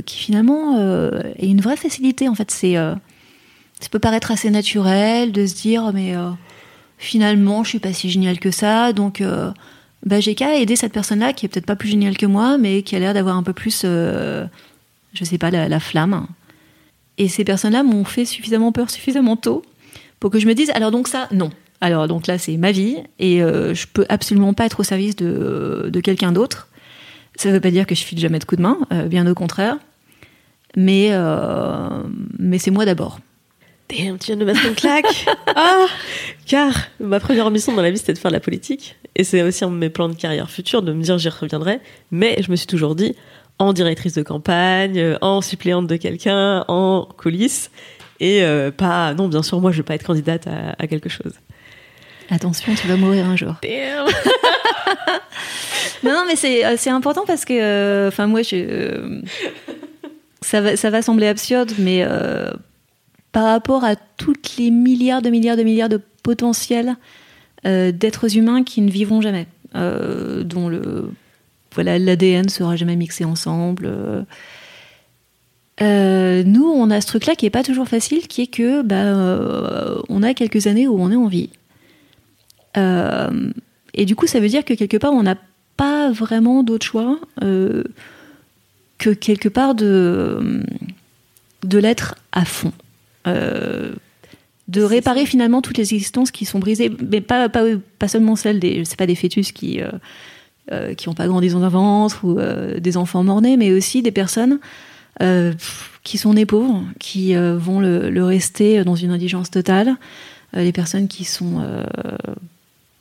qui 0.06 0.16
finalement 0.18 0.78
est 1.38 1.46
une 1.46 1.60
vraie 1.60 1.76
facilité 1.76 2.28
en 2.28 2.34
fait. 2.34 2.50
C'est, 2.50 2.74
ça 2.74 3.88
peut 3.90 3.98
paraître 3.98 4.30
assez 4.30 4.50
naturel 4.50 5.32
de 5.32 5.46
se 5.46 5.54
dire 5.54 5.92
mais 5.92 6.14
finalement 6.98 7.62
je 7.64 7.70
suis 7.70 7.78
pas 7.78 7.92
si 7.92 8.10
génial 8.10 8.38
que 8.38 8.50
ça, 8.50 8.92
donc 8.92 9.22
bah, 10.06 10.20
j'ai 10.20 10.34
qu'à 10.34 10.56
aider 10.56 10.76
cette 10.76 10.92
personne-là 10.92 11.32
qui 11.34 11.46
est 11.46 11.48
peut-être 11.48 11.66
pas 11.66 11.76
plus 11.76 11.90
géniale 11.90 12.16
que 12.16 12.26
moi, 12.26 12.56
mais 12.56 12.82
qui 12.82 12.96
a 12.96 12.98
l'air 12.98 13.12
d'avoir 13.12 13.36
un 13.36 13.42
peu 13.42 13.52
plus, 13.52 13.82
je 13.82 14.48
sais 15.24 15.38
pas, 15.38 15.50
la 15.50 15.80
flamme. 15.80 16.26
Et 17.18 17.28
ces 17.28 17.44
personnes-là 17.44 17.82
m'ont 17.82 18.04
fait 18.04 18.24
suffisamment 18.24 18.72
peur, 18.72 18.88
suffisamment 18.90 19.36
tôt, 19.36 19.62
pour 20.20 20.30
que 20.30 20.38
je 20.38 20.46
me 20.46 20.54
dise, 20.54 20.70
alors 20.70 20.90
donc 20.90 21.08
ça, 21.08 21.28
non. 21.32 21.50
Alors 21.82 22.06
donc 22.06 22.28
là, 22.28 22.38
c'est 22.38 22.56
ma 22.56 22.70
vie, 22.70 22.98
et 23.18 23.42
euh, 23.42 23.74
je 23.74 23.88
peux 23.92 24.06
absolument 24.08 24.54
pas 24.54 24.66
être 24.66 24.78
au 24.78 24.84
service 24.84 25.16
de, 25.16 25.90
de 25.92 26.00
quelqu'un 26.00 26.30
d'autre. 26.30 26.68
Ça 27.34 27.48
ne 27.48 27.54
veut 27.54 27.60
pas 27.60 27.72
dire 27.72 27.86
que 27.86 27.96
je 27.96 28.04
file 28.04 28.20
jamais 28.20 28.38
de 28.38 28.44
coup 28.44 28.54
de 28.54 28.62
main, 28.62 28.78
euh, 28.92 29.08
bien 29.08 29.26
au 29.26 29.34
contraire. 29.34 29.78
Mais, 30.76 31.08
euh, 31.10 31.88
mais 32.38 32.58
c'est 32.58 32.70
moi 32.70 32.84
d'abord. 32.84 33.18
Damn, 33.88 34.16
tu 34.16 34.26
viens 34.28 34.36
de 34.36 34.44
mettre 34.44 34.64
une 34.64 34.76
claque 34.76 35.26
ah, 35.56 35.86
Car 36.46 36.72
ma 37.00 37.18
première 37.18 37.48
ambition 37.48 37.74
dans 37.74 37.82
la 37.82 37.90
vie, 37.90 37.98
c'était 37.98 38.12
de 38.12 38.18
faire 38.18 38.30
de 38.30 38.36
la 38.36 38.40
politique. 38.40 38.94
Et 39.16 39.24
c'est 39.24 39.42
aussi 39.42 39.64
un 39.64 39.70
de 39.70 39.74
mes 39.74 39.90
plans 39.90 40.08
de 40.08 40.14
carrière 40.14 40.48
future, 40.50 40.82
de 40.82 40.92
me 40.92 41.02
dire 41.02 41.18
j'y 41.18 41.30
reviendrai. 41.30 41.80
Mais 42.12 42.40
je 42.40 42.50
me 42.52 42.54
suis 42.54 42.68
toujours 42.68 42.94
dit, 42.94 43.16
en 43.58 43.72
directrice 43.72 44.14
de 44.14 44.22
campagne, 44.22 45.18
en 45.20 45.40
suppléante 45.40 45.88
de 45.88 45.96
quelqu'un, 45.96 46.64
en 46.68 47.08
coulisses. 47.18 47.72
Et 48.20 48.44
euh, 48.44 48.70
pas, 48.70 49.14
non, 49.14 49.26
bien 49.26 49.42
sûr, 49.42 49.60
moi, 49.60 49.72
je 49.72 49.78
vais 49.78 49.82
pas 49.82 49.96
être 49.96 50.04
candidate 50.06 50.46
à, 50.46 50.86
quelque 50.86 51.08
chose. 51.08 51.32
Attention, 52.32 52.74
tu 52.74 52.88
vas 52.88 52.96
mourir 52.96 53.26
un 53.26 53.36
jour. 53.36 53.54
non, 56.02 56.12
non, 56.12 56.24
mais 56.26 56.34
c'est, 56.34 56.64
euh, 56.64 56.94
important 56.94 57.24
parce 57.26 57.44
que, 57.44 58.08
enfin, 58.08 58.26
moi, 58.26 58.42
je, 58.42 59.20
ça, 60.40 60.60
va, 60.60 60.76
ça 60.76 60.90
va 60.90 61.02
sembler 61.02 61.26
absurde, 61.26 61.72
mais 61.78 62.06
par 63.32 63.44
rapport 63.44 63.84
à 63.84 63.96
toutes 63.96 64.56
les 64.56 64.70
milliards 64.70 65.22
de 65.22 65.30
milliards 65.30 65.56
de 65.56 65.62
milliards 65.62 65.88
de 65.88 66.00
potentiels 66.22 66.96
d'êtres 67.64 68.36
humains 68.36 68.64
qui 68.64 68.80
ne 68.80 68.90
vivront 68.90 69.20
jamais, 69.20 69.46
dont 69.74 70.68
le 70.68 71.10
voilà, 71.74 71.98
l'ADN 71.98 72.48
sera 72.48 72.76
jamais 72.76 72.96
mixé 72.96 73.24
ensemble. 73.24 74.26
Euh, 75.80 76.42
nous, 76.44 76.66
on 76.66 76.90
a 76.90 77.00
ce 77.00 77.06
truc-là 77.06 77.34
qui 77.34 77.46
est 77.46 77.50
pas 77.50 77.62
toujours 77.62 77.88
facile, 77.88 78.28
qui 78.28 78.42
est 78.42 78.46
que 78.46 78.82
bah, 78.82 78.96
euh, 78.96 80.00
on 80.08 80.22
a 80.22 80.34
quelques 80.34 80.66
années 80.66 80.86
où 80.86 81.00
on 81.00 81.10
est 81.10 81.16
en 81.16 81.28
vie. 81.28 81.50
Euh, 82.76 83.50
et 83.94 84.04
du 84.04 84.16
coup, 84.16 84.26
ça 84.26 84.40
veut 84.40 84.48
dire 84.48 84.64
que 84.64 84.74
quelque 84.74 84.96
part, 84.96 85.12
on 85.12 85.22
n'a 85.22 85.36
pas 85.76 86.10
vraiment 86.10 86.62
d'autre 86.62 86.86
choix 86.86 87.18
que 87.40 89.10
quelque 89.10 89.48
part 89.48 89.74
de, 89.74 90.62
de 91.64 91.78
l'être 91.78 92.16
à 92.30 92.44
fond. 92.44 92.72
de 93.26 94.82
réparer 94.82 95.26
finalement 95.26 95.60
toutes 95.60 95.78
les 95.78 95.94
existences 95.94 96.30
qui 96.30 96.44
sont 96.44 96.58
brisées, 96.58 96.90
mais 97.10 97.20
pas, 97.20 97.48
pas, 97.48 97.64
pas 97.98 98.08
seulement 98.08 98.36
celles 98.36 98.60
des, 98.60 98.84
c'est 98.84 98.98
pas 98.98 99.06
des 99.06 99.16
fœtus 99.16 99.52
qui, 99.52 99.80
euh, 100.70 100.94
qui 100.94 101.08
n'ont 101.08 101.14
pas 101.14 101.26
grandi 101.26 101.48
dans 101.48 101.64
un 101.64 101.68
ventre 101.68 102.24
ou 102.24 102.38
euh, 102.38 102.78
des 102.78 102.96
enfants 102.96 103.24
morts-nés, 103.24 103.56
mais 103.56 103.72
aussi 103.72 104.00
des 104.00 104.12
personnes 104.12 104.60
euh, 105.20 105.52
qui 106.04 106.18
sont 106.18 106.34
nés 106.34 106.46
pauvres, 106.46 106.84
qui 107.00 107.34
vont 107.34 107.80
le, 107.80 108.24
rester 108.24 108.84
dans 108.84 108.94
une 108.94 109.10
indigence 109.10 109.50
totale, 109.50 109.96
les 110.54 110.70
personnes 110.70 111.08
qui 111.08 111.24
sont, 111.24 111.64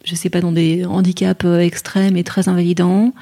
je 0.03 0.15
sais 0.15 0.29
pas, 0.29 0.41
dans 0.41 0.51
des 0.51 0.85
handicaps 0.85 1.45
extrêmes 1.45 2.17
et 2.17 2.23
très 2.23 2.49
invalidants, 2.49 3.13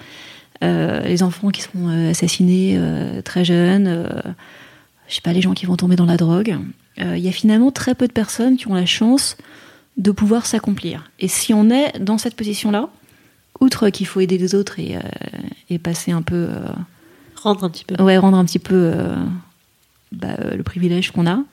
les 0.61 1.23
enfants 1.23 1.49
qui 1.49 1.61
sont 1.61 1.88
assassinés 2.09 2.80
très 3.23 3.45
jeunes, 3.45 4.09
je 5.07 5.15
sais 5.15 5.21
pas, 5.21 5.34
les 5.34 5.41
gens 5.41 5.53
qui 5.53 5.65
vont 5.65 5.77
tomber 5.77 5.95
dans 5.95 6.05
la 6.05 6.17
drogue. 6.17 6.57
Il 6.97 7.19
y 7.19 7.30
a 7.30 7.32
finalement 7.32 7.71
très 7.71 7.95
peu 7.95 8.07
de 8.07 8.13
personnes 8.13 8.57
qui 8.57 8.67
ont 8.67 8.73
la 8.73 8.86
chance 8.86 9.38
de 9.97 10.11
pouvoir 10.11 10.45
s'accomplir. 10.45 11.11
Et 11.19 11.27
si 11.27 11.53
on 11.53 11.69
est 11.69 11.99
dans 11.99 12.17
cette 12.17 12.36
position-là, 12.36 12.89
outre 13.59 13.89
qu'il 13.89 14.07
faut 14.07 14.21
aider 14.21 14.38
les 14.38 14.55
autres 14.55 14.80
et, 14.80 14.97
euh, 14.97 15.77
passer 15.80 16.11
un 16.11 16.21
peu. 16.21 16.47
Euh, 16.49 16.67
rendre 17.36 17.63
un 17.63 17.69
petit 17.69 17.86
peu. 17.86 18.01
Ouais, 18.01 18.17
rendre 18.17 18.38
un 18.38 18.45
petit 18.45 18.59
peu 18.59 18.91
euh, 18.95 19.15
bah, 20.11 20.36
le 20.55 20.63
privilège 20.63 21.11
qu'on 21.11 21.27
a. 21.27 21.43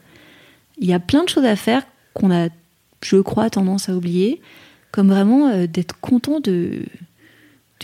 Il 0.78 0.88
y 0.88 0.92
a 0.92 1.00
plein 1.00 1.24
de 1.24 1.28
choses 1.28 1.44
à 1.44 1.56
faire 1.56 1.82
qu'on 2.14 2.30
a, 2.30 2.48
je 3.02 3.16
crois, 3.16 3.50
tendance 3.50 3.88
à 3.88 3.94
oublier, 3.94 4.40
comme 4.96 5.10
vraiment 5.10 5.66
d'être 5.66 6.00
content 6.00 6.40
de, 6.40 6.80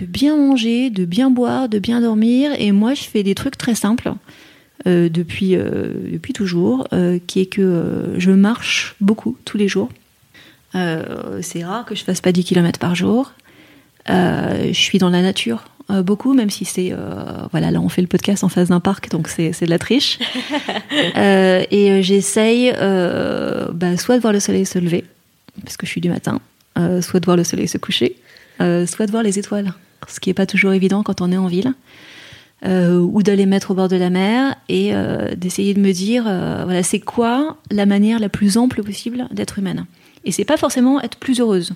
de 0.00 0.06
bien 0.06 0.36
manger, 0.36 0.90
de 0.90 1.04
bien 1.04 1.30
boire, 1.30 1.68
de 1.68 1.78
bien 1.78 2.00
dormir. 2.00 2.50
Et 2.58 2.72
moi, 2.72 2.94
je 2.94 3.02
fais 3.02 3.22
des 3.22 3.34
trucs 3.34 3.56
très 3.56 3.76
simples. 3.76 4.12
depuis, 4.86 5.54
depuis 5.54 6.32
toujours, 6.32 6.88
qui 7.26 7.40
est 7.40 7.46
que 7.46 8.14
je 8.18 8.30
marche 8.30 8.96
beaucoup 9.00 9.36
tous 9.44 9.58
les 9.58 9.68
jours. 9.68 9.90
c'est 10.72 11.64
rare 11.64 11.84
que 11.84 11.94
je 11.94 12.02
fasse 12.02 12.20
pas 12.20 12.32
10 12.32 12.44
km 12.44 12.78
par 12.80 12.94
jour. 12.94 13.32
Euh, 14.10 14.68
je 14.68 14.80
suis 14.80 14.98
dans 14.98 15.10
la 15.10 15.22
nature 15.22 15.64
euh, 15.90 16.02
beaucoup, 16.02 16.34
même 16.34 16.50
si 16.50 16.64
c'est 16.64 16.90
euh, 16.92 16.96
voilà 17.52 17.70
là 17.70 17.80
on 17.80 17.88
fait 17.88 18.02
le 18.02 18.08
podcast 18.08 18.42
en 18.42 18.48
face 18.48 18.68
d'un 18.68 18.80
parc, 18.80 19.10
donc 19.10 19.28
c'est 19.28 19.50
de 19.60 19.70
la 19.70 19.78
triche. 19.78 20.18
et 21.16 22.02
j'essaye 22.02 22.72
bah, 22.72 23.96
soit 23.96 24.16
de 24.16 24.20
voir 24.20 24.32
le 24.32 24.40
soleil 24.40 24.66
se 24.66 24.78
lever, 24.78 25.04
parce 25.64 25.76
que 25.76 25.86
je 25.86 25.90
suis 25.90 26.00
du 26.00 26.08
matin, 26.08 26.40
soit 26.77 27.20
de 27.20 27.25
voir 27.25 27.37
le 27.37 27.45
soleil 27.45 27.68
se 27.68 27.79
coucher, 27.79 28.16
soit 28.59 29.07
de 29.07 29.11
voir 29.11 29.23
les 29.23 29.39
étoiles. 29.39 29.73
ce 30.09 30.20
qui 30.20 30.31
n'est 30.31 30.35
pas 30.35 30.47
toujours 30.47 30.73
évident 30.73 31.03
quand 31.03 31.20
on 31.20 31.31
est 31.33 31.37
en 31.37 31.47
ville, 31.47 31.75
ou 32.64 33.23
d'aller 33.23 33.47
mettre 33.47 33.73
au 33.73 33.75
bord 33.75 33.89
de 33.89 33.97
la 33.97 34.11
mer 34.11 34.55
et 34.68 34.93
d'essayer 35.37 35.75
de 35.75 35.81
me 35.81 35.93
dire, 35.93 36.25
voilà, 36.25 36.83
c'est 36.83 37.01
quoi 37.01 37.59
la 37.70 37.87
manière 37.87 38.18
la 38.18 38.29
plus 38.29 38.57
ample 38.57 38.83
possible 38.83 39.27
d'être 39.33 39.59
humaine. 39.59 39.87
Et 40.25 40.33
c'est 40.33 40.45
pas 40.45 40.57
forcément 40.57 41.01
être 41.01 41.18
plus 41.18 41.41
heureuse. 41.41 41.73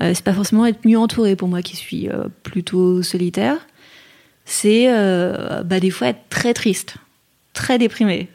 c'est 0.00 0.24
pas 0.24 0.34
forcément 0.34 0.66
être 0.66 0.84
mieux 0.84 0.98
entourée 0.98 1.36
pour 1.36 1.48
moi 1.48 1.62
qui 1.62 1.76
suis 1.76 2.08
plutôt 2.42 3.02
solitaire. 3.02 3.56
C'est 4.44 4.88
bah, 5.64 5.80
des 5.80 5.90
fois 5.90 6.08
être 6.08 6.28
très 6.28 6.54
triste, 6.54 6.96
très 7.52 7.78
déprimée, 7.78 8.28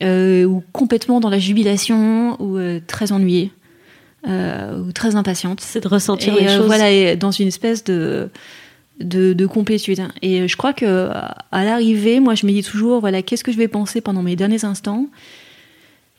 ou 0.00 0.62
complètement 0.72 1.20
dans 1.20 1.30
la 1.30 1.38
jubilation, 1.38 2.40
ou 2.40 2.58
très 2.86 3.12
ennuyée 3.12 3.50
euh, 3.50 3.57
ou 4.28 4.92
très 4.92 5.16
impatiente. 5.16 5.60
C'est 5.60 5.80
de 5.80 5.88
ressentir 5.88 6.34
les 6.34 6.46
euh, 6.46 6.58
choses. 6.58 6.66
Voilà, 6.66 7.16
dans 7.16 7.30
une 7.30 7.48
espèce 7.48 7.84
de, 7.84 8.30
de, 9.00 9.46
complétude. 9.46 10.00
Et 10.22 10.48
je 10.48 10.56
crois 10.56 10.72
que 10.72 11.10
à 11.52 11.64
l'arrivée, 11.64 12.20
moi, 12.20 12.34
je 12.34 12.46
me 12.46 12.52
dis 12.52 12.62
toujours, 12.62 13.00
voilà, 13.00 13.22
qu'est-ce 13.22 13.44
que 13.44 13.52
je 13.52 13.58
vais 13.58 13.68
penser 13.68 14.00
pendant 14.00 14.22
mes 14.22 14.36
derniers 14.36 14.64
instants? 14.64 15.06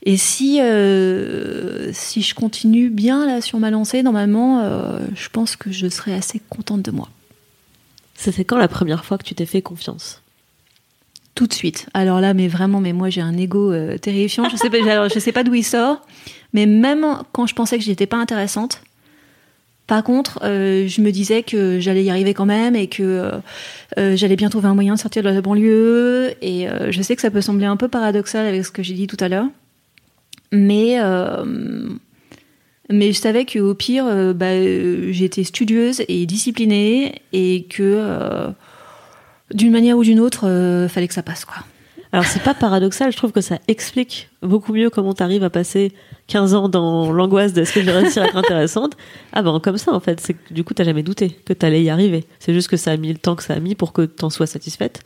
Et 0.04 0.16
si, 0.16 0.62
euh, 0.62 1.92
si 1.92 2.22
je 2.22 2.34
continue 2.34 2.90
bien 2.90 3.26
là 3.26 3.42
sur 3.42 3.60
ma 3.60 3.70
lancée, 3.70 4.02
normalement, 4.02 4.64
je 5.16 5.30
pense 5.30 5.56
que 5.56 5.72
je 5.72 5.88
serai 5.88 6.14
assez 6.14 6.42
contente 6.50 6.82
de 6.82 6.92
moi. 6.92 7.10
C'était 8.16 8.44
quand 8.44 8.58
la 8.58 8.68
première 8.68 9.06
fois 9.06 9.18
que 9.18 9.24
tu 9.24 9.34
t'es 9.34 9.46
fait 9.46 9.62
confiance? 9.62 10.22
Tout 11.40 11.48
de 11.48 11.54
suite. 11.54 11.88
Alors 11.94 12.20
là, 12.20 12.34
mais 12.34 12.50
vraiment, 12.50 12.82
mais 12.82 12.92
moi 12.92 13.10
j'ai 13.10 13.22
un 13.22 13.38
ego 13.38 13.74
terrifiant. 14.02 14.50
Je 14.50 14.58
sais 14.58 14.70
pas, 14.70 15.08
je 15.08 15.20
sais 15.20 15.32
pas 15.32 15.46
d'où 15.46 15.54
il 15.54 15.64
sort. 15.64 16.02
Mais 16.52 16.66
même 16.66 17.06
quand 17.32 17.48
je 17.48 17.56
pensais 17.56 17.78
que 17.78 17.84
j'étais 17.86 18.08
pas 18.08 18.18
intéressante, 18.18 18.82
par 19.90 20.04
contre, 20.04 20.38
euh, 20.44 20.88
je 20.88 21.02
me 21.02 21.12
disais 21.12 21.42
que 21.42 21.80
j'allais 21.80 22.04
y 22.04 22.12
arriver 22.12 22.36
quand 22.36 22.46
même 22.46 22.76
et 22.76 22.86
que 22.86 23.02
euh, 23.02 23.32
euh, 23.98 24.16
j'allais 24.16 24.36
bien 24.36 24.50
trouver 24.50 24.68
un 24.68 24.76
moyen 24.76 24.94
de 24.94 25.00
sortir 25.00 25.24
de 25.24 25.30
la 25.30 25.42
banlieue. 25.42 26.36
Et 26.44 26.68
je 26.90 27.02
sais 27.02 27.16
que 27.16 27.24
ça 27.24 27.32
peut 27.32 27.42
sembler 27.42 27.66
un 27.66 27.76
peu 27.76 27.88
paradoxal 27.88 28.46
avec 28.46 28.64
ce 28.64 28.72
que 28.72 28.84
j'ai 28.84 28.94
dit 28.94 29.08
tout 29.08 29.18
à 29.20 29.30
l'heure, 29.30 29.48
mais 30.52 30.98
mais 32.92 33.12
je 33.12 33.20
savais 33.20 33.46
qu'au 33.46 33.74
pire, 33.74 34.34
bah, 34.36 34.62
j'étais 35.12 35.44
studieuse 35.44 36.04
et 36.08 36.28
disciplinée 36.28 37.22
et 37.34 37.66
que 37.68 38.52
d'une 39.54 39.72
manière 39.72 39.98
ou 39.98 40.04
d'une 40.04 40.20
autre, 40.20 40.88
fallait 40.90 41.08
que 41.08 41.14
ça 41.14 41.24
passe 41.24 41.46
quoi. 41.46 41.64
Alors 42.12 42.26
c'est 42.26 42.42
pas 42.42 42.56
paradoxal, 42.56 43.12
je 43.12 43.18
trouve 43.18 43.32
que 43.32 43.42
ça 43.42 43.60
explique 43.68 44.30
beaucoup 44.42 44.74
mieux 44.74 44.90
comment 44.90 45.14
tu 45.14 45.22
arrives 45.22 45.44
à 45.44 45.52
passer 45.52 45.92
15 46.28 46.56
ans 46.56 46.68
dans 46.68 47.12
l'angoisse 47.12 47.54
de 47.54 47.64
ce 47.64 47.74
que 47.74 47.82
je 47.82 47.86
vais 47.86 47.92
réussir 47.92 48.24
à 48.24 48.26
être 48.26 48.36
intéressante. 48.36 48.98
Ah 49.32 49.44
ben 49.44 49.60
comme 49.60 49.78
ça 49.78 49.94
en 49.94 50.00
fait, 50.00 50.20
c'est 50.20 50.36
du 50.52 50.64
coup 50.64 50.74
t'as 50.74 50.84
jamais 50.84 51.04
douté 51.04 51.30
que 51.30 51.54
t'allais 51.54 51.84
y 51.84 51.90
arriver. 51.92 52.26
C'est 52.40 52.54
juste 52.54 52.68
que 52.68 52.78
ça 52.78 52.92
a 52.92 52.98
mis 52.98 53.10
le 53.10 53.20
temps 53.20 53.36
que 53.36 53.44
ça 53.44 53.54
a 53.54 53.60
mis 53.60 53.76
pour 53.76 53.94
que 53.94 54.02
t'en 54.02 54.32
sois 54.32 54.48
satisfaite. 54.48 55.02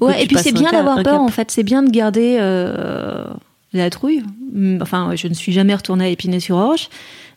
Ouais, 0.00 0.24
et 0.24 0.26
puis 0.26 0.36
c'est 0.38 0.52
bien 0.52 0.72
d'avoir 0.72 1.00
peur 1.04 1.20
en 1.20 1.28
fait, 1.28 1.52
c'est 1.52 1.62
bien 1.62 1.84
de 1.84 1.90
garder 1.90 2.38
euh, 2.40 3.24
la 3.72 3.88
trouille. 3.90 4.24
Mm, 4.52 4.78
enfin, 4.82 5.12
je 5.14 5.28
ne 5.28 5.34
suis 5.34 5.52
jamais 5.52 5.76
retournée 5.76 6.06
à 6.06 6.08
Épinay-sur-Orge, 6.08 6.88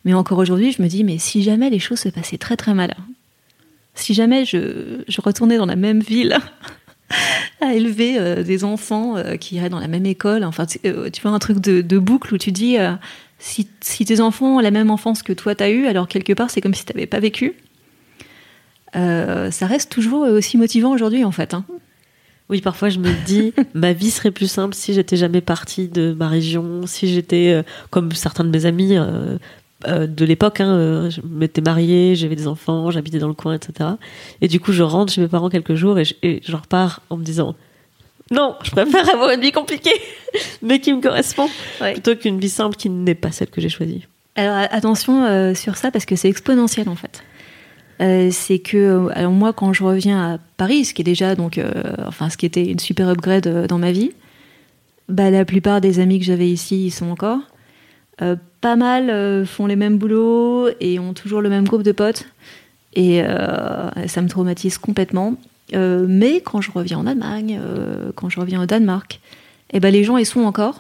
mais 0.04 0.16
encore 0.16 0.40
aujourd'hui 0.40 0.72
je 0.72 0.82
me 0.82 0.88
dis, 0.88 1.04
mais 1.04 1.20
si 1.20 1.44
jamais 1.44 1.70
les 1.70 1.80
choses 1.80 2.00
se 2.00 2.10
passaient 2.10 2.40
très 2.40 2.58
très 2.58 2.74
mal, 2.74 2.96
si 4.00 4.14
jamais 4.14 4.46
je, 4.46 5.04
je 5.08 5.22
retournais 5.22 5.58
dans 5.58 5.66
la 5.66 5.76
même 5.76 6.02
ville 6.02 6.38
à 7.62 7.74
élever 7.74 8.18
euh, 8.18 8.44
des 8.44 8.64
enfants 8.64 9.18
euh, 9.18 9.36
qui 9.36 9.56
iraient 9.56 9.70
dans 9.70 9.80
la 9.80 9.88
même 9.88 10.06
école. 10.06 10.44
Enfin, 10.44 10.66
tu, 10.66 10.80
euh, 10.86 11.10
vois 11.22 11.32
un 11.32 11.40
truc 11.40 11.60
de, 11.60 12.00
boucle 12.00 12.34
où 12.34 12.38
tu 12.38 12.52
dis 12.52 12.78
si, 13.40 13.66
tes 14.06 14.22
enfants 14.22 14.58
ont 14.58 14.60
la 14.60 14.72
même 14.72 14.92
enfance 14.92 15.24
que 15.24 15.34
toi 15.34 15.56
t'as 15.56 15.70
eu, 15.70 15.88
alors 15.88 16.08
quelque 16.08 16.34
part 16.34 16.50
c'est 16.50 16.62
comme 16.62 16.74
si 16.74 16.86
t'avais 16.86 17.06
pas 17.06 17.20
vécu. 17.20 17.54
ça 18.94 19.66
reste 19.66 19.92
toujours 19.92 20.22
aussi 20.22 20.58
motivant 20.58 20.92
aujourd'hui 20.92 21.24
en 21.24 21.32
fait. 21.32 21.54
Hein. 21.54 21.66
Oui, 22.50 22.62
parfois 22.62 22.90
je 22.90 23.00
me 23.00 23.12
dis, 23.26 23.54
ma 23.74 23.94
vie 23.94 24.12
serait 24.12 24.32
plus 24.32 24.50
simple 24.50 24.74
si 24.74 24.94
j'étais 24.94 25.18
jamais 25.18 25.42
partie 25.42 25.88
de 25.88 26.14
ma 26.14 26.28
région, 26.28 26.88
si 26.88 27.08
j'étais, 27.08 27.64
comme 27.92 28.12
certains 28.12 28.44
de 28.44 28.50
mes 28.50 28.66
amis, 28.66 28.98
euh, 28.98 29.38
de 29.88 30.26
l'époque. 30.26 30.60
Hein, 30.60 30.74
euh, 30.74 31.10
je 31.10 31.22
m'étais 31.26 31.62
mariée, 31.62 32.16
j'avais 32.16 32.36
des 32.36 32.48
enfants, 32.48 32.92
j'habitais 32.92 33.20
dans 33.20 33.28
le 33.28 33.34
coin, 33.34 33.54
etc. 33.54 33.92
Et 34.42 34.48
du 34.48 34.60
coup, 34.60 34.72
je 34.72 34.84
rentre 34.84 35.14
chez 35.14 35.22
mes 35.22 35.28
parents 35.28 35.50
quelques 35.50 35.76
jours 35.76 35.98
et 36.00 36.04
je, 36.04 36.56
repars 36.56 37.02
en 37.10 37.18
me 37.18 37.24
disant 37.24 37.56
non, 38.32 38.56
je 38.64 38.72
préfère 38.72 39.10
avoir 39.14 39.32
une 39.32 39.42
vie 39.42 39.52
compliquée, 39.52 39.96
mais 40.62 40.80
qui 40.80 40.94
me 40.94 41.02
correspond, 41.02 41.50
plutôt 41.80 42.16
qu'une 42.16 42.40
vie 42.40 42.50
simple 42.50 42.76
qui 42.76 42.90
n'est 42.90 43.16
pas 43.16 43.32
celle 43.32 43.50
que 43.50 43.62
j'ai 43.62 43.70
choisie. 43.70 44.06
Alors 44.36 44.68
attention 44.72 45.26
euh, 45.26 45.54
sur 45.54 45.76
ça 45.76 45.92
parce 45.92 46.06
que 46.06 46.16
c'est 46.16 46.30
exponentiel 46.30 46.88
en 46.88 46.96
fait. 46.96 47.24
c'est 48.32 48.60
que 48.60 49.10
alors 49.14 49.32
moi 49.32 49.52
quand 49.52 49.74
je 49.74 49.84
reviens 49.84 50.34
à 50.34 50.38
Paris, 50.58 50.86
ce 50.86 50.94
qui 50.94 51.02
est 51.02 51.04
déjà 51.04 51.36
donc 51.36 51.60
enfin 52.06 52.30
ce 52.30 52.38
qui 52.38 52.46
était 52.46 52.66
une 52.66 52.80
super 52.80 53.10
upgrade 53.10 53.68
dans 53.68 53.80
ma 53.80 53.92
vie, 53.92 54.12
bah 55.10 55.32
la 55.32 55.44
plupart 55.44 55.82
des 55.82 56.00
amis 56.00 56.20
que 56.20 56.26
j'avais 56.26 56.50
ici 56.50 56.86
ils 56.86 56.92
sont 56.92 57.10
encore. 57.10 57.40
Euh, 58.22 58.36
pas 58.62 58.76
mal 58.76 59.10
euh, 59.10 59.46
font 59.46 59.66
les 59.66 59.76
mêmes 59.76 59.98
boulots 59.98 60.68
et 60.80 61.00
ont 61.00 61.14
toujours 61.14 61.42
le 61.42 61.50
même 61.50 61.66
groupe 61.66 61.84
de 61.84 61.92
potes. 61.92 62.26
Et 62.94 63.22
euh, 63.24 63.90
ça 64.08 64.22
me 64.22 64.28
traumatise 64.28 64.78
complètement. 64.78 65.36
mais 65.74 66.42
quand 66.42 66.62
je 66.62 66.72
reviens 66.72 66.98
en 66.98 67.08
Allemagne, 67.08 67.60
quand 68.16 68.30
je 68.30 68.40
reviens 68.40 68.62
au 68.62 68.66
Danemark, 68.66 69.22
eh 69.72 69.80
ben 69.80 69.92
les 69.92 70.04
gens 70.04 70.18
ils 70.18 70.26
sont 70.26 70.42
encore. 70.42 70.80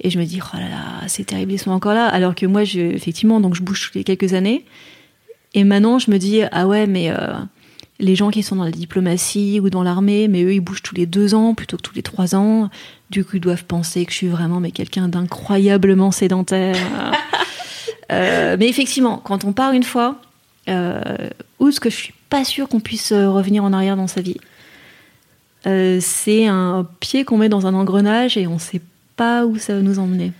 Et 0.00 0.10
je 0.10 0.18
me 0.18 0.24
dis, 0.24 0.40
oh 0.42 0.56
là 0.56 0.68
là, 0.68 1.08
c'est 1.08 1.24
terrible, 1.24 1.52
ils 1.52 1.58
sont 1.58 1.70
encore 1.70 1.94
là. 1.94 2.06
Alors 2.06 2.34
que 2.34 2.46
moi, 2.46 2.64
je, 2.64 2.80
effectivement, 2.80 3.40
donc 3.40 3.54
je 3.54 3.62
bouge 3.62 3.90
les 3.94 4.04
quelques 4.04 4.32
années. 4.34 4.64
Et 5.54 5.64
maintenant, 5.64 5.98
je 5.98 6.10
me 6.10 6.18
dis, 6.18 6.40
ah 6.50 6.66
ouais, 6.66 6.86
mais 6.86 7.12
les 7.98 8.14
gens 8.14 8.30
qui 8.30 8.42
sont 8.42 8.56
dans 8.56 8.64
la 8.64 8.70
diplomatie 8.70 9.60
ou 9.60 9.70
dans 9.70 9.82
l'armée, 9.82 10.28
mais 10.28 10.42
eux, 10.42 10.54
ils 10.54 10.60
bougent 10.60 10.82
tous 10.82 10.94
les 10.94 11.06
deux 11.06 11.34
ans 11.34 11.54
plutôt 11.54 11.76
que 11.76 11.82
tous 11.82 11.94
les 11.94 12.02
trois 12.02 12.34
ans. 12.34 12.70
Du 13.10 13.24
coup, 13.24 13.36
ils 13.36 13.40
doivent 13.40 13.64
penser 13.64 14.04
que 14.04 14.12
je 14.12 14.16
suis 14.16 14.28
vraiment 14.28 14.60
mais 14.60 14.70
quelqu'un 14.70 15.08
d'incroyablement 15.08 16.10
sédentaire. 16.10 16.76
Euh, 18.12 18.56
mais 18.56 18.68
effectivement, 18.68 19.20
quand 19.24 19.42
on 19.42 19.52
part 19.52 19.72
une 19.72 19.82
fois, 19.82 20.20
euh, 20.68 21.00
ou 21.58 21.72
ce 21.72 21.80
que 21.80 21.90
je 21.90 21.96
suis 21.96 22.14
pas 22.30 22.44
sûre 22.44 22.68
qu'on 22.68 22.78
puisse 22.78 23.10
euh, 23.10 23.28
revenir 23.28 23.64
en 23.64 23.72
arrière 23.72 23.96
dans 23.96 24.06
sa 24.06 24.20
vie, 24.20 24.36
c'est 25.64 26.46
un 26.46 26.86
pied 27.00 27.24
qu'on 27.24 27.36
met 27.36 27.48
dans 27.48 27.66
un 27.66 27.74
engrenage 27.74 28.36
et 28.36 28.46
on 28.46 28.60
sait 28.60 28.80
pas 29.16 29.44
où 29.44 29.58
ça 29.58 29.74
va 29.74 29.80
nous 29.80 29.98
emmener. 29.98 30.32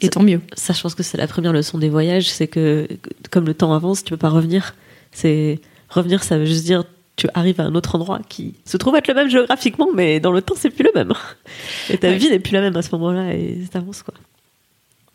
Et 0.00 0.08
tant 0.08 0.24
mieux. 0.24 0.40
Ça, 0.56 0.72
je 0.72 0.82
pense 0.82 0.96
que 0.96 1.04
c'est 1.04 1.16
la 1.16 1.28
première 1.28 1.52
leçon 1.52 1.78
des 1.78 1.88
voyages, 1.88 2.28
c'est 2.28 2.48
que 2.48 2.88
comme 3.30 3.46
le 3.46 3.54
temps 3.54 3.72
avance, 3.72 4.02
tu 4.02 4.10
peux 4.10 4.16
pas 4.16 4.28
revenir. 4.28 4.74
C'est 5.12 5.60
revenir, 5.88 6.22
ça 6.22 6.38
veut 6.38 6.46
juste 6.46 6.64
dire 6.64 6.84
tu 7.16 7.28
arrives 7.32 7.60
à 7.60 7.64
un 7.64 7.74
autre 7.74 7.94
endroit 7.94 8.20
qui 8.28 8.54
se 8.64 8.76
trouve 8.76 8.94
être 8.96 9.08
le 9.08 9.14
même 9.14 9.30
géographiquement, 9.30 9.88
mais 9.94 10.20
dans 10.20 10.32
le 10.32 10.42
temps, 10.42 10.54
c'est 10.56 10.70
plus 10.70 10.84
le 10.84 10.92
même. 10.94 11.12
Et 11.90 11.96
ta 11.96 12.12
vie 12.12 12.28
n'est 12.28 12.38
plus 12.38 12.52
la 12.52 12.60
même 12.60 12.76
à 12.76 12.82
ce 12.82 12.90
moment-là, 12.92 13.32
et 13.32 13.58
t'avances, 13.70 14.02
quoi. 14.02 14.14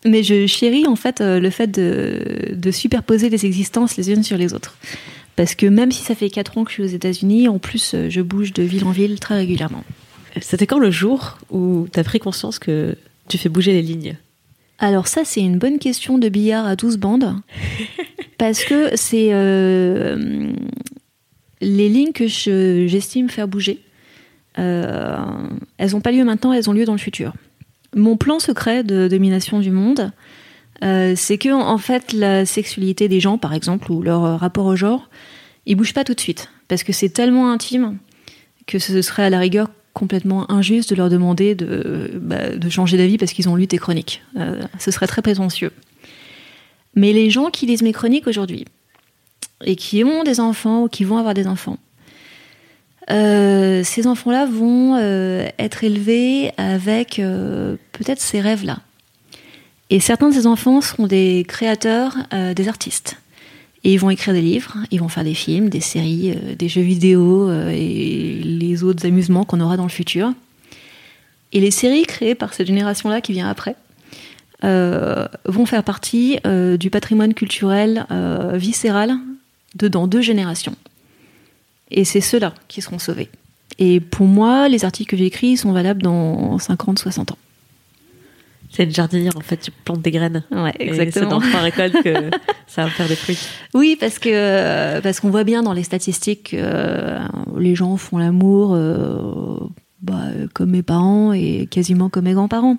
Mais 0.04 0.24
je 0.24 0.48
chéris, 0.48 0.88
en 0.88 0.96
fait, 0.96 1.22
euh, 1.22 1.40
le 1.40 1.52
fait 1.52 1.68
de, 1.68 2.72
superposer 2.72 3.30
les 3.30 3.46
existences 3.46 3.98
les 3.98 4.12
unes 4.12 4.24
sur 4.24 4.38
les 4.38 4.54
autres. 4.56 4.76
Parce 5.36 5.54
que 5.54 5.68
même 5.68 5.92
si 5.92 6.02
ça 6.02 6.16
fait 6.16 6.32
4 6.32 6.58
ans 6.58 6.64
que 6.64 6.72
je 6.72 6.74
suis 6.76 6.84
aux 6.84 6.96
États-Unis, 6.96 7.48
en 7.48 7.60
plus, 7.60 7.94
euh, 7.94 8.10
je 8.10 8.22
bouge 8.22 8.52
de 8.52 8.64
ville 8.64 8.84
en 8.86 8.92
ville 8.92 9.20
très 9.20 9.36
régulièrement. 9.36 9.84
C'était 10.42 10.66
quand 10.66 10.80
le 10.80 10.90
jour 10.90 11.38
où 11.52 11.88
tu 11.94 12.00
as 12.00 12.04
pris 12.04 12.20
conscience 12.20 12.58
que 12.58 12.98
tu 13.28 13.38
fais 13.38 13.50
bouger 13.50 13.74
les 13.74 13.82
lignes? 13.82 14.18
Alors 14.80 15.08
ça, 15.08 15.22
c'est 15.24 15.42
une 15.42 15.60
bonne 15.60 15.78
question 15.78 16.18
de 16.18 16.28
billard 16.30 16.66
à 16.66 16.76
12 16.76 16.98
bandes. 16.98 17.36
parce 18.42 18.64
que 18.64 18.96
c'est 18.96 19.28
euh, 19.34 20.52
les 21.62 21.89
lignes 21.89 22.12
que 22.12 22.26
j'estime 22.26 23.30
faire 23.30 23.48
bouger. 23.48 23.84
Euh, 24.58 25.16
elles 25.78 25.92
n'ont 25.92 26.02
pas 26.02 26.12
lieu 26.12 26.24
maintenant, 26.24 26.52
elles 26.52 26.68
ont 26.68 26.74
lieu 26.74 26.86
dans 26.86 26.94
le 26.94 26.98
futur. 26.98 27.34
Mon 27.96 28.18
plan 28.18 28.39
secret 28.39 28.84
de 28.84 29.08
domination 29.08 29.60
du 29.60 29.70
monde, 29.70 30.12
euh, 30.84 31.14
c'est 31.16 31.38
que 31.38 31.50
en 31.50 31.78
fait 31.78 32.14
la 32.14 32.48
sexualité 32.48 33.08
des 33.08 33.20
gens, 33.20 33.38
par 33.38 33.54
exemple, 33.54 33.92
ou 33.92 34.02
leur 34.02 34.39
rapport 34.39 34.66
au 34.66 34.76
genre, 34.76 35.08
ils 35.68 35.76
bougent 35.76 35.94
pas 35.94 36.04
tout 36.04 36.16
de 36.16 36.20
suite, 36.20 36.50
parce 36.68 36.82
que 36.82 36.94
c'est 36.94 37.10
tellement 37.10 37.52
intime 37.52 38.00
que 38.66 38.80
ce 38.80 39.04
serait 39.04 39.26
à 39.26 39.30
la 39.30 39.38
rigueur 39.38 39.70
complètement 39.94 40.50
injuste 40.50 40.89
de 40.89 40.96
leur 40.96 41.10
demander 41.12 41.54
de, 41.54 42.20
bah, 42.20 42.39
changer 42.72 42.98
d'avis 42.98 43.20
parce 43.20 43.34
qu'ils 43.34 43.50
ont 43.50 43.56
lu 43.56 43.68
tes 43.68 43.78
chroniques. 43.78 44.24
Ce 44.80 44.89
serait 44.89 45.06
très 45.06 45.22
prétentieux. 45.22 45.72
Mais 46.96 47.14
les 47.14 47.30
gens 47.30 47.50
qui 47.50 47.66
lisent 47.66 47.84
mes 47.84 47.94
chroniques 47.94 48.28
aujourd'hui 48.28 48.66
et 49.64 49.76
qui 49.76 50.04
ont 50.04 50.24
des 50.24 50.39
enfants 50.39 50.84
ou 50.84 50.88
qui 50.88 51.04
vont 51.04 51.18
avoir 51.18 51.34
des 51.34 51.48
enfants, 51.48 51.78
euh, 53.10 53.84
ces 53.84 54.08
enfants-là 54.08 54.46
vont 54.46 54.96
euh, 54.96 55.48
être 55.58 55.84
élevés 55.84 56.52
avec 56.58 57.16
peut-être 57.18 58.20
ces 58.20 58.42
rêves-là. 58.42 58.80
Et 59.89 60.00
certains 60.00 60.30
de 60.30 60.34
ces 60.34 60.48
enfants 60.48 60.80
seront 60.82 61.08
des 61.08 61.46
créateurs, 61.48 62.16
des 62.56 62.68
artistes. 62.70 63.18
Et 63.84 63.94
ils 63.94 64.00
vont 64.00 64.12
écrire 64.12 64.34
des 64.34 64.42
livres, 64.42 64.78
ils 64.92 65.00
vont 65.00 65.08
faire 65.08 65.24
des 65.24 65.34
films, 65.34 65.70
des 65.70 65.80
séries, 65.80 66.32
euh, 66.32 66.56
des 66.56 66.70
jeux 66.70 66.82
vidéo 66.82 67.50
euh, 67.50 67.72
et 67.72 68.42
les 68.44 68.84
autres 68.84 69.06
amusements 69.06 69.44
qu'on 69.44 69.60
aura 69.60 69.76
dans 69.76 69.84
le 69.84 69.89
futur. 69.89 70.34
Et 71.52 71.60
les 71.60 71.72
séries 71.72 72.04
créées 72.04 72.36
par 72.36 72.54
cette 72.54 72.68
génération-là 72.68 73.22
qui 73.22 73.34
vient 73.34 73.50
après 73.50 73.72
euh, 73.72 73.91
vont 74.64 75.66
faire 75.66 75.84
partie 75.84 76.39
du 76.80 76.89
patrimoine 76.89 77.34
culturel 77.34 78.05
viscéral 78.53 79.16
de 79.76 79.88
dans 79.88 80.07
deux 80.07 80.22
générations. 80.22 80.76
Et 81.89 82.05
c'est 82.05 82.22
ceux-là 82.22 82.53
qui 82.68 82.82
seront 82.82 82.99
sauvés. 82.99 83.30
Et 83.80 83.99
pour 83.99 84.28
moi, 84.28 84.70
les 84.70 84.86
articles 84.86 85.12
que 85.12 85.18
j'ai 85.18 85.26
écrits 85.26 85.57
sont 85.57 85.72
valables 85.72 86.01
dans 86.01 86.57
50, 86.57 86.99
60 86.99 87.32
ans. 87.32 87.38
C'est 88.72 88.86
une 88.86 88.91
jardinière, 88.91 89.36
en 89.36 89.41
fait, 89.41 89.57
tu 89.57 89.72
plantes 89.72 90.01
des 90.01 90.12
graines. 90.12 90.43
Ouais, 90.49 90.74
exactement. 90.80 91.12
c'est 91.12 91.30
dans 91.30 91.41
trois 91.41 91.59
récoltes 91.59 92.01
que 92.03 92.30
ça 92.68 92.86
va 92.86 92.89
faire 92.89 93.07
des 93.07 93.18
fruits. 93.18 93.39
Oui, 93.74 93.97
parce 93.99 94.18
que 94.18 95.01
parce 95.01 95.20
qu'on 95.20 95.30
voit 95.30 95.43
bien 95.43 95.62
dans 95.62 95.74
les 95.74 95.84
statistiques 95.84 96.51
que 96.51 96.57
euh, 96.57 97.20
les 97.57 97.76
gens 97.76 97.97
font 97.97 98.18
l'amour 98.18 98.72
euh, 98.74 99.57
bah, 100.01 100.22
comme 100.53 100.70
mes 100.70 100.84
parents 100.84 101.34
et 101.34 101.68
quasiment 101.70 102.07
comme 102.07 102.26
mes 102.26 102.34
grands-parents. 102.34 102.78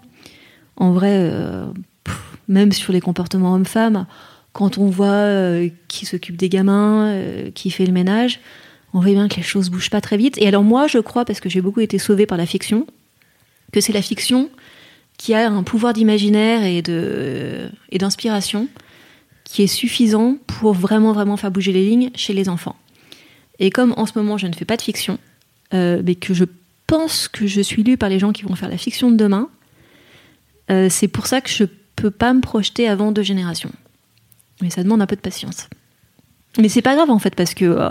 En 0.77 0.93
vrai, 0.93 1.13
euh, 1.13 1.67
même 2.49 2.73
sur 2.73 2.93
les 2.93 3.01
comportements 3.01 3.55
hommes-femmes, 3.55 4.07
quand 4.53 4.79
on 4.79 4.87
voit 4.87 5.07
euh, 5.07 5.69
qui 5.89 6.07
s'occupe 6.07 6.37
des 6.37 6.49
gamins, 6.49 7.07
euh, 7.07 7.51
qui 7.51 7.71
fait 7.71 7.87
le 7.87 7.93
ménage, 7.93 8.41
on 8.95 9.01
voit 9.01 9.13
bien 9.13 9.29
que 9.29 9.37
les 9.37 9.43
choses 9.43 9.71
bougent 9.71 9.91
pas 9.91 10.01
très 10.01 10.17
vite. 10.17 10.37
Et 10.39 10.47
alors 10.47 10.63
moi, 10.63 10.87
je 10.87 10.99
crois, 10.99 11.25
parce 11.25 11.41
que 11.41 11.49
j'ai 11.49 11.61
beaucoup 11.61 11.81
été 11.81 11.99
sauvée 11.99 12.27
par 12.27 12.39
la 12.39 12.47
fiction, 12.47 12.87
que 13.73 13.81
c'est 13.81 13.93
la 13.93 14.03
fiction 14.03 14.51
qui 15.17 15.35
a 15.35 15.49
un 15.49 15.63
pouvoir 15.63 15.93
d'imaginaire 15.93 16.65
et 16.65 16.83
et 17.91 17.99
d'inspiration 17.99 18.69
qui 19.45 19.63
est 19.63 19.67
suffisant 19.67 20.37
pour 20.47 20.73
vraiment 20.73 21.13
vraiment 21.13 21.37
faire 21.37 21.51
bouger 21.51 21.73
les 21.73 21.85
lignes 21.85 22.11
chez 22.15 22.33
les 22.33 22.49
enfants. 22.49 22.77
Et 23.59 23.71
comme 23.71 23.95
en 23.97 24.07
ce 24.07 24.19
moment 24.19 24.37
je 24.37 24.47
ne 24.47 24.53
fais 24.55 24.65
pas 24.65 24.77
de 24.77 24.83
fiction, 24.83 25.19
mais 25.73 26.17
que 26.17 26.35
je 26.35 26.45
pense 26.87 27.29
que 27.29 27.47
je 27.47 27.61
suis 27.61 27.83
lue 27.83 27.97
par 27.97 28.09
les 28.09 28.19
gens 28.19 28.33
qui 28.33 28.43
vont 28.43 28.55
faire 28.57 28.69
la 28.69 28.79
fiction 28.79 29.11
de 29.11 29.17
demain, 29.17 29.49
euh, 30.73 30.89
c'est 30.91 31.09
pour 31.09 31.27
ça 31.27 31.41
que 31.41 31.51
je 31.51 31.65
peux 31.97 32.11
pas 32.11 32.33
me 32.33 32.41
projeter 32.41 32.89
avant 32.89 33.13
deux 33.13 33.23
générations. 33.23 33.73
Mais 34.61 34.71
ça 34.71 34.83
demande 34.83 35.03
un 35.03 35.07
peu 35.07 35.17
de 35.17 35.21
patience. 35.21 35.69
Mais 36.59 36.69
c'est 36.69 36.83
pas 36.83 36.95
grave 36.95 37.11
en 37.11 37.19
fait 37.19 37.35
parce 37.35 37.55
que 37.55 37.65
euh, 37.65 37.89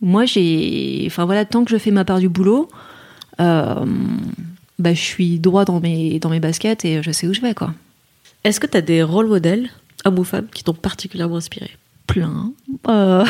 moi 0.00 0.24
j'ai, 0.24 1.04
enfin 1.06 1.24
voilà, 1.24 1.44
tant 1.44 1.64
que 1.64 1.70
je 1.70 1.76
fais 1.76 1.90
ma 1.90 2.04
part 2.04 2.20
du 2.20 2.28
boulot, 2.28 2.68
euh, 3.40 3.84
bah, 4.78 4.94
je 4.94 5.00
suis 5.00 5.38
droit 5.38 5.64
dans 5.64 5.80
mes 5.80 6.18
dans 6.20 6.28
mes 6.30 6.40
baskets 6.40 6.84
et 6.84 7.02
je 7.02 7.10
sais 7.10 7.26
où 7.26 7.34
je 7.34 7.40
vais 7.40 7.54
quoi. 7.54 7.74
Est-ce 8.44 8.60
que 8.60 8.66
tu 8.66 8.76
as 8.76 8.82
des 8.82 9.02
rôles 9.02 9.26
modèles, 9.26 9.70
hommes 10.04 10.18
ou 10.18 10.24
femmes, 10.24 10.46
qui 10.52 10.62
t'ont 10.62 10.74
particulièrement 10.74 11.36
inspiré? 11.36 11.70
Plein. 12.06 12.52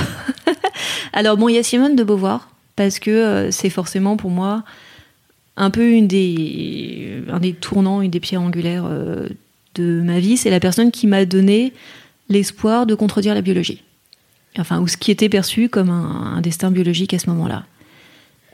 Alors 1.14 1.38
bon, 1.38 1.49
il 1.49 1.55
y 1.55 1.59
a 1.59 1.62
Simone 1.62 1.97
de 1.97 2.05
Beauvoir 2.05 2.51
parce 2.76 2.99
que 2.99 3.49
c'est 3.51 3.70
forcément 3.70 4.18
pour 4.18 4.30
moi 4.30 4.62
un 5.57 5.70
peu 5.70 5.90
une 5.90 6.07
des 6.07 7.22
un 7.28 7.40
des 7.40 7.52
tournants, 7.52 8.02
une 8.02 8.11
des 8.11 8.20
pierres 8.20 8.42
angulaires 8.42 8.84
euh, 8.86 9.28
de 9.74 10.00
ma 10.02 10.20
vie. 10.20 10.36
C'est 10.36 10.50
la 10.50 10.61
personne 10.61 10.90
qui 10.90 11.07
m'a 11.07 11.24
donné 11.24 11.72
l'espoir 12.28 12.86
de 12.86 12.94
contredire 12.94 13.34
la 13.34 13.42
biologie. 13.42 13.82
Enfin, 14.59 14.80
ou 14.80 14.88
ce 14.88 14.96
qui 14.96 15.11
était 15.11 15.28
perçu 15.28 15.68
comme 15.68 15.90
un, 15.90 16.40
destin 16.40 16.70
biologique 16.70 17.12
à 17.12 17.18
ce 17.18 17.28
moment-là. 17.30 17.64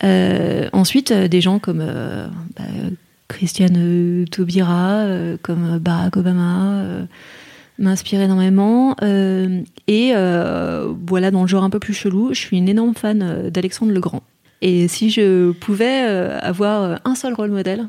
Euh, 0.02 0.68
ensuite, 0.72 1.12
euh, 1.12 1.28
des 1.28 1.40
gens 1.40 1.60
comme 1.60 1.84
bah, 2.56 2.64
Christiane 3.28 4.26
Taubira, 4.30 5.06
comme 5.42 5.78
Barack 5.78 6.16
Obama. 6.16 6.84
m'inspire 7.78 8.20
énormément. 8.20 8.96
Et 9.86 10.12
voilà, 10.12 11.30
dans 11.30 11.42
le 11.42 11.48
genre 11.48 11.64
un 11.64 11.70
peu 11.70 11.78
plus 11.78 11.94
chelou, 11.94 12.34
je 12.34 12.40
suis 12.40 12.58
une 12.58 12.68
énorme 12.68 12.94
fan 12.94 13.48
d'Alexandre 13.50 13.92
le 13.92 14.00
Grand. 14.00 14.22
Et 14.62 14.86
si 14.86 15.10
je 15.10 15.50
pouvais 15.50 16.04
euh, 16.04 16.38
avoir 16.40 16.82
euh, 16.82 16.96
un 17.04 17.16
seul 17.16 17.34
rôle 17.34 17.50
modèle, 17.50 17.88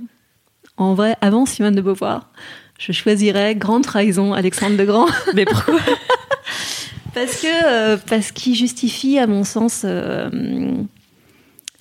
en 0.76 0.96
vrai, 0.96 1.16
avant 1.22 1.46
Simone 1.46 1.76
de 1.76 1.82
Beauvoir, 1.82 2.32
je 2.80 2.92
choisirais 2.92 3.56
Grande 3.56 3.84
Trahison, 3.84 4.34
Alexandre 4.34 4.76
le 4.76 4.86
Grand. 4.86 5.06
Mais 5.36 5.46
pourquoi? 5.46 5.80
Parce 7.14 7.42
que 7.42 7.48
euh, 7.68 7.98
parce 8.10 8.32
qu'il 8.32 8.56
justifie, 8.56 9.20
à 9.20 9.28
mon 9.28 9.44
sens, 9.44 9.84
euh, 9.86 10.32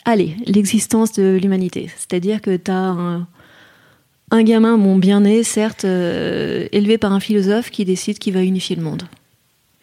allez, 0.05 0.37
l'existence 0.45 1.13
de 1.13 1.39
l'humanité. 1.41 1.91
C'est-à-dire 1.97 2.43
que 2.43 2.55
tu 2.55 2.71
as 2.71 2.75
un, 2.75 3.27
un 4.31 4.43
gamin, 4.43 4.77
mon 4.77 4.99
bien 4.99 5.21
né, 5.21 5.43
certes, 5.43 5.85
élevé 5.85 6.99
par 6.99 7.15
un 7.15 7.21
philosophe 7.21 7.71
qui 7.71 7.87
décide 7.87 8.19
qu'il 8.19 8.35
va 8.35 8.43
unifier 8.43 8.77
le 8.77 8.83
monde. 8.83 9.05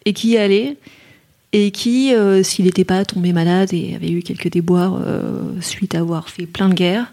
Et 0.04 0.12
qui 0.12 0.28
y 0.28 0.36
allait, 0.36 0.76
et 1.52 1.70
qui, 1.70 2.14
euh, 2.14 2.42
s'il 2.42 2.66
n'était 2.66 2.84
pas 2.84 3.04
tombé 3.04 3.32
malade 3.32 3.72
et 3.72 3.94
avait 3.94 4.10
eu 4.10 4.22
quelques 4.22 4.48
déboires 4.48 5.00
euh, 5.04 5.60
suite 5.60 5.94
à 5.94 5.98
avoir 5.98 6.28
fait 6.28 6.46
plein 6.46 6.68
de 6.68 6.74
guerres, 6.74 7.10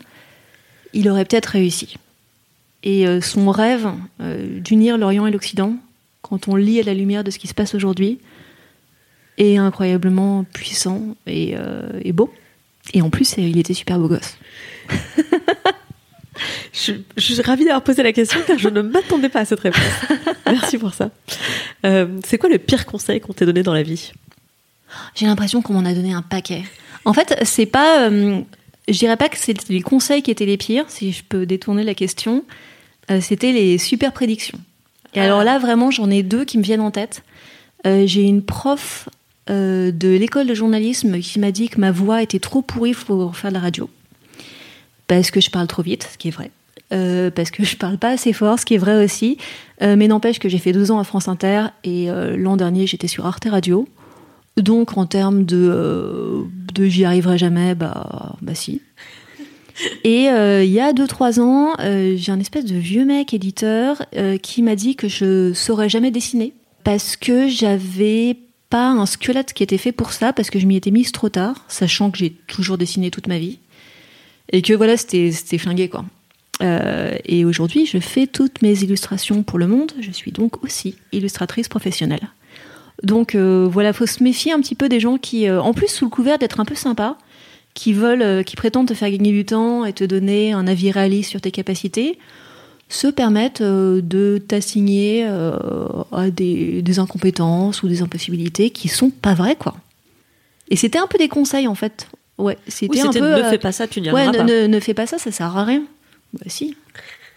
il 0.93 1.09
aurait 1.09 1.25
peut-être 1.25 1.47
réussi. 1.47 1.97
Et 2.83 3.07
euh, 3.07 3.19
son 3.19 3.49
rêve 3.49 3.89
d'unir 4.19 4.97
l'Orient 4.97 5.25
et 5.25 5.31
l'Occident, 5.31 5.75
quand 6.21 6.47
on 6.47 6.55
lit 6.55 6.79
à 6.79 6.83
la 6.83 6.93
lumière 6.93 7.23
de 7.23 7.31
ce 7.31 7.39
qui 7.39 7.47
se 7.47 7.55
passe 7.55 7.73
aujourd'hui, 7.73 8.19
est 9.37 9.57
incroyablement 9.57 10.43
puissant 10.53 11.15
et, 11.25 11.55
beau. 12.13 12.31
Et 12.93 13.01
en 13.01 13.09
plus, 13.09 13.35
il 13.37 13.57
était 13.57 13.73
super 13.73 13.99
beau 13.99 14.07
gosse. 14.07 14.37
je, 16.73 16.93
suis 17.17 17.41
ravie 17.41 17.65
d'avoir 17.65 17.83
posé 17.83 18.01
la 18.01 18.13
question 18.13 18.39
car 18.47 18.57
je 18.57 18.69
ne 18.69 18.81
m'attendais 18.81 19.29
pas 19.29 19.41
à 19.41 19.45
cette 19.45 19.59
réponse. 19.59 19.81
Merci 20.45 20.77
pour 20.77 20.93
ça. 20.93 21.11
C'est 21.83 22.37
quoi 22.37 22.49
le 22.49 22.57
pire 22.57 22.85
conseil 22.85 23.19
qu'on 23.19 23.33
t'ait 23.33 23.45
donné 23.45 23.63
dans 23.63 23.73
la 23.73 23.83
vie? 23.83 24.11
J'ai 25.15 25.25
l'impression 25.25 25.61
qu'on 25.61 25.73
m'en 25.73 25.85
a 25.85 25.93
donné 25.93 26.13
un 26.13 26.21
paquet. 26.21 26.63
En 27.05 27.13
fait, 27.13 27.37
c'est 27.43 27.65
pas. 27.65 28.09
euh, 28.09 28.41
je 28.87 28.97
dirais 28.97 29.17
pas 29.17 29.29
que 29.29 29.37
c'était 29.37 29.73
les 29.73 29.81
conseils 29.81 30.21
qui 30.21 30.31
étaient 30.31 30.45
les 30.45 30.57
pires, 30.57 30.85
si 30.87 31.11
je 31.11 31.23
peux 31.23 31.45
détourner 31.45 31.83
la 31.83 31.93
question. 31.93 32.43
Euh, 33.11 33.21
c'était 33.21 33.51
les 33.51 33.77
super 33.77 34.11
prédictions. 34.13 34.59
Et 35.13 35.19
alors 35.21 35.43
là, 35.43 35.57
vraiment, 35.57 35.89
j'en 35.91 36.09
ai 36.09 36.21
deux 36.23 36.45
qui 36.45 36.57
me 36.57 36.63
viennent 36.63 36.81
en 36.81 36.91
tête. 36.91 37.23
Euh, 37.85 38.05
J'ai 38.05 38.23
une 38.23 38.43
prof 38.43 39.09
de 39.49 40.09
l'école 40.17 40.45
de 40.45 40.53
journalisme 40.53 41.19
qui 41.19 41.39
m'a 41.39 41.51
dit 41.51 41.69
que 41.69 41.79
ma 41.79 41.91
voix 41.91 42.21
était 42.21 42.39
trop 42.39 42.61
pourrie 42.61 42.93
pour 42.93 43.37
faire 43.37 43.49
de 43.49 43.53
la 43.53 43.61
radio. 43.61 43.89
Parce 45.07 45.31
que 45.31 45.39
je 45.39 45.49
parle 45.49 45.67
trop 45.67 45.81
vite, 45.81 46.09
ce 46.11 46.17
qui 46.17 46.27
est 46.27 46.31
vrai. 46.31 46.51
Parce 46.89 47.49
que 47.51 47.63
je 47.63 47.77
parle 47.77 47.97
pas 47.97 48.09
assez 48.09 48.33
fort, 48.33 48.59
ce 48.59 48.65
qui 48.65 48.73
est 48.73 48.77
vrai 48.77 49.01
aussi. 49.05 49.37
Mais 49.79 50.09
n'empêche 50.09 50.39
que 50.39 50.49
j'ai 50.49 50.57
fait 50.57 50.73
deux 50.73 50.91
ans 50.91 50.99
à 50.99 51.05
France 51.05 51.29
Inter 51.29 51.67
et 51.85 52.09
l'an 52.35 52.57
dernier 52.57 52.87
j'étais 52.87 53.07
sur 53.07 53.25
Arte 53.25 53.47
Radio. 53.49 53.87
Donc 54.57 54.97
en 54.97 55.05
termes 55.05 55.45
de, 55.45 55.69
euh, 55.71 56.43
de 56.73 56.85
j'y 56.85 57.05
arriverai 57.05 57.37
jamais, 57.37 57.75
bah, 57.75 58.35
bah 58.41 58.55
si. 58.55 58.81
Et 60.03 60.29
euh, 60.29 60.63
il 60.63 60.71
y 60.71 60.79
a 60.79 60.91
2-3 60.91 61.39
ans, 61.39 61.73
euh, 61.79 62.15
j'ai 62.17 62.31
un 62.31 62.39
espèce 62.39 62.65
de 62.65 62.75
vieux 62.75 63.05
mec 63.05 63.33
éditeur 63.33 64.03
qui 64.41 64.63
m'a 64.63 64.75
dit 64.75 64.95
que 64.95 65.07
je 65.07 65.53
saurais 65.53 65.89
jamais 65.89 66.09
dessiner 66.09 66.53
parce 66.83 67.15
que 67.15 67.47
j'avais 67.47 68.37
pas 68.71 68.89
un 68.89 69.05
squelette 69.05 69.53
qui 69.53 69.61
était 69.61 69.77
fait 69.77 69.91
pour 69.91 70.11
ça 70.11 70.33
parce 70.33 70.49
que 70.49 70.57
je 70.57 70.65
m'y 70.65 70.75
étais 70.75 70.91
mise 70.91 71.11
trop 71.11 71.29
tard, 71.29 71.63
sachant 71.67 72.09
que 72.09 72.17
j'ai 72.17 72.31
toujours 72.31 72.79
dessiné 72.79 73.11
toute 73.11 73.27
ma 73.27 73.37
vie 73.37 73.59
et 74.51 74.63
que 74.63 74.73
voilà 74.73 74.97
c'était 74.97 75.57
flingué 75.59 75.89
quoi. 75.89 76.05
Et 76.59 77.45
aujourd'hui, 77.45 77.85
je 77.85 77.99
fais 77.99 78.25
toutes 78.25 78.63
mes 78.63 78.81
illustrations 78.81 79.43
pour 79.43 79.59
le 79.59 79.67
monde. 79.67 79.91
Je 79.99 80.09
suis 80.09 80.31
donc 80.31 80.63
aussi 80.63 80.95
illustratrice 81.11 81.67
professionnelle. 81.67 82.31
Donc 83.03 83.35
euh, 83.35 83.67
voilà, 83.71 83.93
faut 83.93 84.05
se 84.07 84.23
méfier 84.23 84.51
un 84.53 84.59
petit 84.59 84.75
peu 84.75 84.89
des 84.89 84.99
gens 84.99 85.17
qui, 85.17 85.47
euh, 85.47 85.61
en 85.61 85.73
plus 85.73 85.87
sous 85.87 86.05
le 86.05 86.09
couvert 86.09 86.37
d'être 86.39 86.59
un 86.59 86.65
peu 86.65 86.75
sympa, 86.75 87.17
qui 87.73 87.93
veulent, 87.93 88.21
euh, 88.23 88.43
qui 88.43 88.55
prétendent 88.55 88.87
te 88.87 88.93
faire 88.95 89.11
gagner 89.11 89.31
du 89.31 89.45
temps 89.45 89.85
et 89.85 89.93
te 89.93 90.03
donner 90.03 90.51
un 90.53 90.65
avis 90.67 90.89
réaliste 90.91 91.29
sur 91.29 91.39
tes 91.41 91.51
capacités, 91.51 92.17
se 92.89 93.07
permettent 93.07 93.61
euh, 93.61 94.01
de 94.01 94.41
t'assigner 94.47 95.25
à 95.25 96.29
des, 96.31 96.81
des 96.81 96.99
incompétences 96.99 97.83
ou 97.83 97.87
des 97.87 98.01
impossibilités 98.01 98.69
qui 98.71 98.87
sont 98.87 99.09
pas 99.11 99.33
vraies 99.35 99.55
quoi. 99.57 99.75
Et 100.69 100.75
c'était 100.75 100.97
un 100.99 101.07
peu 101.07 101.17
des 101.17 101.27
conseils 101.29 101.67
en 101.67 101.75
fait. 101.75 102.07
Ouais, 102.37 102.57
c'était 102.67 103.01
Oui, 103.01 103.07
un 103.07 103.11
peu. 103.11 103.19
ne 103.43 103.49
fais 103.49 103.57
pas 103.57 103.71
ça, 103.71 103.87
tu 103.87 104.01
n'y 104.01 104.11
Ouais, 104.11 104.27
ne, 104.27 104.31
pas. 104.37 104.43
ne, 104.43 104.67
ne 104.67 104.79
fais 104.79 104.93
pas 104.93 105.05
ça, 105.07 105.17
ça 105.17 105.31
sert 105.31 105.55
à 105.57 105.63
rien. 105.63 105.83
Bah 106.33 106.45
si. 106.47 106.75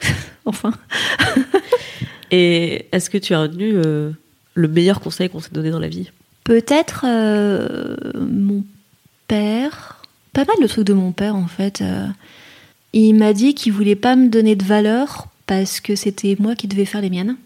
enfin. 0.46 0.72
Et 2.30 2.86
est-ce 2.92 3.10
que 3.10 3.18
tu 3.18 3.34
as 3.34 3.40
retenu 3.42 3.74
le 4.54 4.68
meilleur 4.68 5.00
conseil 5.00 5.28
qu'on 5.28 5.40
s'est 5.40 5.52
donné 5.52 5.70
dans 5.70 5.78
la 5.78 5.88
vie 5.88 6.10
Peut-être 6.44 7.04
euh, 7.06 7.96
mon 8.14 8.64
père. 9.28 10.02
Pas 10.32 10.44
mal 10.44 10.56
de 10.60 10.66
trucs 10.66 10.86
de 10.86 10.92
mon 10.92 11.12
père 11.12 11.36
en 11.36 11.46
fait. 11.46 11.80
Euh, 11.80 12.06
il 12.92 13.14
m'a 13.14 13.32
dit 13.32 13.54
qu'il 13.54 13.72
voulait 13.72 13.96
pas 13.96 14.16
me 14.16 14.28
donner 14.28 14.56
de 14.56 14.64
valeur 14.64 15.28
parce 15.46 15.80
que 15.80 15.94
c'était 15.94 16.36
moi 16.38 16.54
qui 16.54 16.68
devais 16.68 16.84
faire 16.84 17.00
les 17.00 17.10
miennes. 17.10 17.36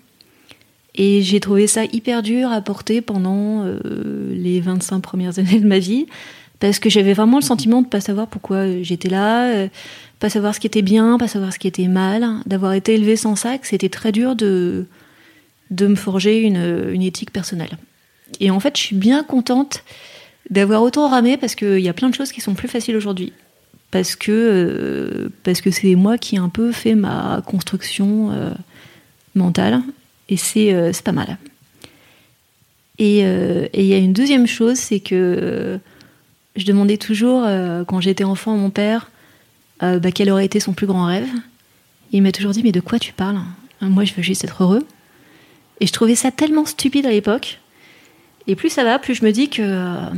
Et 0.94 1.22
j'ai 1.22 1.40
trouvé 1.40 1.66
ça 1.66 1.85
hyper 1.85 2.22
dur 2.22 2.52
à 2.52 2.60
porter 2.60 3.01
pendant 3.01 3.64
euh, 3.64 3.78
les 4.32 4.60
25 4.60 5.01
premières 5.01 5.39
années 5.39 5.60
de 5.60 5.66
ma 5.66 5.78
vie. 5.78 6.06
Parce 6.60 6.78
que 6.78 6.89
j'avais 6.89 7.14
vraiment 7.14 7.39
le 7.39 7.44
sentiment 7.44 7.82
de 7.82 7.89
pas 7.89 8.01
savoir 8.01 8.28
pourquoi 8.28 8.81
j'étais 8.82 9.09
là, 9.09 9.48
euh, 9.48 9.68
pas 10.20 10.31
savoir 10.31 10.55
ce 10.55 10.60
qui 10.60 10.66
était 10.66 10.82
bien, 10.82 11.18
pas 11.18 11.28
savoir 11.28 11.52
ce 11.52 11.59
qui 11.59 11.66
était 11.66 11.89
mal, 11.89 12.26
d'avoir 12.47 12.72
été 12.72 12.94
élevée 12.94 13.16
sans 13.16 13.36
ça, 13.36 13.59
que 13.59 13.66
c'était 13.66 13.89
très 13.89 14.12
dur 14.12 14.36
de, 14.36 14.86
de 15.70 15.86
me 15.86 15.97
forger 15.97 16.41
une, 16.41 16.91
une 16.93 17.03
éthique 17.03 17.32
personnelle. 17.32 17.77
Et 18.41 18.51
en 18.51 18.61
fait, 18.61 18.77
je 18.77 18.82
suis 18.82 18.97
bien 18.97 19.23
contente 19.23 19.85
d'avoir 20.51 20.82
autant 20.82 21.09
ramé 21.09 21.36
parce 21.36 21.55
qu'il 21.55 21.81
y 21.81 21.89
a 21.89 21.93
plein 21.93 22.11
de 22.11 22.15
choses 22.15 22.32
qui 22.32 22.41
sont 22.41 22.55
plus 22.55 22.69
faciles 22.69 22.97
aujourd'hui. 22.97 23.32
Parce 23.91 24.16
que 24.16 25.31
euh, 25.47 25.70
c'est 25.70 25.95
moi 25.95 26.19
qui 26.19 26.36
ai 26.36 26.39
un 26.39 26.49
peu 26.49 26.73
fait 26.73 26.95
ma 26.95 27.43
construction 27.47 28.32
euh, 28.32 28.51
mentale 29.35 29.82
et 30.28 30.36
c'est 30.36 30.74
euh, 30.74 30.93
pas 31.05 31.12
mal. 31.12 31.39
Et 32.99 33.20
il 33.20 33.86
y 33.86 33.95
a 33.95 33.99
une 33.99 34.12
deuxième 34.12 34.47
chose, 34.47 34.77
c'est 34.77 35.01
que 35.01 35.81
Je 36.55 36.65
demandais 36.65 36.97
toujours, 36.97 37.43
quand 37.89 38.01
j'étais 38.01 38.23
enfant, 38.23 38.55
à 38.55 38.57
mon 38.57 38.70
père, 38.70 39.11
bah, 39.81 40.12
quel 40.15 40.31
aurait 40.31 40.45
été 40.45 40.61
son 40.61 40.74
plus 40.74 40.86
grand 40.86 41.07
rêve. 41.07 41.27
Il 42.12 42.23
m'a 42.23 42.31
toujours 42.31 42.53
dit, 42.53 42.62
mais 42.62 42.70
de 42.70 42.78
quoi 42.78 43.01
tu 43.01 43.12
parles? 43.12 43.41
Moi, 43.81 44.05
je 44.05 44.15
veux 44.15 44.23
juste 44.23 44.45
être 44.45 44.62
heureux. 44.62 44.86
Et 45.80 45.86
je 45.86 45.92
trouvais 45.92 46.14
ça 46.14 46.30
tellement 46.30 46.64
stupide 46.64 47.06
à 47.06 47.10
l'époque. 47.10 47.60
Et 48.46 48.55
plus 48.55 48.68
ça 48.68 48.84
va, 48.84 48.98
plus 48.98 49.14
je 49.14 49.24
me 49.24 49.32
dis 49.32 49.48
que, 49.48 49.62
euh, 49.62 50.10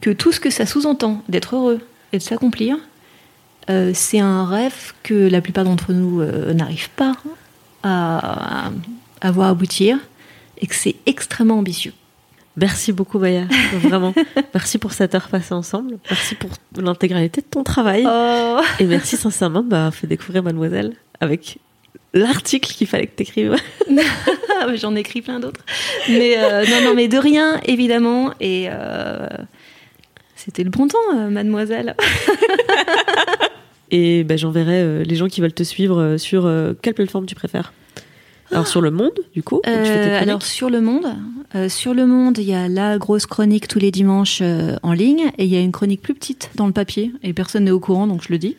que 0.00 0.10
tout 0.10 0.32
ce 0.32 0.40
que 0.40 0.50
ça 0.50 0.66
sous-entend 0.66 1.22
d'être 1.28 1.56
heureux 1.56 1.80
et 2.12 2.18
de 2.18 2.22
s'accomplir, 2.22 2.76
euh, 3.70 3.92
c'est 3.94 4.20
un 4.20 4.44
rêve 4.44 4.92
que 5.02 5.28
la 5.28 5.40
plupart 5.40 5.64
d'entre 5.64 5.92
nous 5.92 6.20
euh, 6.20 6.52
n'arrivent 6.52 6.90
pas 6.90 7.16
à, 7.82 8.70
à 9.20 9.30
voir 9.30 9.48
aboutir 9.48 9.98
et 10.58 10.66
que 10.66 10.74
c'est 10.74 10.96
extrêmement 11.06 11.58
ambitieux. 11.58 11.92
Merci 12.56 12.92
beaucoup 12.92 13.18
Maya, 13.18 13.44
vraiment. 13.82 14.14
merci 14.54 14.78
pour 14.78 14.92
cette 14.92 15.14
heure 15.14 15.28
passée 15.28 15.52
ensemble. 15.52 15.98
Merci 16.08 16.34
pour 16.36 16.50
l'intégralité 16.76 17.42
de 17.42 17.46
ton 17.46 17.62
travail. 17.64 18.04
Oh. 18.06 18.60
Et 18.78 18.84
merci 18.84 19.16
sincèrement 19.16 19.62
de 19.62 19.68
m'avoir 19.68 19.94
fait 19.94 20.06
découvrir 20.06 20.42
Mademoiselle 20.42 20.94
avec 21.20 21.58
l'article 22.18 22.72
qu'il 22.72 22.86
fallait 22.86 23.06
que 23.06 23.16
tu 23.16 23.22
écrives. 23.22 23.56
J'en 24.76 24.96
ai 24.96 25.00
écrit 25.00 25.22
plein 25.22 25.40
d'autres. 25.40 25.64
Mais 26.08 26.36
euh, 26.38 26.64
non, 26.66 26.88
non, 26.88 26.94
mais 26.94 27.08
de 27.08 27.18
rien, 27.18 27.60
évidemment. 27.64 28.32
Et 28.40 28.66
euh, 28.70 29.28
c'était 30.34 30.64
le 30.64 30.70
bon 30.70 30.88
temps, 30.88 30.98
euh, 31.14 31.28
mademoiselle. 31.28 31.94
Et 33.90 34.24
ben, 34.24 34.36
j'enverrai 34.36 35.04
les 35.04 35.14
gens 35.14 35.28
qui 35.28 35.40
veulent 35.40 35.52
te 35.52 35.62
suivre 35.62 36.16
sur 36.16 36.50
quelle 36.82 36.94
plateforme 36.94 37.26
tu 37.26 37.36
préfères? 37.36 37.72
Alors 38.50 38.66
sur 38.66 38.80
le 38.80 38.90
monde, 38.90 39.12
du 39.34 39.42
coup 39.42 39.56
où 39.56 39.60
tu 39.60 39.70
fais 39.70 39.82
tes 39.82 40.08
chroniques? 40.08 40.22
alors 40.22 40.42
sur 40.42 40.70
le 40.70 40.80
monde, 40.80 41.06
euh, 41.54 41.68
sur 41.68 41.94
le 41.94 42.06
monde, 42.06 42.38
il 42.38 42.44
y 42.44 42.54
a 42.54 42.68
la 42.68 42.98
grosse 42.98 43.26
chronique 43.26 43.68
tous 43.68 43.78
les 43.78 43.90
dimanches 43.90 44.40
euh, 44.42 44.76
en 44.82 44.92
ligne 44.92 45.30
et 45.38 45.44
il 45.44 45.50
y 45.52 45.56
a 45.56 45.60
une 45.60 45.72
chronique 45.72 46.02
plus 46.02 46.14
petite 46.14 46.50
dans 46.54 46.66
le 46.66 46.72
papier 46.72 47.12
et 47.22 47.32
personne 47.32 47.64
n'est 47.64 47.70
au 47.70 47.80
courant 47.80 48.06
donc 48.06 48.22
je 48.22 48.28
le 48.30 48.38
dis. 48.38 48.56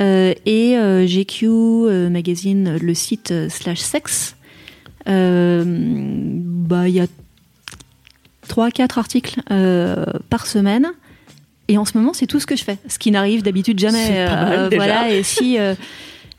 Euh, 0.00 0.34
et 0.46 0.76
euh, 0.76 1.06
GQ 1.06 1.46
euh, 1.46 2.10
magazine, 2.10 2.78
le 2.80 2.94
site 2.94 3.32
slash 3.48 3.80
sexe. 3.80 4.36
Bah 5.06 6.88
il 6.88 6.94
y 6.94 7.00
a 7.00 7.06
trois 8.48 8.70
quatre 8.70 8.98
articles 8.98 9.40
par 10.28 10.46
semaine. 10.46 10.92
Et 11.68 11.78
en 11.78 11.84
ce 11.84 11.96
moment, 11.96 12.12
c'est 12.12 12.26
tout 12.26 12.40
ce 12.40 12.46
que 12.46 12.56
je 12.56 12.64
fais, 12.64 12.78
ce 12.88 12.98
qui 12.98 13.10
n'arrive 13.10 13.42
d'habitude 13.42 13.78
jamais. 13.78 14.26
Mal, 14.26 14.68
voilà. 14.74 15.14
Et 15.14 15.22
si 15.22 15.58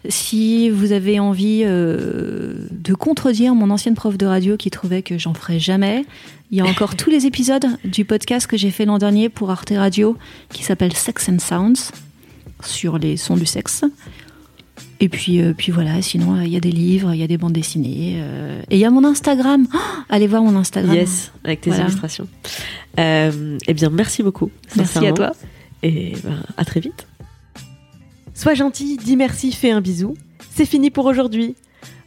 si 0.10 0.70
vous 0.70 0.92
avez 0.92 1.20
envie 1.20 1.62
euh, 1.64 2.68
de 2.72 2.94
contredire 2.94 3.56
mon 3.56 3.70
ancienne 3.70 3.96
prof 3.96 4.18
de 4.18 4.26
radio 4.26 4.58
qui 4.58 4.70
trouvait 4.70 5.02
que 5.02 5.18
j'en 5.18 5.34
ferais 5.34 5.60
jamais, 5.60 6.06
il 6.52 6.58
y 6.58 6.62
a 6.62 6.66
encore 6.66 6.96
tous 6.98 7.10
les 7.10 7.26
épisodes 7.26 7.66
du 7.86 8.04
podcast 8.04 8.48
que 8.48 8.58
j'ai 8.58 8.72
fait 8.72 8.86
l'an 8.86 8.98
dernier 8.98 9.30
pour 9.30 9.50
Arte 9.52 9.74
Radio 9.76 10.18
qui 10.52 10.64
s'appelle 10.64 10.94
Sex 10.94 11.30
and 11.30 11.40
Sounds 11.40 11.92
sur 12.66 12.98
les 12.98 13.18
sons 13.18 13.38
du 13.38 13.46
sexe. 13.46 13.84
Et 15.00 15.10
puis, 15.10 15.42
euh, 15.42 15.54
puis 15.58 15.72
voilà, 15.72 16.02
sinon 16.02 16.36
euh, 16.36 16.44
il 16.46 16.52
y 16.52 16.56
a 16.56 16.60
des 16.62 16.72
livres, 16.72 17.14
il 17.14 17.20
y 17.20 17.24
a 17.24 17.28
des 17.28 17.38
bandes 17.38 17.54
dessinées. 17.54 18.16
euh, 18.18 18.62
et 18.70 18.76
il 18.76 18.80
y 18.80 18.86
a 18.86 18.90
mon 18.90 19.04
Instagram. 19.04 19.68
Oh, 19.74 19.78
allez 20.10 20.28
voir 20.28 20.42
mon 20.44 20.56
Instagram. 20.58 20.96
Yes, 20.96 21.32
avec 21.44 21.62
tes 21.62 21.70
Voilà. 21.72 21.86
illustrations. 21.86 22.28
Eh 22.98 23.74
bien, 23.74 23.90
merci 23.90 24.24
beaucoup. 24.24 24.50
Merci 24.78 25.06
à 25.06 25.12
toi. 25.12 25.32
Et 25.82 26.14
ben, 26.24 26.44
à 26.58 26.64
très 26.64 26.80
vite. 26.80 27.08
Sois 28.34 28.54
gentil, 28.54 28.98
dis 28.98 29.18
merci, 29.18 29.52
fais 29.52 29.72
un 29.72 29.82
bisou. 29.82 30.16
C'est 30.50 30.66
fini 30.66 30.90
pour 30.90 31.06
aujourd'hui. 31.06 31.56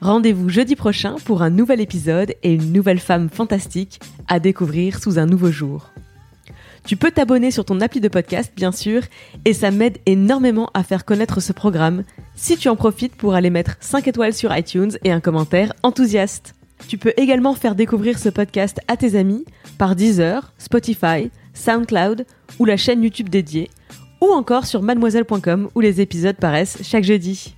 Rendez-vous 0.01 0.49
jeudi 0.49 0.77
prochain 0.77 1.17
pour 1.25 1.43
un 1.43 1.51
nouvel 1.51 1.81
épisode 1.81 2.35
et 2.43 2.55
une 2.55 2.73
nouvelle 2.73 2.99
femme 3.01 3.29
fantastique 3.31 4.01
à 4.29 4.41
découvrir 4.41 4.99
sous 5.03 5.19
un 5.19 5.27
nouveau 5.27 5.51
jour. 5.51 5.91
Tu 6.87 6.97
peux 6.97 7.11
t'abonner 7.11 7.51
sur 7.51 7.65
ton 7.65 7.81
appli 7.81 8.01
de 8.01 8.07
podcast, 8.07 8.53
bien 8.55 8.71
sûr, 8.71 9.03
et 9.45 9.53
ça 9.53 9.73
m'aide 9.73 9.99
énormément 10.07 10.71
à 10.73 10.85
faire 10.85 11.05
connaître 11.05 11.41
ce 11.41 11.53
programme 11.53 12.05
si 12.37 12.57
tu 12.57 12.69
en 12.69 12.77
profites 12.77 13.17
pour 13.17 13.35
aller 13.35 13.51
mettre 13.51 13.77
5 13.81 14.07
étoiles 14.07 14.33
sur 14.33 14.57
iTunes 14.57 14.93
et 15.03 15.11
un 15.11 15.19
commentaire 15.19 15.73
enthousiaste. 15.83 16.55
Tu 16.87 16.97
peux 16.97 17.13
également 17.17 17.55
faire 17.55 17.75
découvrir 17.75 18.21
ce 18.21 18.29
podcast 18.29 18.79
à 18.87 18.97
tes 18.97 19.19
amis 19.19 19.45
par 19.79 19.97
Deezer, 19.97 20.53
Spotify, 20.59 21.33
SoundCloud 21.55 22.25
ou 22.61 22.65
la 22.65 22.77
chaîne 22.77 23.03
YouTube 23.03 23.31
dédiée, 23.31 23.69
ou 24.21 24.27
encore 24.27 24.65
sur 24.65 24.83
mademoiselle.com 24.83 25.69
où 25.75 25.81
les 25.81 26.01
épisodes 26.01 26.37
paraissent 26.37 26.79
chaque 26.83 27.05
jeudi. 27.05 27.57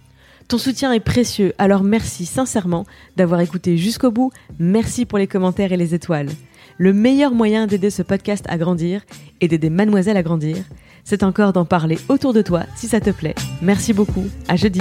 Ton 0.49 0.57
soutien 0.57 0.91
est 0.95 1.01
précieux, 1.01 1.53
alors 1.59 1.83
merci 1.83 2.25
sincèrement 2.25 2.87
d'avoir 3.19 3.43
écouté 3.43 3.77
jusqu'au 3.77 4.11
bout, 4.11 4.31
merci 4.59 5.05
pour 5.05 5.19
les 5.19 5.27
commentaires 5.27 5.73
et 5.73 5.77
les 5.77 5.95
étoiles. 5.95 6.31
Le 6.81 6.93
meilleur 6.93 7.33
moyen 7.33 7.67
d'aider 7.67 7.91
ce 7.91 8.03
podcast 8.03 8.45
à 8.49 8.57
grandir 8.57 9.03
et 9.41 9.49
d'aider 9.49 9.69
mademoiselle 9.69 10.17
à 10.17 10.23
grandir, 10.23 10.59
c'est 11.03 11.25
encore 11.25 11.53
d'en 11.53 11.65
parler 11.65 11.99
autour 12.09 12.33
de 12.33 12.41
toi 12.41 12.63
si 12.77 12.87
ça 12.87 13.01
te 13.01 13.11
plaît. 13.11 13.35
Merci 13.61 13.93
beaucoup, 13.93 14.27
à 14.47 14.55
jeudi. 14.55 14.81